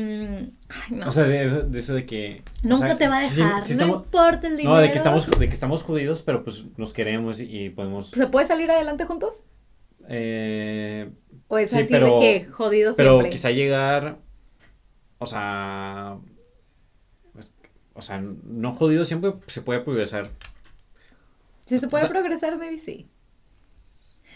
ay, 0.68 0.96
no. 0.96 1.08
O 1.08 1.10
sea, 1.10 1.24
de 1.24 1.44
eso 1.44 1.62
de, 1.62 1.78
eso 1.78 1.94
de 1.94 2.04
que... 2.06 2.42
o 2.64 2.68
Nunca 2.68 2.86
sea, 2.88 2.98
te 2.98 3.08
va 3.08 3.18
a 3.18 3.20
dejar. 3.20 3.58
no 3.60 3.64
estamos- 3.64 3.96
importa 4.04 4.46
el 4.48 4.56
dinero. 4.56 4.74
no, 4.76 4.80
de 4.80 4.90
que, 4.90 4.96
estamos, 4.98 5.30
de 5.30 5.48
que 5.48 5.54
estamos 5.54 5.82
jodidos, 5.82 6.22
pero 6.22 6.42
pues 6.44 6.64
nos 6.76 6.92
queremos 6.92 7.40
y, 7.40 7.44
y 7.66 7.70
podemos... 7.70 8.10
¿Se 8.10 8.26
puede 8.26 8.46
salir 8.46 8.70
adelante 8.70 9.04
juntos? 9.04 9.44
eh, 10.08 11.10
¿O 11.48 11.58
es 11.58 11.70
Sí, 11.70 11.78
así 11.80 11.88
pero- 11.90 12.18
de 12.20 12.20
que 12.20 12.46
jodido 12.50 12.92
pero 12.96 13.12
siempre? 13.12 13.30
quizá 13.30 13.50
llegar... 13.50 14.18
O 15.18 15.26
sea... 15.26 16.16
pues, 17.32 17.52
o 17.94 18.02
sea, 18.02 18.20
no 18.44 18.72
jodido, 18.72 19.04
siempre 19.04 19.32
se 19.46 19.62
puede 19.62 19.80
progresar. 19.80 20.28
Si 21.68 21.78
se 21.78 21.88
puede 21.88 22.06
progresar, 22.08 22.56
maybe 22.58 22.78
sí. 22.78 23.08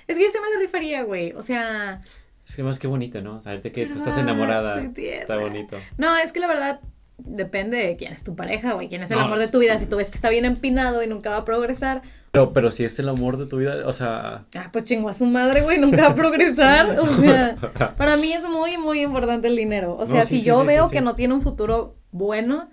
Es 0.06 0.16
que 0.16 0.24
yo 0.24 0.30
sí 0.30 0.38
me 0.42 0.54
lo 0.54 0.60
rifaría, 0.60 1.02
güey. 1.02 1.32
O 1.32 1.42
sea. 1.42 2.02
Es 2.46 2.56
que 2.56 2.62
más 2.62 2.78
que 2.78 2.86
bonito, 2.88 3.20
¿no? 3.22 3.40
Saberte 3.40 3.70
que 3.72 3.86
tú 3.86 3.96
estás 3.98 4.18
enamorada. 4.18 4.74
soy 4.78 4.88
tierna. 4.88 5.20
Está 5.22 5.36
bonito. 5.36 5.76
No, 5.96 6.16
es 6.16 6.32
que 6.32 6.40
la 6.40 6.48
verdad 6.48 6.80
depende 7.18 7.76
de 7.76 7.96
quién 7.96 8.12
es 8.12 8.24
tu 8.24 8.34
pareja, 8.34 8.72
güey. 8.72 8.88
Quién 8.88 9.02
es 9.02 9.10
el 9.12 9.18
No, 9.18 9.24
amor 9.24 9.38
de 9.38 9.46
tu 9.48 9.60
vida. 9.60 9.78
Si 9.78 9.86
tú 9.86 9.96
ves 9.96 10.08
que 10.10 10.16
está 10.16 10.28
bien 10.28 10.44
empinado 10.44 11.02
y 11.02 11.06
nunca 11.06 11.30
va 11.30 11.36
a 11.38 11.44
progresar, 11.44 12.02
Pero, 12.32 12.52
pero 12.52 12.70
si 12.72 12.84
es 12.84 12.98
el 12.98 13.08
amor 13.08 13.36
de 13.36 13.46
tu 13.46 13.58
vida, 13.58 13.86
o 13.86 13.92
sea. 13.92 14.44
ah, 14.56 14.68
pues 14.72 14.84
chingo 14.84 15.08
a 15.08 15.14
su 15.14 15.24
madre, 15.26 15.60
güey. 15.62 15.78
Nunca 15.78 16.02
va 16.02 16.08
a 16.08 16.14
progresar. 16.16 16.98
O 16.98 17.06
sea, 17.06 17.56
para 17.96 18.16
mí 18.16 18.32
es 18.32 18.42
muy, 18.42 18.76
muy 18.76 19.02
importante 19.02 19.46
el 19.48 19.56
dinero. 19.56 19.96
O 19.96 20.04
sea, 20.04 20.20
No, 20.20 20.22
sí, 20.26 20.36
si 20.36 20.38
sí, 20.40 20.46
yo 20.46 20.62
sí, 20.62 20.66
veo 20.66 20.86
sí, 20.88 20.90
que 20.92 20.98
sí. 20.98 21.04
no 21.04 21.14
tiene 21.14 21.32
un 21.34 21.42
futuro 21.42 21.96
bueno, 22.10 22.68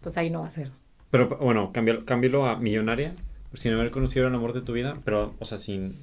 pues 0.00 0.16
ahí 0.16 0.30
no 0.30 0.42
va 0.42 0.46
a 0.46 0.50
ser. 0.50 0.70
Pero 1.10 1.28
bueno, 1.38 1.72
cámbialo, 1.72 2.04
cámbialo 2.04 2.46
a 2.46 2.56
millonaria, 2.56 3.14
sin 3.54 3.72
haber 3.72 3.90
conocido 3.90 4.26
el 4.26 4.34
amor 4.34 4.52
de 4.52 4.62
tu 4.62 4.72
vida, 4.72 4.98
pero, 5.04 5.34
o 5.38 5.44
sea, 5.44 5.58
sin. 5.58 5.96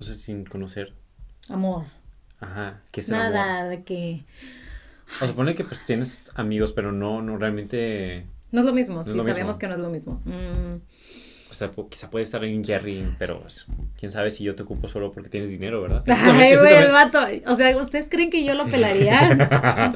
O 0.00 0.04
sea, 0.04 0.16
sin 0.16 0.44
conocer. 0.44 0.92
Amor. 1.48 1.84
Ajá, 2.40 2.82
¿qué 2.90 3.00
es 3.00 3.08
el 3.08 3.14
amor? 3.14 3.32
Nada 3.32 3.68
de 3.68 3.84
que. 3.84 4.24
O 5.20 5.26
sea, 5.26 5.34
pone 5.34 5.54
que 5.54 5.64
pues 5.64 5.84
tienes 5.84 6.30
amigos, 6.34 6.72
pero 6.72 6.92
no, 6.92 7.22
no 7.22 7.36
realmente. 7.36 8.26
No 8.52 8.60
es 8.60 8.66
lo 8.66 8.72
mismo, 8.72 9.00
es 9.00 9.06
sí, 9.08 9.12
lo 9.12 9.18
mismo. 9.18 9.32
sabemos 9.32 9.58
que 9.58 9.66
no 9.66 9.74
es 9.74 9.80
lo 9.80 9.90
mismo. 9.90 10.22
Mm, 10.24 10.76
O 11.54 11.56
sea, 11.56 11.70
quizá 11.88 12.10
puede 12.10 12.24
estar 12.24 12.42
en 12.42 12.64
Jerry, 12.64 13.06
pero 13.16 13.40
pues, 13.40 13.64
quién 13.96 14.10
sabe 14.10 14.32
si 14.32 14.42
yo 14.42 14.56
te 14.56 14.64
ocupo 14.64 14.88
solo 14.88 15.12
porque 15.12 15.28
tienes 15.28 15.50
dinero, 15.50 15.80
¿verdad? 15.80 16.02
Ay, 16.08 16.56
güey, 16.56 16.74
el 16.74 16.90
vato. 16.90 17.20
O 17.46 17.54
sea, 17.54 17.76
¿ustedes 17.76 18.08
creen 18.10 18.28
que 18.28 18.44
yo 18.44 18.54
lo 18.54 18.66
pelaría? 18.66 19.30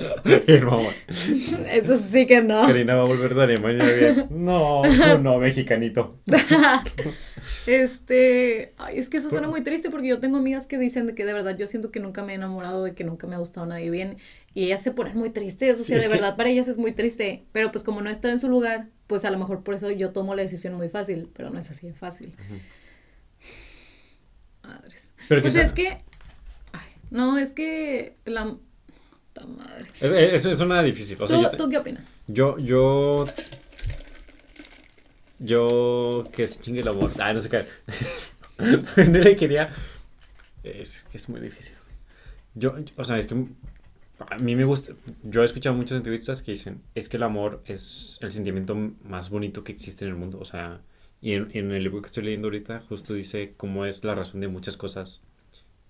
Eso 1.68 1.96
sí 1.96 2.26
que 2.26 2.42
no. 2.42 2.62
Karina 2.62 2.94
va 2.94 3.02
a 3.02 3.06
volver 3.06 3.34
de 3.34 3.42
Alemania 3.42 3.84
bien. 3.84 4.26
No, 4.30 4.84
no, 4.84 5.18
no, 5.18 5.38
mexicanito. 5.38 6.20
Este, 7.66 8.72
ay, 8.78 8.98
es 8.98 9.10
que 9.10 9.18
eso 9.18 9.28
suena 9.28 9.46
muy 9.46 9.62
triste 9.62 9.90
porque 9.90 10.08
yo 10.08 10.20
tengo 10.20 10.38
amigas 10.38 10.66
que 10.66 10.78
dicen 10.78 11.06
de 11.06 11.14
que 11.14 11.26
de 11.26 11.34
verdad 11.34 11.56
yo 11.56 11.66
siento 11.66 11.90
que 11.90 12.00
nunca 12.00 12.22
me 12.22 12.32
he 12.32 12.36
enamorado, 12.36 12.82
de 12.84 12.94
que 12.94 13.04
nunca 13.04 13.26
me 13.26 13.34
ha 13.34 13.38
gustado 13.38 13.66
nadie 13.66 13.90
bien 13.90 14.16
y 14.54 14.64
ellas 14.64 14.82
se 14.82 14.90
ponen 14.92 15.16
muy 15.16 15.30
tristes, 15.30 15.78
o 15.80 15.84
sea, 15.84 15.96
de 15.96 16.02
que- 16.04 16.08
verdad 16.08 16.36
para 16.36 16.48
ellas 16.48 16.68
es 16.68 16.76
muy 16.78 16.92
triste, 16.92 17.44
pero 17.52 17.70
pues 17.70 17.84
como 17.84 18.00
no 18.02 18.10
estado 18.10 18.32
en 18.32 18.40
su 18.40 18.48
lugar, 18.48 18.88
pues 19.06 19.24
a 19.24 19.30
lo 19.30 19.38
mejor 19.38 19.62
por 19.62 19.74
eso 19.74 19.90
yo 19.90 20.10
tomo 20.12 20.34
la 20.34 20.42
decisión 20.42 20.74
muy 20.74 20.88
fácil, 20.88 21.28
pero 21.34 21.50
no 21.50 21.58
es 21.58 21.70
así 21.70 21.86
de 21.86 21.94
fácil. 21.94 22.34
Madres. 24.62 25.12
Pero 25.28 25.40
Pues 25.42 25.54
es 25.54 25.72
que, 25.72 25.88
ay, 26.72 26.86
no, 27.10 27.38
es 27.38 27.50
que 27.50 28.16
la... 28.24 28.56
puta 29.34 29.46
madre. 29.46 29.86
Es, 30.00 30.12
es, 30.12 30.44
es 30.44 30.60
una 30.60 30.82
difícil. 30.82 31.20
O 31.22 31.26
sea, 31.28 31.36
¿Tú, 31.36 31.42
yo, 31.42 31.50
te- 31.50 31.56
¿Tú 31.56 31.68
qué 31.70 31.78
opinas? 31.78 32.06
yo, 32.26 32.58
yo, 32.58 33.24
yo, 35.38 36.24
que 36.32 36.46
se 36.46 36.60
chingue 36.60 36.80
el 36.80 36.88
amor. 36.88 37.10
Ah, 37.20 37.32
no 37.32 37.40
sé 37.40 37.48
qué. 37.48 37.64
no 39.06 39.18
le 39.18 39.36
quería. 39.36 39.70
Es 40.62 41.04
que 41.10 41.16
es 41.16 41.28
muy 41.28 41.40
difícil. 41.40 41.74
Yo, 42.54 42.74
o 42.96 43.04
sea, 43.04 43.18
es 43.18 43.26
que 43.26 43.46
a 44.18 44.36
mí 44.38 44.56
me 44.56 44.64
gusta. 44.64 44.92
Yo 45.22 45.42
he 45.42 45.46
escuchado 45.46 45.74
muchas 45.76 45.96
entrevistas 45.98 46.42
que 46.42 46.52
dicen: 46.52 46.80
es 46.94 47.08
que 47.08 47.16
el 47.16 47.22
amor 47.22 47.62
es 47.66 48.18
el 48.22 48.32
sentimiento 48.32 48.74
más 49.04 49.30
bonito 49.30 49.64
que 49.64 49.72
existe 49.72 50.04
en 50.04 50.10
el 50.12 50.16
mundo. 50.16 50.38
O 50.40 50.44
sea, 50.44 50.80
y 51.20 51.32
en, 51.32 51.48
en 51.54 51.72
el 51.72 51.82
libro 51.84 52.00
que 52.02 52.06
estoy 52.06 52.24
leyendo 52.24 52.48
ahorita, 52.48 52.80
justo 52.88 53.14
dice 53.14 53.54
cómo 53.56 53.84
es 53.86 54.04
la 54.04 54.14
razón 54.14 54.40
de 54.40 54.48
muchas 54.48 54.76
cosas 54.76 55.20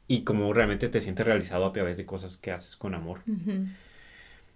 y 0.07 0.23
cómo 0.25 0.53
realmente 0.53 0.89
te 0.89 1.01
sientes 1.01 1.27
realizado 1.27 1.67
a 1.67 1.73
través 1.73 1.97
de 1.97 2.07
cosas 2.07 2.37
que 2.37 2.51
haces 2.51 2.77
con 2.77 2.95
amor. 2.95 3.21
Ujú. 3.27 3.67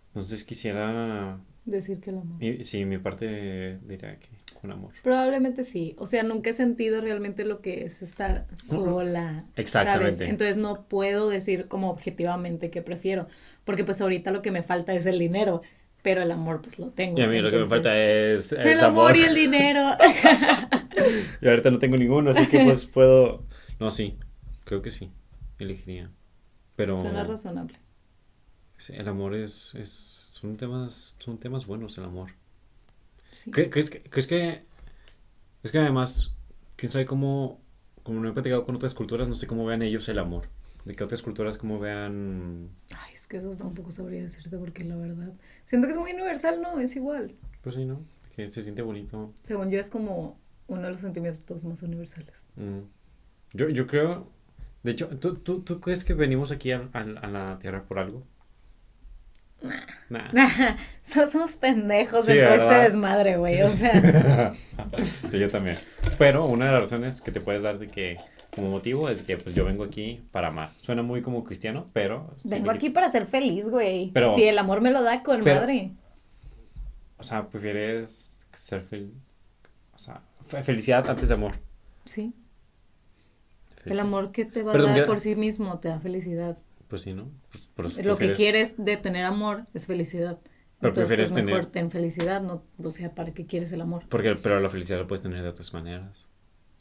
Entonces 0.09 0.45
quisiera 0.45 1.39
Decir 1.65 2.01
que 2.01 2.11
el 2.11 2.19
amor. 2.19 2.43
y, 2.43 2.65
sí, 2.65 2.85
mi 2.85 2.99
parte 2.99 3.79
diría 3.87 4.19
que 4.19 4.29
con 4.63 4.71
amor. 4.71 4.93
Probablemente 5.03 5.65
sí. 5.65 5.95
O 5.99 6.07
sea, 6.07 6.23
nunca 6.23 6.51
he 6.51 6.53
sentido 6.53 7.01
realmente 7.01 7.45
lo 7.45 7.61
que 7.61 7.85
es 7.85 8.01
estar 8.01 8.47
sola. 8.55 9.45
Exactamente. 9.57 10.13
¿sabes? 10.13 10.31
Entonces 10.31 10.57
no 10.57 10.85
puedo 10.85 11.29
decir 11.29 11.67
como 11.67 11.91
objetivamente 11.91 12.71
que 12.71 12.81
prefiero. 12.81 13.27
Porque 13.65 13.83
pues 13.83 14.01
ahorita 14.01 14.31
lo 14.31 14.41
que 14.41 14.53
me 14.53 14.63
falta 14.63 14.95
es 14.95 15.05
el 15.05 15.19
dinero. 15.19 15.63
Pero 16.03 16.23
el 16.23 16.31
amor 16.31 16.63
pues 16.63 16.79
lo 16.79 16.91
tengo. 16.91 17.19
Y 17.19 17.23
a 17.23 17.27
mí 17.27 17.41
lo 17.41 17.51
que 17.51 17.59
me 17.59 17.67
falta 17.67 18.01
es, 18.01 18.53
El 18.53 18.79
amor 18.81 19.17
y 19.17 19.23
el 19.23 19.35
dinero. 19.35 19.83
Y 21.41 21.49
ahorita 21.49 21.71
no 21.71 21.79
tengo 21.79 21.97
ninguno, 21.97 22.31
así 22.31 22.47
que 22.47 22.63
pues 22.63 22.85
puedo... 22.87 23.45
No, 23.81 23.91
sí, 23.91 24.19
creo 24.65 24.83
que 24.83 24.93
sí, 24.93 25.11
elegiría. 25.59 26.11
Pero 26.77 26.97
Suena 26.97 27.25
razonable. 27.25 27.81
sí, 28.79 28.93
el 28.95 29.09
amor 29.09 29.35
es, 29.35 29.75
es... 29.75 29.91
Son 29.91 30.57
temas, 30.57 31.17
son 31.19 31.39
temas 31.39 31.67
buenos, 31.67 31.99
el 31.99 32.05
amor. 32.05 32.31
Sí. 33.33 33.51
¿Cre- 33.51 33.71
¿Crees 33.71 33.91
que, 33.91 34.03
crees 34.03 34.27
que... 34.27 34.63
Es 35.63 35.73
que 35.73 35.79
además, 35.79 36.35
quién 36.77 36.91
sabe 36.93 37.07
cómo... 37.07 37.61
Como 38.03 38.21
no 38.21 38.29
he 38.29 38.33
platicado 38.33 38.65
con 38.65 38.75
otras 38.75 38.95
culturas, 38.95 39.29
no 39.29 39.37
sé 39.37 39.47
cómo 39.47 39.65
vean 39.65 39.83
ellos 39.83 40.09
el 40.09 40.19
amor. 40.19 40.49
De 40.85 40.95
que 40.95 41.05
otras 41.05 41.23
culturas 41.23 41.57
cómo 41.59 41.79
vean... 41.79 42.69
Ay, 42.97 43.15
es 43.15 43.29
que 43.29 43.37
eso 43.37 43.57
tampoco 43.57 43.93
sabría 43.93 44.21
decirte 44.23 44.57
porque 44.59 44.83
la 44.85 44.97
verdad. 44.97 45.33
Siento 45.65 45.87
que 45.87 45.93
es 45.93 45.99
muy 45.99 46.13
universal, 46.13 46.61
¿no? 46.61 46.81
Es 46.81 46.97
igual. 46.97 47.33
Pues 47.63 47.77
sí, 47.77 47.85
¿no? 47.85 48.01
Que 48.35 48.51
se 48.51 48.63
siente 48.65 48.83
bonito. 48.83 49.33
Según 49.43 49.71
yo 49.71 49.79
es 49.79 49.89
como 49.89 50.37
uno 50.67 50.83
de 50.83 50.91
los 50.91 51.01
sentimientos 51.01 51.65
más 51.65 51.83
universales. 51.85 52.45
Mm. 52.57 52.81
Yo, 53.53 53.69
yo 53.69 53.87
creo, 53.87 54.27
de 54.83 54.91
hecho, 54.91 55.07
¿tú, 55.19 55.37
tú, 55.37 55.61
tú 55.61 55.81
crees 55.81 56.03
que 56.03 56.15
venimos 56.15 56.51
aquí 56.51 56.73
a, 56.73 56.89
a- 56.93 56.99
a 57.01 57.29
la 57.29 57.59
Tierra 57.61 57.85
por 57.85 58.01
algo? 58.01 58.27
Nah. 60.09 60.29
So- 61.05 61.27
Somos 61.27 61.53
pendejos 61.57 62.27
Sí, 62.27 62.33
en 62.33 62.45
todo 62.45 62.55
este 62.55 62.75
desmadre, 62.75 63.37
güey. 63.37 63.63
O 63.63 63.69
sea. 63.71 64.53
sí, 65.31 65.39
yo 65.39 65.51
también. 65.51 65.77
Pero 66.19 66.47
una 66.47 66.67
de 66.67 66.73
las 66.73 66.81
razones 66.83 67.21
que 67.21 67.31
te 67.33 67.41
puedes 67.41 67.63
dar 67.63 67.79
de 67.79 67.89
que, 67.89 68.17
como 68.55 68.71
motivo, 68.71 69.09
es 69.09 69.23
que 69.23 69.37
pues 69.37 69.55
yo 69.55 69.65
vengo 69.65 69.85
aquí 69.85 70.23
para 70.33 70.49
amar. 70.49 70.71
Suena 70.81 71.03
muy 71.03 71.23
como 71.23 71.45
cristiano, 71.45 71.87
pero... 71.93 72.35
Vengo 72.45 72.71
aquí 72.71 72.89
que- 72.89 72.91
para 72.93 73.09
ser 73.11 73.27
feliz, 73.27 73.65
güey. 73.69 74.11
Pero- 74.13 74.35
Si 74.35 74.45
el 74.45 74.59
amor 74.59 74.81
me 74.81 74.91
lo 74.91 75.03
da 75.03 75.23
con 75.23 75.43
pero- 75.43 75.61
madre. 75.61 75.91
O 77.19 77.25
sea, 77.25 77.47
prefieres 77.47 78.37
ser 78.53 78.83
feliz. 78.83 79.13
O 79.95 79.99
sea, 79.99 80.21
fe- 80.47 80.63
felicidad 80.63 81.09
antes 81.09 81.29
de 81.29 81.35
amor. 81.35 81.53
Sí. 82.05 82.33
El 83.85 83.99
amor 84.01 84.31
que 84.33 84.45
te 84.45 84.63
va 84.63 84.73
Perdón, 84.73 84.91
a 84.93 84.97
dar 84.99 85.07
por 85.07 85.21
sí 85.21 85.35
mismo 85.37 85.79
te 85.81 85.89
da 85.89 85.99
felicidad. 86.01 86.57
Pues 86.89 87.03
sí, 87.03 87.15
¿no? 87.15 87.29
Pero 87.75 87.89
Lo 88.05 88.17
que 88.17 88.33
quieres 88.33 88.75
de 88.77 88.97
tener 88.97 89.25
amor 89.25 89.67
es 89.75 89.87
felicidad. 89.87 90.39
Pero 90.79 90.91
Entonces, 90.91 91.09
prefieres 91.09 91.33
pues, 91.33 91.45
mejor 91.45 91.67
tener- 91.67 91.73
ten 91.73 91.91
felicidad, 91.91 92.43
no, 92.43 92.63
o 92.83 92.91
sea, 92.91 93.15
¿para 93.15 93.33
qué 93.33 93.47
quieres 93.47 93.71
el 93.73 93.81
amor? 93.81 94.03
Porque, 94.09 94.35
pero 94.35 94.59
la 94.61 94.69
felicidad 94.69 94.99
la 94.99 95.07
puedes 95.07 95.23
tener 95.23 95.43
de 95.43 95.49
otras 95.49 95.73
maneras. 95.73 96.27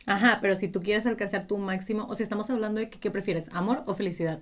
Ajá, 0.07 0.39
pero 0.41 0.55
si 0.55 0.67
tú 0.67 0.79
quieres 0.79 1.05
alcanzar 1.05 1.45
tu 1.45 1.57
máximo, 1.59 2.07
o 2.09 2.15
sea, 2.15 2.23
estamos 2.23 2.49
hablando 2.49 2.79
de 2.79 2.89
que, 2.89 2.99
qué 2.99 3.11
prefieres, 3.11 3.49
amor 3.53 3.83
o 3.85 3.93
felicidad, 3.93 4.39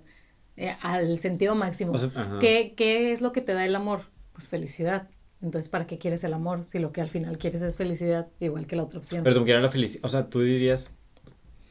Eh, 0.56 0.76
al 0.82 1.20
sentido 1.20 1.56
máximo. 1.56 1.94
O 1.94 1.98
sea. 1.98 2.38
¿Qué, 2.42 2.74
¿Qué 2.76 3.14
es 3.14 3.22
lo 3.22 3.32
que 3.32 3.40
te 3.42 3.54
da 3.54 3.66
el 3.66 3.76
amor? 3.76 4.02
Pues 4.34 4.50
felicidad. 4.50 5.08
Entonces, 5.42 5.70
¿para 5.70 5.88
qué 5.88 5.98
quieres 5.98 6.24
el 6.26 6.34
amor 6.34 6.66
si 6.66 6.80
lo 6.80 6.92
que 6.92 7.00
al 7.00 7.08
final 7.08 7.38
quieres 7.38 7.62
es 7.62 7.78
felicidad, 7.78 8.28
igual 8.42 8.68
que 8.68 8.76
la 8.76 8.84
otra 8.84 9.00
opción? 9.00 9.24
Pero 9.24 9.36
como 9.36 9.46
quiera 9.46 9.62
la 9.62 9.70
felicidad, 9.70 10.04
o 10.04 10.10
sea, 10.10 10.30
tú 10.30 10.42
dirías 10.42 10.94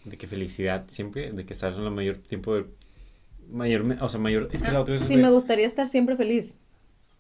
de 0.05 0.17
que 0.17 0.27
felicidad 0.27 0.85
siempre, 0.89 1.33
de 1.33 1.45
que 1.45 1.53
estar 1.53 1.73
en 1.75 1.81
el 1.81 1.91
mayor 1.91 2.17
tiempo 2.19 2.55
de... 2.55 2.65
Mayor, 3.51 3.97
o 4.01 4.09
sea, 4.09 4.21
mayor... 4.21 4.49
Es 4.53 4.63
que 4.63 4.71
la 4.71 4.81
otra 4.81 4.93
vez... 4.93 5.03
sí, 5.03 5.17
me 5.17 5.31
gustaría 5.31 5.67
estar 5.67 5.87
siempre 5.87 6.17
feliz. 6.17 6.55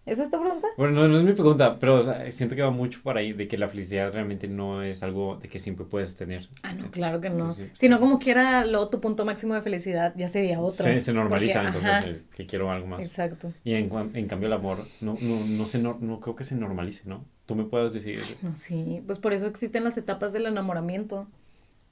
¿Esa 0.09 0.23
es 0.23 0.31
tu 0.31 0.41
pregunta? 0.41 0.69
Bueno, 0.79 0.95
no, 0.95 1.09
no 1.09 1.19
es 1.19 1.25
mi 1.25 1.33
pregunta, 1.33 1.79
pero 1.79 1.97
o 1.97 2.03
sea, 2.03 2.33
siento 2.33 2.57
que 2.57 2.63
va 2.63 2.71
mucho 2.71 3.01
por 3.03 3.19
ahí 3.19 3.35
de 3.35 3.47
que 3.47 3.59
la 3.59 3.69
felicidad 3.69 4.11
realmente 4.11 4.49
no 4.49 4.83
es 4.83 5.03
algo 5.03 5.37
de 5.37 5.49
que 5.49 5.59
siempre 5.59 5.85
puedes 5.85 6.17
tener. 6.17 6.49
Ah, 6.63 6.73
no, 6.73 6.91
claro 6.91 7.21
que 7.21 7.29
no. 7.29 7.53
Sí, 7.53 7.71
si 7.75 7.89
no, 7.91 8.01
como 8.01 8.19
quiera, 8.19 8.65
luego 8.65 8.89
tu 8.89 9.03
punto 9.03 9.27
máximo 9.27 9.53
de 9.53 9.61
felicidad 9.61 10.15
ya 10.17 10.29
sería 10.29 10.61
otro. 10.61 10.83
Se, 10.83 11.01
se 11.01 11.13
normaliza, 11.13 11.63
Porque, 11.63 11.79
entonces, 11.79 12.05
el 12.07 12.25
que 12.35 12.47
quiero 12.47 12.71
algo 12.71 12.87
más. 12.87 13.05
Exacto. 13.05 13.53
Y 13.65 13.75
en, 13.75 13.91
en 14.15 14.27
cambio 14.29 14.47
el 14.47 14.55
amor, 14.55 14.79
no, 15.03 15.19
no, 15.21 15.47
no, 15.47 15.67
se, 15.67 15.79
no, 15.79 15.99
no 16.01 16.21
creo 16.21 16.35
que 16.35 16.45
se 16.45 16.55
normalice, 16.55 17.07
¿no? 17.07 17.27
Tú 17.45 17.55
me 17.55 17.65
puedes 17.65 17.93
decir, 17.93 18.23
No, 18.41 18.55
sí, 18.55 19.03
pues 19.07 19.19
por 19.19 19.35
eso 19.35 19.47
existen 19.47 19.85
las 19.85 19.99
etapas 19.99 20.33
del 20.33 20.47
enamoramiento. 20.47 21.27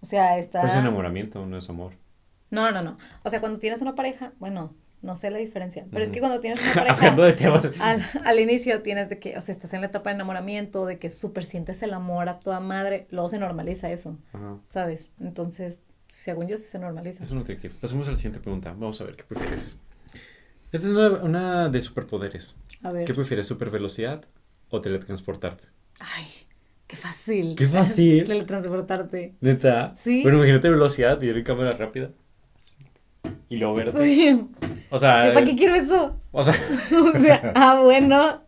O 0.00 0.06
sea, 0.06 0.38
está... 0.38 0.62
pues 0.62 0.72
enamoramiento, 0.74 1.44
no 1.44 1.58
es 1.58 1.68
amor. 1.68 1.92
No, 2.50 2.70
no, 2.70 2.82
no. 2.82 2.96
O 3.24 3.30
sea, 3.30 3.40
cuando 3.40 3.58
tienes 3.58 3.82
una 3.82 3.94
pareja, 3.94 4.32
bueno, 4.38 4.74
no 5.02 5.14
sé 5.16 5.30
la 5.30 5.38
diferencia, 5.38 5.86
pero 5.90 6.02
es 6.02 6.10
que 6.10 6.20
cuando 6.20 6.40
tienes 6.40 6.60
una 6.64 6.74
pareja, 6.74 6.94
Hablando 6.94 7.22
de 7.24 7.32
temas. 7.34 7.80
al, 7.80 8.04
al 8.24 8.40
inicio 8.40 8.82
tienes 8.82 9.08
de 9.08 9.18
que, 9.18 9.36
o 9.36 9.40
sea, 9.40 9.52
estás 9.52 9.72
en 9.74 9.80
la 9.80 9.88
etapa 9.88 10.10
de 10.10 10.14
enamoramiento, 10.16 10.86
de 10.86 10.98
que 10.98 11.10
súper 11.10 11.44
sientes 11.44 11.82
el 11.82 11.92
amor 11.92 12.28
a 12.28 12.38
toda 12.38 12.60
madre, 12.60 13.06
luego 13.10 13.28
se 13.28 13.38
normaliza 13.38 13.90
eso, 13.90 14.18
Ajá. 14.32 14.58
¿sabes? 14.68 15.10
Entonces, 15.20 15.80
según 16.08 16.46
yo 16.48 16.56
sí 16.56 16.64
se 16.64 16.78
normaliza. 16.78 17.24
Eso 17.24 17.34
no 17.34 17.42
tiene 17.44 17.60
que. 17.60 17.68
Pasemos 17.70 18.06
a 18.08 18.12
la 18.12 18.16
siguiente 18.16 18.40
pregunta. 18.40 18.70
Vamos 18.70 19.00
a 19.00 19.04
ver 19.04 19.16
qué 19.16 19.24
prefieres. 19.24 19.78
Esta 20.72 20.86
es 20.88 20.92
una, 20.92 21.08
una 21.22 21.68
de 21.68 21.80
superpoderes. 21.82 22.56
A 22.82 22.92
ver. 22.92 23.04
¿Qué 23.04 23.14
prefieres, 23.14 23.46
super 23.46 23.70
velocidad 23.70 24.24
o 24.70 24.80
teletransportarte? 24.80 25.64
Ay, 26.00 26.26
qué 26.86 26.96
fácil. 26.96 27.54
Qué 27.56 27.66
fácil. 27.66 28.24
Teletransportarte. 28.26 29.34
Neta. 29.40 29.94
Sí. 29.96 30.22
Bueno, 30.22 30.38
imagínate 30.38 30.68
velocidad 30.70 31.20
y 31.22 31.26
ir 31.26 31.36
en 31.36 31.44
cámara 31.44 31.70
rápida. 31.72 32.10
Y 33.48 33.56
luego 33.56 33.74
verte. 33.74 34.38
O 34.88 34.98
sea, 35.00 35.32
¿Para 35.34 35.44
qué 35.44 35.56
quiero 35.56 35.74
eso? 35.74 36.16
o 36.30 36.44
sea, 36.44 36.54
O 37.14 37.18
sea, 37.18 37.52
ah, 37.56 37.80
bueno. 37.82 38.42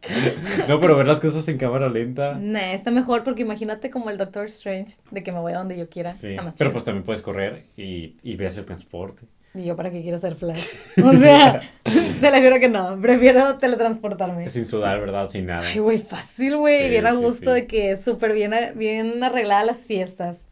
no, 0.69 0.81
pero 0.81 0.97
ver 0.97 1.09
las 1.09 1.19
cosas 1.19 1.47
en 1.49 1.59
cámara 1.59 1.89
lenta. 1.89 2.35
Nah, 2.41 2.73
está 2.73 2.93
mejor 2.93 3.25
porque 3.25 3.43
imagínate 3.43 3.91
como 3.91 4.09
el 4.09 4.19
Doctor 4.19 4.47
Strange, 4.47 4.95
de 5.11 5.25
que 5.25 5.33
me 5.33 5.41
voy 5.41 5.53
a 5.53 5.59
donde 5.59 5.77
yo 5.77 5.89
quiera. 5.89 6.15
Sí, 6.15 6.29
Está 6.29 6.43
más 6.43 6.55
pero 6.57 6.69
chido. 6.69 6.73
pues 6.75 6.85
también 6.85 7.03
puedes 7.05 7.23
correr 7.23 7.65
y, 7.77 8.15
y 8.23 8.37
veas 8.37 8.57
el 8.57 8.67
transporte. 8.67 9.23
Y 9.53 9.65
yo, 9.65 9.75
¿para 9.75 9.91
qué 9.91 10.01
quiero 10.01 10.17
ser 10.19 10.37
Flash? 10.37 10.65
O 11.05 11.13
sea, 11.15 11.61
te 11.85 12.31
lo 12.31 12.37
juro 12.41 12.61
que 12.61 12.69
no. 12.69 13.01
Prefiero 13.01 13.57
teletransportarme. 13.57 14.49
Sin 14.51 14.65
sudar, 14.65 15.01
¿verdad? 15.01 15.29
Sin 15.31 15.47
nada. 15.47 15.67
Ay, 15.67 15.81
güey, 15.81 15.99
fácil, 15.99 16.57
güey. 16.57 16.85
Sí, 16.85 16.91
bien 16.91 17.07
a 17.07 17.11
sí, 17.13 17.17
gusto 17.17 17.53
sí. 17.55 17.61
de 17.63 17.67
que 17.67 17.97
súper 17.97 18.33
bien, 18.33 18.53
bien 18.77 19.25
arregladas 19.25 19.67
las 19.67 19.87
fiestas. 19.87 20.43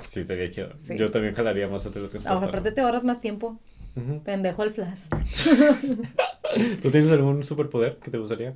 Sí, 0.00 0.20
estaría 0.20 0.50
chido. 0.50 0.68
Sí. 0.78 0.96
Yo 0.96 1.10
también 1.10 1.34
jalaría 1.34 1.68
más 1.68 1.86
a 1.86 1.88
Ah, 1.88 1.92
teletransportarme. 1.92 2.46
aparte 2.48 2.72
te 2.72 2.80
ahorras 2.80 3.04
más 3.04 3.20
tiempo. 3.20 3.58
Ujú. 3.96 4.22
Pendejo 4.22 4.62
el 4.62 4.70
Flash. 4.72 5.06
¿Tú 6.82 6.90
tienes 6.90 7.10
algún 7.10 7.42
superpoder 7.44 7.96
que 7.96 8.10
te 8.10 8.18
gustaría? 8.18 8.54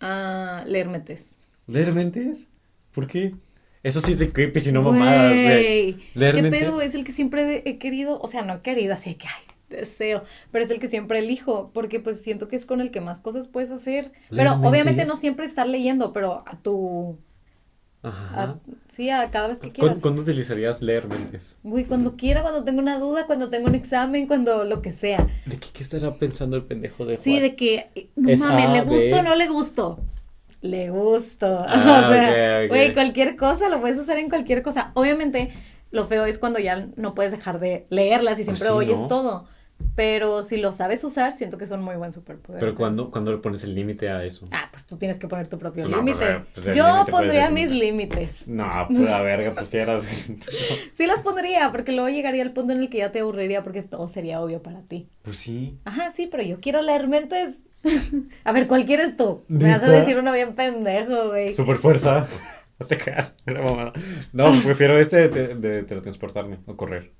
Ah, 0.00 0.64
leer 0.66 0.88
mentes. 0.88 1.36
¿Leer 1.66 1.92
mentes? 1.94 2.46
¿Por 2.92 3.06
qué? 3.06 3.34
Eso 3.82 4.00
sí 4.00 4.12
es 4.12 4.32
creepy, 4.32 4.60
si 4.60 4.70
no 4.72 4.82
mamadas, 4.82 5.32
güey. 5.32 5.96
¿Leer 6.14 6.34
¿Qué 6.36 6.42
mentes? 6.42 6.60
pedo? 6.62 6.80
Es 6.80 6.94
el 6.94 7.04
que 7.04 7.12
siempre 7.12 7.62
he 7.68 7.78
querido, 7.78 8.20
o 8.20 8.26
sea, 8.28 8.42
no 8.42 8.54
he 8.54 8.60
querido, 8.60 8.94
así 8.94 9.14
que, 9.16 9.26
ay, 9.26 9.42
deseo, 9.68 10.22
pero 10.52 10.64
es 10.64 10.70
el 10.70 10.78
que 10.78 10.86
siempre 10.86 11.18
elijo, 11.18 11.70
porque 11.74 11.98
pues 11.98 12.20
siento 12.22 12.46
que 12.46 12.54
es 12.56 12.64
con 12.66 12.80
el 12.80 12.90
que 12.92 13.00
más 13.00 13.18
cosas 13.20 13.48
puedes 13.48 13.70
hacer. 13.72 14.12
¿Leer 14.30 14.48
Pero 14.50 14.68
obviamente 14.68 15.04
no 15.04 15.16
siempre 15.16 15.46
estar 15.46 15.66
leyendo, 15.66 16.12
pero 16.12 16.44
a 16.46 16.56
tu, 16.58 17.18
Ajá. 18.02 18.42
a- 18.42 18.58
sí, 18.88 19.10
a 19.10 19.30
cada 19.30 19.48
vez 19.48 19.58
que 19.58 19.68
¿Cuándo, 19.68 19.80
quieras. 19.80 20.00
cuándo 20.00 20.22
utilizarías 20.22 20.82
leer 20.82 21.06
mentes? 21.06 21.54
Uy, 21.62 21.84
cuando 21.84 22.16
quiera, 22.16 22.42
cuando 22.42 22.64
tengo 22.64 22.80
una 22.80 22.98
duda, 22.98 23.26
cuando 23.26 23.48
tengo 23.48 23.68
un 23.68 23.74
examen, 23.76 24.26
cuando 24.26 24.64
lo 24.64 24.82
que 24.82 24.90
sea. 24.92 25.26
¿De 25.46 25.58
qué, 25.58 25.68
qué 25.72 25.82
estará 25.82 26.14
pensando 26.16 26.56
el 26.56 26.64
pendejo 26.64 27.06
de 27.06 27.16
Sí, 27.16 27.30
Juan? 27.32 27.42
de 27.42 27.56
que, 27.56 28.10
no 28.16 28.28
Es 28.30 28.40
mames, 28.40 28.70
¿le 28.70 28.80
gusto 28.82 29.18
o 29.20 29.22
no 29.22 29.36
le 29.36 29.46
gusto? 29.46 30.00
Le 30.62 30.90
gusto. 30.90 31.46
Ah, 31.68 32.06
o 32.08 32.12
sea, 32.12 32.58
ok, 32.60 32.64
ok. 32.64 32.68
güey, 32.70 32.92
cualquier 32.92 33.36
cosa 33.36 33.68
lo 33.68 33.80
puedes 33.80 33.98
usar 33.98 34.18
en 34.18 34.28
cualquier 34.28 34.62
cosa. 34.62 34.90
Obviamente, 34.94 35.52
lo 35.90 36.04
feo 36.06 36.24
es 36.24 36.38
cuando 36.38 36.58
ya 36.58 36.88
no 36.96 37.14
puedes 37.14 37.32
dejar 37.32 37.60
de 37.60 37.86
leerlas 37.90 38.38
y 38.40 38.44
Pues 38.44 38.58
siempre 38.58 38.68
sí, 38.68 38.74
oyes 38.74 39.00
¿no? 39.00 39.06
todo. 39.08 39.46
Pero 39.94 40.42
si 40.42 40.56
lo 40.56 40.72
sabes 40.72 41.04
usar, 41.04 41.34
siento 41.34 41.58
que 41.58 41.66
son 41.66 41.82
muy 41.82 41.96
buen 41.96 42.12
superpoder. 42.12 42.60
Pero 42.60 42.72
¿sabes? 42.72 42.78
cuando, 42.78 43.10
cuando 43.10 43.30
le 43.32 43.38
pones 43.38 43.62
el 43.64 43.74
límite 43.74 44.08
a 44.08 44.24
eso. 44.24 44.48
Ah, 44.50 44.68
pues 44.70 44.86
tú 44.86 44.96
tienes 44.96 45.18
que 45.18 45.28
poner 45.28 45.48
tu 45.48 45.58
propio 45.58 45.86
No, 45.86 45.98
límite. 45.98 46.18
pues, 46.18 46.30
eh, 46.30 46.44
pues, 46.54 46.76
Yo 46.76 47.04
pondría 47.10 47.44
ser- 47.44 47.52
mis 47.52 47.70
límites. 47.70 48.48
No, 48.48 48.88
pura 48.88 49.20
verga, 49.22 49.52
pusieras. 49.52 50.06
Sí 50.94 51.06
los 51.06 51.20
pondría, 51.20 51.70
porque 51.72 51.92
luego 51.92 52.08
llegaría 52.08 52.42
el 52.42 52.52
punto 52.52 52.72
en 52.72 52.80
el 52.80 52.88
que 52.88 52.98
ya 52.98 53.12
te 53.12 53.20
aburriría 53.20 53.62
porque 53.62 53.82
todo 53.82 54.08
sería 54.08 54.40
obvio 54.40 54.62
para 54.62 54.80
ti. 54.82 55.08
pues 55.22 55.36
sí. 55.36 55.76
Ajá, 55.84 56.12
sí, 56.14 56.26
pero 56.30 56.42
yo 56.42 56.60
quiero 56.60 56.80
leer 56.82 57.06
mentes. 57.08 57.56
A 58.44 58.52
ver, 58.52 58.66
¿cuál 58.68 58.84
quieres 58.84 59.16
tú? 59.16 59.42
Me 59.48 59.70
vas 59.70 59.82
a 59.82 59.90
decir 59.90 60.16
uno 60.18 60.32
bien 60.32 60.54
pendejo, 60.54 61.28
güey. 61.28 61.52
Super 61.54 61.76
fuerza. 61.76 62.26
No 62.78 62.86
te 62.86 62.96
cagas, 62.96 63.34
mamada. 63.46 63.92
No, 64.32 64.46
prefiero 64.64 64.98
ese 64.98 65.28
de, 65.28 65.54
de 65.54 65.82
teletransportarme 65.84 66.58
o 66.66 66.76
correr. 66.76 67.12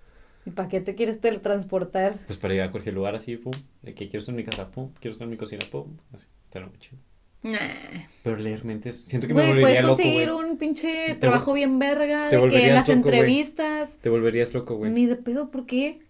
¿Y 0.45 0.51
para 0.51 0.69
qué 0.69 0.81
te 0.81 0.95
quieres 0.95 1.21
teletransportar? 1.21 2.15
Pues 2.27 2.39
para 2.39 2.55
ir 2.55 2.63
a 2.63 2.71
cualquier 2.71 2.95
lugar 2.95 3.15
así, 3.15 3.37
pum. 3.37 3.53
De 3.83 3.95
que 3.95 4.07
quiero 4.09 4.19
estar 4.21 4.33
en 4.33 4.37
mi 4.37 4.45
casa, 4.45 4.71
pum. 4.71 4.91
Quiero 5.01 5.13
estar 5.13 5.25
en 5.27 5.31
mi 5.31 5.37
cocina, 5.37 5.65
pum. 5.71 5.97
Así, 6.13 6.25
estaría 6.45 6.69
muy 6.69 6.79
chido. 6.79 6.99
Nah. 7.45 7.59
Pero 8.23 8.37
leer 8.37 8.65
mentes, 8.65 9.01
siento 9.05 9.27
que 9.27 9.35
me 9.35 9.41
Güey, 9.43 9.49
volvería 9.55 9.65
puedes 9.67 9.83
loco, 9.83 9.97
conseguir 9.97 10.31
güey. 10.33 10.51
un 10.51 10.59
pinche 10.59 11.07
Te 11.09 11.15
trabajo 11.17 11.53
bien 11.55 11.79
verga 11.79 12.25
de 12.25 12.31
que 12.31 12.35
en 12.37 12.41
volverías 12.43 12.75
las 12.75 12.89
loco, 12.89 13.01
güey. 13.03 13.15
entrevistas. 13.15 13.99
Te 14.01 14.09
volverías 14.09 14.55
loco, 14.55 14.77
güey. 14.77 14.91
Ni 14.93 15.07
de 15.07 15.17
pedo, 15.17 15.51
¿por 15.51 15.67
qué? 15.67 16.01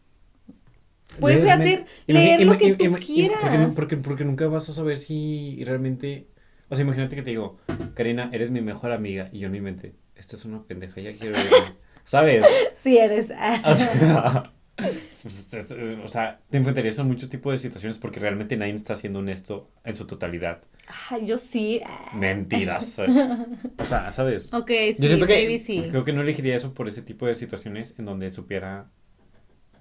Puedes 1.20 1.42
Leer 1.42 1.52
hacer, 1.54 1.84
leer 2.06 2.40
Imagi- 2.40 2.44
lo 2.44 2.58
que 2.58 2.72
tú 2.74 2.94
quieras. 3.04 3.38
Porque, 3.42 3.74
porque, 3.74 3.96
porque 3.98 4.24
nunca 4.24 4.46
vas 4.46 4.68
a 4.70 4.72
saber 4.72 4.98
si 4.98 5.62
realmente. 5.64 6.26
O 6.70 6.74
sea, 6.76 6.84
imagínate 6.86 7.16
que 7.16 7.22
te 7.22 7.30
digo, 7.30 7.58
Karina, 7.94 8.30
eres 8.32 8.50
mi 8.50 8.62
mejor 8.62 8.92
amiga. 8.92 9.28
Y 9.30 9.40
yo 9.40 9.46
en 9.46 9.52
mi 9.52 9.60
mente, 9.60 9.92
esta 10.16 10.36
es 10.36 10.44
una 10.46 10.62
pendeja, 10.62 11.00
ya 11.02 11.12
quiero 11.12 11.38
irme". 11.38 11.76
¿Sabes? 12.04 12.44
Si 12.76 12.98
eres. 12.98 13.26
O 13.64 13.76
sea, 13.76 14.52
pues, 14.76 15.52
es- 15.54 15.70
es- 15.70 15.98
o 16.04 16.08
sea, 16.08 16.40
te 16.50 16.56
enfrentarías 16.58 16.98
a 16.98 17.04
muchos 17.04 17.28
tipos 17.28 17.52
de 17.52 17.58
situaciones 17.58 17.98
porque 17.98 18.18
realmente 18.20 18.56
nadie 18.56 18.74
está 18.74 18.96
siendo 18.96 19.20
honesto 19.20 19.68
en 19.84 19.94
su 19.94 20.06
totalidad. 20.06 20.62
Ah, 20.88 21.18
yo 21.18 21.38
sí. 21.38 21.80
Mentiras. 22.14 23.00
O 23.78 23.84
sea, 23.84 24.12
¿sabes? 24.12 24.52
Ok, 24.52 24.70
sí, 24.96 25.08
Yo 25.18 25.26
que 25.26 25.42
baby, 25.44 25.58
sí. 25.58 25.86
creo 25.90 26.04
que 26.04 26.12
no 26.12 26.22
elegiría 26.22 26.56
eso 26.56 26.74
por 26.74 26.88
ese 26.88 27.02
tipo 27.02 27.26
de 27.26 27.34
situaciones 27.34 27.98
en 27.98 28.04
donde 28.06 28.30
supiera 28.30 28.86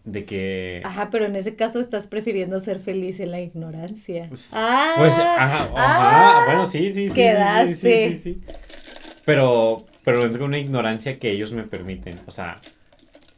de 0.04 0.26
que 0.26 0.82
Ajá, 0.84 1.10
pero 1.12 1.26
en 1.26 1.36
ese 1.36 1.56
caso 1.56 1.80
estás 1.80 2.08
prefiriendo 2.08 2.60
ser 2.60 2.80
feliz 2.80 3.20
en 3.20 3.32
la 3.32 3.40
ignorancia. 3.42 4.26
Pues, 4.30 4.52
ah, 4.54 4.94
pues, 4.98 5.14
ajá, 5.14 5.64
ajá, 5.64 5.72
ah, 5.76 6.44
bueno, 6.46 6.66
sí, 6.66 6.92
sí, 6.92 6.94
sí, 6.94 7.02
sí, 7.02 7.10
sí, 7.10 7.16
quedaste. 7.16 7.76
sí, 7.76 8.16
sí, 8.16 8.36
sí. 8.36 8.42
Pero, 9.26 9.86
pero 10.04 10.22
con 10.32 10.44
una 10.44 10.60
ignorancia 10.60 11.20
que 11.20 11.32
ellos 11.32 11.54
me 11.54 11.64
permiten, 11.64 12.20
o 12.26 12.32
sea, 12.32 12.60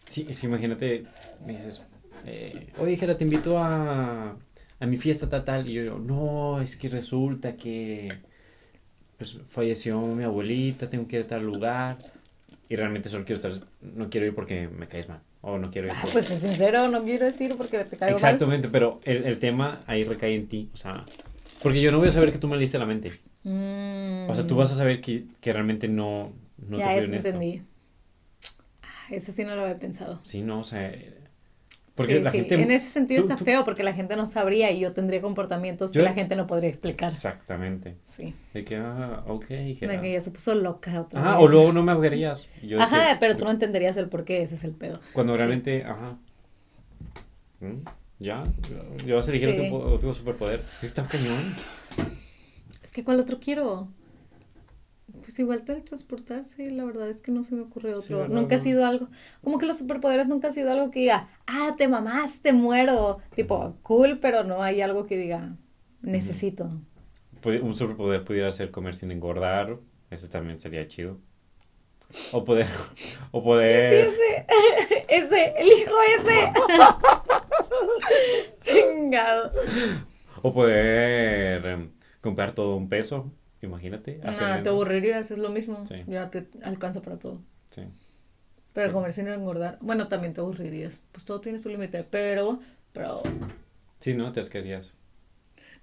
sí, 0.08 0.28
sí, 0.32 0.48
imagínate, 0.48 1.04
me 1.46 1.54
dices, 1.54 1.82
eh, 2.26 2.68
oye, 2.78 2.96
Jera, 2.96 3.18
te 3.18 3.24
invito 3.24 3.58
a, 3.58 4.36
a 4.80 4.86
mi 4.86 4.98
fiesta 4.98 5.28
tal, 5.28 5.44
tal, 5.44 5.68
y 5.68 5.74
yo 5.74 5.84
digo, 5.84 6.00
no, 6.00 6.62
es 6.62 6.78
que 6.78 6.90
resulta 6.90 7.56
que, 7.56 8.08
pues, 9.18 9.38
falleció 9.50 10.02
mi 10.02 10.24
abuelita, 10.24 10.90
tengo 10.90 11.08
que 11.08 11.18
ir 11.18 11.26
a 11.26 11.28
tal 11.28 11.46
lugar, 11.46 11.98
y 12.70 12.76
realmente 12.76 13.10
solo 13.10 13.26
quiero 13.26 13.42
estar, 13.42 13.68
no 13.82 14.10
quiero 14.10 14.28
ir 14.28 14.36
porque 14.36 14.68
me 14.70 14.88
caes 14.88 15.10
mal, 15.10 15.22
o 15.42 15.58
no 15.58 15.70
quiero 15.70 15.88
ir 15.88 15.94
Ah, 15.96 16.06
pues 16.12 16.32
es 16.32 16.40
sincero, 16.40 16.88
no 16.88 17.04
quiero 17.04 17.26
decir 17.26 17.56
porque 17.58 17.80
te 17.80 17.98
caigo 17.98 18.06
mal. 18.06 18.14
Exactamente, 18.14 18.70
pero 18.70 19.02
el, 19.04 19.26
el 19.26 19.38
tema 19.40 19.82
ahí 19.86 20.04
recae 20.06 20.36
en 20.36 20.48
ti, 20.48 20.70
o 20.74 20.78
sea, 20.78 21.06
porque 21.62 21.82
yo 21.82 21.92
no 21.92 22.00
voy 22.00 22.10
a 22.10 22.12
saber 22.12 22.32
que 22.32 22.38
tú 22.38 22.48
me 22.48 22.58
leíste 22.58 22.78
la 22.78 22.86
mente. 22.86 23.14
Mm. 23.44 24.30
O 24.30 24.36
sea, 24.36 24.48
tú 24.48 24.56
vas 24.56 24.72
a 24.72 24.76
saber 24.76 25.02
que, 25.02 25.26
que 25.42 25.52
realmente 25.52 25.88
no, 25.88 26.32
no 26.68 26.78
ya 26.78 26.88
te 26.96 27.04
entendí. 27.06 27.62
Ah, 28.84 28.88
Eso 29.12 29.32
sí 29.32 29.44
no 29.44 29.56
lo 29.56 29.64
había 29.64 29.80
pensado. 29.80 30.20
Sí, 30.24 30.42
no, 30.42 30.60
o 30.60 30.64
sea, 30.64 30.92
porque 31.96 32.18
Sí, 32.18 32.22
la 32.24 32.32
sí, 32.32 32.38
gente... 32.40 32.56
En 32.56 32.72
ese 32.72 32.88
sentido 32.90 33.22
tú- 33.22 33.28
está 33.28 33.36
tú- 33.38 33.46
feo 33.46 33.64
porque 33.66 33.84
la 33.84 33.94
gente 33.94 34.16
no 34.16 34.26
sabría 34.26 34.72
y 34.72 34.80
yo 34.80 34.94
tendría 34.94 35.22
comportamientos 35.22 35.92
que 35.92 36.00
Yo- 36.00 36.06
la 36.06 36.14
gente 36.14 36.36
no 36.36 36.48
podría 36.48 36.70
explicar. 36.70 37.12
Exactamente. 37.12 37.98
Sí. 38.04 38.34
De 38.54 38.64
que, 38.66 38.78
ah, 38.78 39.20
ok, 39.28 39.46
De 39.48 39.76
Jera. 39.76 40.02
que 40.02 40.10
ella 40.10 40.22
se 40.22 40.32
puso 40.32 40.56
loca 40.56 41.02
otra 41.02 41.20
Ajá, 41.22 41.38
vez. 41.38 41.46
o 41.46 41.48
luego 41.48 41.72
no 41.72 41.84
me 41.84 41.92
ahogarías. 41.92 42.48
Yo 42.64 42.78
de 42.78 42.84
Ajá, 42.84 43.14
que- 43.14 43.20
pero 43.20 43.38
tú 43.38 43.46
no 43.46 43.52
entenderías 43.52 43.96
el 43.98 44.10
por 44.10 44.26
qué, 44.26 44.42
ese 44.42 44.56
es 44.56 44.64
el 44.64 44.72
pedo. 44.72 45.00
Cuando 45.14 45.34
sí. 45.34 45.38
realmente, 45.38 45.84
ajá. 45.84 46.18
¿Mm? 47.60 47.84
¿Ya? 48.20 48.44
¿Ya 49.06 49.16
vas 49.16 49.28
a 49.28 49.32
elegir 49.32 49.54
Sí. 49.56 49.62
otro, 49.70 49.94
otro 49.94 50.14
superpoder? 50.14 50.62
Sí, 50.80 50.86
está 50.88 51.06
cañón. 51.08 51.56
Es 52.82 52.92
que 52.92 53.04
¿cuál 53.04 53.20
otro 53.20 53.40
quiero? 53.40 53.88
Pues 55.22 55.38
igual 55.40 55.64
teletransportarse, 55.64 56.72
la 56.72 56.86
verdad 56.86 57.10
es 57.10 57.22
que 57.22 57.32
no 57.32 57.44
se 57.44 57.56
me 57.56 57.62
ocurre 57.64 57.94
Sí, 58.02 58.14
otro. 58.14 58.28
nunca 58.30 58.56
ha 58.56 58.60
sido 58.60 58.86
algo, 58.86 59.10
como 59.42 59.58
que 59.60 59.66
los 59.66 59.78
superpoderes 59.78 60.28
nunca 60.28 60.48
ha 60.48 60.52
sido 60.54 60.72
algo 60.72 60.92
que 60.92 61.02
diga, 61.02 61.30
ah, 61.46 61.72
te 61.78 61.88
mamaste, 61.88 62.54
muero. 62.54 63.20
Tipo, 63.36 63.76
cool, 63.84 64.20
pero 64.20 64.44
no 64.44 64.64
hay 64.64 64.82
algo 64.82 65.06
que 65.06 65.18
diga, 65.18 65.56
necesito. 66.02 66.70
Un 67.46 67.76
superpoder 67.76 68.24
pudiera 68.24 68.52
ser 68.54 68.72
comer 68.72 68.96
sin 68.96 69.12
engordar. 69.12 69.78
Ese 70.10 70.30
también 70.30 70.58
sería 70.58 70.88
chido. 70.88 71.20
O 72.32 72.44
poder... 72.44 72.68
O 73.32 73.40
Sí, 73.40 73.46
poder... 73.46 74.08
ese, 74.08 74.46
ese, 75.10 75.54
elijo 75.58 75.94
ese. 76.20 76.54
Chingado. 78.62 79.52
O 80.42 80.54
poder 80.54 81.66
em, 81.66 81.92
comprar 82.22 82.54
todo 82.54 82.76
un 82.76 82.88
peso. 82.90 83.32
Imagínate. 83.66 84.20
Nah, 84.24 84.62
te 84.62 84.70
aburrirías, 84.70 85.32
es 85.32 85.38
lo 85.38 85.50
mismo. 85.50 85.86
Sí. 85.86 85.96
Ya 86.08 86.30
te 86.30 86.48
alcanza 86.64 87.02
para 87.02 87.18
todo. 87.18 87.42
Sí. 87.68 87.82
Pero 87.82 87.92
Pero- 88.74 88.94
comer 88.94 89.14
sin 89.14 89.28
engordar, 89.28 89.78
bueno, 89.82 90.08
también 90.08 90.34
te 90.34 90.42
aburrirías. 90.42 91.04
Pues 91.12 91.24
todo 91.24 91.40
tiene 91.42 91.60
su 91.60 91.70
límite, 91.70 92.04
pero, 92.04 92.60
pero... 92.92 93.22
Sí, 94.00 94.14
¿no? 94.14 94.32
Te 94.32 94.40
asquearías. 94.40 94.94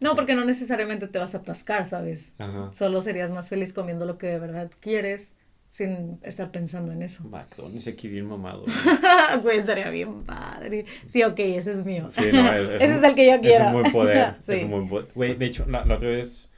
No, 0.01 0.15
porque 0.15 0.35
no 0.35 0.45
necesariamente 0.45 1.07
te 1.09 1.19
vas 1.19 1.35
a 1.35 1.39
atascar, 1.39 1.85
¿sabes? 1.87 2.33
Ajá. 2.39 2.71
Solo 2.73 3.01
serías 3.03 3.31
más 3.33 3.49
feliz 3.49 3.73
comiendo 3.73 4.07
lo 4.07 4.19
que 4.19 4.27
de 4.29 4.39
verdad 4.39 4.71
quieres 4.81 5.31
sin 5.71 6.19
estar 6.23 6.51
pensando 6.51 6.91
en 6.91 7.03
eso. 7.03 7.23
McDonald's 7.25 7.87
aquí 7.87 8.09
bien 8.09 8.27
mamado. 8.27 8.65
Pues 9.43 9.59
estaría 9.59 9.89
bien 9.91 10.25
padre. 10.25 10.85
Sí, 11.07 11.23
ok, 11.23 11.39
ese 11.39 11.73
es 11.73 11.85
mío. 11.85 12.09
Sí, 12.11 12.29
no, 12.33 12.53
es, 12.53 12.71
ese 12.83 12.95
es 12.97 13.03
el 13.03 13.15
que 13.15 13.31
yo 13.31 13.41
quiero. 13.41 13.65
Es 13.67 13.73
un 13.75 13.81
buen 13.83 13.93
poder. 13.93 14.35
Sí. 14.45 14.53
Es 14.55 14.63
un 14.65 14.71
buen 14.71 14.89
poder. 14.89 15.09
Güey, 15.15 15.35
de 15.37 15.47
hecho, 15.47 15.65
la, 15.67 15.85
la 15.85 15.95
otra 15.95 16.09
vez. 16.09 16.50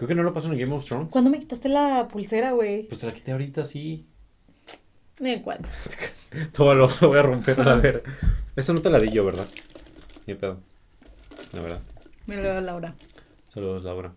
Creo 0.00 0.08
que 0.08 0.14
no 0.14 0.22
lo 0.22 0.32
pasó 0.32 0.50
en 0.50 0.58
Game 0.58 0.72
of 0.74 0.86
Thrones. 0.86 1.08
¿Cuándo 1.10 1.28
me 1.28 1.38
quitaste 1.38 1.68
la 1.68 2.08
pulsera, 2.10 2.52
güey? 2.52 2.84
Pues 2.84 3.00
te 3.00 3.06
la 3.06 3.12
quité 3.12 3.32
ahorita, 3.32 3.64
sí. 3.64 4.06
Ni 5.20 5.28
en 5.32 5.42
cuenta. 5.42 5.68
Todo 6.54 6.72
lo 6.72 6.88
voy 7.02 7.18
a 7.18 7.22
romper 7.22 7.60
a 7.60 7.74
ver. 7.76 8.02
Eso 8.56 8.72
no 8.72 8.80
te 8.80 8.88
la 8.88 8.98
di 8.98 9.10
yo, 9.10 9.26
¿verdad? 9.26 9.46
Ni 10.26 10.34
pedo. 10.36 10.58
La 11.52 11.60
verdad. 11.60 11.80
Me 12.26 12.36
lo 12.36 12.42
veo 12.44 12.60
Laura. 12.62 12.94
Saludos, 13.52 13.84
Laura. 13.84 14.14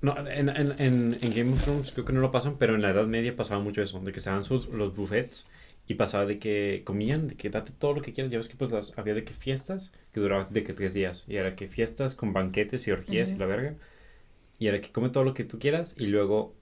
No, 0.00 0.16
en, 0.26 0.48
en, 0.48 0.80
en, 0.80 1.18
en 1.20 1.34
Game 1.34 1.52
of 1.52 1.62
Thrones 1.62 1.92
creo 1.92 2.06
que 2.06 2.14
no 2.14 2.22
lo 2.22 2.30
pasan, 2.30 2.56
pero 2.58 2.74
en 2.74 2.80
la 2.80 2.88
Edad 2.88 3.04
Media 3.06 3.36
pasaba 3.36 3.60
mucho 3.62 3.82
eso, 3.82 4.00
de 4.00 4.12
que 4.12 4.20
se 4.20 4.30
daban 4.30 4.44
sus, 4.44 4.66
los 4.70 4.96
buffets 4.96 5.46
y 5.86 5.92
pasaba 5.94 6.24
de 6.24 6.38
que 6.38 6.80
comían, 6.86 7.28
de 7.28 7.34
que 7.36 7.50
date 7.50 7.70
todo 7.78 7.92
lo 7.92 8.00
que 8.00 8.14
quieras. 8.14 8.32
Ya 8.32 8.38
ves 8.38 8.48
que 8.48 8.56
pues 8.56 8.72
las- 8.72 8.96
había 8.98 9.12
de 9.12 9.24
que 9.24 9.34
fiestas 9.34 9.92
que 10.14 10.20
duraban 10.20 10.46
de 10.50 10.64
que 10.64 10.72
tres 10.72 10.94
días. 10.94 11.26
Y 11.28 11.36
era 11.36 11.54
que 11.54 11.68
fiestas 11.68 12.14
con 12.14 12.32
banquetes 12.32 12.88
y 12.88 12.92
orgías 12.92 13.28
y 13.28 13.32
Ujú. 13.32 13.40
la 13.40 13.46
verga. 13.46 13.74
Y 14.62 14.68
era 14.68 14.80
que 14.80 14.92
come 14.92 15.08
todo 15.08 15.24
lo 15.24 15.34
que 15.34 15.42
tú 15.42 15.58
quieras 15.58 15.96
y 15.98 16.06
luego 16.06 16.54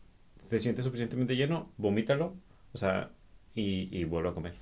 te 0.49 0.59
sientes 0.59 0.87
suficientemente 0.87 1.37
lleno, 1.37 1.71
vomítalo, 1.77 2.35
o 2.73 2.79
sea, 2.79 3.11
y, 3.55 3.95
y 3.95 4.05
vuelve 4.05 4.31
a 4.31 4.33
comer. 4.33 4.55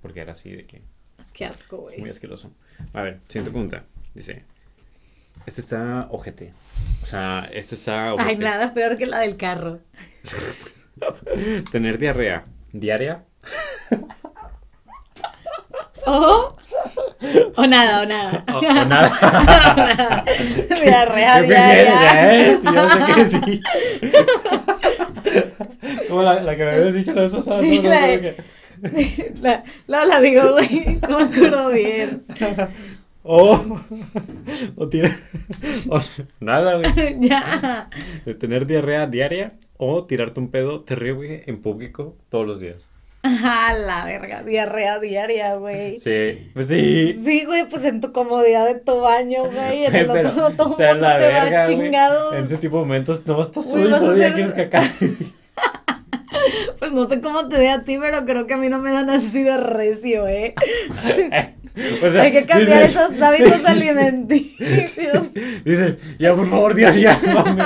Porque 0.00 0.20
era 0.20 0.32
así 0.32 0.50
de 0.52 0.64
que 0.64 0.80
Qué 1.34 1.44
asco, 1.44 1.82
muy 1.90 1.96
güey. 1.98 2.08
asqueroso. 2.10 2.50
A 2.94 3.02
ver, 3.02 3.20
siguiente 3.28 3.50
pregunta. 3.50 3.84
Dice, 4.14 4.44
este 5.44 5.60
está 5.60 6.08
ojete. 6.10 6.54
O 7.02 7.06
sea, 7.06 7.46
este 7.52 7.74
está 7.74 8.14
ojete. 8.14 8.30
Ay, 8.30 8.36
nada 8.38 8.72
peor 8.72 8.96
que 8.96 9.04
la 9.04 9.20
del 9.20 9.36
carro. 9.36 9.80
Tener 11.72 11.98
diarrea 11.98 12.46
diaria 12.72 13.26
O. 16.06 16.56
O 17.56 17.66
nada, 17.66 18.02
o 18.02 18.06
nada. 18.06 18.44
o, 18.52 18.58
o 18.58 18.62
nada. 18.62 20.24
Diarrea 20.82 21.40
¿Qué 21.40 21.46
diaria. 21.46 21.94
prefieres? 21.94 21.94
Ya, 22.02 22.34
¿eh? 22.36 22.58
Yo 22.74 22.88
sé 22.88 22.98
que 23.14 23.26
sí. 23.26 23.60
Como 26.08 26.22
la, 26.22 26.42
la 26.42 26.56
que 26.56 26.64
me 26.64 26.70
habías 26.72 26.94
dicho 26.94 27.12
la 27.12 27.22
vez 27.22 27.32
pasada. 27.32 27.60
Sí, 27.62 27.80
no, 27.80 27.88
la 27.90 28.00
no, 28.00 28.20
que- 28.20 28.36
La, 29.40 29.62
la, 29.86 30.04
la 30.04 30.20
digo, 30.20 30.52
güey. 30.52 30.98
No 31.08 31.18
me 31.20 31.24
acuerdo 31.24 31.68
bien. 31.70 32.24
O, 33.24 33.60
o 34.76 34.88
tirar, 34.88 35.12
o 35.88 36.00
nada, 36.40 36.78
güey. 36.78 37.16
ya. 37.20 37.88
De 38.24 38.34
tener 38.34 38.66
diarrea 38.66 39.06
diaria 39.06 39.52
o 39.76 40.04
tirarte 40.06 40.40
un 40.40 40.50
pedo 40.50 40.80
terrible 40.82 41.44
en 41.46 41.62
público 41.62 42.16
todos 42.28 42.44
los 42.46 42.58
días. 42.58 42.88
A 43.44 43.72
la 43.74 44.04
verga, 44.04 44.42
diarrea 44.42 44.98
diaria, 44.98 45.54
güey. 45.54 46.00
Sí, 46.00 46.50
pues 46.54 46.66
sí. 46.68 47.20
Sí, 47.24 47.44
güey, 47.44 47.68
pues 47.68 47.84
en 47.84 48.00
tu 48.00 48.10
comodidad 48.12 48.66
de 48.66 48.74
tu 48.76 49.00
baño, 49.00 49.44
güey. 49.50 49.84
En 49.84 49.94
el 49.94 50.06
Pero, 50.12 50.28
otro 50.30 50.50
todo 50.50 50.74
o 50.74 50.76
sea, 50.76 50.92
mundo 50.94 51.08
la 51.08 51.18
te 51.18 51.24
va 51.32 51.44
verga, 51.44 51.66
güey. 51.66 51.78
chingado. 51.78 52.34
En 52.34 52.44
ese 52.44 52.56
tipo 52.58 52.78
de 52.78 52.82
momentos 52.84 53.24
no 53.26 53.40
estás 53.40 53.70
solo 53.70 53.88
y 53.90 53.92
solo 53.92 54.16
ya 54.16 54.34
quieres 54.34 54.54
cacar. 54.54 54.82
Pues 56.78 56.90
no 56.90 57.08
sé 57.08 57.20
cómo 57.20 57.48
te 57.48 57.56
dé 57.56 57.68
a 57.68 57.84
ti, 57.84 57.96
pero 58.00 58.24
creo 58.24 58.46
que 58.48 58.54
a 58.54 58.56
mí 58.56 58.68
no 58.68 58.80
me 58.80 58.90
dan 58.90 59.08
así 59.10 59.42
de 59.44 59.56
recio, 59.58 60.26
¿eh? 60.26 60.54
O 62.02 62.10
sea, 62.10 62.22
Hay 62.22 62.32
que 62.32 62.44
cambiar 62.44 62.82
dices- 62.82 62.96
esos 62.96 63.22
hábitos 63.22 63.64
alimenticios. 63.64 65.32
Dices, 65.64 65.98
ya 66.18 66.34
por 66.34 66.48
favor, 66.50 66.74
Dios, 66.74 66.96
ya, 66.96 67.16
mami. 67.32 67.62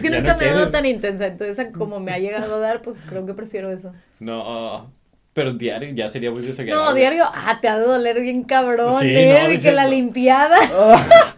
Es 0.00 0.02
que 0.02 0.10
Ya 0.10 0.18
nunca 0.20 0.32
no 0.32 0.38
me 0.38 0.44
ha 0.46 0.54
dado 0.54 0.70
tan 0.70 0.86
intensa, 0.86 1.26
entonces 1.26 1.66
como 1.76 2.00
me 2.00 2.12
ha 2.12 2.18
llegado 2.20 2.56
a 2.56 2.58
dar, 2.58 2.80
pues 2.82 3.02
creo 3.06 3.26
que 3.26 3.34
prefiero 3.34 3.70
eso. 3.70 3.92
No, 4.18 4.90
pero 5.32 5.52
diario 5.52 5.90
ya 5.94 6.08
sería 6.08 6.30
muy 6.30 6.42
desagradable. 6.42 6.88
No, 6.90 6.94
diario, 6.94 7.24
ah, 7.26 7.58
te 7.60 7.68
ha 7.68 7.78
de 7.78 7.84
doler 7.86 8.20
bien 8.20 8.42
cabrón, 8.44 9.00
Sí, 9.00 9.08
¿eh? 9.08 9.46
no, 9.54 9.60
que 9.62 9.72
la 9.72 9.86
limpiada, 9.86 10.56
Ah, 10.72 11.34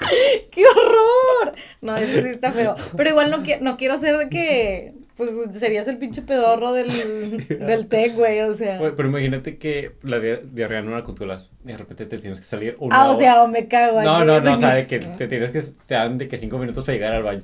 ¡qué 0.50 0.64
horror! 0.66 1.54
No, 1.82 1.96
eso 1.96 2.22
sí 2.22 2.28
está 2.28 2.52
feo. 2.52 2.74
Pero 2.96 3.10
igual 3.10 3.30
no, 3.30 3.42
qui- 3.42 3.60
no 3.60 3.76
quiero 3.76 3.98
ser 3.98 4.16
de 4.16 4.28
que, 4.28 4.94
pues 5.20 5.58
serías 5.58 5.86
el 5.88 5.98
pinche 5.98 6.22
pedorro 6.22 6.72
del, 6.72 6.86
del 7.48 7.86
té, 7.88 8.08
güey, 8.10 8.40
o 8.40 8.54
sea. 8.54 8.78
pero 8.96 9.08
imagínate 9.08 9.58
que 9.58 9.92
la 10.02 10.18
di- 10.18 10.40
diarrea 10.52 10.82
no 10.82 10.92
la 10.92 11.04
controlas. 11.04 11.50
Y 11.64 11.68
de 11.68 11.76
repente 11.76 12.06
te 12.06 12.18
tienes 12.18 12.38
que 12.40 12.46
salir 12.46 12.76
una 12.80 12.96
Ah, 12.96 13.06
o 13.06 13.10
hora- 13.10 13.18
sea, 13.18 13.42
o 13.44 13.48
me 13.48 13.68
cago. 13.68 14.02
No, 14.02 14.24
no, 14.24 14.40
no, 14.40 14.54
o 14.54 14.56
sea, 14.56 14.86
que- 14.86 14.98
de 14.98 15.06
que 15.06 15.06
te 15.18 15.28
tienes 15.28 15.50
que, 15.50 15.60
te 15.86 15.94
dan 15.94 16.16
de 16.18 16.26
que 16.28 16.38
cinco 16.38 16.58
minutos 16.58 16.84
para 16.84 16.94
llegar 16.96 17.12
al 17.12 17.22
baño. 17.22 17.42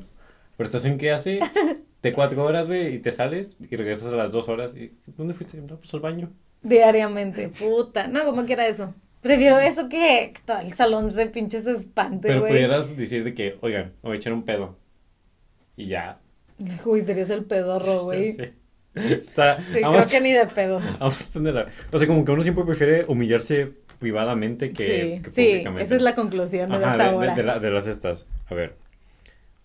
Pero 0.56 0.66
estás 0.66 0.84
en 0.86 0.96
qué 0.96 1.10
hace, 1.12 1.38
de 2.02 2.12
cuatro 2.12 2.42
horas, 2.44 2.66
güey, 2.66 2.94
y 2.94 2.98
te 2.98 3.12
sales 3.12 3.56
y 3.60 3.76
regresas 3.76 4.12
a 4.12 4.16
las 4.16 4.32
dos 4.32 4.48
horas. 4.48 4.74
Y, 4.74 4.92
¿Dónde 5.16 5.34
fuiste? 5.34 5.58
No, 5.58 5.76
pues 5.76 5.92
al 5.92 6.00
baño. 6.00 6.30
Diariamente, 6.62 7.48
puta. 7.50 8.08
No, 8.08 8.24
como 8.24 8.44
quiera 8.46 8.66
eso. 8.66 8.94
Prefiero 9.20 9.58
eso 9.58 9.88
que 9.88 10.32
que 10.34 10.40
todo 10.44 10.60
el 10.60 10.72
salón 10.72 11.10
se 11.10 11.26
pinche 11.26 11.60
se 11.60 11.72
espante, 11.72 12.28
Pero 12.28 12.40
güey. 12.40 12.52
pudieras 12.52 12.96
decir 12.96 13.24
de 13.24 13.34
que, 13.34 13.56
oigan, 13.60 13.92
me 14.02 14.08
voy 14.08 14.12
a 14.12 14.16
echar 14.16 14.32
un 14.32 14.44
pedo. 14.44 14.76
Y 15.76 15.88
ya. 15.88 16.18
Uy, 16.84 17.00
serías 17.02 17.30
el 17.30 17.44
pedorro, 17.44 18.04
güey. 18.04 18.32
Sí. 18.32 18.42
O 18.96 19.34
sea, 19.34 19.58
Sí, 19.60 19.74
creo 19.74 20.06
que 20.08 20.20
ni 20.22 20.32
de 20.32 20.46
pedo. 20.46 20.80
vamos 20.98 21.28
a 21.28 21.32
tener 21.32 21.66
O 21.92 21.98
sea, 21.98 22.08
como 22.08 22.24
que 22.24 22.32
uno 22.32 22.42
siempre 22.42 22.64
prefiere 22.64 23.04
humillarse 23.06 23.74
privadamente 23.98 24.72
que, 24.72 25.16
sí, 25.16 25.22
que 25.22 25.30
sí, 25.30 25.44
públicamente. 25.50 25.84
esa 25.84 25.96
es 25.96 26.02
la 26.02 26.14
conclusión 26.14 26.70
de 26.70 26.76
esta 26.76 26.96
de, 26.96 27.04
de- 27.10 27.14
hora. 27.16 27.34
de 27.34 27.42
la- 27.42 27.58
de 27.58 27.70
las 27.70 27.86
estas. 27.86 28.24
A 28.46 28.54
ver. 28.54 28.76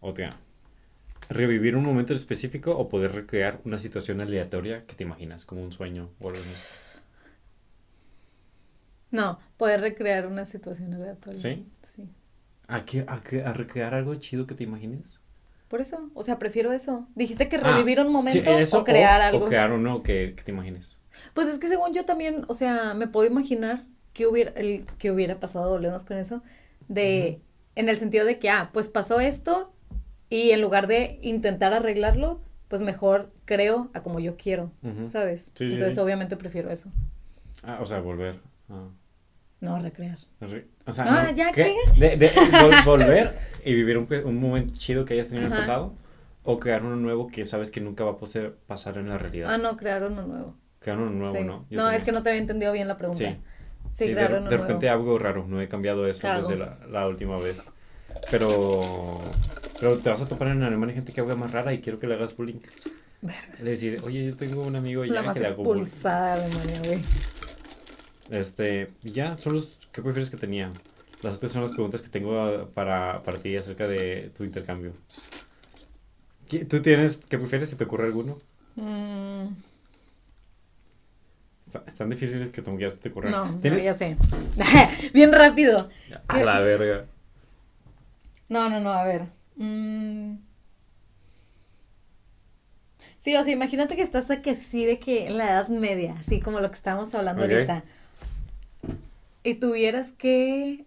Otra. 0.02 0.36
Revivir 1.30 1.78
un 1.78 1.86
momento 1.86 2.14
específico 2.14 2.72
o 2.78 2.90
poder 2.90 3.14
recrear 3.14 3.62
una 3.64 3.78
situación 3.78 4.20
aleatoria 4.20 4.86
que 4.86 4.96
te 4.96 5.04
imaginas, 5.06 5.46
como 5.46 5.64
un 5.64 5.72
sueño 5.72 6.10
o 6.20 6.28
algo 6.28 6.40
así. 6.42 6.82
No, 9.12 9.38
poder 9.56 9.80
recrear 9.80 10.28
una 10.28 10.44
situación 10.44 10.94
aleatoria. 10.94 11.40
¿Sí? 11.40 11.66
Sí. 11.84 12.10
¿A, 12.68 12.84
qué, 12.84 13.06
a, 13.08 13.22
qué- 13.22 13.44
a 13.44 13.54
recrear 13.54 13.94
algo 13.94 14.16
chido 14.16 14.46
que 14.46 14.56
te 14.56 14.66
imagines? 14.66 15.21
Por 15.72 15.80
eso, 15.80 16.12
o 16.14 16.22
sea, 16.22 16.38
prefiero 16.38 16.74
eso. 16.74 17.08
Dijiste 17.16 17.48
que 17.48 17.56
Ah, 17.56 17.62
revivir 17.78 18.02
un 18.02 18.12
momento 18.12 18.44
Sí, 18.44 18.46
eso 18.46 18.80
o 18.80 18.84
crear 18.84 19.22
algo. 19.22 19.46
O 19.46 19.48
crear 19.48 19.72
uno 19.72 20.04
que, 20.04 20.34
que 20.36 20.44
te 20.44 20.52
imagines. 20.52 20.98
Pues 21.34 21.48
es 21.48 21.60
que 21.60 21.70
según 21.70 21.94
yo 21.94 22.04
también, 22.04 22.44
o 22.50 22.54
sea, 22.54 22.94
me 22.94 23.08
puedo 23.08 23.26
imaginar 23.26 23.86
que 24.12 24.28
hubiera, 24.28 24.52
el, 24.52 24.86
que 24.98 25.12
hubiera 25.12 25.40
pasado, 25.40 25.70
volvemos 25.72 26.04
con 26.04 26.18
eso, 26.18 26.44
de, 26.90 27.40
en 27.76 27.88
el 27.88 27.98
sentido 27.98 28.26
de 28.26 28.38
que, 28.38 28.50
ah, 28.50 28.70
pues 28.74 28.90
pasó 28.90 29.22
esto 29.22 29.72
y 30.30 30.52
en 30.52 30.60
lugar 30.60 30.88
de 30.88 31.20
intentar 31.22 31.74
arreglarlo, 31.74 32.42
pues 32.68 32.82
mejor 32.82 33.32
creo 33.46 33.90
a 33.94 34.04
como 34.04 34.20
yo 34.20 34.36
quiero. 34.36 34.74
¿sabes? 35.08 35.52
Sí, 35.56 35.64
Entonces 35.64 35.94
sí. 35.94 36.00
obviamente 36.02 36.36
prefiero 36.36 36.70
eso, 36.70 36.92
Ah, 37.64 37.78
o 37.82 37.86
sea, 37.86 38.02
volver. 38.02 38.42
Ah. 38.70 38.90
No 39.62 39.80
recrear. 39.80 40.18
Re- 40.42 40.68
O 40.86 40.92
sea, 40.92 41.06
Ah, 41.08 41.24
no, 41.30 41.36
¿ya 41.36 41.52
¿qué? 41.52 41.74
De, 41.98 42.18
de 42.18 42.30
vol- 42.34 42.84
volver 42.86 43.32
y 43.64 43.74
vivir 43.74 43.98
un, 43.98 44.08
un 44.26 44.40
momento 44.40 44.74
chido 44.76 45.06
que 45.06 45.14
hayas 45.14 45.30
tenido 45.30 45.48
en 45.48 45.54
el 45.54 45.60
pasado 45.60 45.94
o 46.44 46.60
crear 46.60 46.84
uno 46.84 46.96
nuevo 46.98 47.28
que 47.28 47.46
sabes 47.46 47.72
que 47.72 47.80
nunca 47.80 48.04
va 48.04 48.12
a 48.12 48.18
poder 48.18 48.56
pasar 48.68 48.98
en 48.98 49.08
la 49.10 49.18
realidad. 49.18 49.54
Ah, 49.54 49.58
no, 49.58 49.78
crear 49.78 50.04
uno 50.04 50.24
nuevo. 50.26 50.56
Crear 50.80 50.98
uno 50.98 51.12
nuevo, 51.12 51.36
Sí. 51.38 51.44
¿no? 51.44 51.66
Yo 51.70 51.78
no, 51.78 51.84
también. 51.84 52.00
es 52.00 52.04
que 52.04 52.12
no 52.12 52.24
te 52.24 52.30
había 52.30 52.42
entendido 52.42 52.72
bien 52.74 52.88
la 52.88 52.98
pregunta. 52.98 53.20
Sí. 53.24 53.38
Sí, 53.94 54.06
Sí, 54.08 54.14
claro, 54.14 54.42
de, 54.42 54.50
de 54.50 54.58
repente 54.58 54.86
nuevo. 54.88 55.02
algo 55.02 55.20
raro, 55.20 55.46
no 55.48 55.62
he 55.62 55.68
cambiado 55.68 56.08
eso 56.08 56.22
Cago. 56.22 56.48
desde 56.48 56.58
la, 56.58 56.78
la 56.90 57.08
última 57.08 57.38
vez. 57.38 57.62
Pero, 58.32 59.20
pero 59.80 59.98
te 60.00 60.10
vas 60.10 60.22
a 60.22 60.28
topar 60.28 60.48
en 60.50 60.64
Alemania 60.64 60.96
gente 60.96 61.12
que 61.14 61.22
habla 61.22 61.36
más 61.36 61.52
rara 61.52 61.74
y 61.74 61.80
quiero 61.82 62.00
que 62.00 62.08
le 62.08 62.16
hagas 62.16 62.36
bullying. 62.36 62.60
Le 63.62 63.70
decir, 63.70 63.98
oye, 64.04 64.26
yo 64.26 64.36
tengo 64.36 64.64
un 64.64 64.76
amigo 64.76 65.06
La 65.06 65.16
ya 65.16 65.22
más 65.24 65.34
que 65.38 65.44
le 65.44 65.48
hago 65.50 65.64
bullying. 65.64 65.84
expulsada 65.84 66.38
de 66.38 66.46
Alemania, 66.46 66.82
güey. 66.86 67.02
Este, 68.32 68.92
ya, 69.04 69.38
son 69.38 69.54
los 69.54 69.78
que 69.92 70.02
prefieres 70.02 70.30
que 70.32 70.38
tenía. 70.38 70.72
Las 71.22 71.36
otras 71.36 71.52
son 71.52 71.62
las 71.64 71.72
preguntas 71.72 72.02
que 72.02 72.10
tengo 72.10 72.40
ah, 72.40 72.68
para, 72.74 73.22
para 73.24 73.38
ti 73.38 73.56
acerca 73.58 73.88
de 73.88 74.32
tu 74.36 74.44
intercambio. 74.44 74.94
¿Qué- 76.50 76.66
¿Tú 76.66 76.82
tienes, 76.82 77.18
qué 77.18 77.38
prefieres? 77.38 77.70
¿Se 77.70 77.76
te 77.76 77.84
ocurre 77.84 78.06
alguno? 78.06 78.38
Mm, 78.76 79.48
Está- 81.66 81.84
Están 81.88 82.10
difíciles 82.10 82.50
que 82.50 82.62
tu 82.62 82.72
se 82.72 82.98
te 82.98 83.10
ocurran. 83.10 83.32
no, 83.32 83.60
ya 83.78 83.94
sé. 83.94 84.18
bien 85.14 85.32
rápido. 85.32 85.90
A 86.28 86.40
la 86.44 86.60
verga. 86.62 87.06
No, 88.50 88.70
no, 88.70 88.80
no, 88.80 88.92
a 88.92 89.04
ver. 89.06 89.28
Mm. 89.58 90.36
Sí, 93.20 93.36
o 93.36 93.44
sea, 93.44 93.54
imagínate 93.54 93.96
que 93.96 94.02
estás 94.02 94.28
de 94.28 94.42
que 94.42 94.56
sí, 94.56 94.86
de 94.86 95.00
que 95.00 95.28
en 95.28 95.38
la 95.38 95.52
Edad 95.52 95.68
Media, 95.68 96.16
así 96.20 96.40
como 96.42 96.60
lo 96.60 96.70
que 96.70 96.76
estábamos 96.76 97.14
hablando 97.14 97.44
ahorita. 97.44 97.84
Y 99.44 99.56
tuvieras 99.56 100.12
que. 100.12 100.86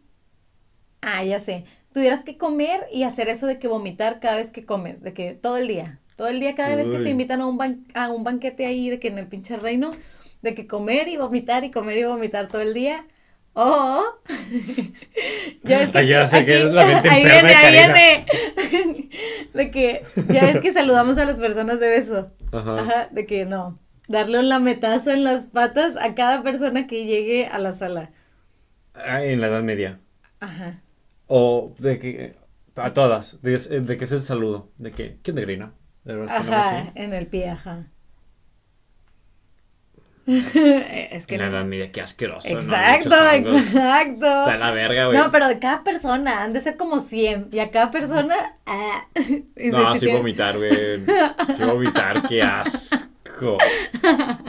Ah, 1.02 1.24
ya 1.24 1.40
sé. 1.40 1.64
Tuvieras 1.92 2.24
que 2.24 2.36
comer 2.36 2.86
y 2.92 3.04
hacer 3.04 3.28
eso 3.28 3.46
de 3.46 3.58
que 3.58 3.68
vomitar 3.68 4.20
cada 4.20 4.36
vez 4.36 4.50
que 4.50 4.64
comes, 4.64 5.02
de 5.02 5.12
que 5.14 5.34
todo 5.34 5.56
el 5.58 5.68
día. 5.68 6.00
Todo 6.16 6.28
el 6.28 6.40
día, 6.40 6.54
cada 6.54 6.76
vez 6.76 6.88
que 6.88 6.98
te 7.00 7.10
invitan 7.10 7.40
a 7.40 7.46
un, 7.46 7.58
ban- 7.58 7.86
a 7.94 8.10
un 8.10 8.22
banquete 8.24 8.66
ahí, 8.66 8.88
de 8.90 9.00
que 9.00 9.08
en 9.08 9.18
el 9.18 9.26
pinche 9.26 9.56
reino, 9.56 9.90
de 10.42 10.54
que 10.54 10.66
comer 10.66 11.08
y 11.08 11.16
vomitar 11.16 11.64
y 11.64 11.70
comer 11.70 11.98
y 11.98 12.04
vomitar 12.04 12.48
todo 12.48 12.62
el 12.62 12.74
día. 12.74 13.06
O. 13.52 14.02
ya 15.62 15.78
ves 15.78 15.90
que. 15.90 15.98
Ah, 15.98 16.02
ya 16.02 16.26
sé 16.26 16.44
que 16.44 16.58
es 16.58 16.64
la 16.64 16.84
mente 16.86 17.08
ahí 17.12 17.24
viene, 17.24 17.48
de 17.48 17.54
ahí 17.54 17.72
viene. 17.72 18.26
de 19.54 19.70
que. 19.70 20.04
Ya 20.28 20.42
ves 20.44 20.60
que 20.60 20.72
saludamos 20.72 21.18
a 21.18 21.24
las 21.24 21.40
personas 21.40 21.80
de 21.80 21.88
beso. 21.88 22.30
Ajá. 22.52 22.80
Ajá, 22.80 23.08
de 23.10 23.26
que 23.26 23.44
no. 23.44 23.78
Darle 24.08 24.38
un 24.38 24.48
lametazo 24.48 25.10
en 25.12 25.24
las 25.24 25.46
patas 25.46 25.96
a 25.96 26.14
cada 26.14 26.42
persona 26.42 26.86
que 26.86 27.06
llegue 27.06 27.46
a 27.46 27.58
la 27.58 27.72
sala. 27.72 28.10
Ah, 28.94 29.22
en 29.24 29.40
la 29.40 29.48
Edad 29.48 29.62
Media. 29.62 30.00
Ajá. 30.40 30.80
O 31.26 31.74
de 31.78 31.98
que. 31.98 32.36
A 32.76 32.92
todas. 32.92 33.40
De, 33.42 33.58
de 33.58 33.96
que 33.96 34.04
es 34.04 34.12
el 34.12 34.20
saludo. 34.20 34.70
De 34.78 34.92
que. 34.92 35.18
¿Quién 35.22 35.36
de 35.36 35.42
Grina? 35.42 35.72
De 36.04 36.16
verdad, 36.16 36.38
ponemos 36.38 36.58
Ajá, 36.58 36.92
en 36.94 37.12
el 37.12 37.26
pie, 37.26 37.48
ajá. 37.48 37.86
es 40.26 41.26
que 41.26 41.34
En 41.34 41.40
la. 41.40 41.46
Edad 41.48 41.64
Media, 41.64 41.92
qué 41.92 42.00
asqueroso. 42.00 42.48
Exacto, 42.48 43.14
exacto. 43.34 44.26
Está 44.26 44.56
la 44.56 44.70
verga, 44.70 45.06
güey. 45.06 45.18
No, 45.18 45.30
pero 45.30 45.48
de 45.48 45.58
cada 45.58 45.84
persona, 45.84 46.42
han 46.42 46.52
de 46.52 46.60
ser 46.60 46.76
como 46.76 47.00
100. 47.00 47.48
Y 47.52 47.58
a 47.58 47.70
cada 47.70 47.90
persona. 47.90 48.34
ah, 48.66 49.06
No, 49.56 49.96
sí 49.98 50.10
vomitar, 50.10 50.56
güey. 50.56 50.70
Sí 51.54 51.64
vomitar, 51.64 52.26
qué 52.28 52.42
asco. 52.42 53.13
Asco. 53.34 53.58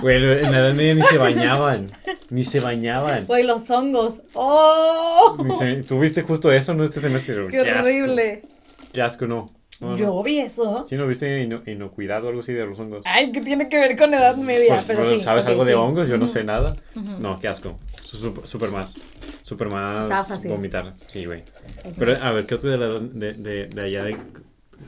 Güey, 0.02 0.16
en 0.18 0.52
la 0.52 0.58
Edad 0.60 0.74
Media 0.74 0.96
ni 0.96 1.04
se 1.04 1.18
bañaban. 1.18 1.92
Ni 2.30 2.44
se 2.44 2.60
bañaban. 2.60 3.26
Güey, 3.26 3.44
los 3.44 3.70
hongos. 3.70 4.22
¡Oh! 4.34 5.38
Ni 5.44 5.56
se- 5.58 5.84
¿Tú 5.84 6.00
viste 6.00 6.22
justo 6.24 6.52
eso? 6.52 6.74
No, 6.74 6.84
este 6.84 7.02
semestre. 7.02 7.48
¡Qué 7.50 7.62
horrible! 7.62 8.42
Asco. 8.44 8.90
Qué 8.94 9.02
asco, 9.02 9.28
no. 9.28 9.46
No, 9.82 9.90
no. 9.92 9.98
Yo 9.98 10.24
vi 10.24 10.40
eso. 10.40 10.86
¿Sí 10.86 10.96
no 10.96 11.06
viste 11.06 11.42
ino- 11.44 11.62
inocuidad 11.66 12.24
o 12.24 12.30
algo 12.30 12.40
así 12.40 12.54
de 12.54 12.66
los 12.66 12.80
hongos? 12.80 13.02
Ay, 13.06 13.32
¿qué 13.34 13.42
tiene 13.42 13.68
que 13.68 13.78
ver 13.78 13.98
con 13.98 14.14
edad 14.14 14.38
media? 14.38 14.76
Pues, 14.76 14.86
pero 14.88 15.00
bueno, 15.02 15.18
sí. 15.18 15.24
¿Sabes 15.24 15.44
ok, 15.46 15.50
algo 15.52 15.66
de 15.66 15.74
sí. 15.74 15.78
hongos? 15.78 16.08
Yo 16.08 16.18
no 16.18 16.26
Ujú. 16.26 16.34
sé 16.34 16.44
nada. 16.46 16.78
Ujú. 16.96 17.22
No, 17.22 17.38
qué 17.40 17.50
asco. 17.50 17.78
Súper 18.04 18.48
super 18.48 18.72
más. 18.72 18.94
Súper 19.42 19.68
más 19.68 20.08
fácil. 20.28 20.50
vomitar. 20.52 20.94
Sí, 21.08 21.26
güey. 21.26 21.44
Pero 22.00 22.14
a 22.24 22.32
ver, 22.32 22.46
¿qué 22.46 22.56
otro 22.56 22.70
de, 22.70 22.78
la, 22.78 22.88
de, 23.00 23.34
de, 23.34 23.68
de 23.68 23.82
allá 23.82 24.04
de... 24.06 24.18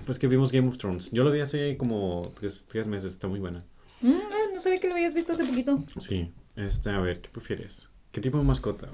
Pues 0.06 0.20
que 0.20 0.28
vimos 0.28 0.54
Game 0.54 0.70
of 0.70 0.78
Thrones. 0.78 1.12
Yo 1.12 1.24
lo 1.26 1.32
vi 1.32 1.42
hace 1.42 1.76
como 1.76 2.32
tres, 2.40 2.66
tres 2.70 2.88
meses. 2.88 3.12
Está 3.14 3.28
muy 3.28 3.40
buena. 3.40 3.64
Mm, 4.02 4.12
ah, 4.32 4.36
no 4.54 4.60
sabía 4.60 4.80
que 4.80 4.88
lo 4.88 4.94
habías 4.96 5.14
visto 5.14 5.34
hace 5.34 5.46
poquito. 5.46 5.84
Sí. 6.00 6.32
Este, 6.56 6.90
a 6.90 7.00
ver, 7.00 7.22
¿qué 7.22 7.30
prefieres? 7.30 7.90
¿Qué 8.12 8.22
tipo 8.22 8.38
de 8.38 8.44
mascota? 8.44 8.88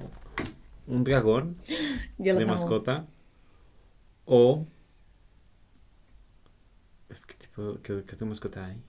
¿Un 0.87 1.03
dragón 1.03 1.57
Yo 2.17 2.35
de 2.35 2.43
amo. 2.43 2.53
mascota? 2.53 3.05
¿O... 4.25 4.65
¿Qué 7.27 7.33
tipo 7.35 7.73
qué, 7.83 7.95
qué 8.05 8.13
tipo 8.13 8.25
de 8.25 8.29
mascota 8.29 8.65
hay? 8.65 8.81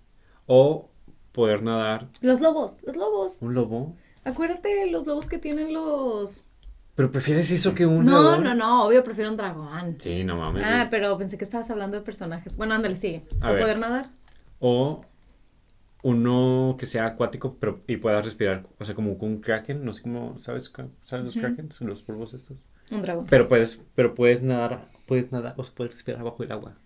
¿O 0.47 0.91
poder 1.33 1.63
nadar 1.63 2.09
Los 2.21 2.41
lobos, 2.41 2.77
los 2.85 2.97
lobos. 2.97 3.39
un 3.41 3.55
lobo? 3.55 3.97
Acuérdate 4.25 4.69
de 4.75 4.91
los 4.91 5.07
lobos 5.07 5.29
que 5.29 5.39
tienen 5.39 5.73
los... 5.75 6.47
¿Pero 6.95 7.11
prefieres 7.11 7.51
eso 7.51 7.75
que 7.75 7.85
un 7.87 8.05
No, 8.05 8.23
dragón? 8.23 8.45
no, 8.45 8.55
no, 8.55 8.85
obvio 8.87 9.03
prefiero 9.03 9.31
un 9.31 9.37
dragón. 9.37 9.97
Sí, 9.99 10.23
no 10.25 10.37
mames. 10.37 10.63
Ah, 10.65 10.87
pero 10.91 11.19
pensé 11.19 11.37
que 11.37 11.45
estabas 11.45 11.69
hablando 11.71 11.97
de 11.99 12.05
personajes. 12.05 12.57
Bueno, 12.57 12.75
ándale, 12.75 12.97
sigue. 12.97 13.25
A 13.41 13.51
¿O 13.51 13.53
ver. 13.53 13.63
poder 13.63 13.79
nadar? 13.79 14.11
O 14.61 15.05
uno 16.05 16.77
que 16.79 16.87
sea 16.87 17.07
acuático 17.07 17.57
pero, 17.59 17.81
y 17.89 17.97
pueda 17.97 18.23
respirar. 18.23 18.65
O 18.79 18.85
sea, 18.85 18.95
como 18.95 19.13
un 19.15 19.41
kraken. 19.41 19.85
No 19.85 19.93
sé 19.93 20.03
cómo, 20.03 20.39
¿sabes? 20.39 20.71
¿Sabes 21.03 21.25
los 21.25 21.35
Ujú. 21.37 21.47
krakens? 21.47 21.81
Los 21.81 22.03
polvos 22.03 22.35
estos. 22.35 22.63
Un 22.91 23.03
dragón. 23.03 23.27
Pero 23.29 23.49
puedes, 23.49 23.83
pero 23.95 24.15
puedes 24.15 24.43
nadar, 24.43 24.89
puedes 25.07 25.33
nadar, 25.33 25.55
o 25.57 25.65
sea, 25.65 25.75
puedes 25.75 25.95
respirar 25.95 26.23
bajo 26.23 26.43
el 26.43 26.53
agua. 26.53 26.77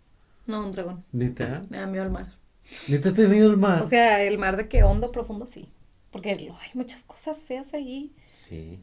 No, 0.46 0.64
un 0.64 0.72
dragón. 0.72 1.04
¿Neta? 1.12 1.62
Me 1.68 1.78
da 1.78 1.86
miedo 1.86 2.04
el 2.04 2.10
mar. 2.10 2.28
¿Neta 2.86 3.12
te 3.12 3.26
miedo 3.28 3.50
el 3.50 3.56
mar? 3.56 3.82
O 3.82 3.86
sea, 3.86 4.22
el 4.22 4.38
mar 4.38 4.56
de 4.56 4.68
que 4.68 4.82
hondo, 4.84 5.10
profundo, 5.12 5.46
sí. 5.46 5.68
Porque 6.12 6.30
hay 6.30 6.48
muchas 6.74 7.02
cosas 7.04 7.44
feas 7.44 7.74
ahí. 7.74 8.12
Sí. 8.28 8.78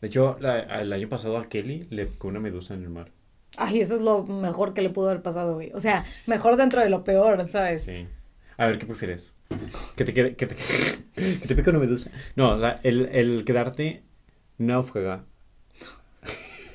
De 0.00 0.08
hecho, 0.08 0.36
la- 0.40 0.58
el 0.80 0.92
año 0.92 1.08
pasado 1.08 1.38
a 1.38 1.48
Kelly 1.48 1.86
le 1.90 2.06
picó 2.06 2.28
una 2.28 2.40
medusa 2.40 2.74
en 2.74 2.82
el 2.82 2.90
mar. 2.90 3.10
Ay, 3.56 3.80
eso 3.80 3.94
es 3.94 4.00
lo 4.00 4.24
mejor 4.24 4.74
que 4.74 4.82
le 4.82 4.90
pudo 4.90 5.08
haber 5.10 5.22
pasado, 5.22 5.54
güey. 5.54 5.70
O 5.74 5.80
sea, 5.80 6.04
mejor 6.26 6.56
dentro 6.56 6.80
de 6.80 6.90
lo 6.90 7.04
peor, 7.04 7.48
¿sabes? 7.48 7.84
Sí. 7.84 8.06
A 8.56 8.66
ver, 8.66 8.78
¿qué 8.78 8.86
prefieres? 8.86 9.34
¿Que 9.96 10.04
te, 10.04 10.14
quede- 10.14 10.36
que 10.36 10.46
te, 10.46 10.54
que 11.14 11.46
te 11.46 11.54
pique 11.54 11.70
una 11.70 11.78
medusa? 11.78 12.10
No, 12.36 12.50
o 12.54 12.60
sea, 12.60 12.80
el, 12.82 13.06
el 13.12 13.44
quedarte 13.44 14.02
náufraga. 14.58 15.24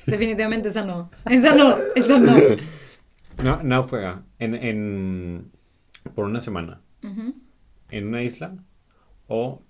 Definitivamente 0.06 0.68
esa 0.68 0.84
no. 0.84 1.10
Esa 1.26 1.54
no, 1.54 1.78
esa 1.94 2.18
no. 2.18 2.34
No, 3.44 3.62
náufraga 3.62 4.22
en, 4.38 4.54
en, 4.54 5.50
por 6.14 6.26
una 6.26 6.42
semana 6.42 6.82
en 7.90 8.06
una 8.08 8.22
isla 8.22 8.54
o, 9.28 9.62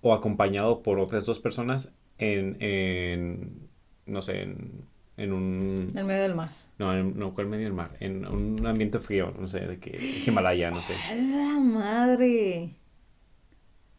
o 0.00 0.14
acompañado 0.14 0.82
por 0.82 0.98
otras 0.98 1.24
dos 1.24 1.38
personas 1.38 1.90
en, 2.18 2.56
en 2.60 3.68
no 4.06 4.20
sé, 4.20 4.42
en, 4.42 4.84
en 5.16 5.32
un... 5.32 5.92
En 5.94 6.06
medio 6.06 6.22
del 6.22 6.34
mar. 6.34 6.48
No, 6.82 6.92
en, 6.92 7.16
no, 7.16 7.32
¿cuál 7.32 7.46
medio 7.46 7.66
del 7.66 7.74
mar? 7.74 7.92
En 8.00 8.26
un 8.26 8.66
ambiente 8.66 8.98
frío, 8.98 9.32
no 9.38 9.46
sé, 9.46 9.60
de 9.60 9.78
que 9.78 10.24
Himalaya, 10.26 10.72
no 10.72 10.82
sé. 10.82 10.94
¡A 11.10 11.14
la 11.14 11.60
madre! 11.60 12.74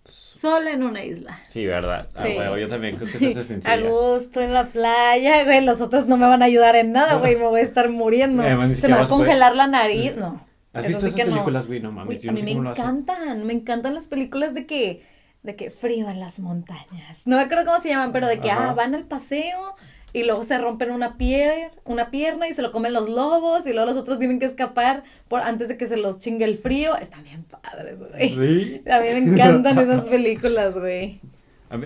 Solo 0.03 0.67
en 0.67 0.83
una 0.83 1.01
isla. 1.05 1.39
Sí, 1.45 1.65
¿verdad? 1.65 2.09
Ah, 2.13 2.23
Sí. 2.23 2.33
bueno, 2.35 2.57
yo 2.57 2.67
también 2.67 2.97
creo 2.97 3.09
que 3.09 3.25
eso 3.25 3.39
es 3.39 3.49
gusto 3.89 4.41
en 4.41 4.53
la 4.53 4.67
playa, 4.67 5.45
güey. 5.45 5.63
Los 5.63 5.79
otros 5.79 6.07
no 6.07 6.17
me 6.17 6.27
van 6.27 6.41
a 6.41 6.45
ayudar 6.47 6.75
en 6.75 6.91
nada, 6.91 7.15
güey. 7.15 7.37
Me 7.37 7.45
voy 7.45 7.61
a 7.61 7.63
estar 7.63 7.89
muriendo. 7.89 8.43
Además, 8.43 8.67
ni 8.67 8.75
Se 8.75 8.89
me 8.89 8.95
va 8.95 9.03
a 9.03 9.07
congelar 9.07 9.55
la 9.55 9.67
nariz. 9.67 10.17
No. 10.17 10.45
¿Has 10.73 10.83
eso 10.83 10.97
visto 10.97 10.99
sí 10.99 11.05
esas 11.07 11.15
que 11.15 11.23
no. 11.23 11.31
películas, 11.35 11.67
güey? 11.67 11.79
No 11.79 11.93
mames, 11.93 12.17
Uy, 12.17 12.21
yo 12.21 12.31
a 12.31 12.33
no 12.33 12.41
mí 12.41 12.51
sé 12.53 12.59
me 12.59 12.69
encantan, 12.69 13.45
me 13.45 13.53
encantan 13.53 13.93
las 13.93 14.07
películas 14.09 14.53
de 14.53 14.65
que, 14.65 15.05
de 15.43 15.55
que 15.55 15.71
frío 15.71 16.09
en 16.09 16.19
las 16.19 16.39
montañas. 16.39 17.25
No 17.25 17.37
me 17.37 17.43
acuerdo 17.43 17.63
cómo 17.63 17.79
se 17.79 17.87
llaman, 17.87 18.11
pero 18.11 18.27
de 18.27 18.39
que 18.41 18.51
Ajá. 18.51 18.71
ah, 18.71 18.73
van 18.73 18.95
al 18.95 19.05
paseo 19.05 19.75
y 20.13 20.23
luego 20.23 20.43
se 20.43 20.57
rompen 20.59 20.91
una 20.91 21.17
pier, 21.17 21.71
una 21.83 22.11
pierna 22.11 22.47
y 22.47 22.53
se 22.53 22.61
lo 22.61 22.71
comen 22.71 22.93
los 22.93 23.09
lobos 23.09 23.65
y 23.65 23.73
luego 23.73 23.87
los 23.87 23.97
otros 23.97 24.19
tienen 24.19 24.39
que 24.39 24.45
escapar 24.45 25.03
por 25.27 25.41
antes 25.41 25.67
de 25.67 25.75
que 25.75 25.87
se 25.87 25.97
los 25.97 26.19
chingue 26.19 26.45
el 26.45 26.55
frío. 26.55 26.95
Están 26.95 27.23
bien 27.23 27.43
padres, 27.43 27.97
güey. 27.97 28.29
Sí. 28.29 28.81
A 28.89 28.99
mí 28.99 29.07
me 29.07 29.33
encantan 29.33 29.79
esas 29.79 30.05
películas, 30.05 30.77
güey. 30.77 31.19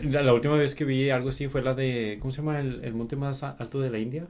La, 0.03 0.21
la 0.21 0.33
última 0.33 0.55
vez 0.55 0.75
que 0.75 0.83
vi 0.83 1.09
algo 1.09 1.29
así 1.29 1.47
fue 1.47 1.61
la 1.61 1.73
de, 1.73 2.17
¿cómo 2.19 2.31
se 2.33 2.41
llama 2.41 2.59
el, 2.59 2.83
el 2.83 2.93
monte 2.93 3.15
más 3.15 3.43
alto 3.43 3.79
de 3.79 3.89
la 3.89 3.99
India? 3.99 4.27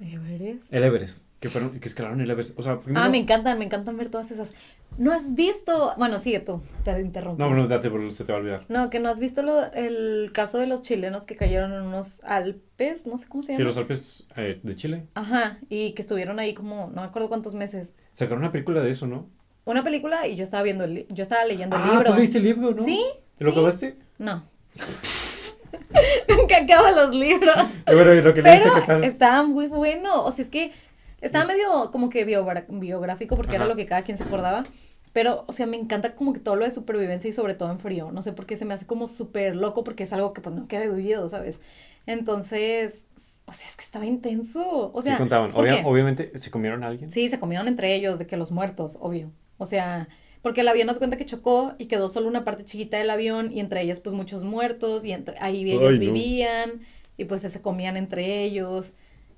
¿Everest? 0.00 0.72
El 0.72 0.84
Everest, 0.84 1.26
que 1.40 1.48
fueron, 1.48 1.78
que 1.78 1.88
escalaron 1.88 2.20
el 2.20 2.30
Everest. 2.30 2.58
O 2.58 2.62
sea, 2.62 2.80
Ah, 2.94 3.08
me 3.08 3.18
encantan, 3.18 3.58
me 3.58 3.64
encantan 3.64 3.96
ver 3.96 4.10
todas 4.10 4.30
esas. 4.30 4.52
¿No 4.96 5.12
has 5.12 5.34
visto? 5.34 5.94
Bueno, 5.96 6.18
sigue 6.18 6.40
tú, 6.40 6.60
te 6.84 7.00
interrumpo. 7.00 7.38
No, 7.42 7.54
no, 7.54 7.68
date, 7.68 7.90
porque 7.90 8.10
se 8.12 8.24
te 8.24 8.32
va 8.32 8.38
a 8.38 8.40
olvidar. 8.40 8.64
No, 8.68 8.90
que 8.90 8.98
no 8.98 9.08
has 9.08 9.20
visto 9.20 9.42
lo- 9.42 9.72
el 9.72 10.30
caso 10.34 10.58
de 10.58 10.66
los 10.66 10.82
chilenos 10.82 11.26
que 11.26 11.36
cayeron 11.36 11.72
en 11.72 11.82
unos 11.82 12.20
Alpes, 12.24 13.06
no 13.06 13.16
sé 13.16 13.28
cómo 13.28 13.42
se 13.42 13.52
Sí, 13.52 13.58
llama. 13.58 13.68
los 13.68 13.76
Alpes 13.76 14.26
eh, 14.36 14.58
de 14.62 14.74
Chile. 14.74 15.06
Ajá, 15.14 15.58
y 15.68 15.92
que 15.92 16.02
estuvieron 16.02 16.40
ahí 16.40 16.54
como, 16.54 16.88
no 16.92 17.02
me 17.02 17.06
acuerdo 17.06 17.28
cuántos 17.28 17.54
meses. 17.54 17.94
Sacaron 18.14 18.38
una 18.40 18.50
película 18.50 18.80
de 18.80 18.90
eso, 18.90 19.06
¿no? 19.06 19.28
Una 19.64 19.84
película 19.84 20.26
y 20.26 20.34
yo 20.34 20.42
estaba 20.42 20.62
viendo 20.64 20.84
el, 20.84 21.06
yo 21.08 21.22
estaba 21.22 21.44
leyendo 21.44 21.76
el 21.76 21.82
ah, 21.82 21.90
libro. 21.92 22.04
¿tú 22.12 22.14
leíste 22.18 22.38
el 22.38 22.44
libro, 22.44 22.70
no? 22.74 22.82
Sí, 22.82 23.04
¿Te 23.36 23.44
lo 23.44 23.52
sí. 23.52 23.56
acabaste? 23.56 23.96
No. 24.18 24.44
Nunca 26.28 26.58
acabo 26.58 26.88
los 26.96 27.14
libros. 27.14 27.54
Bueno, 27.86 28.12
¿y 28.14 28.22
lo 28.22 28.34
que 28.34 28.42
leíste 28.42 28.68
Pero 28.68 28.80
qué 28.80 28.86
tal? 28.86 29.04
estaba 29.04 29.42
muy 29.42 29.66
bueno. 29.68 30.24
O 30.24 30.32
sea, 30.32 30.44
es 30.44 30.50
que 30.50 30.72
estaba 31.20 31.44
medio 31.46 31.90
como 31.92 32.08
que 32.08 32.24
biográfico 32.24 33.36
porque 33.36 33.54
era 33.56 33.64
Ajá. 33.64 33.72
lo 33.72 33.76
que 33.76 33.86
cada 33.86 34.02
quien 34.02 34.16
se 34.18 34.24
acordaba. 34.24 34.64
Pero, 35.12 35.44
o 35.48 35.52
sea, 35.52 35.66
me 35.66 35.76
encanta 35.76 36.14
como 36.14 36.32
que 36.32 36.38
todo 36.40 36.54
lo 36.56 36.64
de 36.64 36.70
supervivencia 36.70 37.28
y 37.28 37.32
sobre 37.32 37.54
todo 37.54 37.70
en 37.72 37.78
frío. 37.78 38.12
No 38.12 38.22
sé 38.22 38.32
por 38.32 38.46
qué 38.46 38.56
se 38.56 38.64
me 38.64 38.74
hace 38.74 38.86
como 38.86 39.06
súper 39.06 39.56
loco 39.56 39.82
porque 39.82 40.02
es 40.04 40.12
algo 40.12 40.32
que 40.32 40.40
pues 40.42 40.54
nunca 40.54 40.82
he 40.82 40.88
vivido, 40.88 41.28
¿sabes? 41.28 41.60
Entonces, 42.06 43.06
o 43.46 43.52
sea, 43.52 43.66
es 43.68 43.76
que 43.76 43.84
estaba 43.84 44.06
intenso. 44.06 44.90
O 44.92 45.02
sea, 45.02 45.14
¿Qué 45.14 45.18
contaban? 45.18 45.52
¿por 45.52 45.64
Obvia- 45.64 45.82
obviamente, 45.84 46.32
¿se 46.40 46.50
comieron 46.50 46.84
a 46.84 46.88
alguien? 46.88 47.10
Sí, 47.10 47.28
se 47.28 47.38
comieron 47.38 47.68
entre 47.68 47.94
ellos, 47.94 48.18
de 48.18 48.26
que 48.26 48.36
los 48.36 48.52
muertos, 48.52 48.98
obvio. 49.00 49.30
O 49.56 49.66
sea, 49.66 50.08
porque 50.42 50.60
el 50.60 50.68
avión 50.68 50.86
nos 50.86 50.98
cuenta 50.98 51.16
que 51.16 51.24
chocó 51.26 51.74
y 51.78 51.86
quedó 51.86 52.08
solo 52.08 52.28
una 52.28 52.44
parte 52.44 52.64
chiquita 52.64 52.96
del 52.98 53.10
avión 53.10 53.52
y 53.52 53.60
entre 53.60 53.82
ellas 53.82 54.00
pues 54.00 54.14
muchos 54.14 54.44
muertos 54.44 55.04
y 55.04 55.12
entre, 55.12 55.36
ahí 55.38 55.68
ellos 55.70 55.82
Ay, 55.92 55.94
no. 55.94 56.12
vivían 56.12 56.80
y 57.16 57.24
pues 57.24 57.42
se 57.42 57.60
comían 57.62 57.96
entre 57.96 58.42
ellos 58.44 58.92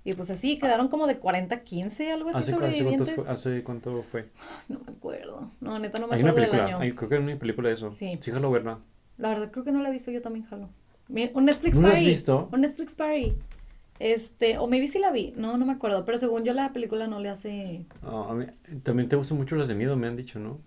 y 0.04 0.14
pues 0.14 0.30
así 0.30 0.58
quedaron 0.58 0.88
como 0.88 1.06
de 1.06 1.18
40, 1.18 1.60
15, 1.62 2.12
algo 2.12 2.30
así 2.30 2.38
¿Hace, 2.38 2.52
hace 2.52 2.58
cuánto 2.60 2.76
sobrevivientes. 2.78 3.28
¿Hace 3.28 3.62
cuánto 3.62 4.02
fue? 4.02 4.28
No 4.68 4.80
me 4.86 4.92
acuerdo. 4.92 5.50
No, 5.60 5.78
neta 5.78 5.98
no 5.98 6.06
me 6.08 6.16
Hay 6.16 6.22
una 6.22 6.30
acuerdo 6.30 6.50
del 6.50 6.50
película, 6.60 6.76
año. 6.76 6.78
hay- 6.82 6.92
creo 6.94 7.08
que 7.08 7.14
hay 7.16 7.22
una 7.22 7.38
película 7.38 7.68
de 7.68 7.74
eso. 7.74 7.88
Sí. 7.88 8.18
Sí, 8.20 8.30
jalo 8.30 8.50
verla. 8.50 8.78
La 9.18 9.28
verdad 9.30 9.50
creo 9.50 9.64
que 9.64 9.72
no 9.72 9.82
la 9.82 9.88
he 9.90 9.92
visto 9.92 10.10
yo 10.10 10.22
también, 10.22 10.46
jalo. 10.46 10.70
Un 11.34 11.44
Netflix 11.44 11.78
¿No 11.78 11.88
has 11.88 11.94
Party. 11.94 12.06
visto? 12.06 12.48
Un 12.52 12.60
Netflix 12.60 12.94
Party. 12.94 13.34
Este, 13.98 14.56
o 14.56 14.66
maybe 14.66 14.86
sí 14.88 14.98
la 14.98 15.10
vi, 15.10 15.34
no, 15.36 15.58
no 15.58 15.66
me 15.66 15.72
acuerdo, 15.74 16.06
pero 16.06 16.16
según 16.16 16.42
yo 16.44 16.54
la 16.54 16.72
película 16.72 17.06
no 17.06 17.20
le 17.20 17.28
hace 17.28 17.84
Ah, 18.02 18.28
a 18.30 18.34
mí- 18.34 18.46
también 18.82 19.10
te 19.10 19.16
gustan 19.16 19.36
mucho 19.36 19.56
las 19.56 19.68
de 19.68 19.74
miedo, 19.74 19.94
me 19.96 20.06
han 20.06 20.16
dicho, 20.16 20.38
¿no? 20.38 20.58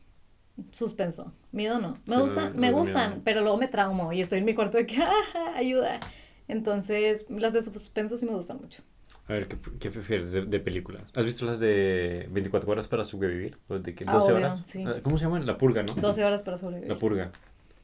Suspenso. 0.69 1.33
Miedo 1.51 1.79
no. 1.79 1.97
Me 2.05 2.15
Sí, 2.17 2.21
gustan, 2.21 2.53
no, 2.53 2.59
me 2.61 2.69
no, 2.69 2.77
gustan, 2.77 3.09
miedo. 3.09 3.21
pero 3.25 3.41
luego 3.41 3.57
me 3.57 3.67
traumo 3.67 4.13
y 4.13 4.21
estoy 4.21 4.37
en 4.39 4.45
mi 4.45 4.53
cuarto 4.53 4.77
de 4.77 4.85
que, 4.85 4.97
¡ah, 5.01 5.53
ayuda! 5.55 5.99
Entonces, 6.47 7.25
las 7.29 7.53
de 7.53 7.61
suspenso 7.63 8.17
sí 8.17 8.25
me 8.27 8.33
gustan 8.35 8.57
mucho. 8.61 8.83
A 9.27 9.33
ver, 9.33 9.47
¿qué, 9.47 9.57
qué 9.79 9.89
prefieres 9.89 10.31
de, 10.33 10.45
de 10.45 10.59
películas? 10.59 11.03
¿Has 11.15 11.23
visto 11.23 11.45
las 11.45 11.59
de 11.59 12.27
24 12.31 12.69
horas 12.71 12.87
para 12.89 13.05
sobrevivir? 13.05 13.57
¿O 13.69 13.79
de 13.79 13.95
que 13.95 14.03
Ah, 14.05 14.13
12 14.13 14.33
obvio, 14.33 14.45
horas? 14.45 14.63
sí. 14.65 14.83
Ah, 14.85 14.95
¿Cómo 15.01 15.17
se 15.17 15.25
llaman? 15.25 15.45
La 15.45 15.57
purga, 15.57 15.81
¿no? 15.83 15.93
12 15.95 16.25
horas 16.25 16.43
para 16.43 16.57
sobrevivir. 16.57 16.89
La 16.89 16.97
purga. 16.97 17.31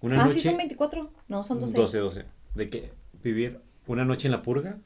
Una 0.01 0.21
ah, 0.21 0.25
noche. 0.25 0.35
sí, 0.35 0.41
son 0.41 0.57
24. 0.57 1.09
No, 1.29 1.41
son 1.43 1.59
12. 1.61 1.77
12, 1.77 1.97
12. 1.99 2.25
De 2.55 2.69
que 2.69 2.91
vivir 3.23 3.59
una 3.87 4.03
noche 4.03 4.27
en 4.27 4.33
la 4.33 4.41
purga. 4.41 4.77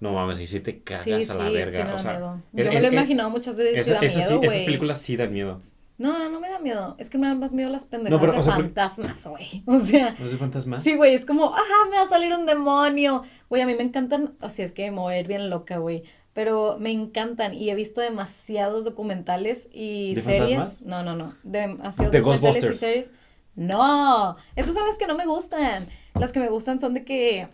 No 0.00 0.12
mames, 0.12 0.38
y 0.40 0.46
si 0.46 0.60
te 0.60 0.80
cagas 0.80 1.04
Sí, 1.04 1.24
sí, 1.24 1.30
a 1.30 1.34
la 1.34 1.48
sí, 1.48 1.54
verga. 1.54 1.84
me 1.84 1.90
da 1.90 1.94
o 1.94 1.98
sea, 1.98 2.12
miedo. 2.12 2.42
es- 2.54 2.66
Yo 2.66 2.72
me 2.72 2.80
lo 2.80 2.86
he 2.86 2.88
es- 2.88 2.92
imaginado 2.94 3.30
muchas 3.30 3.56
veces 3.56 3.78
esa- 3.86 3.94
da 3.94 4.06
esas, 4.06 4.24
sí- 4.28 4.32
miedo, 4.34 4.42
esas 4.44 4.62
películas 4.62 5.02
sí 5.02 5.16
dan 5.16 5.32
miedo. 5.32 5.60
No, 5.98 6.28
no 6.30 6.38
me 6.40 6.48
da 6.48 6.58
miedo. 6.60 6.94
Es 6.98 7.10
que 7.10 7.18
me 7.18 7.26
dan 7.26 7.38
más 7.40 7.52
miedo 7.52 7.68
las 7.70 7.84
pendejadas 7.84 8.20
pero, 8.20 8.32
de 8.32 8.38
o 8.38 8.42
sea, 8.42 8.54
porque- 8.54 8.68
fantasmas, 8.68 9.26
güey. 9.26 9.62
O 9.66 9.78
sea, 9.80 10.14
¿No 10.18 10.26
es 10.26 10.32
de 10.32 10.38
fantasmas? 10.38 10.82
sí, 10.82 10.94
güey, 10.94 11.14
es 11.14 11.24
como, 11.26 11.52
¡ah, 11.54 11.60
me 11.90 11.96
va 11.96 12.02
a 12.04 12.08
salir 12.08 12.32
un 12.32 12.46
demonio! 12.46 13.24
Güey, 13.50 13.62
a 13.62 13.66
mí 13.66 13.74
me 13.74 13.82
encantan, 13.82 14.36
o 14.40 14.48
sea, 14.48 14.64
es 14.64 14.72
que 14.72 14.90
me 14.90 14.98
voy 15.00 15.14
a 15.14 15.20
ir 15.20 15.26
bien 15.26 15.50
loca, 15.50 15.78
güey. 15.78 16.04
Pero 16.34 16.76
me 16.78 16.92
encantan 16.92 17.52
y 17.52 17.68
he 17.68 17.74
visto 17.74 18.00
demasiados 18.00 18.84
documentales 18.84 19.66
y 19.72 20.14
¿De 20.14 20.22
series. 20.22 20.56
fantasmas? 20.58 20.82
No, 20.82 21.02
no, 21.02 21.16
no. 21.16 21.34
Demasiados 21.42 22.12
De 22.12 22.20
documentales 22.20 22.64
y 22.64 22.74
series. 22.74 23.10
No, 23.56 24.36
esas 24.54 24.74
son 24.74 24.86
las 24.86 24.96
que 24.98 25.08
no 25.08 25.16
me 25.16 25.26
gustan. 25.26 25.88
Las 26.14 26.30
que 26.30 26.38
me 26.38 26.48
gustan 26.48 26.78
son 26.78 26.94
de 26.94 27.04
que, 27.04 27.48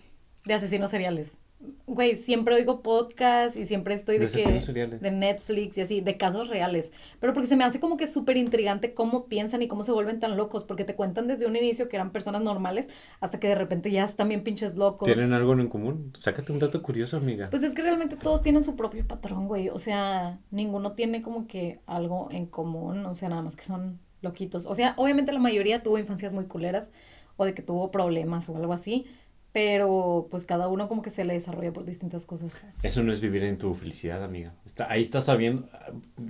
de 0.44 0.52
asesinos 0.54 0.90
seriales. 0.90 1.38
Güey, 1.86 2.16
siempre 2.16 2.54
oigo 2.54 2.82
podcasts 2.82 3.56
y 3.56 3.64
siempre 3.64 3.94
estoy 3.94 4.18
de, 4.18 4.28
De 4.28 4.60
que, 4.72 4.86
de 4.86 5.10
Netflix 5.10 5.78
y 5.78 5.80
así, 5.82 6.00
de 6.00 6.16
casos 6.16 6.48
reales. 6.48 6.92
Pero 7.20 7.32
porque 7.32 7.48
se 7.48 7.56
me 7.56 7.64
hace 7.64 7.80
como 7.80 7.96
que 7.96 8.06
súper 8.06 8.36
intrigante 8.36 8.94
cómo 8.94 9.26
piensan 9.26 9.62
y 9.62 9.68
cómo 9.68 9.82
se 9.82 9.92
vuelven 9.92 10.20
tan 10.20 10.36
locos, 10.36 10.64
porque 10.64 10.84
te 10.84 10.94
cuentan 10.94 11.26
desde 11.26 11.46
un 11.46 11.56
inicio 11.56 11.88
que 11.88 11.96
eran 11.96 12.10
personas 12.10 12.42
normales 12.42 12.88
hasta 13.20 13.38
que 13.40 13.48
de 13.48 13.54
repente 13.54 13.90
ya 13.90 14.04
están 14.04 14.28
bien 14.28 14.42
pinches 14.42 14.76
locos. 14.76 15.06
¿Tienen 15.06 15.32
algo 15.32 15.52
en 15.52 15.68
común? 15.68 16.10
Sácate 16.14 16.52
un 16.52 16.58
dato 16.58 16.82
curioso, 16.82 17.16
amiga. 17.16 17.50
Pues 17.50 17.62
es 17.62 17.74
que 17.74 17.82
realmente 17.82 18.16
todos 18.16 18.42
tienen 18.42 18.62
su 18.62 18.76
propio 18.76 19.06
patrón, 19.06 19.48
güey. 19.48 19.68
O 19.68 19.78
sea, 19.78 20.38
ninguno 20.50 20.92
tiene 20.92 21.22
como 21.22 21.46
que 21.46 21.80
algo 21.86 22.28
en 22.30 22.46
común. 22.46 23.04
O 23.06 23.14
sea, 23.14 23.28
nada 23.28 23.42
más 23.42 23.56
que 23.56 23.64
son 23.64 23.98
loquitos. 24.22 24.66
O 24.66 24.74
sea, 24.74 24.94
obviamente 24.96 25.32
la 25.32 25.38
mayoría 25.38 25.82
tuvo 25.82 25.98
infancias 25.98 26.32
muy 26.32 26.46
culeras 26.46 26.90
o 27.36 27.44
de 27.44 27.54
que 27.54 27.62
tuvo 27.62 27.90
problemas 27.90 28.48
o 28.48 28.56
algo 28.56 28.72
así. 28.72 29.06
Pero 29.54 30.26
pues 30.32 30.44
cada 30.44 30.66
uno 30.66 30.88
como 30.88 31.00
que 31.00 31.10
se 31.10 31.24
le 31.24 31.34
desarrolla 31.34 31.72
por 31.72 31.84
distintas 31.84 32.26
cosas. 32.26 32.60
Eso 32.82 33.04
no 33.04 33.12
es 33.12 33.20
vivir 33.20 33.44
en 33.44 33.56
tu 33.56 33.72
felicidad, 33.76 34.24
amiga. 34.24 34.52
Está, 34.66 34.90
ahí 34.90 35.00
estás 35.02 35.26
sabiendo. 35.26 35.68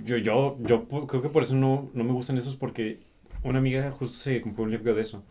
Yo, 0.05 0.17
yo, 0.17 0.57
yo 0.61 0.87
creo 1.07 1.23
que 1.23 1.29
por 1.29 1.41
eso 1.41 1.55
no, 1.55 1.89
no 1.95 2.03
me 2.03 2.11
gustan 2.13 2.37
esos, 2.37 2.55
porque 2.55 2.99
una 3.43 3.57
amiga 3.57 3.91
justo 3.91 4.19
se 4.19 4.41
compró 4.41 4.65
un 4.65 4.69
libro 4.71 4.93
de 4.93 5.01
eso. 5.01 5.23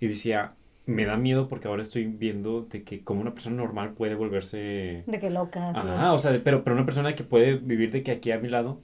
Y 0.00 0.08
decía, 0.08 0.54
me 0.84 1.04
da 1.04 1.16
miedo 1.16 1.46
porque 1.48 1.68
ahora 1.68 1.84
estoy 1.84 2.06
viendo 2.06 2.62
de 2.62 2.82
que 2.82 3.04
como 3.04 3.20
una 3.20 3.34
persona 3.34 3.54
normal 3.54 3.92
puede 3.92 4.16
volverse... 4.16 5.04
De 5.06 5.20
que 5.20 5.30
loca, 5.30 5.72
sí. 5.74 5.80
Ajá, 5.80 6.12
o 6.14 6.18
sea, 6.18 6.32
de- 6.32 6.40
pero, 6.40 6.64
pero 6.64 6.74
una 6.74 6.86
persona 6.86 7.14
que 7.14 7.22
puede 7.22 7.54
vivir 7.54 7.92
de 7.92 8.02
que 8.02 8.10
aquí 8.10 8.32
a 8.32 8.40
mi 8.40 8.48
lado, 8.48 8.80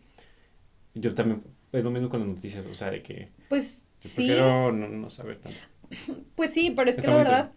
yo 0.95 1.13
también, 1.13 1.43
es 1.73 1.83
lo 1.83 1.91
mismo 1.91 2.09
con 2.09 2.21
las 2.21 2.29
noticias, 2.29 2.65
o 2.67 2.75
sea, 2.77 2.93
de 2.93 3.03
que 3.03 3.31
Pues 3.49 3.85
sí, 3.99 4.27
prefiero 4.27 4.71
no, 4.71 4.89
no 4.89 5.11
saber 5.11 5.39
tanto. 5.41 5.59
pues 6.37 6.51
sí, 6.53 6.73
pero 6.77 6.89
es 6.89 6.95
que 6.97 7.09
la 7.09 7.17
verdad 7.17 7.53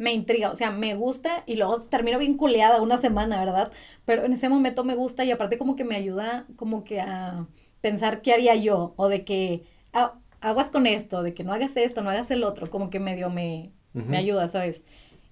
me 0.00 0.14
intriga, 0.14 0.50
o 0.50 0.56
sea, 0.56 0.70
me 0.70 0.94
gusta 0.94 1.44
y 1.46 1.56
luego 1.56 1.82
termino 1.82 2.18
bien 2.18 2.38
culeada 2.38 2.80
una 2.80 2.96
semana, 2.96 3.38
¿verdad? 3.38 3.70
Pero 4.06 4.24
en 4.24 4.32
ese 4.32 4.48
momento 4.48 4.82
me 4.82 4.94
gusta 4.94 5.26
y 5.26 5.30
aparte 5.30 5.58
como 5.58 5.76
que 5.76 5.84
me 5.84 5.94
ayuda 5.94 6.46
como 6.56 6.84
que 6.84 7.00
a 7.02 7.46
pensar 7.82 8.22
qué 8.22 8.32
haría 8.32 8.54
yo 8.54 8.94
o 8.96 9.08
de 9.10 9.26
que 9.26 9.64
ah, 9.92 10.14
aguas 10.40 10.70
con 10.70 10.86
esto, 10.86 11.22
de 11.22 11.34
que 11.34 11.44
no 11.44 11.52
hagas 11.52 11.76
esto, 11.76 12.00
no 12.00 12.08
hagas 12.08 12.30
el 12.30 12.44
otro, 12.44 12.70
como 12.70 12.88
que 12.88 12.98
medio 12.98 13.28
me, 13.28 13.72
me 13.92 14.16
ayuda, 14.16 14.48
¿sabes? 14.48 14.82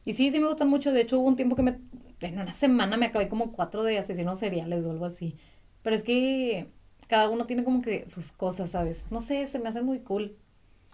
Y 0.05 0.13
sí, 0.13 0.31
sí 0.31 0.39
me 0.39 0.49
gustan 0.49 0.69
mucho, 0.69 0.93
de 0.93 1.01
hecho 1.01 1.19
hubo 1.19 1.29
un 1.29 1.37
tiempo 1.37 1.57
que 1.57 1.63
me, 1.63 1.81
en 2.21 2.39
una 2.39 2.53
semana 2.53 2.99
me 2.99 3.07
acabé 3.07 3.31
como 3.31 3.53
cuatro 3.53 3.85
de 3.85 3.97
asesinos 3.99 4.39
seriales 4.39 4.85
o 4.85 4.91
algo 4.91 5.07
así, 5.07 5.35
pero 5.83 5.97
es 5.97 6.03
que 6.03 6.69
cada 7.07 7.31
uno 7.31 7.47
tiene 7.47 7.65
como 7.65 7.81
que 7.81 8.07
sus 8.07 8.33
cosas, 8.33 8.73
¿sabes? 8.73 9.07
No 9.11 9.21
sé, 9.23 9.47
se 9.47 9.59
me 9.59 9.71
hacen 9.71 9.87
muy 9.87 10.01
cool. 10.01 10.37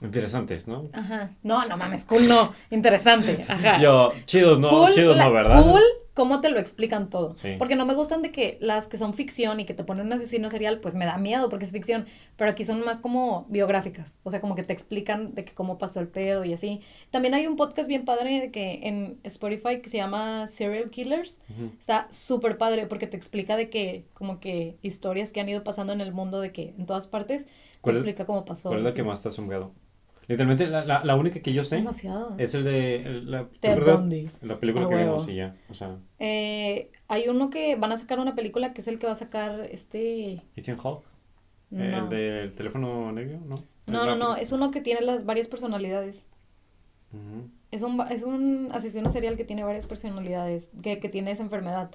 Interesantes, 0.02 0.66
¿no? 0.68 0.88
Ajá. 0.92 1.30
No, 1.42 1.66
no 1.66 1.76
mames, 1.76 2.04
cool 2.04 2.26
no. 2.28 2.52
Interesante. 2.70 3.44
Ajá. 3.48 3.78
Yo, 3.82 4.12
chidos 4.26 4.58
no, 4.58 4.70
cool, 4.70 4.90
chidos 4.92 5.16
la- 5.16 5.24
no, 5.26 5.32
¿verdad? 5.32 5.62
Cool, 5.62 5.82
cómo 6.14 6.40
te 6.40 6.50
lo 6.50 6.58
explican 6.58 7.10
todo. 7.10 7.32
Sí. 7.34 7.54
Porque 7.58 7.76
no 7.76 7.86
me 7.86 7.94
gustan 7.94 8.20
de 8.20 8.30
que 8.32 8.58
las 8.60 8.88
que 8.88 8.96
son 8.96 9.14
ficción 9.14 9.60
y 9.60 9.66
que 9.66 9.72
te 9.74 9.84
ponen 9.84 10.06
un 10.06 10.12
asesino 10.12 10.50
serial, 10.50 10.80
pues 10.80 10.94
me 10.94 11.06
da 11.06 11.16
miedo 11.16 11.48
porque 11.48 11.64
es 11.64 11.72
ficción. 11.72 12.06
Pero 12.36 12.50
aquí 12.50 12.64
son 12.64 12.84
más 12.84 12.98
como 12.98 13.46
biográficas. 13.48 14.16
O 14.24 14.30
sea, 14.30 14.40
como 14.40 14.54
que 14.56 14.64
te 14.64 14.72
explican 14.72 15.34
de 15.34 15.44
que 15.44 15.54
cómo 15.54 15.78
pasó 15.78 16.00
el 16.00 16.08
pedo 16.08 16.44
y 16.44 16.52
así. 16.52 16.80
También 17.10 17.34
hay 17.34 17.46
un 17.46 17.54
podcast 17.56 17.88
bien 17.88 18.04
padre 18.04 18.40
de 18.40 18.50
que 18.50 18.80
en 18.82 19.18
Spotify 19.22 19.80
que 19.80 19.88
se 19.88 19.96
llama 19.98 20.46
Serial 20.48 20.90
Killers. 20.90 21.38
Está 21.80 22.08
súper 22.10 22.58
padre 22.58 22.86
porque 22.86 23.06
te 23.06 23.16
explica 23.16 23.56
de 23.56 23.70
que, 23.70 24.06
como 24.12 24.40
que 24.40 24.76
historias 24.82 25.32
que 25.32 25.40
han 25.40 25.48
ido 25.48 25.62
pasando 25.64 25.92
en 25.92 26.00
el 26.00 26.12
mundo, 26.12 26.40
de 26.40 26.50
que 26.52 26.74
en 26.76 26.84
todas 26.86 27.06
partes, 27.06 27.46
te 27.46 27.50
¿Cuál 27.80 27.94
es- 27.96 28.00
explica 28.00 28.24
cómo 28.26 28.44
pasó. 28.44 28.68
¿Cuál 28.70 28.80
es 28.80 28.84
la 28.86 28.94
que 28.94 29.02
más 29.04 29.20
te 29.22 29.28
ha 29.28 29.30
asombrado? 29.30 29.72
Literalmente, 30.26 30.66
la, 30.66 30.84
la, 30.84 31.04
la 31.04 31.16
única 31.16 31.40
que 31.40 31.52
yo 31.52 31.62
sé 31.62 31.84
es 32.38 32.54
el 32.54 32.64
de 32.64 32.96
el- 32.96 33.30
la, 33.30 33.46
Ted 33.60 33.76
¿verdad? 33.76 33.98
Bundy. 34.00 34.30
la 34.42 34.58
película 34.58 34.88
que 34.88 34.96
vimos 34.96 35.28
y 35.28 35.36
ya. 35.36 35.56
O 35.68 35.74
sea, 35.74 35.98
Eh, 36.18 36.90
hay 37.08 37.28
uno 37.28 37.50
que 37.50 37.76
van 37.76 37.92
a 37.92 37.96
sacar 37.96 38.18
una 38.20 38.34
película 38.34 38.72
que 38.72 38.80
es 38.80 38.88
el 38.88 38.98
que 38.98 39.06
va 39.06 39.12
a 39.12 39.16
sacar 39.16 39.60
este... 39.70 40.42
Ethan 40.56 40.78
Hawke, 40.78 41.04
No, 41.70 41.84
el 41.84 42.08
del 42.08 42.54
teléfono 42.54 43.12
negro, 43.12 43.40
¿no? 43.46 43.62
no, 43.86 44.06
no, 44.06 44.16
no, 44.16 44.36
es 44.36 44.52
uno 44.52 44.70
que 44.70 44.80
tiene 44.80 45.02
las 45.02 45.24
varias 45.26 45.48
personalidades. 45.48 46.26
Ujú, 47.12 47.48
Es 47.74 47.82
un, 47.82 48.00
es 48.08 48.22
un 48.22 48.68
asesino 48.72 49.10
serial 49.10 49.36
que 49.36 49.44
tiene 49.44 49.64
varias 49.64 49.84
personalidades, 49.86 50.70
que, 50.82 51.00
que 51.00 51.08
tiene 51.08 51.32
esa 51.32 51.42
enfermedad. 51.42 51.90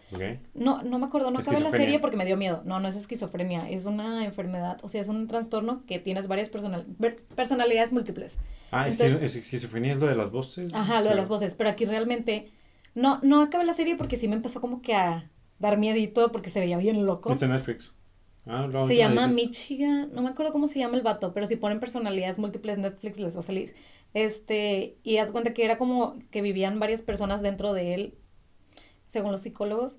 No, 0.53 0.81
no 0.83 0.99
me 0.99 1.05
acuerdo, 1.05 1.31
no 1.31 1.39
acabé 1.39 1.61
la 1.61 1.71
serie 1.71 1.99
porque 1.99 2.17
me 2.17 2.25
dio 2.25 2.35
miedo. 2.35 2.61
No, 2.65 2.79
no 2.81 2.87
es 2.89 2.97
esquizofrenia, 2.97 3.69
es 3.69 3.85
una 3.85 4.25
enfermedad, 4.25 4.77
o 4.83 4.89
sea, 4.89 4.99
es 4.99 5.07
un 5.07 5.27
trastorno 5.27 5.85
que 5.85 5.97
tienes 5.99 6.27
varias 6.27 6.49
personal- 6.49 6.85
personalidades 7.35 7.93
múltiples. 7.93 8.37
Ah, 8.71 8.87
es 8.87 8.99
Entonces- 8.99 9.21
es 9.37 9.43
esquizofrenia 9.43 9.93
es 9.93 9.99
lo 9.99 10.07
de 10.07 10.15
las 10.15 10.31
voces. 10.31 10.73
Ajá, 10.73 11.01
lo 11.01 11.09
de 11.11 11.15
las 11.15 11.29
voces, 11.29 11.55
pero 11.55 11.69
aquí 11.69 11.85
realmente 11.85 12.51
no, 12.93 13.19
no 13.23 13.41
acabé 13.41 13.63
la 13.63 13.73
serie 13.73 13.95
porque 13.95 14.17
sí 14.17 14.27
me 14.27 14.35
empezó 14.35 14.59
como 14.61 14.81
que 14.81 14.93
a 14.95 15.29
dar 15.59 15.77
miedito 15.77 16.31
porque 16.33 16.49
se 16.49 16.59
veía 16.59 16.77
bien 16.77 17.05
loco. 17.05 17.31
Está 17.31 17.45
en 17.45 17.51
Netflix. 17.53 17.93
Ah, 18.45 18.67
Se 18.87 18.95
llama. 18.95 19.27
Michigan, 19.27 20.09
no 20.11 20.21
me 20.23 20.29
acuerdo 20.29 20.51
cómo 20.51 20.65
se 20.65 20.79
llama 20.79 20.97
el 20.97 21.03
vato, 21.03 21.33
pero 21.33 21.45
si 21.45 21.55
ponen 21.55 21.79
personalidades 21.79 22.39
múltiples 22.39 22.77
Netflix 22.79 23.19
les 23.19 23.35
va 23.35 23.41
a 23.41 23.43
salir. 23.43 23.75
Este, 24.13 24.97
y 25.03 25.17
haz 25.17 25.31
cuenta 25.31 25.53
que 25.53 25.63
era 25.63 25.77
como 25.77 26.17
que 26.31 26.41
vivían 26.41 26.79
varias 26.79 27.01
personas 27.01 27.41
dentro 27.41 27.73
de 27.73 27.93
él, 27.93 28.15
según 29.07 29.31
los 29.31 29.41
psicólogos, 29.41 29.97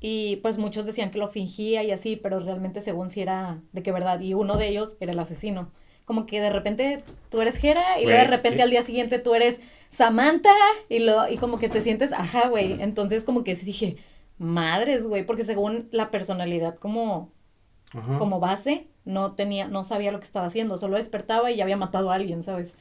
y 0.00 0.36
pues 0.36 0.58
muchos 0.58 0.84
decían 0.84 1.10
que 1.10 1.18
lo 1.18 1.28
fingía 1.28 1.84
y 1.84 1.92
así, 1.92 2.16
pero 2.16 2.40
realmente 2.40 2.80
según 2.80 3.08
si 3.08 3.20
era 3.22 3.62
de 3.72 3.82
que 3.82 3.92
verdad, 3.92 4.20
y 4.20 4.34
uno 4.34 4.56
de 4.56 4.68
ellos 4.68 4.96
era 5.00 5.12
el 5.12 5.18
asesino. 5.18 5.70
Como 6.04 6.26
que 6.26 6.40
de 6.40 6.50
repente 6.50 6.98
tú 7.30 7.40
eres 7.40 7.56
Jera 7.58 8.00
y 8.00 8.06
luego 8.06 8.18
de 8.18 8.26
repente 8.26 8.62
al 8.62 8.70
día 8.70 8.82
siguiente 8.82 9.20
tú 9.20 9.34
eres 9.34 9.60
Samantha 9.90 10.50
y, 10.88 10.98
lo, 10.98 11.28
y 11.28 11.36
como 11.36 11.60
que 11.60 11.68
te 11.68 11.80
sientes, 11.80 12.12
ajá, 12.12 12.48
güey. 12.48 12.82
Entonces 12.82 13.22
como 13.22 13.44
que 13.44 13.54
sí 13.54 13.64
dije, 13.64 13.96
madres, 14.38 15.06
güey, 15.06 15.24
porque 15.24 15.44
según 15.44 15.88
la 15.92 16.10
personalidad 16.10 16.74
como 16.76 17.30
Ajá. 17.92 18.18
como 18.18 18.40
base, 18.40 18.88
no 19.04 19.34
tenía, 19.34 19.68
no 19.68 19.82
sabía 19.82 20.12
lo 20.12 20.18
que 20.18 20.24
estaba 20.24 20.46
haciendo, 20.46 20.78
solo 20.78 20.96
despertaba 20.96 21.50
y 21.50 21.56
ya 21.56 21.64
había 21.64 21.76
matado 21.76 22.10
a 22.10 22.14
alguien, 22.14 22.42
¿sabes? 22.42 22.74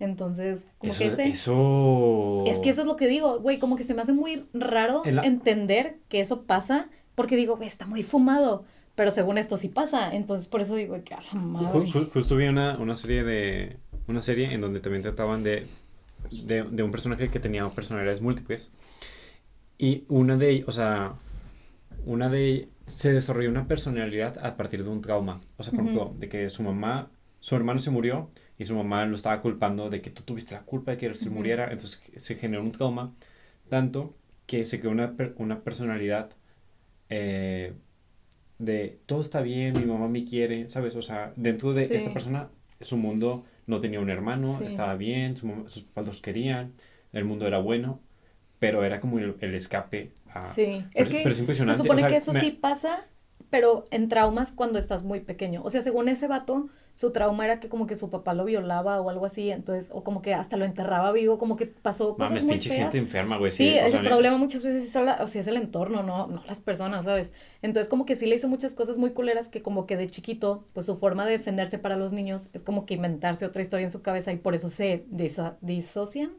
Entonces, 0.00 0.68
como 0.78 0.92
Eso, 0.92 0.98
que 1.00 1.06
ese... 1.08 1.28
eso... 1.28 2.44
Es 2.46 2.58
que 2.58 2.70
eso 2.70 2.82
es 2.82 2.86
lo 2.86 2.96
que 2.96 3.08
digo, 3.08 3.40
güey, 3.40 3.58
como 3.58 3.76
que 3.76 3.84
se 3.84 3.94
me 3.94 4.02
hace 4.02 4.12
muy 4.12 4.46
raro 4.54 5.02
En 5.04 5.16
la- 5.16 5.22
entender 5.24 5.98
que 6.08 6.20
eso 6.20 6.44
pasa, 6.44 6.88
porque 7.14 7.36
digo, 7.36 7.56
güey, 7.56 7.66
está 7.68 7.86
muy 7.86 8.02
fumado, 8.02 8.64
pero 8.94 9.10
según 9.10 9.38
esto 9.38 9.56
sí 9.56 9.68
pasa, 9.68 10.14
entonces 10.14 10.48
por 10.48 10.60
eso 10.60 10.74
digo 10.76 10.96
que 11.04 11.14
a 11.14 11.22
la 11.22 11.40
madre. 11.40 11.88
ju- 11.90 12.10
justo 12.12 12.36
vi 12.36 12.46
una, 12.46 12.78
una 12.78 12.96
serie 12.96 13.24
de 13.24 13.76
una 14.06 14.22
serie 14.22 14.52
en 14.54 14.60
donde 14.60 14.80
también 14.80 15.02
trataban 15.02 15.42
de, 15.42 15.66
de, 16.46 16.62
de 16.62 16.82
un 16.82 16.90
personaje 16.90 17.28
que 17.28 17.40
tenía 17.40 17.68
personalidades 17.68 18.20
múltiples 18.22 18.70
y 19.78 20.04
una 20.08 20.36
de 20.36 20.64
o 20.66 20.72
sea, 20.72 21.12
una 22.06 22.28
de 22.28 22.68
se 22.86 23.12
desarrolló 23.12 23.50
una 23.50 23.66
personalidad 23.68 24.38
a 24.44 24.56
partir 24.56 24.82
de 24.82 24.90
un 24.90 25.00
trauma, 25.02 25.40
o 25.58 25.62
sea, 25.62 25.72
por 25.72 25.84
Ujú. 25.84 25.90
ejemplo, 25.90 26.14
de 26.18 26.28
que 26.28 26.50
su 26.50 26.62
mamá, 26.62 27.10
su 27.40 27.54
hermano 27.56 27.80
se 27.80 27.90
murió 27.90 28.30
y 28.58 28.64
su 28.66 28.74
mamá 28.74 29.06
lo 29.06 29.14
estaba 29.16 29.40
culpando 29.40 29.88
de 29.90 30.00
que 30.02 30.10
tú 30.10 30.22
tuviste 30.24 30.54
la 30.54 30.62
culpa 30.62 30.92
de 30.92 30.96
que 30.98 31.06
él 31.06 31.16
se 31.16 31.30
muriera, 31.30 31.70
entonces 31.70 32.02
se 32.16 32.34
generó 32.36 32.62
un 32.62 32.72
trauma 32.72 33.14
tanto 33.68 34.14
que 34.46 34.64
se 34.64 34.80
creó 34.80 34.92
una, 34.92 35.14
una 35.36 35.60
personalidad 35.62 36.30
eh, 37.10 37.74
de 38.58 38.98
todo 39.06 39.20
está 39.20 39.40
bien, 39.40 39.74
mi 39.78 39.86
mamá 39.86 40.08
me 40.08 40.24
quiere, 40.24 40.68
¿sabes? 40.68 40.96
O 40.96 41.02
sea, 41.02 41.32
dentro 41.36 41.72
de 41.72 41.86
Sí. 41.86 41.94
esta 41.94 42.12
persona, 42.12 42.48
su 42.80 42.96
mundo 42.96 43.44
no 43.66 43.80
tenía 43.80 44.00
un 44.00 44.10
hermano, 44.10 44.48
Sí. 44.58 44.64
estaba 44.64 44.94
bien, 44.96 45.36
su 45.36 45.46
mamá- 45.46 45.68
sus 45.70 45.84
papás 45.84 46.06
los 46.06 46.20
querían, 46.20 46.72
el 47.12 47.24
mundo 47.24 47.46
era 47.46 47.58
bueno, 47.58 48.00
pero 48.58 48.84
era 48.84 49.00
como 49.00 49.18
el, 49.18 49.36
el 49.40 49.54
escape 49.54 50.12
a... 50.32 50.42
Sí, 50.42 50.84
Pero 50.92 51.04
es 51.04 51.06
es- 51.06 51.12
que 51.12 51.20
pero 51.22 51.32
es 51.34 51.38
impresionante, 51.40 51.76
se 51.78 51.82
supone 51.84 52.00
o 52.00 52.02
sea, 52.02 52.08
que 52.10 52.16
eso 52.16 52.32
me- 52.32 52.40
sí 52.40 52.50
pasa, 52.50 53.06
pero 53.50 53.86
en 53.90 54.08
traumas 54.08 54.52
cuando 54.52 54.78
estás 54.78 55.04
muy 55.04 55.20
pequeño. 55.20 55.62
O 55.62 55.70
sea, 55.70 55.82
según 55.82 56.08
ese 56.08 56.26
vato, 56.26 56.68
su 56.98 57.12
trauma 57.12 57.44
era 57.44 57.60
que 57.60 57.68
como 57.68 57.86
que 57.86 57.94
su 57.94 58.10
papá 58.10 58.34
lo 58.34 58.44
violaba 58.44 59.00
o 59.00 59.08
algo 59.08 59.24
así, 59.24 59.52
entonces, 59.52 59.88
o 59.94 60.02
como 60.02 60.20
que 60.20 60.34
hasta 60.34 60.56
lo 60.56 60.64
enterraba 60.64 61.12
vivo, 61.12 61.38
como 61.38 61.54
que 61.54 61.66
pasó 61.66 62.14
cosas 62.14 62.30
Mames, 62.30 62.42
muy 62.42 62.52
pinche 62.54 62.70
feas. 62.70 62.80
gente 62.82 62.98
enferma, 62.98 63.36
güey. 63.38 63.52
Sí, 63.52 63.76
o 63.80 63.84
el 63.86 63.92
sea, 63.92 64.02
problema 64.02 64.36
muchas 64.36 64.64
veces 64.64 64.84
es, 64.88 64.94
la- 65.00 65.18
o 65.22 65.28
sea, 65.28 65.40
es 65.42 65.46
el 65.46 65.56
entorno, 65.56 66.02
no, 66.02 66.26
no 66.26 66.42
las 66.48 66.58
personas, 66.58 67.04
¿sabes? 67.04 67.30
Entonces 67.62 67.88
como 67.88 68.04
que 68.04 68.16
sí 68.16 68.26
le 68.26 68.34
hizo 68.34 68.48
muchas 68.48 68.74
cosas 68.74 68.98
muy 68.98 69.10
culeras 69.12 69.48
que 69.48 69.62
como 69.62 69.86
que 69.86 69.96
de 69.96 70.08
chiquito, 70.08 70.64
pues 70.72 70.86
su 70.86 70.96
forma 70.96 71.24
de 71.24 71.30
defenderse 71.38 71.78
para 71.78 71.96
los 71.96 72.12
niños 72.12 72.48
es 72.52 72.64
como 72.64 72.84
que 72.84 72.94
inventarse 72.94 73.46
otra 73.46 73.62
historia 73.62 73.84
en 73.86 73.92
su 73.92 74.02
cabeza 74.02 74.32
y 74.32 74.36
por 74.36 74.56
eso 74.56 74.68
se 74.68 75.04
diso- 75.08 75.54
disocian 75.60 76.32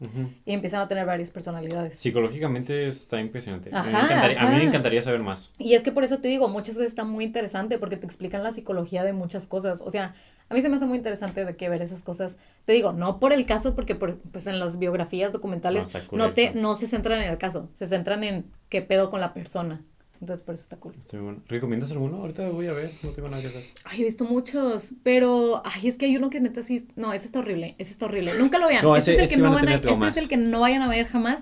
y 0.46 0.52
empiezan 0.52 0.82
a 0.82 0.90
tener 0.90 1.06
varias 1.06 1.32
personalidades. 1.32 1.96
Psicológicamente 1.96 2.88
está 2.90 3.22
impresionante. 3.22 3.70
A 3.74 3.82
mí 3.84 3.90
me 3.92 3.98
Ajá, 3.98 4.46
A 4.46 4.50
mí 4.50 4.58
me 4.58 4.64
encantaría 4.66 5.02
saber 5.02 5.22
más. 5.22 5.52
Y 5.58 5.76
es 5.76 5.84
que 5.84 5.94
por 5.94 6.04
eso 6.04 6.18
te 6.20 6.28
digo, 6.28 6.50
muchas 6.50 6.76
veces 6.76 6.90
está 6.92 7.06
muy 7.06 7.24
interesante 7.24 7.78
porque 7.80 7.96
te 7.96 8.06
explican 8.06 8.44
la 8.44 8.52
psicología 8.52 9.06
de 9.06 9.14
muchas 9.14 9.48
cosas. 9.48 9.82
O 9.82 9.90
sea, 9.90 10.16
a 10.50 10.54
mí 10.56 10.62
se 10.62 10.70
me 10.70 10.76
hace 10.78 10.86
muy 10.86 10.98
interesante 10.98 11.46
de 11.46 11.56
que 11.56 11.70
ver 11.70 11.82
esas 11.82 12.02
cosas. 12.04 12.36
Te 12.66 12.74
digo, 12.74 12.92
no 12.92 13.20
por 13.20 13.34
el 13.34 13.46
caso, 13.46 13.76
porque 13.76 13.96
por, 13.96 14.18
pues 14.18 14.48
en 14.48 14.60
las 14.60 14.80
biografías 14.80 15.32
documentales 15.32 15.94
No, 16.12 16.32
te, 16.32 16.46
eso. 16.46 16.60
no 16.60 16.76
se 16.76 16.88
centran 16.88 17.22
en 17.22 17.30
el 17.30 17.38
caso, 17.38 17.70
se 17.74 17.86
centran 17.86 18.24
en 18.24 18.46
qué 18.70 18.82
pedo 18.82 19.10
con 19.10 19.22
la 19.22 19.34
persona. 19.34 19.82
Entonces 20.22 20.44
por 20.46 20.56
eso 20.56 20.64
está 20.64 20.76
cool. 20.76 20.96
Bueno. 21.14 21.42
¿Recomiendas 21.48 21.92
alguno? 21.92 22.18
Ahorita 22.18 22.50
voy 22.50 22.68
a 22.68 22.74
ver, 22.74 22.92
no 23.04 23.12
tengo 23.12 23.30
nada 23.30 23.42
que 23.42 23.48
hacer. 23.48 23.64
Ay, 23.86 24.02
he 24.02 24.04
visto 24.04 24.26
muchos, 24.26 24.96
pero 25.02 25.62
ay, 25.64 25.88
es 25.88 25.96
que 25.96 26.08
hay 26.08 26.18
uno 26.18 26.30
que 26.30 26.42
neta 26.42 26.62
sí, 26.62 26.86
no, 26.98 27.14
ese 27.14 27.26
está 27.28 27.40
horrible, 27.40 27.76
ese 27.78 27.92
está 27.94 28.08
horrible. 28.08 28.34
Nunca 28.38 28.58
lo 28.58 28.68
vean. 28.68 28.84
No, 28.84 28.98
este 28.98 29.14
ese- 29.14 29.24
es 29.24 29.32
el 29.32 29.38
que 29.38 29.42
no 29.44 29.54
van 29.54 29.70
a, 29.70 29.76
este 29.76 30.08
es 30.08 30.18
el 30.18 30.28
que 30.28 30.36
no 30.36 30.60
vayan 30.60 30.82
a 30.82 30.90
ver 30.90 31.06
jamás. 31.08 31.42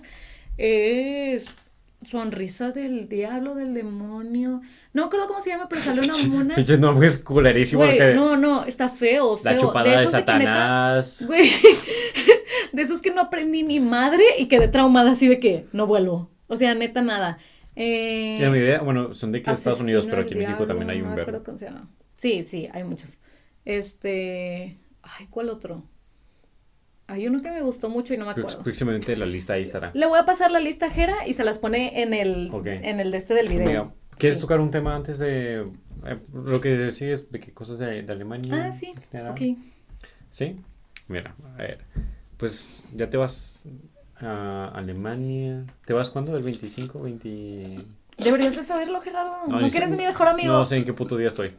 Es 0.58 1.46
Sonrisa 2.06 2.72
del 2.72 3.10
diablo, 3.10 3.56
del 3.56 3.74
demonio. 3.74 4.62
No 4.98 5.04
me 5.04 5.08
acuerdo 5.08 5.28
cómo 5.28 5.40
se 5.42 5.52
llama, 5.52 5.70
pero 5.70 5.80
salió 5.82 6.02
una 6.02 6.14
mona. 6.36 6.56
Pinches 6.56 6.80
nombres 6.80 7.18
culerísimos 7.20 7.86
Güey, 7.86 7.98
que... 8.00 8.14
no, 8.16 8.36
no, 8.36 8.66
está 8.66 8.90
feo, 8.90 9.38
feo. 9.38 9.52
La 9.54 9.58
chupada 9.60 9.90
de, 9.92 10.04
esos 10.04 10.14
neta- 10.14 10.20
Satanás. 10.34 11.24
Güey, 11.28 11.52
de 12.74 12.82
esos 12.82 13.02
que 13.02 13.12
no 13.12 13.22
aprendí 13.22 13.62
ni 13.62 13.80
madre 13.80 14.24
y 14.40 14.48
quedé 14.48 14.68
traumada 14.68 15.12
así 15.12 15.28
de 15.28 15.40
que 15.40 15.68
no 15.72 15.86
vuelvo. 15.86 16.32
O 16.48 16.56
sea, 16.56 16.74
neta 16.74 17.02
nada. 17.04 17.38
Eh, 17.76 18.40
la 18.42 18.50
mayoría, 18.50 18.80
bueno, 18.82 19.14
son 19.14 19.32
de 19.32 19.44
que 19.44 19.52
Estados 19.52 19.80
Unidos, 19.82 20.08
pero 20.10 20.24
aquí 20.24 20.34
en 20.34 20.40
México 20.40 20.66
también 20.66 20.90
hay 20.90 20.98
no 21.00 21.10
un 21.10 21.10
verbo. 21.16 21.22
acuerdo 21.30 21.44
cómo 21.46 21.58
se 21.60 21.66
llama. 21.66 21.88
Sí, 22.16 22.42
sí, 22.42 22.68
hay 22.74 22.84
muchos. 22.84 23.20
Este, 23.66 24.80
ay, 25.04 25.28
¿cuál 25.30 25.50
otro? 25.50 25.84
Hay 27.06 27.28
uno 27.28 27.40
que 27.42 27.52
me 27.52 27.62
gustó 27.62 27.90
mucho 27.90 28.14
y 28.14 28.18
no 28.18 28.26
me 28.26 28.32
acuerdo. 28.32 28.64
Próximamente 28.64 29.16
la 29.16 29.28
lista 29.28 29.54
ahí 29.54 29.62
estará. 29.62 29.92
Le 29.94 30.08
voy 30.08 30.18
a 30.18 30.26
pasar 30.26 30.50
la 30.50 30.60
lista 30.60 30.88
a 30.88 30.90
Jera 30.90 31.28
y 31.28 31.36
se 31.36 31.44
las 31.44 31.60
pone 31.60 32.02
en 32.02 32.14
el, 32.16 32.50
Ok. 32.52 32.66
en 32.66 33.00
el 33.00 33.12
de 33.12 33.18
este 33.20 33.34
del 33.36 33.48
video. 33.48 33.64
Amiga, 33.68 33.94
¿Quieres 34.18 34.38
Sí. 34.38 34.42
tocar 34.42 34.60
un 34.60 34.72
tema 34.72 34.96
antes 34.96 35.20
de 35.20 35.62
eh, 36.06 36.20
lo 36.34 36.60
que 36.62 36.70
decías 36.70 37.30
de 37.32 37.40
qué 37.40 37.52
cosas 37.54 37.78
de, 37.80 38.02
de 38.04 38.12
Alemania? 38.12 38.68
Ah, 38.68 38.72
sí, 38.72 38.94
ok. 39.30 39.42
¿Sí? 40.32 40.58
Mira, 41.08 41.36
a 41.56 41.58
ver. 41.58 41.80
Pues 42.38 42.88
ya 42.94 43.10
te 43.10 43.18
vas 43.18 43.64
a 44.20 44.70
Alemania. 44.74 45.66
¿Te 45.86 45.94
vas 45.94 46.10
cuándo? 46.10 46.36
¿El 46.36 46.44
25? 46.44 47.00
20... 47.02 47.86
Deberías 48.18 48.56
de 48.56 48.64
saberlo, 48.64 49.00
Gerardo. 49.02 49.48
No, 49.48 49.62
ni 49.62 49.70
que 49.70 49.78
eres 49.78 49.90
sé- 49.90 49.96
mi 49.98 50.04
mejor 50.04 50.28
amigo. 50.28 50.54
No 50.54 50.66
sé 50.66 50.78
en 50.78 50.86
qué 50.86 50.94
puto 50.94 51.18
día 51.18 51.28
estoy. 51.28 51.52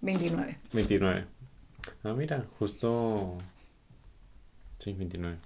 29. 0.00 0.58
29. 0.72 1.24
Ah, 2.04 2.14
mira, 2.14 2.44
justo. 2.58 3.36
Sí, 4.78 4.94
29. 4.94 5.36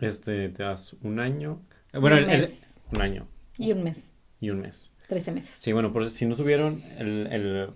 Este, 0.00 0.48
te 0.48 0.62
das 0.64 0.94
un 1.02 1.20
año. 1.20 1.60
Bueno, 1.92 2.16
un 2.16 2.22
el- 2.24 2.30
el- 2.30 2.40
mes. 2.42 2.74
un 2.94 3.00
año 3.02 3.26
Y 3.56 3.70
un 3.72 3.84
mes. 3.84 4.11
Y 4.42 4.50
un 4.50 4.60
mes. 4.60 4.92
13 5.08 5.32
meses. 5.32 5.54
Sí, 5.56 5.72
bueno, 5.72 5.92
por 5.92 6.02
eso, 6.02 6.10
si 6.10 6.26
no 6.26 6.34
subieron 6.34 6.82
el, 6.98 7.28
el 7.30 7.70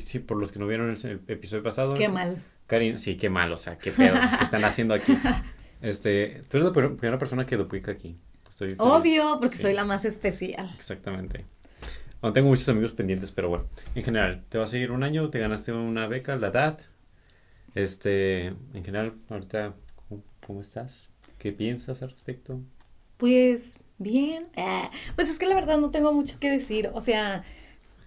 sí, 0.00 0.20
por 0.20 0.38
los 0.38 0.52
que 0.52 0.58
no 0.58 0.66
vieron 0.66 0.88
el, 0.90 1.20
episodio 1.26 1.62
pasado. 1.62 1.94
Qué 1.94 2.08
mal. 2.08 2.42
Karin, 2.66 2.98
sí, 2.98 3.16
qué 3.16 3.28
mal, 3.28 3.52
o 3.52 3.58
sea, 3.58 3.76
qué 3.76 3.90
pedo, 3.90 4.14
¿qué 4.38 4.44
están 4.44 4.64
haciendo 4.64 4.94
aquí? 4.94 5.12
Este, 5.82 6.44
tú 6.48 6.58
eres 6.58 6.68
la 6.68 6.72
pr- 6.72 6.96
primera 6.96 7.18
persona 7.18 7.44
que 7.44 7.56
duplica 7.56 7.90
aquí. 7.90 8.16
Estoy 8.48 8.68
feliz. 8.68 8.80
Obvio, 8.80 9.38
porque 9.40 9.56
Sí, 9.56 9.62
soy 9.62 9.74
la 9.74 9.84
más 9.84 10.04
especial. 10.04 10.70
Exactamente. 10.76 11.44
Aún 12.20 12.32
tengo 12.32 12.48
muchos 12.50 12.68
amigos 12.68 12.92
pendientes, 12.92 13.32
pero 13.32 13.48
bueno, 13.48 13.64
en 13.96 14.04
general, 14.04 14.44
te 14.48 14.58
vas 14.58 14.72
a 14.72 14.78
ir 14.78 14.92
un 14.92 15.02
año, 15.02 15.28
te 15.28 15.40
ganaste 15.40 15.72
una 15.72 16.06
beca, 16.06 16.36
la 16.36 16.52
DAT. 16.52 16.82
Este, 17.74 18.46
en 18.46 18.84
general, 18.84 19.14
ahorita, 19.28 19.74
¿cómo, 20.08 20.22
cómo 20.46 20.60
estás? 20.60 21.08
¿Qué 21.38 21.50
piensas 21.50 22.00
al 22.02 22.10
respecto? 22.10 22.60
Pues 23.16 23.78
bien. 24.02 24.48
Ah, 24.56 24.90
pues 25.16 25.28
es 25.28 25.38
que 25.38 25.46
la 25.46 25.54
verdad 25.54 25.78
no 25.78 25.90
tengo 25.90 26.12
mucho 26.12 26.38
que 26.38 26.50
decir. 26.50 26.90
O 26.94 27.00
sea, 27.00 27.44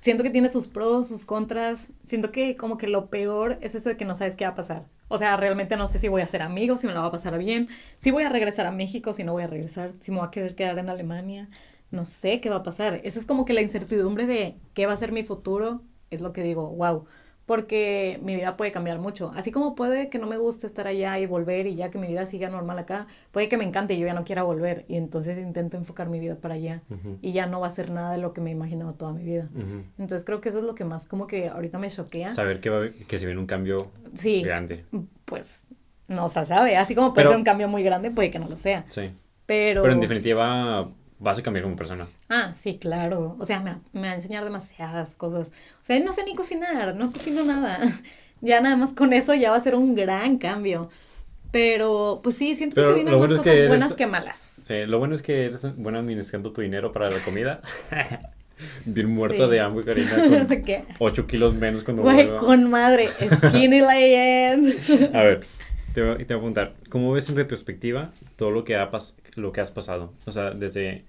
siento 0.02 0.24
que 0.24 0.30
tiene 0.30 0.50
sus 0.50 0.68
pros, 0.68 1.08
sus 1.08 1.26
contras. 1.26 1.90
Siento 2.04 2.32
que 2.32 2.56
como 2.58 2.78
que 2.78 2.88
lo 2.88 3.10
peor 3.10 3.58
es 3.62 3.76
eso 3.76 3.90
de 3.90 3.98
que 3.98 4.06
no 4.06 4.16
sabes 4.16 4.36
qué 4.36 4.46
va 4.46 4.52
a 4.52 4.56
pasar. 4.56 4.86
O 5.08 5.18
sea, 5.18 5.38
realmente 5.38 5.78
no 5.78 5.88
sé 5.88 6.00
si 6.00 6.08
voy 6.08 6.22
a 6.22 6.28
ser 6.28 6.42
amigo, 6.42 6.78
si 6.78 6.88
me 6.88 6.94
la 6.94 7.02
va 7.02 7.08
a 7.08 7.12
pasar 7.12 7.38
bien, 7.38 7.70
si 8.00 8.12
voy 8.12 8.24
a 8.24 8.30
regresar 8.30 8.66
a 8.66 8.72
México, 8.72 9.14
si 9.14 9.24
no 9.24 9.34
voy 9.34 9.44
a 9.44 9.48
regresar, 9.48 9.94
si 10.00 10.12
me 10.12 10.18
voy 10.18 10.28
a 10.28 10.32
querer 10.32 10.56
quedar 10.56 10.78
en 10.80 10.90
Alemania. 10.90 11.50
No 11.92 12.06
sé 12.06 12.42
qué 12.42 12.50
va 12.50 12.58
a 12.58 12.64
pasar. 12.64 13.02
Eso 13.04 13.20
es 13.20 13.26
como 13.26 13.46
que 13.46 13.54
la 13.54 13.62
incertidumbre 13.62 14.26
de 14.26 14.58
qué 14.74 14.86
va 14.86 14.94
a 14.94 14.98
ser 14.98 15.12
mi 15.12 15.24
futuro. 15.24 15.82
Es 16.10 16.22
lo 16.22 16.34
que 16.34 16.44
digo, 16.44 16.72
wow. 16.72 17.06
Porque 17.46 18.20
mi 18.24 18.36
vida 18.36 18.58
puede 18.58 18.72
cambiar 18.72 18.98
mucho. 18.98 19.32
Así 19.36 19.52
como 19.52 19.76
puede 19.76 20.10
que 20.10 20.18
no 20.18 20.26
me 20.26 20.38
guste 20.38 20.66
estar 20.66 20.88
allá 20.88 21.20
y 21.20 21.28
volver 21.28 21.68
y 21.68 21.76
ya 21.76 21.92
que 21.92 22.00
mi 22.00 22.08
vida 22.08 22.26
siga 22.26 22.50
normal 22.50 22.80
acá, 22.80 23.06
puede 23.32 23.50
que 23.50 23.58
me 23.58 23.64
encante 23.66 23.94
y 23.94 24.00
yo 24.00 24.08
ya 24.08 24.16
no 24.16 24.24
quiera 24.24 24.42
volver. 24.42 24.84
Y 24.88 24.96
entonces 24.96 25.38
intento 25.38 25.78
enfocar 25.78 26.10
mi 26.10 26.20
vida 26.20 26.36
para 26.36 26.56
allá. 26.56 26.82
Y 27.22 27.34
ya 27.34 27.46
no 27.46 27.60
va 27.60 27.68
a 27.68 27.70
ser 27.70 27.92
nada 27.92 28.12
de 28.14 28.18
lo 28.18 28.34
que 28.34 28.42
me 28.42 28.50
he 28.50 28.54
imaginado 28.54 28.94
toda 28.94 29.12
mi 29.14 29.24
vida. 29.24 29.48
Entonces 30.00 30.26
creo 30.26 30.42
que 30.42 30.50
eso 30.50 30.58
es 30.58 30.64
lo 30.64 30.74
que 30.74 30.86
más 30.86 31.06
como 31.08 31.28
que 31.28 31.50
ahorita 31.50 31.78
me 31.78 31.88
choquea. 31.90 32.30
Saber 32.30 32.60
que, 32.60 32.70
va, 32.72 32.86
a 32.86 32.90
que 33.08 33.18
se 33.20 33.26
viene 33.28 33.40
un 33.40 33.48
cambio 33.48 33.92
Sí, 34.16 34.42
grande. 34.42 34.84
pues 35.26 35.68
no 36.08 36.28
se 36.28 36.46
sabe. 36.46 36.78
Así 36.78 36.96
como 36.96 37.10
puede 37.14 37.26
Pero- 37.26 37.30
ser 37.30 37.38
un 37.38 37.44
cambio 37.44 37.68
muy 37.68 37.84
grande, 37.84 38.10
puede 38.10 38.32
que 38.32 38.40
no 38.40 38.48
lo 38.50 38.58
sea. 38.58 38.86
Sí. 38.90 39.12
Pero... 39.46 39.84
Pero 39.84 39.94
en 39.94 40.00
definitiva, 40.02 40.90
vas 41.26 41.38
a 41.40 41.44
cambiar 41.44 41.64
como 41.64 41.76
persona. 41.76 42.08
Ah, 42.30 42.54
sí, 42.56 42.78
claro. 42.78 43.36
O 43.40 43.44
sea, 43.44 43.60
me, 43.60 43.76
me 43.92 44.08
va 44.08 44.14
a 44.14 44.16
enseñar 44.16 44.46
demasiadas 44.46 45.16
cosas. 45.16 45.50
O 45.50 45.84
sea, 45.84 46.00
no 46.00 46.14
sé 46.14 46.24
ni 46.24 46.34
cocinar, 46.36 46.96
no 46.96 47.12
cocino 47.12 47.44
nada. 47.44 47.80
Ya 48.42 48.60
nada 48.62 48.76
más 48.76 48.94
con 48.94 49.14
eso 49.14 49.34
ya 49.34 49.50
va 49.50 49.58
a 49.58 49.62
ser 49.62 49.76
un 49.76 49.96
gran 49.96 50.38
cambio. 50.38 50.90
Pero, 51.52 52.20
pues 52.22 52.36
sí, 52.38 52.56
siento 52.56 52.76
que 52.76 52.84
se 52.84 52.94
vienen 52.94 53.18
más 53.18 53.30
cosas 53.30 53.44
que 53.46 53.58
eres- 53.58 53.70
buenas 53.70 53.94
que 53.94 54.06
malas. 54.08 54.38
Sí, 54.38 54.86
lo 54.86 55.00
bueno 55.00 55.16
es 55.16 55.22
que 55.24 55.46
eres 55.46 55.62
bueno 55.78 56.00
administrando 56.00 56.52
tu 56.52 56.62
dinero 56.62 56.92
para 56.92 57.10
la 57.10 57.20
comida. 57.20 57.62
Bien 58.86 59.10
muerto 59.10 59.46
Sí. 59.46 59.52
de 59.52 59.60
hambre, 59.62 59.86
Karina, 59.86 60.46
con 60.48 60.48
¿Qué? 60.64 60.84
8 61.00 61.28
kilos 61.28 61.56
menos 61.56 61.84
cuando 61.84 62.04
Güey, 62.04 62.28
vuelva. 62.28 62.38
con 62.40 62.70
madre. 62.70 63.10
Skinny 63.10 63.80
legend. 63.82 65.16
A 65.16 65.24
ver, 65.24 65.42
te 65.94 66.02
voy, 66.04 66.18
te 66.26 66.34
voy 66.34 66.40
a 66.40 66.40
preguntar, 66.40 66.74
¿cómo 66.90 67.12
ves 67.14 67.30
en 67.30 67.38
retrospectiva 67.38 68.12
todo 68.36 68.52
lo 68.52 68.64
que, 68.64 68.76
ha 68.76 68.92
pas- 68.92 69.16
lo 69.36 69.52
que 69.54 69.62
has 69.62 69.72
pasado? 69.72 70.14
O 70.26 70.32
sea, 70.32 70.52
desde 70.52 71.06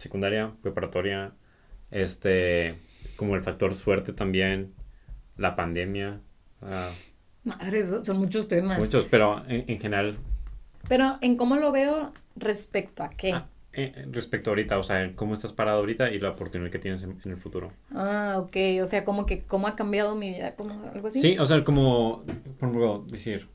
secundaria, 0.00 0.52
preparatoria, 0.62 1.32
este, 1.90 2.76
como 3.16 3.36
el 3.36 3.42
factor 3.42 3.74
suerte 3.74 4.12
también, 4.12 4.74
la 5.36 5.56
pandemia, 5.56 6.20
ah, 6.62 6.90
Madre, 7.44 7.84
son, 7.86 8.18
muchos 8.18 8.48
temas. 8.48 8.78
muchos, 8.78 9.06
pero 9.10 9.42
en, 9.48 9.64
en 9.68 9.80
general, 9.80 10.18
Pero 10.88 11.18
en 11.22 11.36
cómo 11.36 11.56
lo 11.56 11.72
veo 11.72 12.12
respecto 12.36 13.02
a 13.02 13.10
qué. 13.10 13.32
ah, 13.32 13.48
eh, 13.72 14.04
respecto 14.10 14.50
ahorita, 14.50 14.78
o 14.78 14.82
sea, 14.82 15.12
cómo 15.14 15.32
estás 15.34 15.52
parado 15.52 15.78
ahorita 15.78 16.10
y 16.10 16.18
la 16.18 16.30
oportunidad 16.30 16.70
que 16.70 16.78
tienes 16.80 17.02
en, 17.02 17.20
en 17.24 17.30
el 17.30 17.36
futuro. 17.38 17.72
Ah, 17.94 18.36
ok. 18.38 18.56
O 18.82 18.86
sea, 18.86 19.04
como 19.04 19.26
que 19.26 19.44
cómo 19.44 19.68
ha 19.68 19.76
cambiado 19.76 20.16
mi 20.16 20.30
vida, 20.30 20.54
como 20.56 20.88
algo 20.92 21.08
así. 21.08 21.20
Sí, 21.20 21.38
o 21.38 21.46
sea, 21.46 21.62
como, 21.64 22.24
por 22.58 22.68
ejemplo, 22.68 23.04
decir, 23.08 23.48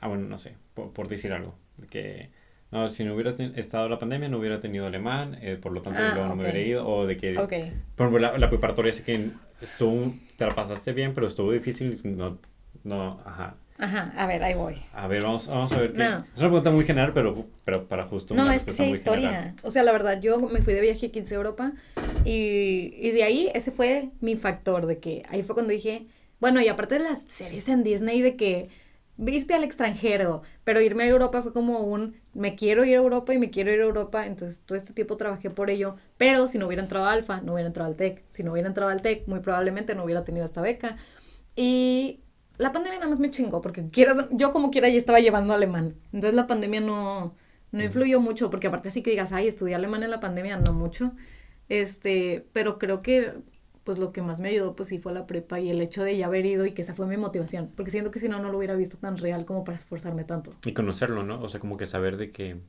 ah, 0.00 0.08
bueno, 0.08 0.28
no 0.28 0.38
sé, 0.38 0.56
por, 0.74 0.92
por 0.92 1.08
decir 1.08 1.32
algo, 1.32 1.54
que, 1.90 2.30
no, 2.70 2.88
si 2.88 3.04
no 3.04 3.14
hubiera 3.14 3.30
estado 3.56 3.88
la 3.88 3.98
pandemia, 3.98 4.28
no 4.28 4.38
hubiera 4.38 4.60
tenido 4.60 4.86
alemán, 4.86 5.38
eh, 5.40 5.58
por 5.60 5.72
lo 5.72 5.82
tanto, 5.82 6.00
Ah, 6.02 6.10
luego 6.14 6.28
no 6.28 6.36
me 6.36 6.42
hubiera 6.42 6.60
ido, 6.60 6.86
o 6.88 7.06
de 7.06 7.16
que, 7.16 7.38
Ok. 7.38 7.52
por 7.96 8.06
ejemplo, 8.06 8.18
la, 8.18 8.38
la 8.38 8.48
preparatoria 8.48 8.92
sé 8.92 9.02
que 9.04 9.30
estuvo, 9.60 10.14
te 10.36 10.46
la 10.46 10.54
pasaste 10.54 10.92
bien, 10.92 11.14
pero 11.14 11.26
estuvo 11.26 11.50
difícil, 11.52 12.00
no, 12.04 12.38
no, 12.84 13.20
ajá. 13.24 13.56
Ajá, 13.80 14.12
a 14.16 14.26
ver, 14.26 14.42
ahí 14.42 14.54
voy. 14.54 14.74
A 14.92 15.06
ver, 15.06 15.22
vamos, 15.22 15.46
vamos 15.46 15.70
a 15.72 15.80
ver 15.80 15.92
qué. 15.92 16.00
No. 16.00 16.24
Es 16.34 16.40
una 16.40 16.48
pregunta 16.48 16.70
muy 16.72 16.84
general, 16.84 17.12
pero, 17.14 17.46
pero 17.64 17.86
para 17.86 18.06
justo 18.06 18.34
No, 18.34 18.42
una 18.42 18.56
es 18.56 18.64
que 18.64 18.72
sí 18.72 18.82
muy 18.82 18.90
historia. 18.92 19.28
general. 19.30 19.54
O 19.62 19.70
sea, 19.70 19.84
la 19.84 19.92
verdad, 19.92 20.20
yo 20.20 20.40
me 20.40 20.62
fui 20.62 20.74
de 20.74 20.80
viaje 20.80 21.06
a 21.06 21.10
15 21.12 21.34
a 21.34 21.36
Europa 21.36 21.72
y, 22.24 22.92
y 23.00 23.10
de 23.12 23.22
ahí 23.22 23.50
ese 23.54 23.70
fue 23.70 24.08
mi 24.20 24.34
factor, 24.36 24.86
de 24.86 24.98
que 24.98 25.22
ahí 25.28 25.44
fue 25.44 25.54
cuando 25.54 25.72
dije, 25.72 26.06
bueno, 26.40 26.60
y 26.60 26.66
aparte 26.66 26.96
de 26.96 27.04
las 27.04 27.20
series 27.28 27.68
en 27.68 27.84
Disney, 27.84 28.20
de 28.20 28.34
que 28.34 28.68
irte 29.26 29.54
al 29.54 29.64
extranjero, 29.64 30.42
pero 30.64 30.80
irme 30.80 31.04
a 31.04 31.08
Europa 31.08 31.42
fue 31.42 31.52
como 31.52 31.80
un, 31.80 32.16
me 32.34 32.54
quiero 32.54 32.84
ir 32.84 32.94
a 32.94 32.98
Europa 32.98 33.34
y 33.34 33.38
me 33.38 33.50
quiero 33.50 33.72
ir 33.72 33.80
a 33.80 33.84
Europa, 33.84 34.26
entonces 34.26 34.60
todo 34.64 34.76
este 34.76 34.92
tiempo 34.92 35.16
trabajé 35.16 35.50
por 35.50 35.70
ello, 35.70 35.96
pero 36.16 36.46
si 36.46 36.58
no 36.58 36.66
hubiera 36.66 36.82
entrado 36.82 37.06
a 37.06 37.12
Alfa, 37.12 37.40
no 37.40 37.54
hubiera 37.54 37.66
entrado 37.66 37.90
al 37.90 37.96
TEC, 37.96 38.24
si 38.30 38.42
no 38.42 38.52
hubiera 38.52 38.68
entrado 38.68 38.90
al 38.90 39.02
TEC, 39.02 39.26
muy 39.26 39.40
probablemente 39.40 39.94
no 39.94 40.04
hubiera 40.04 40.24
tenido 40.24 40.44
esta 40.44 40.60
beca. 40.60 40.96
Y 41.56 42.20
la 42.58 42.72
pandemia 42.72 42.98
nada 42.98 43.10
más 43.10 43.20
me 43.20 43.30
chingó, 43.30 43.60
porque 43.60 43.88
quieras, 43.88 44.26
yo 44.30 44.52
como 44.52 44.70
quiera 44.70 44.88
ya 44.88 44.98
estaba 44.98 45.20
llevando 45.20 45.54
alemán. 45.54 45.96
Entonces 46.12 46.34
la 46.34 46.46
pandemia 46.46 46.80
no, 46.80 47.34
no 47.72 47.82
influyó 47.82 48.20
mucho, 48.20 48.50
porque 48.50 48.68
aparte 48.68 48.88
así 48.90 49.02
que 49.02 49.10
digas, 49.10 49.32
ay, 49.32 49.48
estudié 49.48 49.74
alemán 49.74 50.02
en 50.02 50.10
la 50.10 50.20
pandemia, 50.20 50.56
no 50.58 50.72
mucho. 50.72 51.12
Este, 51.68 52.46
pero 52.52 52.78
creo 52.78 53.02
que 53.02 53.34
pues 53.88 53.98
lo 53.98 54.12
que 54.12 54.20
más 54.20 54.38
me 54.38 54.50
ayudó 54.50 54.76
pues 54.76 54.90
sí 54.90 54.98
fue 54.98 55.14
la 55.14 55.26
prepa 55.26 55.60
y 55.60 55.70
el 55.70 55.80
hecho 55.80 56.04
de 56.04 56.14
ya 56.14 56.26
haber 56.26 56.44
ido 56.44 56.66
y 56.66 56.72
que 56.72 56.82
esa 56.82 56.92
fue 56.92 57.06
mi 57.06 57.16
motivación, 57.16 57.72
porque 57.74 57.90
siento 57.90 58.10
que 58.10 58.18
si 58.18 58.28
no, 58.28 58.38
no 58.38 58.50
lo 58.50 58.58
hubiera 58.58 58.74
visto 58.74 58.98
tan 58.98 59.16
real 59.16 59.46
como 59.46 59.64
para 59.64 59.76
esforzarme 59.76 60.24
tanto. 60.24 60.52
Y 60.66 60.74
conocerlo, 60.74 61.22
¿no? 61.22 61.40
O 61.40 61.48
sea, 61.48 61.58
como 61.58 61.78
que 61.78 61.86
saber 61.86 62.18
de 62.18 62.30
que... 62.30 62.60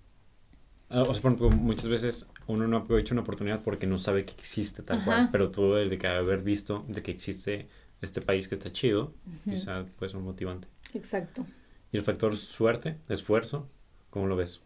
ah, 0.89 1.01
O 1.01 1.13
sea, 1.13 1.21
por 1.21 1.33
ejemplo, 1.33 1.49
muchas 1.49 1.89
veces 1.89 2.29
uno 2.47 2.69
no 2.69 2.77
aprovecha 2.77 3.13
una 3.13 3.23
oportunidad 3.23 3.61
porque 3.63 3.85
no 3.85 3.99
sabe 3.99 4.23
que 4.23 4.31
existe 4.31 4.81
tal 4.81 5.03
cual, 5.03 5.27
pero 5.29 5.51
tú 5.51 5.75
el 5.75 5.89
de 5.89 5.97
que 5.97 6.07
haber 6.07 6.41
visto 6.41 6.85
de 6.87 7.03
que 7.03 7.11
existe 7.11 7.67
este 8.01 8.21
país 8.21 8.47
que 8.47 8.55
está 8.55 8.71
chido, 8.71 9.13
quizá 9.43 9.83
puede 9.97 10.11
ser 10.11 10.19
un 10.19 10.23
motivante. 10.23 10.69
Exacto. 10.93 11.45
Y 11.91 11.97
el 11.97 12.03
factor 12.03 12.37
suerte, 12.37 12.95
esfuerzo, 13.09 13.67
¿cómo 14.09 14.25
lo 14.25 14.37
ves? 14.37 14.61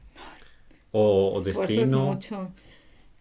O, 0.92 1.32
o 1.34 1.42
destino. 1.42 1.82
es 1.82 1.92
mucho. 1.94 2.52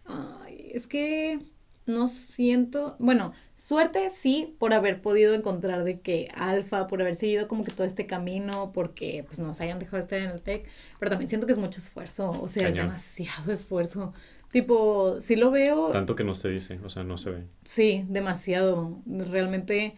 Ay, 0.05 0.69
es 0.71 0.85
que 0.85 1.39
no 1.85 2.07
siento, 2.07 2.95
bueno, 2.99 3.33
suerte 3.53 4.09
sí 4.09 4.55
por 4.59 4.73
haber 4.73 5.01
podido 5.01 5.33
encontrar 5.33 5.83
de 5.83 5.99
que 5.99 6.29
alfa, 6.35 6.87
por 6.87 7.01
haber 7.01 7.15
seguido 7.15 7.47
como 7.47 7.63
que 7.63 7.71
todo 7.71 7.85
este 7.85 8.05
camino, 8.05 8.71
porque 8.73 9.23
pues 9.25 9.39
nos 9.39 9.59
hayan 9.61 9.79
dejado 9.79 9.97
estar 9.97 10.19
en 10.19 10.31
el 10.31 10.41
TEC, 10.41 10.65
pero 10.99 11.09
también 11.09 11.29
siento 11.29 11.45
que 11.45 11.53
es 11.53 11.59
mucho 11.59 11.79
esfuerzo, 11.79 12.29
o 12.29 12.47
sea, 12.47 12.69
es 12.69 12.75
demasiado 12.75 13.51
esfuerzo. 13.51 14.13
Tipo, 14.53 15.19
si 15.19 15.35
lo 15.35 15.49
veo, 15.49 15.89
Tanto 15.89 16.15
que 16.15 16.23
no 16.23 16.35
se 16.35 16.49
dice, 16.49 16.79
o 16.83 16.89
sea, 16.89 17.03
no 17.03 17.17
se 17.17 17.31
ve. 17.31 17.43
Sí, 17.63 18.05
demasiado. 18.07 19.01
Realmente, 19.07 19.95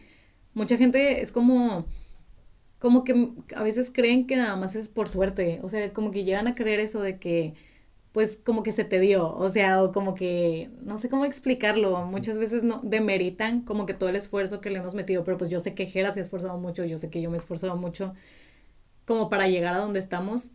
mucha 0.53 0.77
gente 0.77 1.21
es 1.21 1.33
como, 1.33 1.85
como 2.79 3.03
que 3.03 3.31
a 3.53 3.63
veces 3.63 3.91
creen 3.93 4.25
que 4.25 4.37
nada 4.37 4.55
más 4.55 4.77
es 4.77 4.87
por 4.87 5.09
suerte. 5.09 5.59
O 5.61 5.67
sea, 5.67 5.91
como 5.91 6.11
que 6.11 6.23
llegan 6.23 6.47
a 6.47 6.55
creer 6.55 6.79
eso 6.79 7.01
de 7.01 7.19
que 7.19 7.53
pues 8.15 8.39
como 8.41 8.63
que 8.63 8.71
se 8.71 8.85
te 8.85 9.01
dio, 9.01 9.35
o 9.35 9.49
sea, 9.49 9.83
o 9.83 9.91
como 9.91 10.15
que, 10.15 10.69
no 10.81 10.97
sé 10.97 11.09
cómo 11.09 11.25
explicarlo, 11.25 12.05
muchas 12.05 12.37
veces 12.37 12.63
no 12.63 12.79
demeritan 12.81 13.59
como 13.59 13.85
que 13.85 13.93
todo 13.93 14.07
el 14.07 14.15
esfuerzo 14.15 14.61
que 14.61 14.69
le 14.69 14.79
hemos 14.79 14.95
metido, 14.95 15.25
pero 15.25 15.37
pues 15.37 15.49
yo 15.49 15.59
sé 15.59 15.73
que 15.75 15.85
Jera 15.85 16.13
se 16.13 16.21
ha 16.21 16.23
esforzado 16.23 16.57
mucho, 16.57 16.85
yo 16.85 16.97
sé 16.97 17.09
que 17.09 17.21
yo 17.21 17.29
me 17.29 17.35
he 17.35 17.39
esforzado 17.39 17.75
mucho 17.75 18.13
como 19.03 19.27
para 19.27 19.49
llegar 19.49 19.73
a 19.73 19.79
donde 19.79 19.99
estamos 19.99 20.51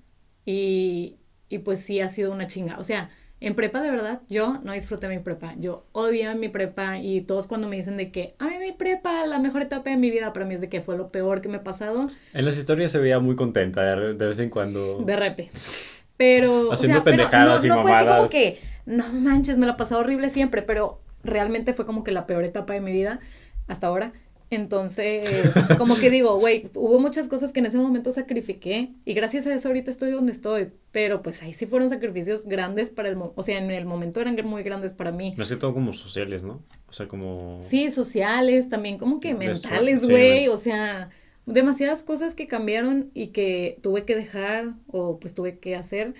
y, 0.47 1.19
y 1.51 1.59
pues 1.59 1.81
sí 1.81 2.01
ha 2.01 2.09
sido 2.09 2.33
una 2.33 2.47
chinga, 2.47 2.79
o 2.79 2.83
sea, 2.83 3.11
en 3.41 3.55
prepa 3.55 3.83
de 3.83 3.91
verdad 3.91 4.23
yo 4.31 4.59
no 4.65 4.73
disfruté 4.73 5.09
mi 5.09 5.19
prepa, 5.19 5.55
yo 5.59 5.85
odio 5.93 6.35
mi 6.37 6.49
prepa 6.49 6.97
y 6.97 7.21
todos 7.21 7.47
cuando 7.47 7.69
me 7.69 7.77
dicen 7.77 7.99
de 7.99 8.11
que, 8.11 8.37
a 8.39 8.47
mí 8.47 8.57
mi 8.59 8.73
prepa, 8.73 9.27
la 9.27 9.39
mejor 9.39 9.61
etapa 9.61 9.91
de 9.91 9.99
mi 9.99 10.11
vida, 10.11 10.33
para 10.33 10.47
mí 10.47 10.55
es 10.55 10.63
de 10.63 10.71
que 10.71 10.81
fue 10.81 10.97
lo 10.97 11.13
peor 11.13 11.43
que 11.43 11.51
me 11.51 11.59
ha 11.59 11.63
pasado. 11.63 12.09
En 12.33 12.47
las 12.47 12.57
historias 12.57 12.91
se 12.91 12.99
veía 12.99 13.19
muy 13.19 13.37
contenta 13.37 13.83
de, 13.83 14.15
de 14.15 14.27
vez 14.27 14.39
en 14.39 14.49
cuando. 14.49 15.01
De 15.01 15.15
repente. 15.15 15.53
Pero, 16.21 16.71
Haciendo 16.71 16.99
o 16.99 17.03
sea, 17.03 17.13
pendejadas 17.13 17.65
no, 17.65 17.77
no 17.77 17.81
fue 17.81 17.93
así 17.95 18.07
como 18.07 18.29
que, 18.29 18.61
no 18.85 19.11
manches, 19.11 19.57
me 19.57 19.67
la 19.67 19.79
pasé 19.79 19.95
horrible 19.95 20.29
siempre, 20.29 20.61
pero 20.61 20.99
realmente 21.25 21.73
fue 21.73 21.87
como 21.87 22.05
que 22.05 22.13
la 22.13 22.27
peor 22.27 22.45
etapa 22.45 22.75
de 22.75 22.83
mi 22.83 22.93
vida 22.93 23.21
hasta 23.69 23.87
ahora. 23.87 24.13
Entonces, 24.51 25.51
como 25.79 25.97
que 25.97 26.11
digo, 26.11 26.39
güey, 26.39 26.69
hubo 26.75 27.01
muchas 27.01 27.27
cosas 27.27 27.55
que 27.55 27.61
en 27.61 27.67
ese 27.67 27.79
momento 27.79 28.13
sacrifiqué 28.13 28.91
y 29.07 29.15
gracias 29.15 29.47
a 29.47 29.55
eso 29.55 29.69
ahorita 29.69 29.91
estoy 29.91 30.11
donde 30.11 30.33
estoy, 30.33 30.69
pero 30.93 31.23
pues 31.23 31.43
ahí 31.43 31.55
sí 31.55 31.65
fueron 31.65 31.89
sacrificios 31.89 32.45
grandes 32.45 32.91
para 32.91 33.09
el, 33.09 33.17
o 33.17 33.43
sea, 33.43 33.57
en 33.57 33.71
el 33.71 33.87
momento 33.87 34.21
eran 34.21 34.37
muy 34.45 34.63
grandes 34.63 34.93
para 34.93 35.13
mí. 35.13 35.33
No 35.39 35.47
sé, 35.47 35.57
todo 35.57 35.73
como 35.73 35.95
sociales, 35.95 36.43
¿no? 36.43 36.61
O 36.91 36.93
sea, 36.93 37.09
como... 37.09 37.57
Sí, 37.63 37.91
sociales, 37.91 38.69
también 38.69 38.99
como 38.99 39.21
que 39.21 39.33
mentales, 39.33 40.07
güey, 40.07 40.49
o 40.49 40.59
sea, 40.59 41.09
demasiadas 41.51 42.03
cosas 42.03 42.35
que 42.35 42.49
cambiaron 42.49 43.11
y 43.15 43.29
que 43.29 43.79
tuve 43.83 44.05
que 44.05 44.17
dejar 44.17 44.75
o 44.89 45.19
pues 45.19 45.35
tuve 45.35 45.59
que 45.59 45.77
hacer 45.77 46.15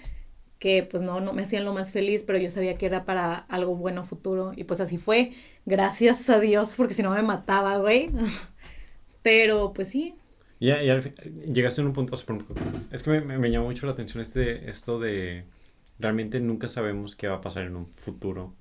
que 0.61 0.87
pues 0.89 1.03
no, 1.03 1.21
no 1.21 1.33
me 1.33 1.43
hacían 1.43 1.65
lo 1.65 1.73
más 1.73 1.91
feliz, 1.91 2.23
pero 2.23 2.39
yo 2.39 2.51
sabía 2.51 2.77
que 2.77 2.85
era 2.85 3.07
para 3.07 3.35
algo 3.35 3.75
bueno 3.75 4.05
futuro 4.05 4.53
y 4.55 4.65
pues 4.65 4.81
así 4.81 4.99
fue, 4.99 5.33
gracias 5.65 6.29
a 6.29 6.39
Dios, 6.39 6.75
porque 6.77 6.93
si 6.93 7.03
no 7.03 7.11
me 7.11 7.23
mataba, 7.23 7.79
güey. 7.79 8.11
pero 9.23 9.73
pues 9.73 9.89
sí. 9.89 10.15
Ya, 10.61 10.79
llegaste 10.83 11.81
a 11.81 11.85
un 11.87 11.95
punto, 11.95 12.15
es 12.15 13.03
que 13.03 13.11
me, 13.11 13.39
me, 13.39 13.51
llamó 13.51 13.69
mucho 13.69 13.87
la 13.87 13.93
atención 13.93 14.23
este, 14.23 14.69
esto 14.69 15.01
de 15.01 15.45
realmente 15.99 16.39
nunca 16.41 16.69
sabemos 16.69 17.17
qué 17.17 17.29
va 17.29 17.37
a 17.37 17.41
pasar 17.41 17.65
en 17.65 17.77
un 17.77 17.87
futuro. 17.87 18.55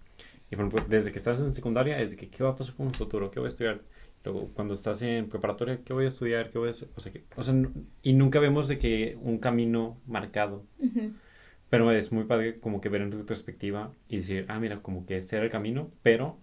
Y 0.49 0.55
por 0.55 0.65
ejemplo, 0.65 0.85
desde 0.87 1.11
que 1.11 1.17
estás 1.17 1.41
en 1.41 1.51
secundaria, 1.51 1.97
desde 1.97 2.15
que 2.15 2.29
qué 2.29 2.45
va 2.45 2.51
a 2.51 2.55
pasar 2.55 2.75
con 2.75 2.87
un 2.87 2.93
futuro, 2.93 3.29
qué 3.29 3.39
voy 3.41 3.47
a 3.47 3.49
estudiar, 3.49 3.81
Luego, 4.23 4.49
cuando 4.53 4.73
estás 4.73 5.01
en 5.01 5.29
preparatoria, 5.29 5.81
¿qué 5.83 5.93
voy 5.93 6.05
a 6.05 6.09
estudiar? 6.09 6.49
¿Qué 6.49 6.57
voy 6.57 6.67
a 6.67 6.71
hacer? 6.71 6.89
O 6.95 7.01
sea, 7.01 7.11
que, 7.11 7.23
o 7.35 7.43
sea 7.43 7.55
y 8.01 8.13
nunca 8.13 8.39
vemos 8.39 8.67
de 8.67 8.77
que 8.77 9.17
un 9.21 9.37
camino 9.37 9.97
marcado. 10.07 10.65
Pero 11.69 11.91
es 11.91 12.11
muy 12.11 12.25
padre 12.25 12.59
como 12.59 12.81
que 12.81 12.89
ver 12.89 13.01
en 13.01 13.11
retrospectiva 13.11 13.91
y 14.07 14.17
decir, 14.17 14.45
ah, 14.49 14.59
mira, 14.59 14.81
como 14.81 15.05
que 15.05 15.17
este 15.17 15.35
era 15.35 15.45
el 15.45 15.51
camino, 15.51 15.91
pero 16.01 16.37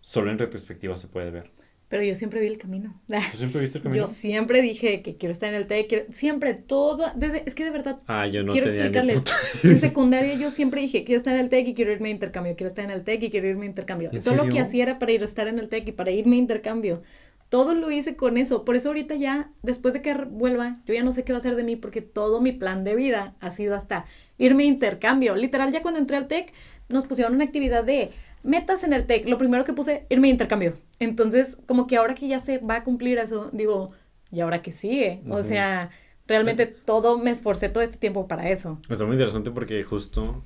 solo 0.00 0.30
en 0.30 0.38
retrospectiva 0.38 0.96
se 0.96 1.08
puede 1.08 1.30
ver. 1.30 1.50
Pero 1.88 2.02
yo 2.02 2.14
siempre 2.14 2.40
vi 2.40 2.46
el 2.46 2.58
camino. 2.58 3.00
¿Tú 3.08 3.38
siempre 3.38 3.60
viste 3.60 3.78
el 3.78 3.84
camino? 3.84 4.02
Yo 4.02 4.08
siempre 4.08 4.60
dije 4.60 5.02
que 5.02 5.16
quiero 5.16 5.32
estar 5.32 5.48
en 5.48 5.54
el 5.54 5.66
TEC, 5.66 6.10
siempre, 6.10 6.54
todo, 6.54 7.10
desde, 7.16 7.42
es 7.46 7.54
que 7.54 7.64
de 7.64 7.70
verdad, 7.70 7.98
ah, 8.06 8.26
yo 8.26 8.42
no 8.42 8.52
quiero 8.52 8.68
explicarles. 8.68 9.22
En 9.64 9.80
secundaria 9.80 10.34
yo 10.34 10.50
siempre 10.50 10.82
dije, 10.82 11.04
quiero 11.04 11.16
estar 11.16 11.34
en 11.34 11.40
el 11.40 11.48
TEC 11.48 11.68
y 11.68 11.74
quiero 11.74 11.92
irme 11.92 12.08
a 12.08 12.12
intercambio, 12.12 12.54
quiero 12.56 12.68
estar 12.68 12.84
en 12.84 12.90
el 12.90 13.02
TEC 13.04 13.22
y 13.24 13.30
quiero 13.30 13.48
irme 13.48 13.64
a 13.64 13.68
intercambio. 13.68 14.10
Todo 14.22 14.36
lo 14.36 14.48
que 14.48 14.60
hacía 14.60 14.84
era 14.84 14.98
para 14.98 15.12
ir 15.12 15.22
a 15.22 15.24
estar 15.24 15.48
en 15.48 15.58
el 15.58 15.68
TEC 15.68 15.88
y 15.88 15.92
para 15.92 16.10
irme 16.10 16.36
a 16.36 16.38
intercambio. 16.38 17.02
Todo 17.48 17.74
lo 17.74 17.90
hice 17.90 18.14
con 18.14 18.36
eso. 18.36 18.64
Por 18.66 18.76
eso 18.76 18.90
ahorita 18.90 19.14
ya, 19.14 19.50
después 19.62 19.94
de 19.94 20.02
que 20.02 20.12
vuelva, 20.12 20.80
yo 20.84 20.92
ya 20.92 21.02
no 21.02 21.12
sé 21.12 21.24
qué 21.24 21.32
va 21.32 21.38
a 21.38 21.40
hacer 21.40 21.56
de 21.56 21.64
mí 21.64 21.76
porque 21.76 22.02
todo 22.02 22.42
mi 22.42 22.52
plan 22.52 22.84
de 22.84 22.94
vida 22.94 23.36
ha 23.40 23.50
sido 23.50 23.74
hasta 23.74 24.04
irme 24.36 24.64
a 24.64 24.66
intercambio. 24.66 25.34
Literal, 25.34 25.72
ya 25.72 25.80
cuando 25.80 25.98
entré 25.98 26.18
al 26.18 26.28
TEC, 26.28 26.52
nos 26.88 27.06
pusieron 27.06 27.34
una 27.34 27.44
actividad 27.44 27.84
de 27.84 28.10
metas 28.42 28.84
en 28.84 28.92
el 28.92 29.06
TEC, 29.06 29.28
lo 29.28 29.38
primero 29.38 29.64
que 29.64 29.72
puse, 29.72 30.06
irme 30.08 30.28
a 30.28 30.30
intercambio. 30.30 30.74
Entonces, 30.98 31.56
como 31.66 31.86
que 31.86 31.96
ahora 31.96 32.14
que 32.14 32.28
ya 32.28 32.40
se 32.40 32.58
va 32.58 32.76
a 32.76 32.84
cumplir 32.84 33.18
eso, 33.18 33.50
digo, 33.52 33.92
¿y 34.30 34.40
ahora 34.40 34.62
qué 34.62 34.72
sigue? 34.72 35.22
O 35.28 35.42
sea, 35.42 35.90
realmente 36.26 36.66
todo 36.66 37.18
me 37.18 37.30
esforcé 37.30 37.68
todo 37.68 37.82
este 37.82 37.96
tiempo 37.96 38.28
para 38.28 38.50
eso. 38.50 38.80
Está 38.88 39.04
muy 39.04 39.14
interesante 39.14 39.50
porque 39.50 39.82
justo, 39.82 40.44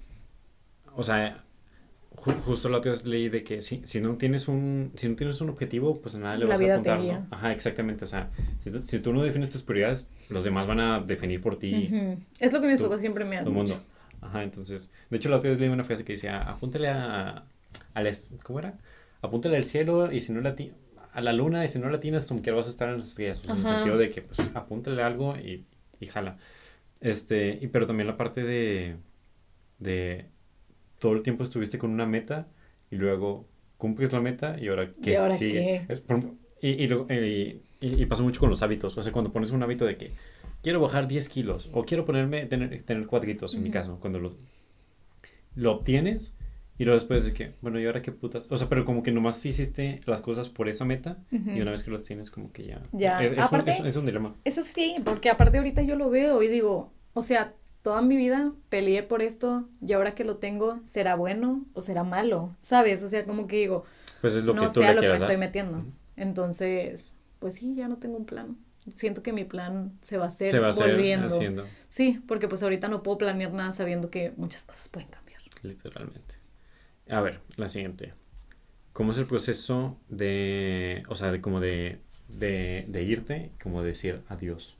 o 0.94 1.02
sea, 1.02 1.44
justo 2.16 2.68
la 2.68 2.78
otra 2.78 2.92
vez 2.92 3.04
leí 3.04 3.28
de 3.28 3.42
que 3.42 3.62
si, 3.62 3.82
si 3.84 4.00
no 4.00 4.16
tienes 4.16 4.46
un 4.46 4.92
si 4.94 5.08
no 5.08 5.16
tienes 5.16 5.40
un 5.40 5.50
objetivo, 5.50 6.00
pues 6.00 6.14
nada 6.14 6.36
le 6.36 6.46
vas 6.46 6.60
a 6.60 6.74
contar, 6.74 7.00
¿no? 7.00 7.26
Ajá, 7.30 7.52
exactamente, 7.52 8.04
o 8.04 8.08
sea, 8.08 8.30
si 8.58 8.70
tú, 8.70 8.84
si 8.84 8.98
tú, 9.00 9.12
no 9.12 9.22
defines 9.22 9.50
tus 9.50 9.62
prioridades, 9.62 10.08
los 10.28 10.44
demás 10.44 10.66
van 10.66 10.80
a 10.80 11.00
definir 11.00 11.40
por 11.40 11.58
ti. 11.58 11.90
Es 12.38 12.52
lo 12.52 12.60
que 12.60 12.68
mis 12.68 12.80
papás 12.80 13.00
siempre 13.00 13.24
me 13.24 13.38
han 13.38 13.44
dicho. 13.44 13.54
mundo. 13.54 13.74
Ajá, 14.20 14.44
entonces, 14.44 14.92
de 15.10 15.16
hecho 15.16 15.28
la 15.30 15.36
otra 15.36 15.50
vez 15.50 15.58
leí 15.58 15.68
una 15.68 15.82
frase 15.82 16.04
que 16.04 16.12
decía, 16.12 16.42
apúntale 16.42 16.88
a 16.88 17.44
al, 17.94 18.10
¿cómo 18.42 18.58
era? 18.58 18.78
Apúntale 19.20 19.56
al 19.56 19.64
cielo 19.64 20.12
y 20.12 20.20
si 20.20 20.32
no 20.32 20.40
la 20.40 20.54
a 21.12 21.20
la 21.20 21.32
luna 21.32 21.64
y 21.64 21.68
si 21.68 21.78
no 21.78 21.90
la 21.90 22.00
tienes, 22.00 22.26
como 22.26 22.42
que 22.42 22.50
vas 22.50 22.66
a 22.66 22.70
estar 22.70 22.88
en 22.88 22.96
las 22.96 23.08
estrellas. 23.08 23.42
en 23.48 23.58
el 23.58 23.66
sentido 23.66 23.98
de 23.98 24.10
que, 24.10 24.22
pues, 24.22 24.40
apúntale 24.54 25.02
algo 25.02 25.36
y, 25.36 25.64
y 26.00 26.06
jala. 26.06 26.38
Este, 27.00 27.58
y 27.60 27.66
pero 27.68 27.86
también 27.86 28.06
la 28.06 28.16
parte 28.16 28.42
de, 28.44 28.96
de 29.78 30.26
todo 30.98 31.12
el 31.12 31.22
tiempo 31.22 31.44
estuviste 31.44 31.78
con 31.78 31.90
una 31.90 32.06
meta 32.06 32.46
y 32.90 32.96
luego 32.96 33.46
cumples 33.76 34.12
la 34.12 34.20
meta 34.20 34.56
y 34.58 34.68
ahora 34.68 34.92
qué 35.02 35.18
sigue. 35.36 35.86
y, 36.60 36.84
y, 36.84 37.62
y, 37.80 38.06
pasa 38.06 38.22
mucho 38.22 38.40
con 38.40 38.48
los 38.48 38.62
hábitos. 38.62 38.96
O 38.96 39.02
sea, 39.02 39.12
cuando 39.12 39.32
pones 39.32 39.50
un 39.50 39.62
hábito 39.62 39.84
de 39.84 39.96
que 39.96 40.12
quiero 40.62 40.80
bajar 40.80 41.08
10 41.08 41.28
kilos 41.28 41.68
o 41.72 41.84
quiero 41.84 42.04
ponerme, 42.04 42.46
tener, 42.46 42.82
tener 42.84 43.06
cuadritos, 43.06 43.54
en 43.54 43.64
mi 43.64 43.70
caso, 43.70 43.98
cuando 44.00 44.20
lo, 44.20 44.32
lo 45.56 45.72
obtienes 45.72 46.34
y 46.78 46.84
luego 46.84 46.98
después 46.98 47.24
de 47.24 47.32
que, 47.32 47.54
bueno, 47.60 47.78
¿y 47.78 47.86
ahora 47.86 48.02
qué 48.02 48.12
putas? 48.12 48.50
O 48.50 48.56
sea, 48.56 48.68
pero 48.68 48.84
como 48.84 49.02
que 49.02 49.12
nomás 49.12 49.44
hiciste 49.44 50.00
las 50.06 50.20
cosas 50.20 50.48
por 50.48 50.68
esa 50.68 50.84
meta 50.84 51.18
y 51.30 51.60
una 51.60 51.70
vez 51.70 51.84
que 51.84 51.90
los 51.90 52.04
tienes, 52.04 52.30
como 52.30 52.52
que 52.52 52.66
ya. 52.66 52.82
Ya, 52.92 53.22
es, 53.22 53.32
un, 53.32 53.86
es, 53.86 53.96
un, 53.96 54.06
dilema. 54.06 54.34
Eso 54.44 54.62
sí, 54.62 54.96
porque 55.04 55.30
aparte 55.30 55.58
ahorita 55.58 55.82
yo 55.82 55.96
lo 55.96 56.10
veo 56.10 56.42
y 56.42 56.48
digo, 56.48 56.92
o 57.12 57.22
sea, 57.22 57.54
toda 57.82 58.00
mi 58.00 58.16
vida 58.16 58.52
peleé 58.68 59.02
por 59.02 59.22
esto 59.22 59.68
y 59.80 59.92
ahora 59.92 60.12
que 60.12 60.24
lo 60.24 60.38
tengo, 60.38 60.80
¿será 60.84 61.14
bueno 61.14 61.64
o 61.74 61.80
será 61.80 62.04
malo? 62.04 62.56
¿Sabes? 62.60 63.02
O 63.02 63.08
sea, 63.08 63.26
como 63.26 63.46
que 63.46 63.56
digo, 63.56 63.84
pues 64.20 64.34
es 64.34 64.44
lo 64.44 64.54
no 64.54 64.62
que 64.62 64.70
sé 64.70 64.86
a 64.86 64.94
lo 64.94 65.02
que 65.02 65.08
me 65.08 65.16
estoy 65.16 65.36
metiendo. 65.36 65.84
Entonces, 66.16 67.16
pues 67.38 67.54
sí, 67.54 67.74
ya 67.74 67.88
no 67.88 67.98
tengo 67.98 68.16
un 68.16 68.24
plan. 68.24 68.56
Siento 68.94 69.22
que 69.22 69.32
mi 69.32 69.44
plan 69.44 69.92
se 70.02 70.16
va 70.16 70.24
a 70.24 70.28
hacer 70.28 70.50
se 70.50 70.58
va 70.58 70.70
a 70.70 70.72
volviendo. 70.72 71.28
Haciendo. 71.28 71.64
Sí, 71.88 72.20
porque 72.26 72.48
pues 72.48 72.62
ahorita 72.62 72.88
no 72.88 73.02
puedo 73.02 73.18
planear 73.18 73.52
nada 73.52 73.72
sabiendo 73.72 74.10
que 74.10 74.32
muchas 74.36 74.64
cosas 74.64 74.88
pueden 74.88 75.08
cambiar. 75.08 75.40
Literalmente. 75.62 76.31
A 77.12 77.20
ver, 77.20 77.40
la 77.56 77.68
siguiente. 77.68 78.14
¿Cómo 78.94 79.12
es 79.12 79.18
el 79.18 79.26
proceso 79.26 79.98
de, 80.08 81.02
o 81.08 81.14
sea, 81.14 81.30
de 81.30 81.42
como 81.42 81.60
de, 81.60 81.98
de, 82.28 83.02
irte, 83.02 83.50
como 83.62 83.82
decir 83.82 84.22
adiós? 84.30 84.76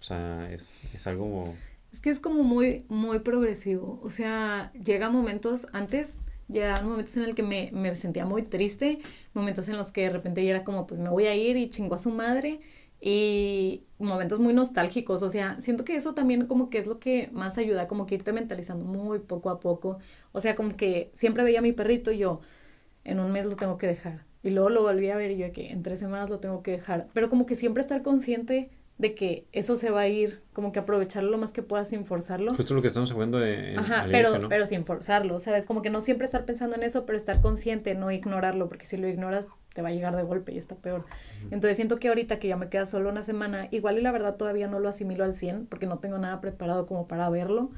O 0.00 0.02
sea, 0.02 0.50
es, 0.50 0.80
es 0.94 1.06
algo... 1.06 1.54
Es 1.92 2.00
que 2.00 2.08
es 2.08 2.20
como 2.20 2.42
muy, 2.42 2.86
muy 2.88 3.18
progresivo. 3.18 4.00
O 4.02 4.08
sea, 4.08 4.72
llega 4.72 5.10
momentos 5.10 5.66
antes, 5.74 6.20
llegan 6.48 6.88
momentos 6.88 7.18
en 7.18 7.24
el 7.24 7.34
que 7.34 7.42
me, 7.42 7.70
me, 7.72 7.94
sentía 7.94 8.24
muy 8.24 8.42
triste, 8.42 9.00
momentos 9.34 9.68
en 9.68 9.76
los 9.76 9.92
que 9.92 10.02
de 10.02 10.10
repente 10.10 10.42
ya 10.42 10.52
era 10.52 10.64
como, 10.64 10.86
pues 10.86 11.00
me 11.00 11.10
voy 11.10 11.26
a 11.26 11.36
ir 11.36 11.58
y 11.58 11.68
chingo 11.68 11.96
a 11.96 11.98
su 11.98 12.12
madre 12.12 12.60
y 13.06 13.84
momentos 13.98 14.40
muy 14.40 14.54
nostálgicos, 14.54 15.22
o 15.22 15.28
sea, 15.28 15.60
siento 15.60 15.84
que 15.84 15.94
eso 15.94 16.14
también 16.14 16.46
como 16.46 16.70
que 16.70 16.78
es 16.78 16.86
lo 16.86 16.98
que 16.98 17.28
más 17.32 17.58
ayuda, 17.58 17.86
como 17.86 18.06
que 18.06 18.14
irte 18.14 18.32
mentalizando 18.32 18.86
muy 18.86 19.18
poco 19.18 19.50
a 19.50 19.60
poco, 19.60 19.98
o 20.32 20.40
sea, 20.40 20.54
como 20.54 20.74
que 20.78 21.10
siempre 21.14 21.44
veía 21.44 21.58
a 21.58 21.62
mi 21.62 21.72
perrito 21.72 22.12
y 22.12 22.18
yo, 22.18 22.40
en 23.04 23.20
un 23.20 23.30
mes 23.30 23.44
lo 23.44 23.56
tengo 23.56 23.76
que 23.76 23.86
dejar, 23.86 24.24
y 24.42 24.48
luego 24.48 24.70
lo 24.70 24.80
volví 24.80 25.10
a 25.10 25.16
ver 25.16 25.32
y 25.32 25.36
yo 25.36 25.52
que 25.52 25.70
en 25.70 25.82
tres 25.82 25.98
semanas 25.98 26.30
lo 26.30 26.38
tengo 26.38 26.62
que 26.62 26.70
dejar, 26.70 27.08
pero 27.12 27.28
como 27.28 27.44
que 27.44 27.56
siempre 27.56 27.82
estar 27.82 28.00
consciente 28.00 28.70
de 28.96 29.14
que 29.14 29.46
eso 29.52 29.76
se 29.76 29.90
va 29.90 30.00
a 30.00 30.08
ir, 30.08 30.40
como 30.54 30.72
que 30.72 30.78
aprovecharlo 30.78 31.30
lo 31.30 31.36
más 31.36 31.52
que 31.52 31.62
puedas 31.62 31.88
sin 31.90 32.06
forzarlo. 32.06 32.54
Justo 32.54 32.74
lo 32.74 32.80
que 32.80 32.88
estamos 32.88 33.10
hablando 33.10 33.38
de... 33.38 33.74
Ajá, 33.76 34.06
pero, 34.10 34.48
pero 34.48 34.66
sin 34.66 34.86
forzarlo, 34.86 35.40
¿sabes? 35.40 35.66
Como 35.66 35.82
que 35.82 35.90
no 35.90 36.00
siempre 36.00 36.24
estar 36.24 36.44
pensando 36.44 36.76
en 36.76 36.84
eso, 36.84 37.04
pero 37.04 37.18
estar 37.18 37.40
consciente, 37.40 37.96
no 37.96 38.12
ignorarlo, 38.12 38.68
porque 38.68 38.86
si 38.86 38.96
lo 38.96 39.08
ignoras 39.08 39.48
te 39.74 39.82
va 39.82 39.88
a 39.88 39.92
llegar 39.92 40.16
de 40.16 40.22
golpe 40.22 40.52
y 40.52 40.58
está 40.58 40.76
peor. 40.76 41.04
Entonces 41.50 41.76
siento 41.76 41.98
que 41.98 42.08
ahorita 42.08 42.38
que 42.38 42.48
ya 42.48 42.56
me 42.56 42.68
queda 42.68 42.86
solo 42.86 43.10
una 43.10 43.22
semana, 43.22 43.68
igual 43.72 43.98
y 43.98 44.00
la 44.00 44.12
verdad 44.12 44.36
todavía 44.36 44.68
no 44.68 44.78
lo 44.78 44.88
asimilo 44.88 45.24
al 45.24 45.34
100, 45.34 45.66
porque 45.66 45.86
no 45.86 45.98
tengo 45.98 46.16
nada 46.16 46.40
preparado 46.40 46.86
como 46.86 47.08
para 47.08 47.28
verlo, 47.28 47.70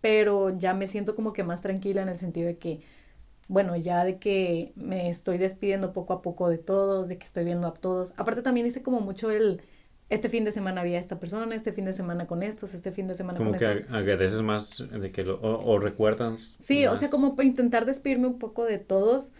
pero 0.00 0.56
ya 0.56 0.72
me 0.72 0.86
siento 0.86 1.14
como 1.16 1.32
que 1.32 1.42
más 1.42 1.60
tranquila 1.60 2.00
en 2.00 2.08
el 2.08 2.16
sentido 2.16 2.46
de 2.46 2.58
que, 2.58 2.80
bueno, 3.48 3.76
ya 3.76 4.04
de 4.04 4.18
que 4.18 4.72
me 4.76 5.08
estoy 5.08 5.36
despidiendo 5.36 5.92
poco 5.92 6.12
a 6.14 6.22
poco 6.22 6.48
de 6.48 6.58
todos, 6.58 7.08
de 7.08 7.18
que 7.18 7.26
estoy 7.26 7.44
viendo 7.44 7.66
a 7.66 7.74
todos. 7.74 8.14
Aparte 8.16 8.42
también 8.42 8.66
hice 8.66 8.82
como 8.82 9.00
mucho 9.00 9.30
el 9.30 9.62
este 10.12 10.28
fin 10.28 10.44
de 10.44 10.52
semana 10.52 10.82
había 10.82 10.98
esta 10.98 11.18
persona, 11.18 11.54
este 11.54 11.72
fin 11.72 11.86
de 11.86 11.94
semana 11.94 12.26
con 12.26 12.42
estos, 12.42 12.74
este 12.74 12.92
fin 12.92 13.06
de 13.06 13.14
semana 13.14 13.38
con 13.38 13.54
estos. 13.54 13.84
Como 13.84 13.92
que 13.92 13.96
agradeces 13.96 14.42
más 14.42 14.84
de 14.90 15.10
que 15.10 15.24
lo, 15.24 15.40
o, 15.40 15.78
recuerdas. 15.78 16.56
Sí, 16.60 16.86
o 16.86 16.96
sea, 16.96 17.08
como 17.08 17.34
para 17.34 17.48
intentar 17.48 17.86
despedirme 17.86 18.26
un 18.26 18.38
poco 18.38 18.66
de 18.66 18.78
todos 18.78 19.32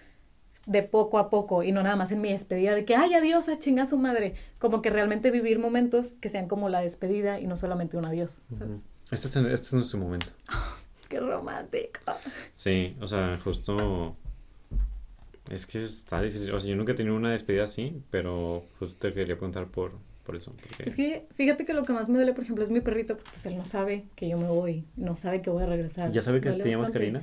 de 0.66 0.82
poco 0.82 1.18
a 1.18 1.30
poco 1.30 1.62
y 1.62 1.72
no 1.72 1.82
nada 1.82 1.96
más 1.96 2.12
en 2.12 2.20
mi 2.20 2.30
despedida 2.30 2.74
de 2.74 2.84
que, 2.84 2.94
ay, 2.94 3.14
adiós, 3.14 3.48
a 3.48 3.58
chinga 3.58 3.86
su 3.86 3.98
madre. 3.98 4.34
Como 4.58 4.82
que 4.82 4.90
realmente 4.90 5.30
vivir 5.30 5.58
momentos 5.58 6.14
que 6.14 6.28
sean 6.28 6.48
como 6.48 6.68
la 6.68 6.80
despedida 6.80 7.40
y 7.40 7.46
no 7.46 7.56
solamente 7.56 7.96
un 7.96 8.04
adiós. 8.04 8.42
Este, 9.10 9.28
es, 9.28 9.36
este 9.36 9.50
es 9.50 9.72
nuestro 9.72 9.98
momento. 9.98 10.26
qué 11.08 11.20
romántico. 11.20 12.00
Sí, 12.52 12.96
o 13.00 13.08
sea, 13.08 13.38
justo... 13.42 14.16
Es 15.50 15.66
que 15.66 15.78
está 15.78 16.22
difícil. 16.22 16.52
O 16.54 16.60
sea, 16.60 16.70
yo 16.70 16.76
nunca 16.76 16.92
he 16.92 16.94
tenido 16.94 17.16
una 17.16 17.32
despedida 17.32 17.64
así, 17.64 18.00
pero 18.10 18.64
justo 18.78 18.96
te 18.96 19.12
quería 19.12 19.34
preguntar 19.34 19.66
por, 19.66 19.92
por 20.24 20.36
eso. 20.36 20.52
Porque... 20.52 20.88
Es 20.88 20.94
que 20.94 21.26
fíjate 21.34 21.66
que 21.66 21.74
lo 21.74 21.82
que 21.82 21.92
más 21.92 22.08
me 22.08 22.16
duele, 22.16 22.32
por 22.32 22.44
ejemplo, 22.44 22.62
es 22.64 22.70
mi 22.70 22.80
perrito, 22.80 23.16
porque 23.16 23.30
pues 23.32 23.44
él 23.46 23.58
no 23.58 23.64
sabe 23.64 24.04
que 24.14 24.28
yo 24.28 24.38
me 24.38 24.46
voy, 24.46 24.84
no 24.96 25.16
sabe 25.16 25.42
que 25.42 25.50
voy 25.50 25.64
a 25.64 25.66
regresar. 25.66 26.12
¿Ya 26.12 26.22
sabe 26.22 26.40
que 26.40 26.50
te 26.52 26.70
llamas. 26.70 26.92
Karina? 26.92 27.22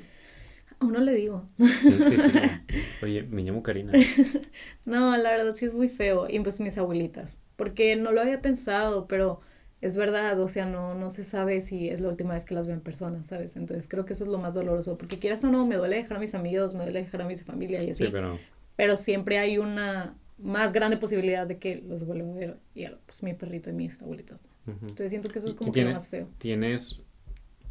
Aún 0.82 0.94
no 0.94 1.00
le 1.00 1.14
digo. 1.14 1.48
Tienes 1.58 2.06
que 2.06 2.10
decirle, 2.18 2.62
Oye, 3.04 3.24
me 3.24 3.42
llamo 3.44 3.62
Karina. 3.64 3.92
No, 4.86 5.16
la 5.18 5.32
verdad 5.32 5.56
sí 5.56 5.66
es 5.66 5.76
muy 5.76 5.90
feo. 5.90 6.28
Y 6.30 6.40
pues 6.40 6.60
mis 6.60 6.78
abuelitas. 6.78 7.40
Porque 7.56 7.96
no 7.96 8.12
lo 8.12 8.22
había 8.22 8.42
pensado, 8.42 9.08
pero 9.08 9.42
es 9.82 9.96
verdad, 9.98 10.40
o 10.40 10.48
sea, 10.48 10.66
no, 10.66 10.96
no 10.96 11.10
se 11.10 11.24
sabe 11.24 11.62
si 11.62 11.90
es 11.90 12.02
la 12.02 12.10
última 12.10 12.34
vez 12.34 12.46
que 12.46 12.56
las 12.56 12.66
veo 12.68 12.76
en 12.76 12.82
persona, 12.82 13.24
¿sabes? 13.24 13.56
Entonces 13.56 13.88
creo 13.88 14.06
que 14.06 14.14
eso 14.14 14.24
es 14.24 14.30
lo 14.30 14.38
más 14.38 14.54
doloroso. 14.54 14.98
Porque 14.98 15.20
quieras 15.20 15.44
o 15.44 15.52
no, 15.52 15.66
me 15.66 15.76
duele 15.76 15.98
dejar 15.98 16.18
a 16.18 16.20
mis 16.20 16.34
amigos, 16.36 16.74
me 16.74 16.84
duele 16.84 17.04
dejar 17.04 17.22
a 17.22 17.26
mi 17.28 17.36
familia 17.36 17.84
y 17.84 17.92
así. 17.92 18.06
Sí, 18.06 18.10
pero... 18.12 18.40
Pero 18.76 18.96
siempre 18.96 19.38
hay 19.40 19.58
una 19.58 20.16
más 20.38 20.72
grande 20.72 20.96
posibilidad 20.96 21.46
de 21.46 21.58
que 21.58 21.84
los 21.86 22.06
vuelva 22.06 22.30
a 22.32 22.36
ver. 22.36 22.58
Y 22.74 22.86
pues 23.06 23.22
mi 23.24 23.34
perrito 23.34 23.70
y 23.70 23.74
mis 23.74 24.02
abuelitas. 24.02 24.42
¿no? 24.66 24.74
Entonces 24.82 25.10
siento 25.10 25.30
que 25.30 25.40
eso 25.40 25.48
¿Y- 25.48 25.52
es 25.52 25.56
como 25.58 25.72
que 25.74 25.84
lo 25.84 25.92
más 25.92 26.08
feo. 26.08 26.30
¿Tienes 26.38 27.02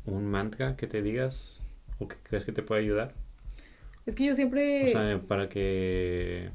un 0.04 0.26
mantra 0.26 0.76
que 0.76 0.86
te 0.86 1.00
digas 1.02 1.64
o 1.98 2.08
que 2.08 2.16
crees 2.22 2.44
que 2.44 2.52
te 2.52 2.62
puede 2.62 2.82
ayudar? 2.82 3.14
Es 4.06 4.14
que 4.14 4.24
yo 4.24 4.34
siempre... 4.34 4.86
O 4.86 4.88
sea, 4.88 5.20
para 5.26 5.48
que 5.48 6.50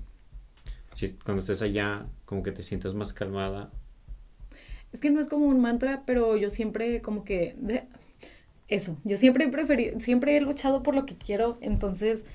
si 0.93 1.13
cuando 1.17 1.41
estés 1.41 1.61
allá, 1.61 2.07
como 2.25 2.43
que 2.43 2.51
te 2.51 2.63
sientas 2.63 2.93
más 2.95 3.13
calmada. 3.13 3.71
Es 4.91 4.99
que 4.99 5.09
no 5.09 5.19
es 5.19 5.27
como 5.27 5.47
un 5.47 5.59
mantra, 5.61 6.03
pero 6.05 6.37
yo 6.37 6.49
siempre 6.49 7.01
como 7.01 7.23
que... 7.23 7.55
de- 7.57 7.85
Eso, 8.69 8.97
yo 9.03 9.17
siempre 9.17 9.45
he 9.45 9.49
preferido, 9.49 9.99
siempre 9.99 10.37
he 10.37 10.41
luchado 10.41 10.83
por 10.83 10.95
lo 10.95 11.05
que 11.05 11.17
quiero, 11.17 11.57
entonces 11.61 12.25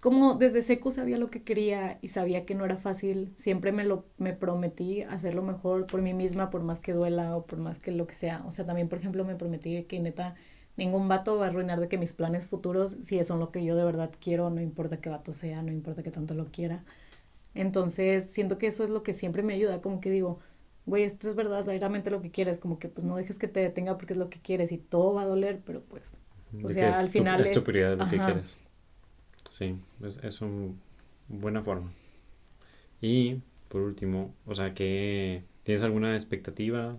como 0.00 0.34
desde 0.34 0.62
seco 0.62 0.90
sabía 0.90 1.18
lo 1.18 1.30
que 1.30 1.42
quería 1.42 1.98
y 2.02 2.08
sabía 2.08 2.44
que 2.46 2.54
no 2.54 2.64
era 2.64 2.76
fácil, 2.76 3.32
siempre 3.36 3.72
me 3.72 3.84
lo 3.84 4.04
me 4.18 4.32
prometí 4.34 5.02
hacerlo 5.02 5.42
mejor 5.42 5.86
por 5.88 6.02
mí 6.02 6.14
misma, 6.14 6.50
por 6.50 6.62
más 6.62 6.80
que 6.80 6.92
duela 6.92 7.36
o 7.36 7.46
por 7.46 7.58
más 7.58 7.78
que 7.80 7.90
lo 7.92 8.06
que 8.06 8.14
sea. 8.14 8.44
O 8.46 8.50
sea, 8.50 8.64
también, 8.66 8.88
por 8.88 8.98
ejemplo, 8.98 9.24
me 9.24 9.36
prometí 9.36 9.84
que 9.84 9.98
neta 10.00 10.34
ningún 10.76 11.08
vato 11.08 11.38
va 11.38 11.46
a 11.46 11.48
arruinar 11.48 11.80
de 11.80 11.88
que 11.88 11.98
mis 11.98 12.12
planes 12.12 12.46
futuros, 12.46 12.92
si 13.02 13.22
son 13.24 13.40
lo 13.40 13.50
que 13.50 13.64
yo 13.64 13.76
de 13.76 13.84
verdad 13.84 14.10
quiero, 14.20 14.50
no 14.50 14.60
importa 14.60 15.00
qué 15.00 15.08
vato 15.10 15.32
sea, 15.32 15.62
no 15.62 15.72
importa 15.72 16.02
que 16.02 16.10
tanto 16.10 16.34
lo 16.34 16.46
quiera. 16.46 16.84
Entonces, 17.54 18.30
siento 18.30 18.58
que 18.58 18.66
eso 18.68 18.84
es 18.84 18.90
lo 18.90 19.02
que 19.02 19.12
siempre 19.12 19.42
me 19.42 19.54
ayuda, 19.54 19.80
como 19.80 20.00
que 20.00 20.10
digo, 20.10 20.40
güey, 20.86 21.04
esto 21.04 21.28
es 21.28 21.34
verdaderamente 21.34 22.10
lo 22.10 22.22
que 22.22 22.30
quieres, 22.30 22.58
como 22.58 22.78
que 22.78 22.88
pues 22.88 23.04
no 23.06 23.16
dejes 23.16 23.38
que 23.38 23.48
te 23.48 23.60
detenga 23.60 23.96
porque 23.98 24.12
es 24.14 24.18
lo 24.18 24.30
que 24.30 24.40
quieres 24.40 24.72
y 24.72 24.78
todo 24.78 25.14
va 25.14 25.22
a 25.22 25.26
doler, 25.26 25.60
pero 25.64 25.82
pues, 25.82 26.18
O 26.62 26.68
de 26.68 26.74
sea, 26.74 26.88
es 26.90 26.96
al 26.96 27.06
tu- 27.06 27.12
final 27.12 27.40
es 27.40 27.52
tu 27.52 27.58
es- 27.60 27.64
prioridad 27.64 27.98
lo 27.98 28.06
que 28.08 28.18
quieres. 28.18 28.56
Sí, 29.50 29.76
es, 30.02 30.18
es 30.22 30.40
una 30.42 30.72
buena 31.28 31.62
forma. 31.62 31.92
Y 33.00 33.36
por 33.68 33.82
último, 33.82 34.34
o 34.46 34.54
sea, 34.54 34.74
que 34.74 35.42
¿tienes 35.62 35.82
alguna 35.82 36.14
expectativa? 36.14 36.96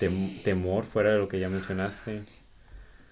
Tem- 0.00 0.42
temor 0.42 0.84
fuera 0.84 1.12
de 1.12 1.18
lo 1.18 1.28
que 1.28 1.40
ya 1.40 1.48
mencionaste. 1.48 2.22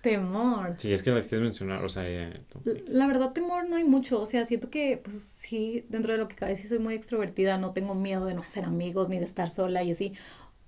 Temor. 0.01 0.75
Si 0.79 0.93
es 0.93 1.03
que 1.03 1.11
las 1.11 1.27
quieres 1.27 1.45
mencionar, 1.45 1.85
o 1.85 1.89
sea, 1.89 2.09
eh, 2.09 2.43
La 2.87 3.07
verdad, 3.07 3.33
temor 3.33 3.69
no 3.69 3.77
hay 3.77 3.85
mucho. 3.85 4.21
O 4.21 4.27
sea, 4.27 4.45
siento 4.45 4.71
que, 4.71 5.01
pues 5.03 5.21
sí, 5.21 5.85
dentro 5.89 6.13
de 6.13 6.19
lo 6.19 6.29
que 6.29 6.37
cabe, 6.37 6.57
sí 6.57 6.69
soy 6.69 6.79
muy 6.79 6.95
extrovertida. 6.95 7.59
No 7.59 7.73
tengo 7.73 7.95
miedo 7.95 8.27
de 8.27 8.35
no 8.35 8.43
hacer 8.43 8.65
amigos 8.65 9.09
ni 9.09 9.19
de 9.19 9.25
estar 9.25 9.51
sola 9.51 9.83
y 9.83 9.91
así. 9.93 10.13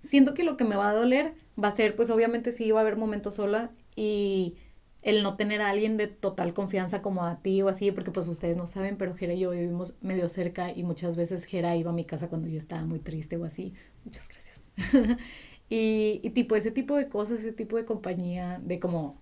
Siento 0.00 0.34
que 0.34 0.44
lo 0.44 0.56
que 0.56 0.64
me 0.64 0.76
va 0.76 0.90
a 0.90 0.94
doler 0.94 1.34
va 1.62 1.68
a 1.68 1.72
ser, 1.72 1.96
pues 1.96 2.10
obviamente 2.10 2.52
sí 2.52 2.70
va 2.70 2.80
a 2.80 2.82
haber 2.82 2.96
momentos 2.96 3.36
sola 3.36 3.70
y 3.94 4.56
el 5.02 5.22
no 5.22 5.36
tener 5.36 5.60
a 5.60 5.70
alguien 5.70 5.96
de 5.96 6.06
total 6.06 6.54
confianza 6.54 7.02
como 7.02 7.24
a 7.24 7.40
ti 7.40 7.60
o 7.62 7.68
así, 7.68 7.90
porque 7.90 8.10
pues 8.10 8.28
ustedes 8.28 8.56
no 8.56 8.66
saben, 8.66 8.96
pero 8.96 9.14
Jera 9.14 9.34
y 9.34 9.40
yo 9.40 9.50
vivimos 9.50 9.96
medio 10.00 10.28
cerca 10.28 10.72
y 10.72 10.84
muchas 10.84 11.16
veces 11.16 11.44
Jera 11.44 11.76
iba 11.76 11.90
a 11.90 11.94
mi 11.94 12.04
casa 12.04 12.28
cuando 12.28 12.48
yo 12.48 12.58
estaba 12.58 12.84
muy 12.84 13.00
triste 13.00 13.36
o 13.36 13.44
así. 13.44 13.74
Muchas 14.04 14.28
gracias. 14.28 14.60
y, 15.68 16.20
y 16.22 16.30
tipo, 16.30 16.56
ese 16.56 16.70
tipo 16.70 16.96
de 16.96 17.08
cosas, 17.08 17.40
ese 17.40 17.52
tipo 17.52 17.76
de 17.76 17.84
compañía, 17.84 18.60
de 18.64 18.78
como 18.78 19.21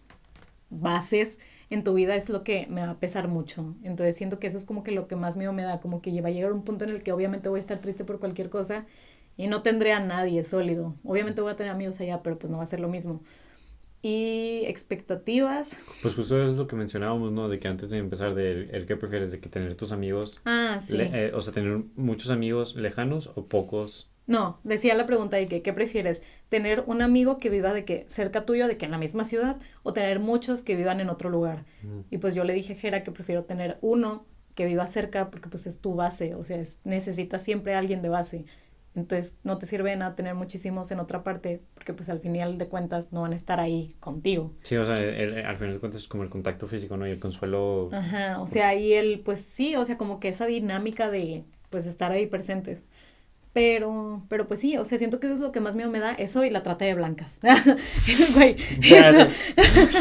bases 0.71 1.39
en 1.69 1.85
tu 1.85 1.95
vida 1.95 2.17
es 2.17 2.29
lo 2.29 2.43
que 2.43 2.67
me 2.69 2.81
va 2.85 2.91
a 2.93 2.99
pesar 3.01 3.29
mucho. 3.29 3.75
Entonces 3.85 4.17
siento 4.17 4.39
que 4.41 4.47
eso 4.49 4.59
es 4.59 4.65
como 4.65 4.83
que 4.83 4.91
lo 4.93 5.07
que 5.09 5.17
más 5.17 5.37
miedo 5.37 5.53
me 5.53 5.63
da, 5.63 5.81
como 5.81 6.01
que 6.03 6.21
va 6.21 6.29
a 6.29 6.33
llegar 6.33 6.53
un 6.53 6.63
punto 6.65 6.85
en 6.85 6.91
el 6.91 7.03
que 7.03 7.13
obviamente 7.13 7.49
voy 7.49 7.59
a 7.59 7.61
estar 7.61 7.79
triste 7.81 8.05
por 8.05 8.19
cualquier 8.19 8.51
cosa 8.51 8.87
y 9.37 9.47
no 9.47 9.63
tendré 9.63 9.93
a 9.93 10.01
nadie 10.01 10.43
sólido. 10.43 10.95
Obviamente 11.05 11.41
voy 11.43 11.53
a 11.53 11.57
tener 11.57 11.73
amigos 11.73 12.01
allá, 12.01 12.23
pero 12.23 12.39
pues 12.39 12.51
no 12.51 12.57
va 12.59 12.65
a 12.65 12.67
ser 12.67 12.81
lo 12.81 12.89
mismo. 12.89 13.23
Y 14.03 14.63
expectativas. 14.67 15.79
Pues 16.03 16.15
justo 16.15 16.43
es 16.43 16.57
lo 16.57 16.67
que 16.67 16.75
mencionábamos, 16.75 17.33
¿no? 17.33 17.49
De 17.49 17.59
que 17.59 17.69
antes 17.69 17.91
de 17.91 17.99
empezar, 17.99 18.35
de 18.35 18.71
el 18.73 18.87
que 18.87 18.97
prefieres, 18.97 19.31
de 19.31 19.41
que 19.41 19.49
tener 19.51 19.75
tus 19.77 19.93
amigos, 19.93 20.41
Ah, 20.47 20.79
sí. 20.81 20.97
le- 20.97 21.27
eh, 21.29 21.33
o 21.35 21.43
sea, 21.43 21.53
tener 21.53 21.83
muchos 21.97 22.31
amigos 22.31 22.75
lejanos 22.77 23.31
o 23.35 23.47
pocos. 23.47 24.10
No, 24.31 24.61
decía 24.63 24.95
la 24.95 25.07
pregunta 25.07 25.37
de 25.39 25.47
que, 25.47 25.61
¿qué 25.61 25.73
prefieres? 25.73 26.23
¿Tener 26.49 26.85
un 26.87 27.03
amigo 27.03 27.39
que 27.39 27.51
viva 27.51 27.73
de 27.73 27.85
que 27.85 28.07
cerca 28.09 28.47
tuyo, 28.47 28.69
de 28.69 28.77
que 28.77 28.85
en 28.85 28.93
la 28.93 28.99
misma 28.99 29.25
ciudad, 29.25 29.59
o 29.83 29.93
tener 29.93 30.21
muchos 30.21 30.63
que 30.63 30.77
vivan 30.77 31.01
en 31.01 31.11
otro 31.11 31.31
lugar? 31.31 31.65
Mm. 31.83 32.01
Y 32.11 32.19
pues 32.19 32.37
yo 32.37 32.45
le 32.45 32.53
dije 32.55 32.75
a 32.75 32.77
Jera 32.77 33.03
que 33.03 33.11
prefiero 33.11 33.43
tener 33.43 33.79
uno 33.81 34.25
que 34.55 34.67
viva 34.67 34.87
cerca 34.87 35.31
porque 35.31 35.49
pues 35.49 35.67
es 35.67 35.81
tu 35.81 35.97
base, 35.97 36.37
o 36.37 36.45
sea, 36.45 36.59
es- 36.59 36.79
necesitas 36.85 37.43
siempre 37.43 37.75
a 37.75 37.79
alguien 37.81 38.03
de 38.03 38.09
base. 38.09 38.45
Entonces 38.95 39.37
no 39.43 39.59
te 39.59 39.67
sirve 39.67 39.91
de 39.91 39.97
nada 39.97 40.15
tener 40.15 40.35
muchísimos 40.37 40.91
en 40.93 41.01
otra 41.01 41.25
parte 41.25 41.61
porque 41.75 41.93
pues 41.93 42.09
al 42.09 42.21
final 42.21 42.57
de 42.57 42.69
cuentas 42.69 43.13
no 43.13 43.23
van 43.23 43.33
a 43.33 43.37
estar 43.37 43.59
ahí 43.59 43.95
contigo. 43.99 44.53
Sí, 44.63 44.77
o 44.77 44.85
sea, 44.85 44.95
el- 45.05 45.39
el- 45.39 45.45
al 45.47 45.57
final 45.57 45.75
de 45.75 45.81
cuentas 45.81 46.03
es 46.03 46.09
como 46.09 46.23
el 46.23 46.29
contacto 46.29 46.69
físico, 46.69 46.97
¿no? 46.97 47.07
Y 47.07 47.11
el 47.11 47.19
consuelo. 47.21 47.89
Ajá, 47.93 48.41
o 48.41 48.47
sea, 48.47 48.69
ahí 48.69 48.93
el, 48.93 49.21
pues 49.21 49.41
sí, 49.41 49.75
o 49.77 49.85
sea, 49.85 49.97
como 49.97 50.21
que 50.21 50.29
esa 50.29 50.47
dinámica 50.47 51.11
de 51.11 51.45
pues 51.69 51.87
estar 51.87 52.11
ahí 52.11 52.27
presentes. 52.27 52.83
Pero, 53.53 54.25
pero 54.29 54.47
pues 54.47 54.61
sí, 54.61 54.77
o 54.77 54.85
sea, 54.85 54.97
siento 54.99 55.19
que 55.19 55.27
eso 55.27 55.35
es 55.35 55.41
lo 55.41 55.51
que 55.51 55.59
más 55.61 55.75
miedo 55.75 55.91
me 55.91 55.99
da, 55.99 56.13
eso 56.13 56.45
y 56.45 56.51
la 56.51 56.63
trata 56.63 56.85
de 56.85 56.95
blancas. 56.95 57.41
Güey, 58.35 58.57
eso. 58.83 59.27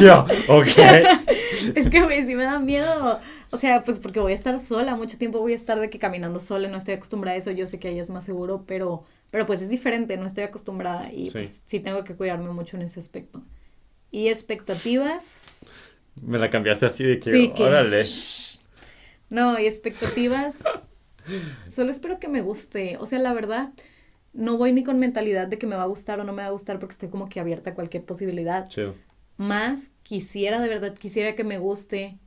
Ya, 0.00 0.20
ok. 0.48 0.68
Es 1.74 1.90
que, 1.90 2.00
güey, 2.02 2.24
sí 2.26 2.34
me 2.36 2.44
da 2.44 2.58
miedo. 2.60 3.20
O 3.50 3.56
sea, 3.56 3.82
pues 3.82 3.98
porque 3.98 4.20
voy 4.20 4.32
a 4.32 4.34
estar 4.36 4.58
sola, 4.60 4.94
mucho 4.96 5.18
tiempo 5.18 5.40
voy 5.40 5.52
a 5.52 5.56
estar 5.56 5.80
de 5.80 5.90
que 5.90 5.98
caminando 5.98 6.38
sola, 6.38 6.68
no 6.68 6.76
estoy 6.76 6.94
acostumbrada 6.94 7.34
a 7.34 7.38
eso, 7.38 7.50
yo 7.50 7.66
sé 7.66 7.78
que 7.80 7.88
ahí 7.88 7.98
es 7.98 8.08
más 8.08 8.24
seguro, 8.24 8.64
pero, 8.66 9.04
pero 9.30 9.46
pues 9.46 9.60
es 9.62 9.68
diferente, 9.68 10.16
no 10.16 10.26
estoy 10.26 10.44
acostumbrada 10.44 11.12
y 11.12 11.26
Sí. 11.26 11.32
pues 11.32 11.64
sí 11.66 11.80
tengo 11.80 12.04
que 12.04 12.14
cuidarme 12.14 12.50
mucho 12.52 12.76
en 12.76 12.82
ese 12.84 13.00
aspecto. 13.00 13.42
Y 14.12 14.28
expectativas, 14.28 15.66
Me 16.22 16.38
la 16.38 16.50
cambiaste 16.50 16.86
así 16.86 17.04
de 17.04 17.18
que, 17.18 17.30
sí, 17.32 17.52
que... 17.54 17.62
órale. 17.64 18.04
No, 19.28 19.58
y 19.58 19.66
expectativas, 19.66 20.56
solo 21.68 21.90
espero 21.90 22.18
que 22.18 22.28
me 22.28 22.42
guste. 22.42 22.96
O 22.98 23.06
sea, 23.06 23.18
la 23.18 23.32
verdad, 23.32 23.72
no 24.32 24.56
voy 24.56 24.72
ni 24.72 24.84
con 24.84 24.98
mentalidad 24.98 25.48
de 25.48 25.58
que 25.58 25.66
me 25.66 25.76
va 25.76 25.82
a 25.82 25.86
gustar 25.86 26.20
o 26.20 26.24
no 26.24 26.32
me 26.32 26.42
va 26.42 26.48
a 26.48 26.52
gustar 26.52 26.78
porque 26.78 26.92
estoy 26.92 27.08
como 27.10 27.28
que 27.28 27.40
abierta 27.40 27.70
a 27.70 27.74
cualquier 27.74 28.04
posibilidad. 28.04 28.68
Más 29.36 29.90
quisiera, 30.02 30.60
de 30.60 30.68
verdad, 30.68 30.94
quisiera 30.94 31.34
que 31.34 31.44
me 31.44 31.58
guste 31.58 32.18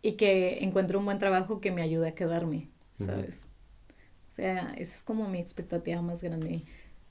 y 0.00 0.12
que 0.12 0.64
encuentre 0.64 0.96
un 0.96 1.04
buen 1.04 1.18
trabajo 1.18 1.60
que 1.60 1.70
me 1.70 1.82
ayude 1.82 2.08
a 2.08 2.14
quedarme. 2.14 2.68
¿sabes? 2.94 3.42
O 4.28 4.30
sea, 4.34 4.74
esa 4.76 4.94
es 4.96 5.02
como 5.02 5.28
mi 5.28 5.38
expectativa 5.38 6.00
más 6.02 6.22
grande. 6.22 6.62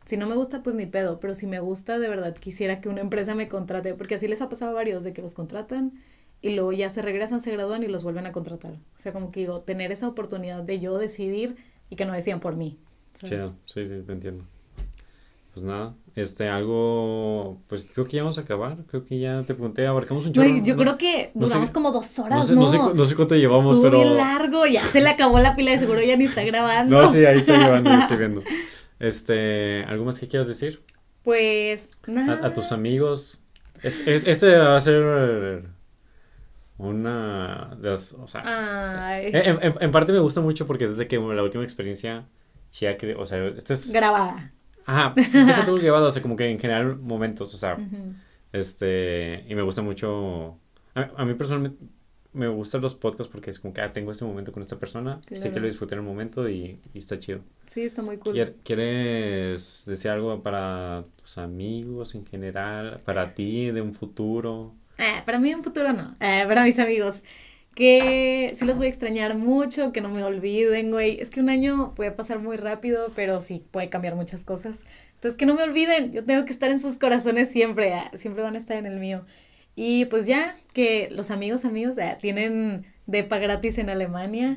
Si 0.05 0.17
no 0.17 0.27
me 0.27 0.35
gusta, 0.35 0.63
pues 0.63 0.75
ni 0.75 0.87
pedo, 0.87 1.19
pero 1.19 1.35
si 1.35 1.45
me 1.45 1.59
gusta, 1.59 1.99
de 1.99 2.09
verdad, 2.09 2.35
quisiera 2.35 2.81
que 2.81 2.89
una 2.89 3.01
empresa 3.01 3.35
me 3.35 3.47
contrate, 3.47 3.93
porque 3.93 4.15
así 4.15 4.27
les 4.27 4.41
ha 4.41 4.49
pasado 4.49 4.71
a 4.71 4.73
varios, 4.73 5.03
de 5.03 5.13
que 5.13 5.21
los 5.21 5.35
contratan 5.35 5.93
y 6.41 6.55
luego 6.55 6.71
ya 6.71 6.89
se 6.89 7.01
regresan, 7.01 7.39
se 7.41 7.51
gradúan 7.51 7.83
y 7.83 7.87
los 7.87 8.03
vuelven 8.03 8.25
a 8.25 8.31
contratar. 8.31 8.73
O 8.73 8.99
sea, 8.99 9.13
como 9.13 9.31
que 9.31 9.41
digo, 9.41 9.61
tener 9.61 9.91
esa 9.91 10.07
oportunidad 10.07 10.63
de 10.63 10.79
yo 10.79 10.97
decidir 10.97 11.55
y 11.89 11.95
que 11.95 12.05
no 12.05 12.13
decían 12.13 12.39
por 12.39 12.55
mí. 12.55 12.77
Chido. 13.23 13.55
Sí, 13.65 13.85
sí, 13.85 14.01
te 14.05 14.11
entiendo. 14.13 14.45
Pues 15.53 15.65
nada, 15.65 15.95
este, 16.15 16.47
algo, 16.47 17.59
pues 17.67 17.85
creo 17.93 18.07
que 18.07 18.15
ya 18.15 18.23
vamos 18.23 18.37
a 18.37 18.41
acabar. 18.41 18.77
Creo 18.87 19.03
que 19.03 19.19
ya 19.19 19.43
te 19.43 19.53
pregunté, 19.53 19.85
abarcamos 19.85 20.25
un 20.25 20.31
chorro. 20.31 20.47
Güey, 20.47 20.63
yo 20.63 20.75
¿no? 20.77 20.81
creo 20.83 20.97
que 20.97 21.31
no 21.35 21.41
sé- 21.41 21.47
duramos 21.49 21.71
como 21.71 21.91
dos 21.91 22.17
horas, 22.19 22.37
No 22.39 22.43
sé, 22.45 22.55
¿no? 22.55 22.67
sé, 22.69 22.77
no 22.95 23.05
sé 23.05 23.15
cuánto 23.17 23.35
llevamos, 23.35 23.75
Estuvo 23.75 23.91
pero. 23.91 24.13
largo, 24.15 24.65
ya 24.65 24.81
se 24.85 25.01
le 25.01 25.09
acabó 25.09 25.39
la 25.39 25.57
pila 25.57 25.71
de 25.71 25.79
seguro, 25.79 26.01
ya 26.01 26.15
ni 26.15 26.23
está 26.23 26.43
grabando. 26.43 26.95
No, 27.01 27.07
sí, 27.11 27.25
ahí 27.25 27.39
estoy 27.39 27.57
llevando, 27.57 27.89
ahí 27.89 27.99
estoy 27.99 28.17
viendo. 28.17 28.41
Este, 28.99 29.83
¿algo 29.87 30.05
más 30.05 30.19
que 30.19 30.27
quieras 30.27 30.47
decir? 30.47 30.83
Pues, 31.23 31.89
nada. 32.07 32.39
A, 32.43 32.47
a 32.47 32.53
tus 32.53 32.71
amigos. 32.71 33.43
Este, 33.81 34.13
es- 34.15 34.25
este 34.27 34.55
va 34.55 34.77
a 34.77 34.81
ser 34.81 35.63
una 36.89 37.75
de 37.79 37.89
las, 37.89 38.13
o 38.13 38.27
sea, 38.27 39.19
en, 39.21 39.35
en- 39.63 39.73
en 39.79 39.91
parte 39.91 40.11
me 40.11 40.19
gusta 40.19 40.41
mucho 40.41 40.65
porque 40.67 40.85
es 40.85 40.97
de 40.97 41.07
que 41.07 41.17
la 41.17 41.43
última 41.43 41.63
experiencia 41.63 42.25
que, 42.97 43.15
o 43.17 43.25
sea, 43.25 43.45
este 43.47 43.73
es... 43.73 43.91
grabada. 43.93 44.47
Ajá, 44.85 45.13
deja 45.31 45.65
todo 45.65 45.75
grabado, 45.75 46.07
o 46.07 46.11
sea, 46.11 46.21
como 46.21 46.35
que 46.35 46.49
en 46.49 46.59
general 46.59 46.97
momentos, 46.97 47.53
o 47.53 47.57
sea, 47.57 47.77
este, 48.53 49.45
y 49.47 49.55
me 49.55 49.61
gusta 49.61 49.81
mucho, 49.81 50.57
a, 50.95 51.09
a 51.17 51.25
mí 51.25 51.33
personalmente 51.35 51.83
me 52.33 52.47
gustan 52.47 52.81
los 52.81 52.95
podcasts 52.95 53.29
porque 53.31 53.49
es 53.49 53.59
como 53.59 53.73
que 53.73 53.81
ah, 53.81 53.91
tengo 53.91 54.11
este 54.13 54.23
momento 54.23 54.53
con 54.53 54.61
esta 54.61 54.79
persona, 54.79 55.19
sé 55.27 55.35
que 55.35 55.39
Claro. 55.49 55.59
lo 55.61 55.67
disfruté 55.67 55.95
en 55.95 55.99
el 55.99 56.05
momento 56.05 56.47
y, 56.49 56.79
y 56.93 56.97
está 56.99 57.19
chido. 57.19 57.41
Sí, 57.67 57.81
está 57.81 58.01
muy 58.01 58.17
cool. 58.17 58.33
¿Quier- 58.33 58.55
¿Quieres 58.63 59.83
decir 59.85 60.11
algo 60.11 60.41
para 60.41 61.03
tus 61.21 61.37
amigos 61.37 62.15
en 62.15 62.25
general, 62.25 62.99
para 63.05 63.33
ti 63.33 63.71
de 63.71 63.81
un 63.81 63.93
futuro? 63.93 64.73
Eh, 64.97 65.21
para 65.25 65.39
mí 65.39 65.53
un 65.53 65.63
futuro 65.63 65.93
no. 65.93 66.15
Eh, 66.19 66.43
para 66.47 66.63
mis 66.63 66.79
amigos. 66.79 67.23
Que 67.75 68.51
sí 68.55 68.65
los 68.65 68.77
voy 68.77 68.87
a 68.87 68.89
extrañar 68.89 69.37
mucho, 69.37 69.93
que 69.93 70.01
no 70.01 70.09
me 70.09 70.23
olviden, 70.23 70.91
güey. 70.91 71.19
Es 71.21 71.29
que 71.29 71.39
un 71.39 71.49
año 71.49 71.93
puede 71.95 72.11
pasar 72.11 72.39
muy 72.39 72.57
rápido, 72.57 73.13
pero 73.15 73.39
sí 73.39 73.65
puede 73.71 73.89
cambiar 73.89 74.15
muchas 74.15 74.43
cosas. 74.43 74.79
Entonces, 75.15 75.37
que 75.37 75.45
no 75.45 75.55
me 75.55 75.63
olviden. 75.63 76.11
Yo 76.11 76.23
tengo 76.25 76.43
que 76.45 76.51
estar 76.53 76.69
en 76.69 76.79
sus 76.79 76.97
corazones 76.97 77.49
siempre. 77.51 77.93
eh, 77.93 78.03
Siempre 78.17 78.43
van 78.43 78.55
a 78.55 78.57
estar 78.57 78.77
en 78.77 78.85
el 78.85 78.99
mío. 78.99 79.25
Y 79.75 80.05
pues 80.05 80.25
ya, 80.27 80.57
que 80.73 81.09
los 81.11 81.31
amigos, 81.31 81.63
amigos, 81.65 81.97
eh, 81.97 82.17
tienen 82.21 82.85
depa 83.07 83.37
gratis 83.39 83.77
en 83.77 83.89
Alemania. 83.89 84.55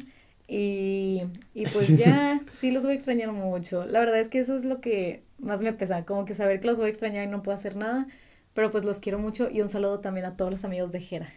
Y, 0.48 1.23
y 1.55 1.66
pues 1.69 1.97
ya, 1.97 2.40
sí 2.55 2.70
los 2.73 2.82
voy 2.85 2.93
a 2.93 2.97
extrañar 2.97 3.32
mucho. 3.32 3.86
La 3.86 4.01
verdad 4.01 4.19
es 4.20 4.28
que 4.28 4.40
eso 4.40 4.56
es 4.56 4.65
lo 4.65 4.81
que 4.81 5.23
más 5.39 5.62
me 5.62 5.73
pesa, 5.73 6.05
como 6.05 6.24
que 6.24 6.35
saber 6.35 6.61
que 6.61 6.66
los 6.66 6.78
voy 6.78 6.86
a 6.89 6.90
extrañar 6.90 7.24
y 7.24 7.31
no 7.31 7.43
puedo 7.43 7.55
hacer 7.55 7.77
nada. 7.77 8.06
Pero 8.55 8.70
pues 8.70 8.85
los 8.85 9.01
quiero 9.01 9.18
mucho 9.18 9.51
y 9.51 9.60
un 9.60 9.68
saludo 9.68 10.01
también 10.01 10.26
a 10.26 10.36
todos 10.36 10.51
los 10.51 10.64
amigos 10.64 10.93
de 10.93 11.01
Jera. 11.01 11.32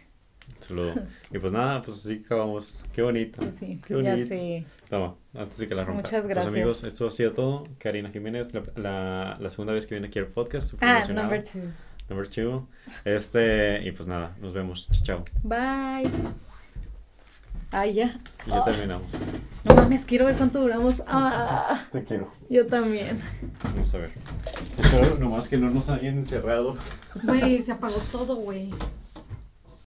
Saludo. 0.60 0.94
Y 1.30 1.38
pues 1.38 1.52
nada, 1.52 1.80
pues 1.82 1.98
así 1.98 2.22
acabamos. 2.24 2.84
Qué 2.92 3.02
bonito. 3.02 3.38
Pues 3.42 3.54
sí, 3.56 3.80
Qué 3.86 4.02
ya 4.02 4.10
bonito. 4.12 4.28
sé. 4.28 4.64
Toma, 4.88 5.14
antes 5.34 5.58
de 5.58 5.68
que 5.68 5.74
la 5.74 5.84
rompa. 5.84 5.96
Muchas 6.02 6.12
Pues 6.22 6.26
gracias. 6.28 6.54
amigos, 6.54 6.84
esto 6.84 7.06
ha 7.06 7.10
sido 7.10 7.32
todo. 7.32 7.64
Karina 7.78 8.10
Jiménez, 8.10 8.54
la, 8.54 8.62
la, 8.76 9.36
la 9.40 9.50
segunda 9.50 9.72
vez 9.74 9.86
que 9.86 9.94
viene 9.96 10.08
aquí 10.08 10.18
al 10.18 10.26
podcast. 10.28 10.70
súper 10.70 10.88
Ah, 10.88 10.96
emocionado. 10.98 11.26
number 11.28 11.42
two. 11.42 11.60
Number 12.08 12.28
two. 12.28 12.66
Este, 13.04 13.82
y 13.86 13.92
pues 13.92 14.08
nada, 14.08 14.34
nos 14.40 14.54
vemos. 14.54 14.88
Chao. 15.02 15.22
Bye. 15.42 16.10
Ay, 17.70 17.94
ya. 17.94 18.18
Y 18.46 18.50
ya 18.50 18.64
terminamos. 18.64 19.06
No 19.64 19.74
mames, 19.74 20.04
quiero 20.04 20.24
ver 20.26 20.36
cuánto 20.36 20.60
duramos. 20.60 21.02
Ah, 21.06 21.82
Te 21.92 22.02
quiero. 22.02 22.30
yo 22.48 22.66
también. 22.66 23.20
Vamos 23.62 23.94
a 23.94 23.98
ver. 23.98 24.12
Espero 24.78 25.16
nomás 25.18 25.48
que 25.48 25.58
no 25.58 25.68
nos 25.70 25.88
hayan 25.90 26.18
encerrado. 26.18 26.76
Güey, 27.22 27.60
se 27.62 27.72
apagó 27.72 27.98
todo, 28.10 28.36
güey. 28.36 28.70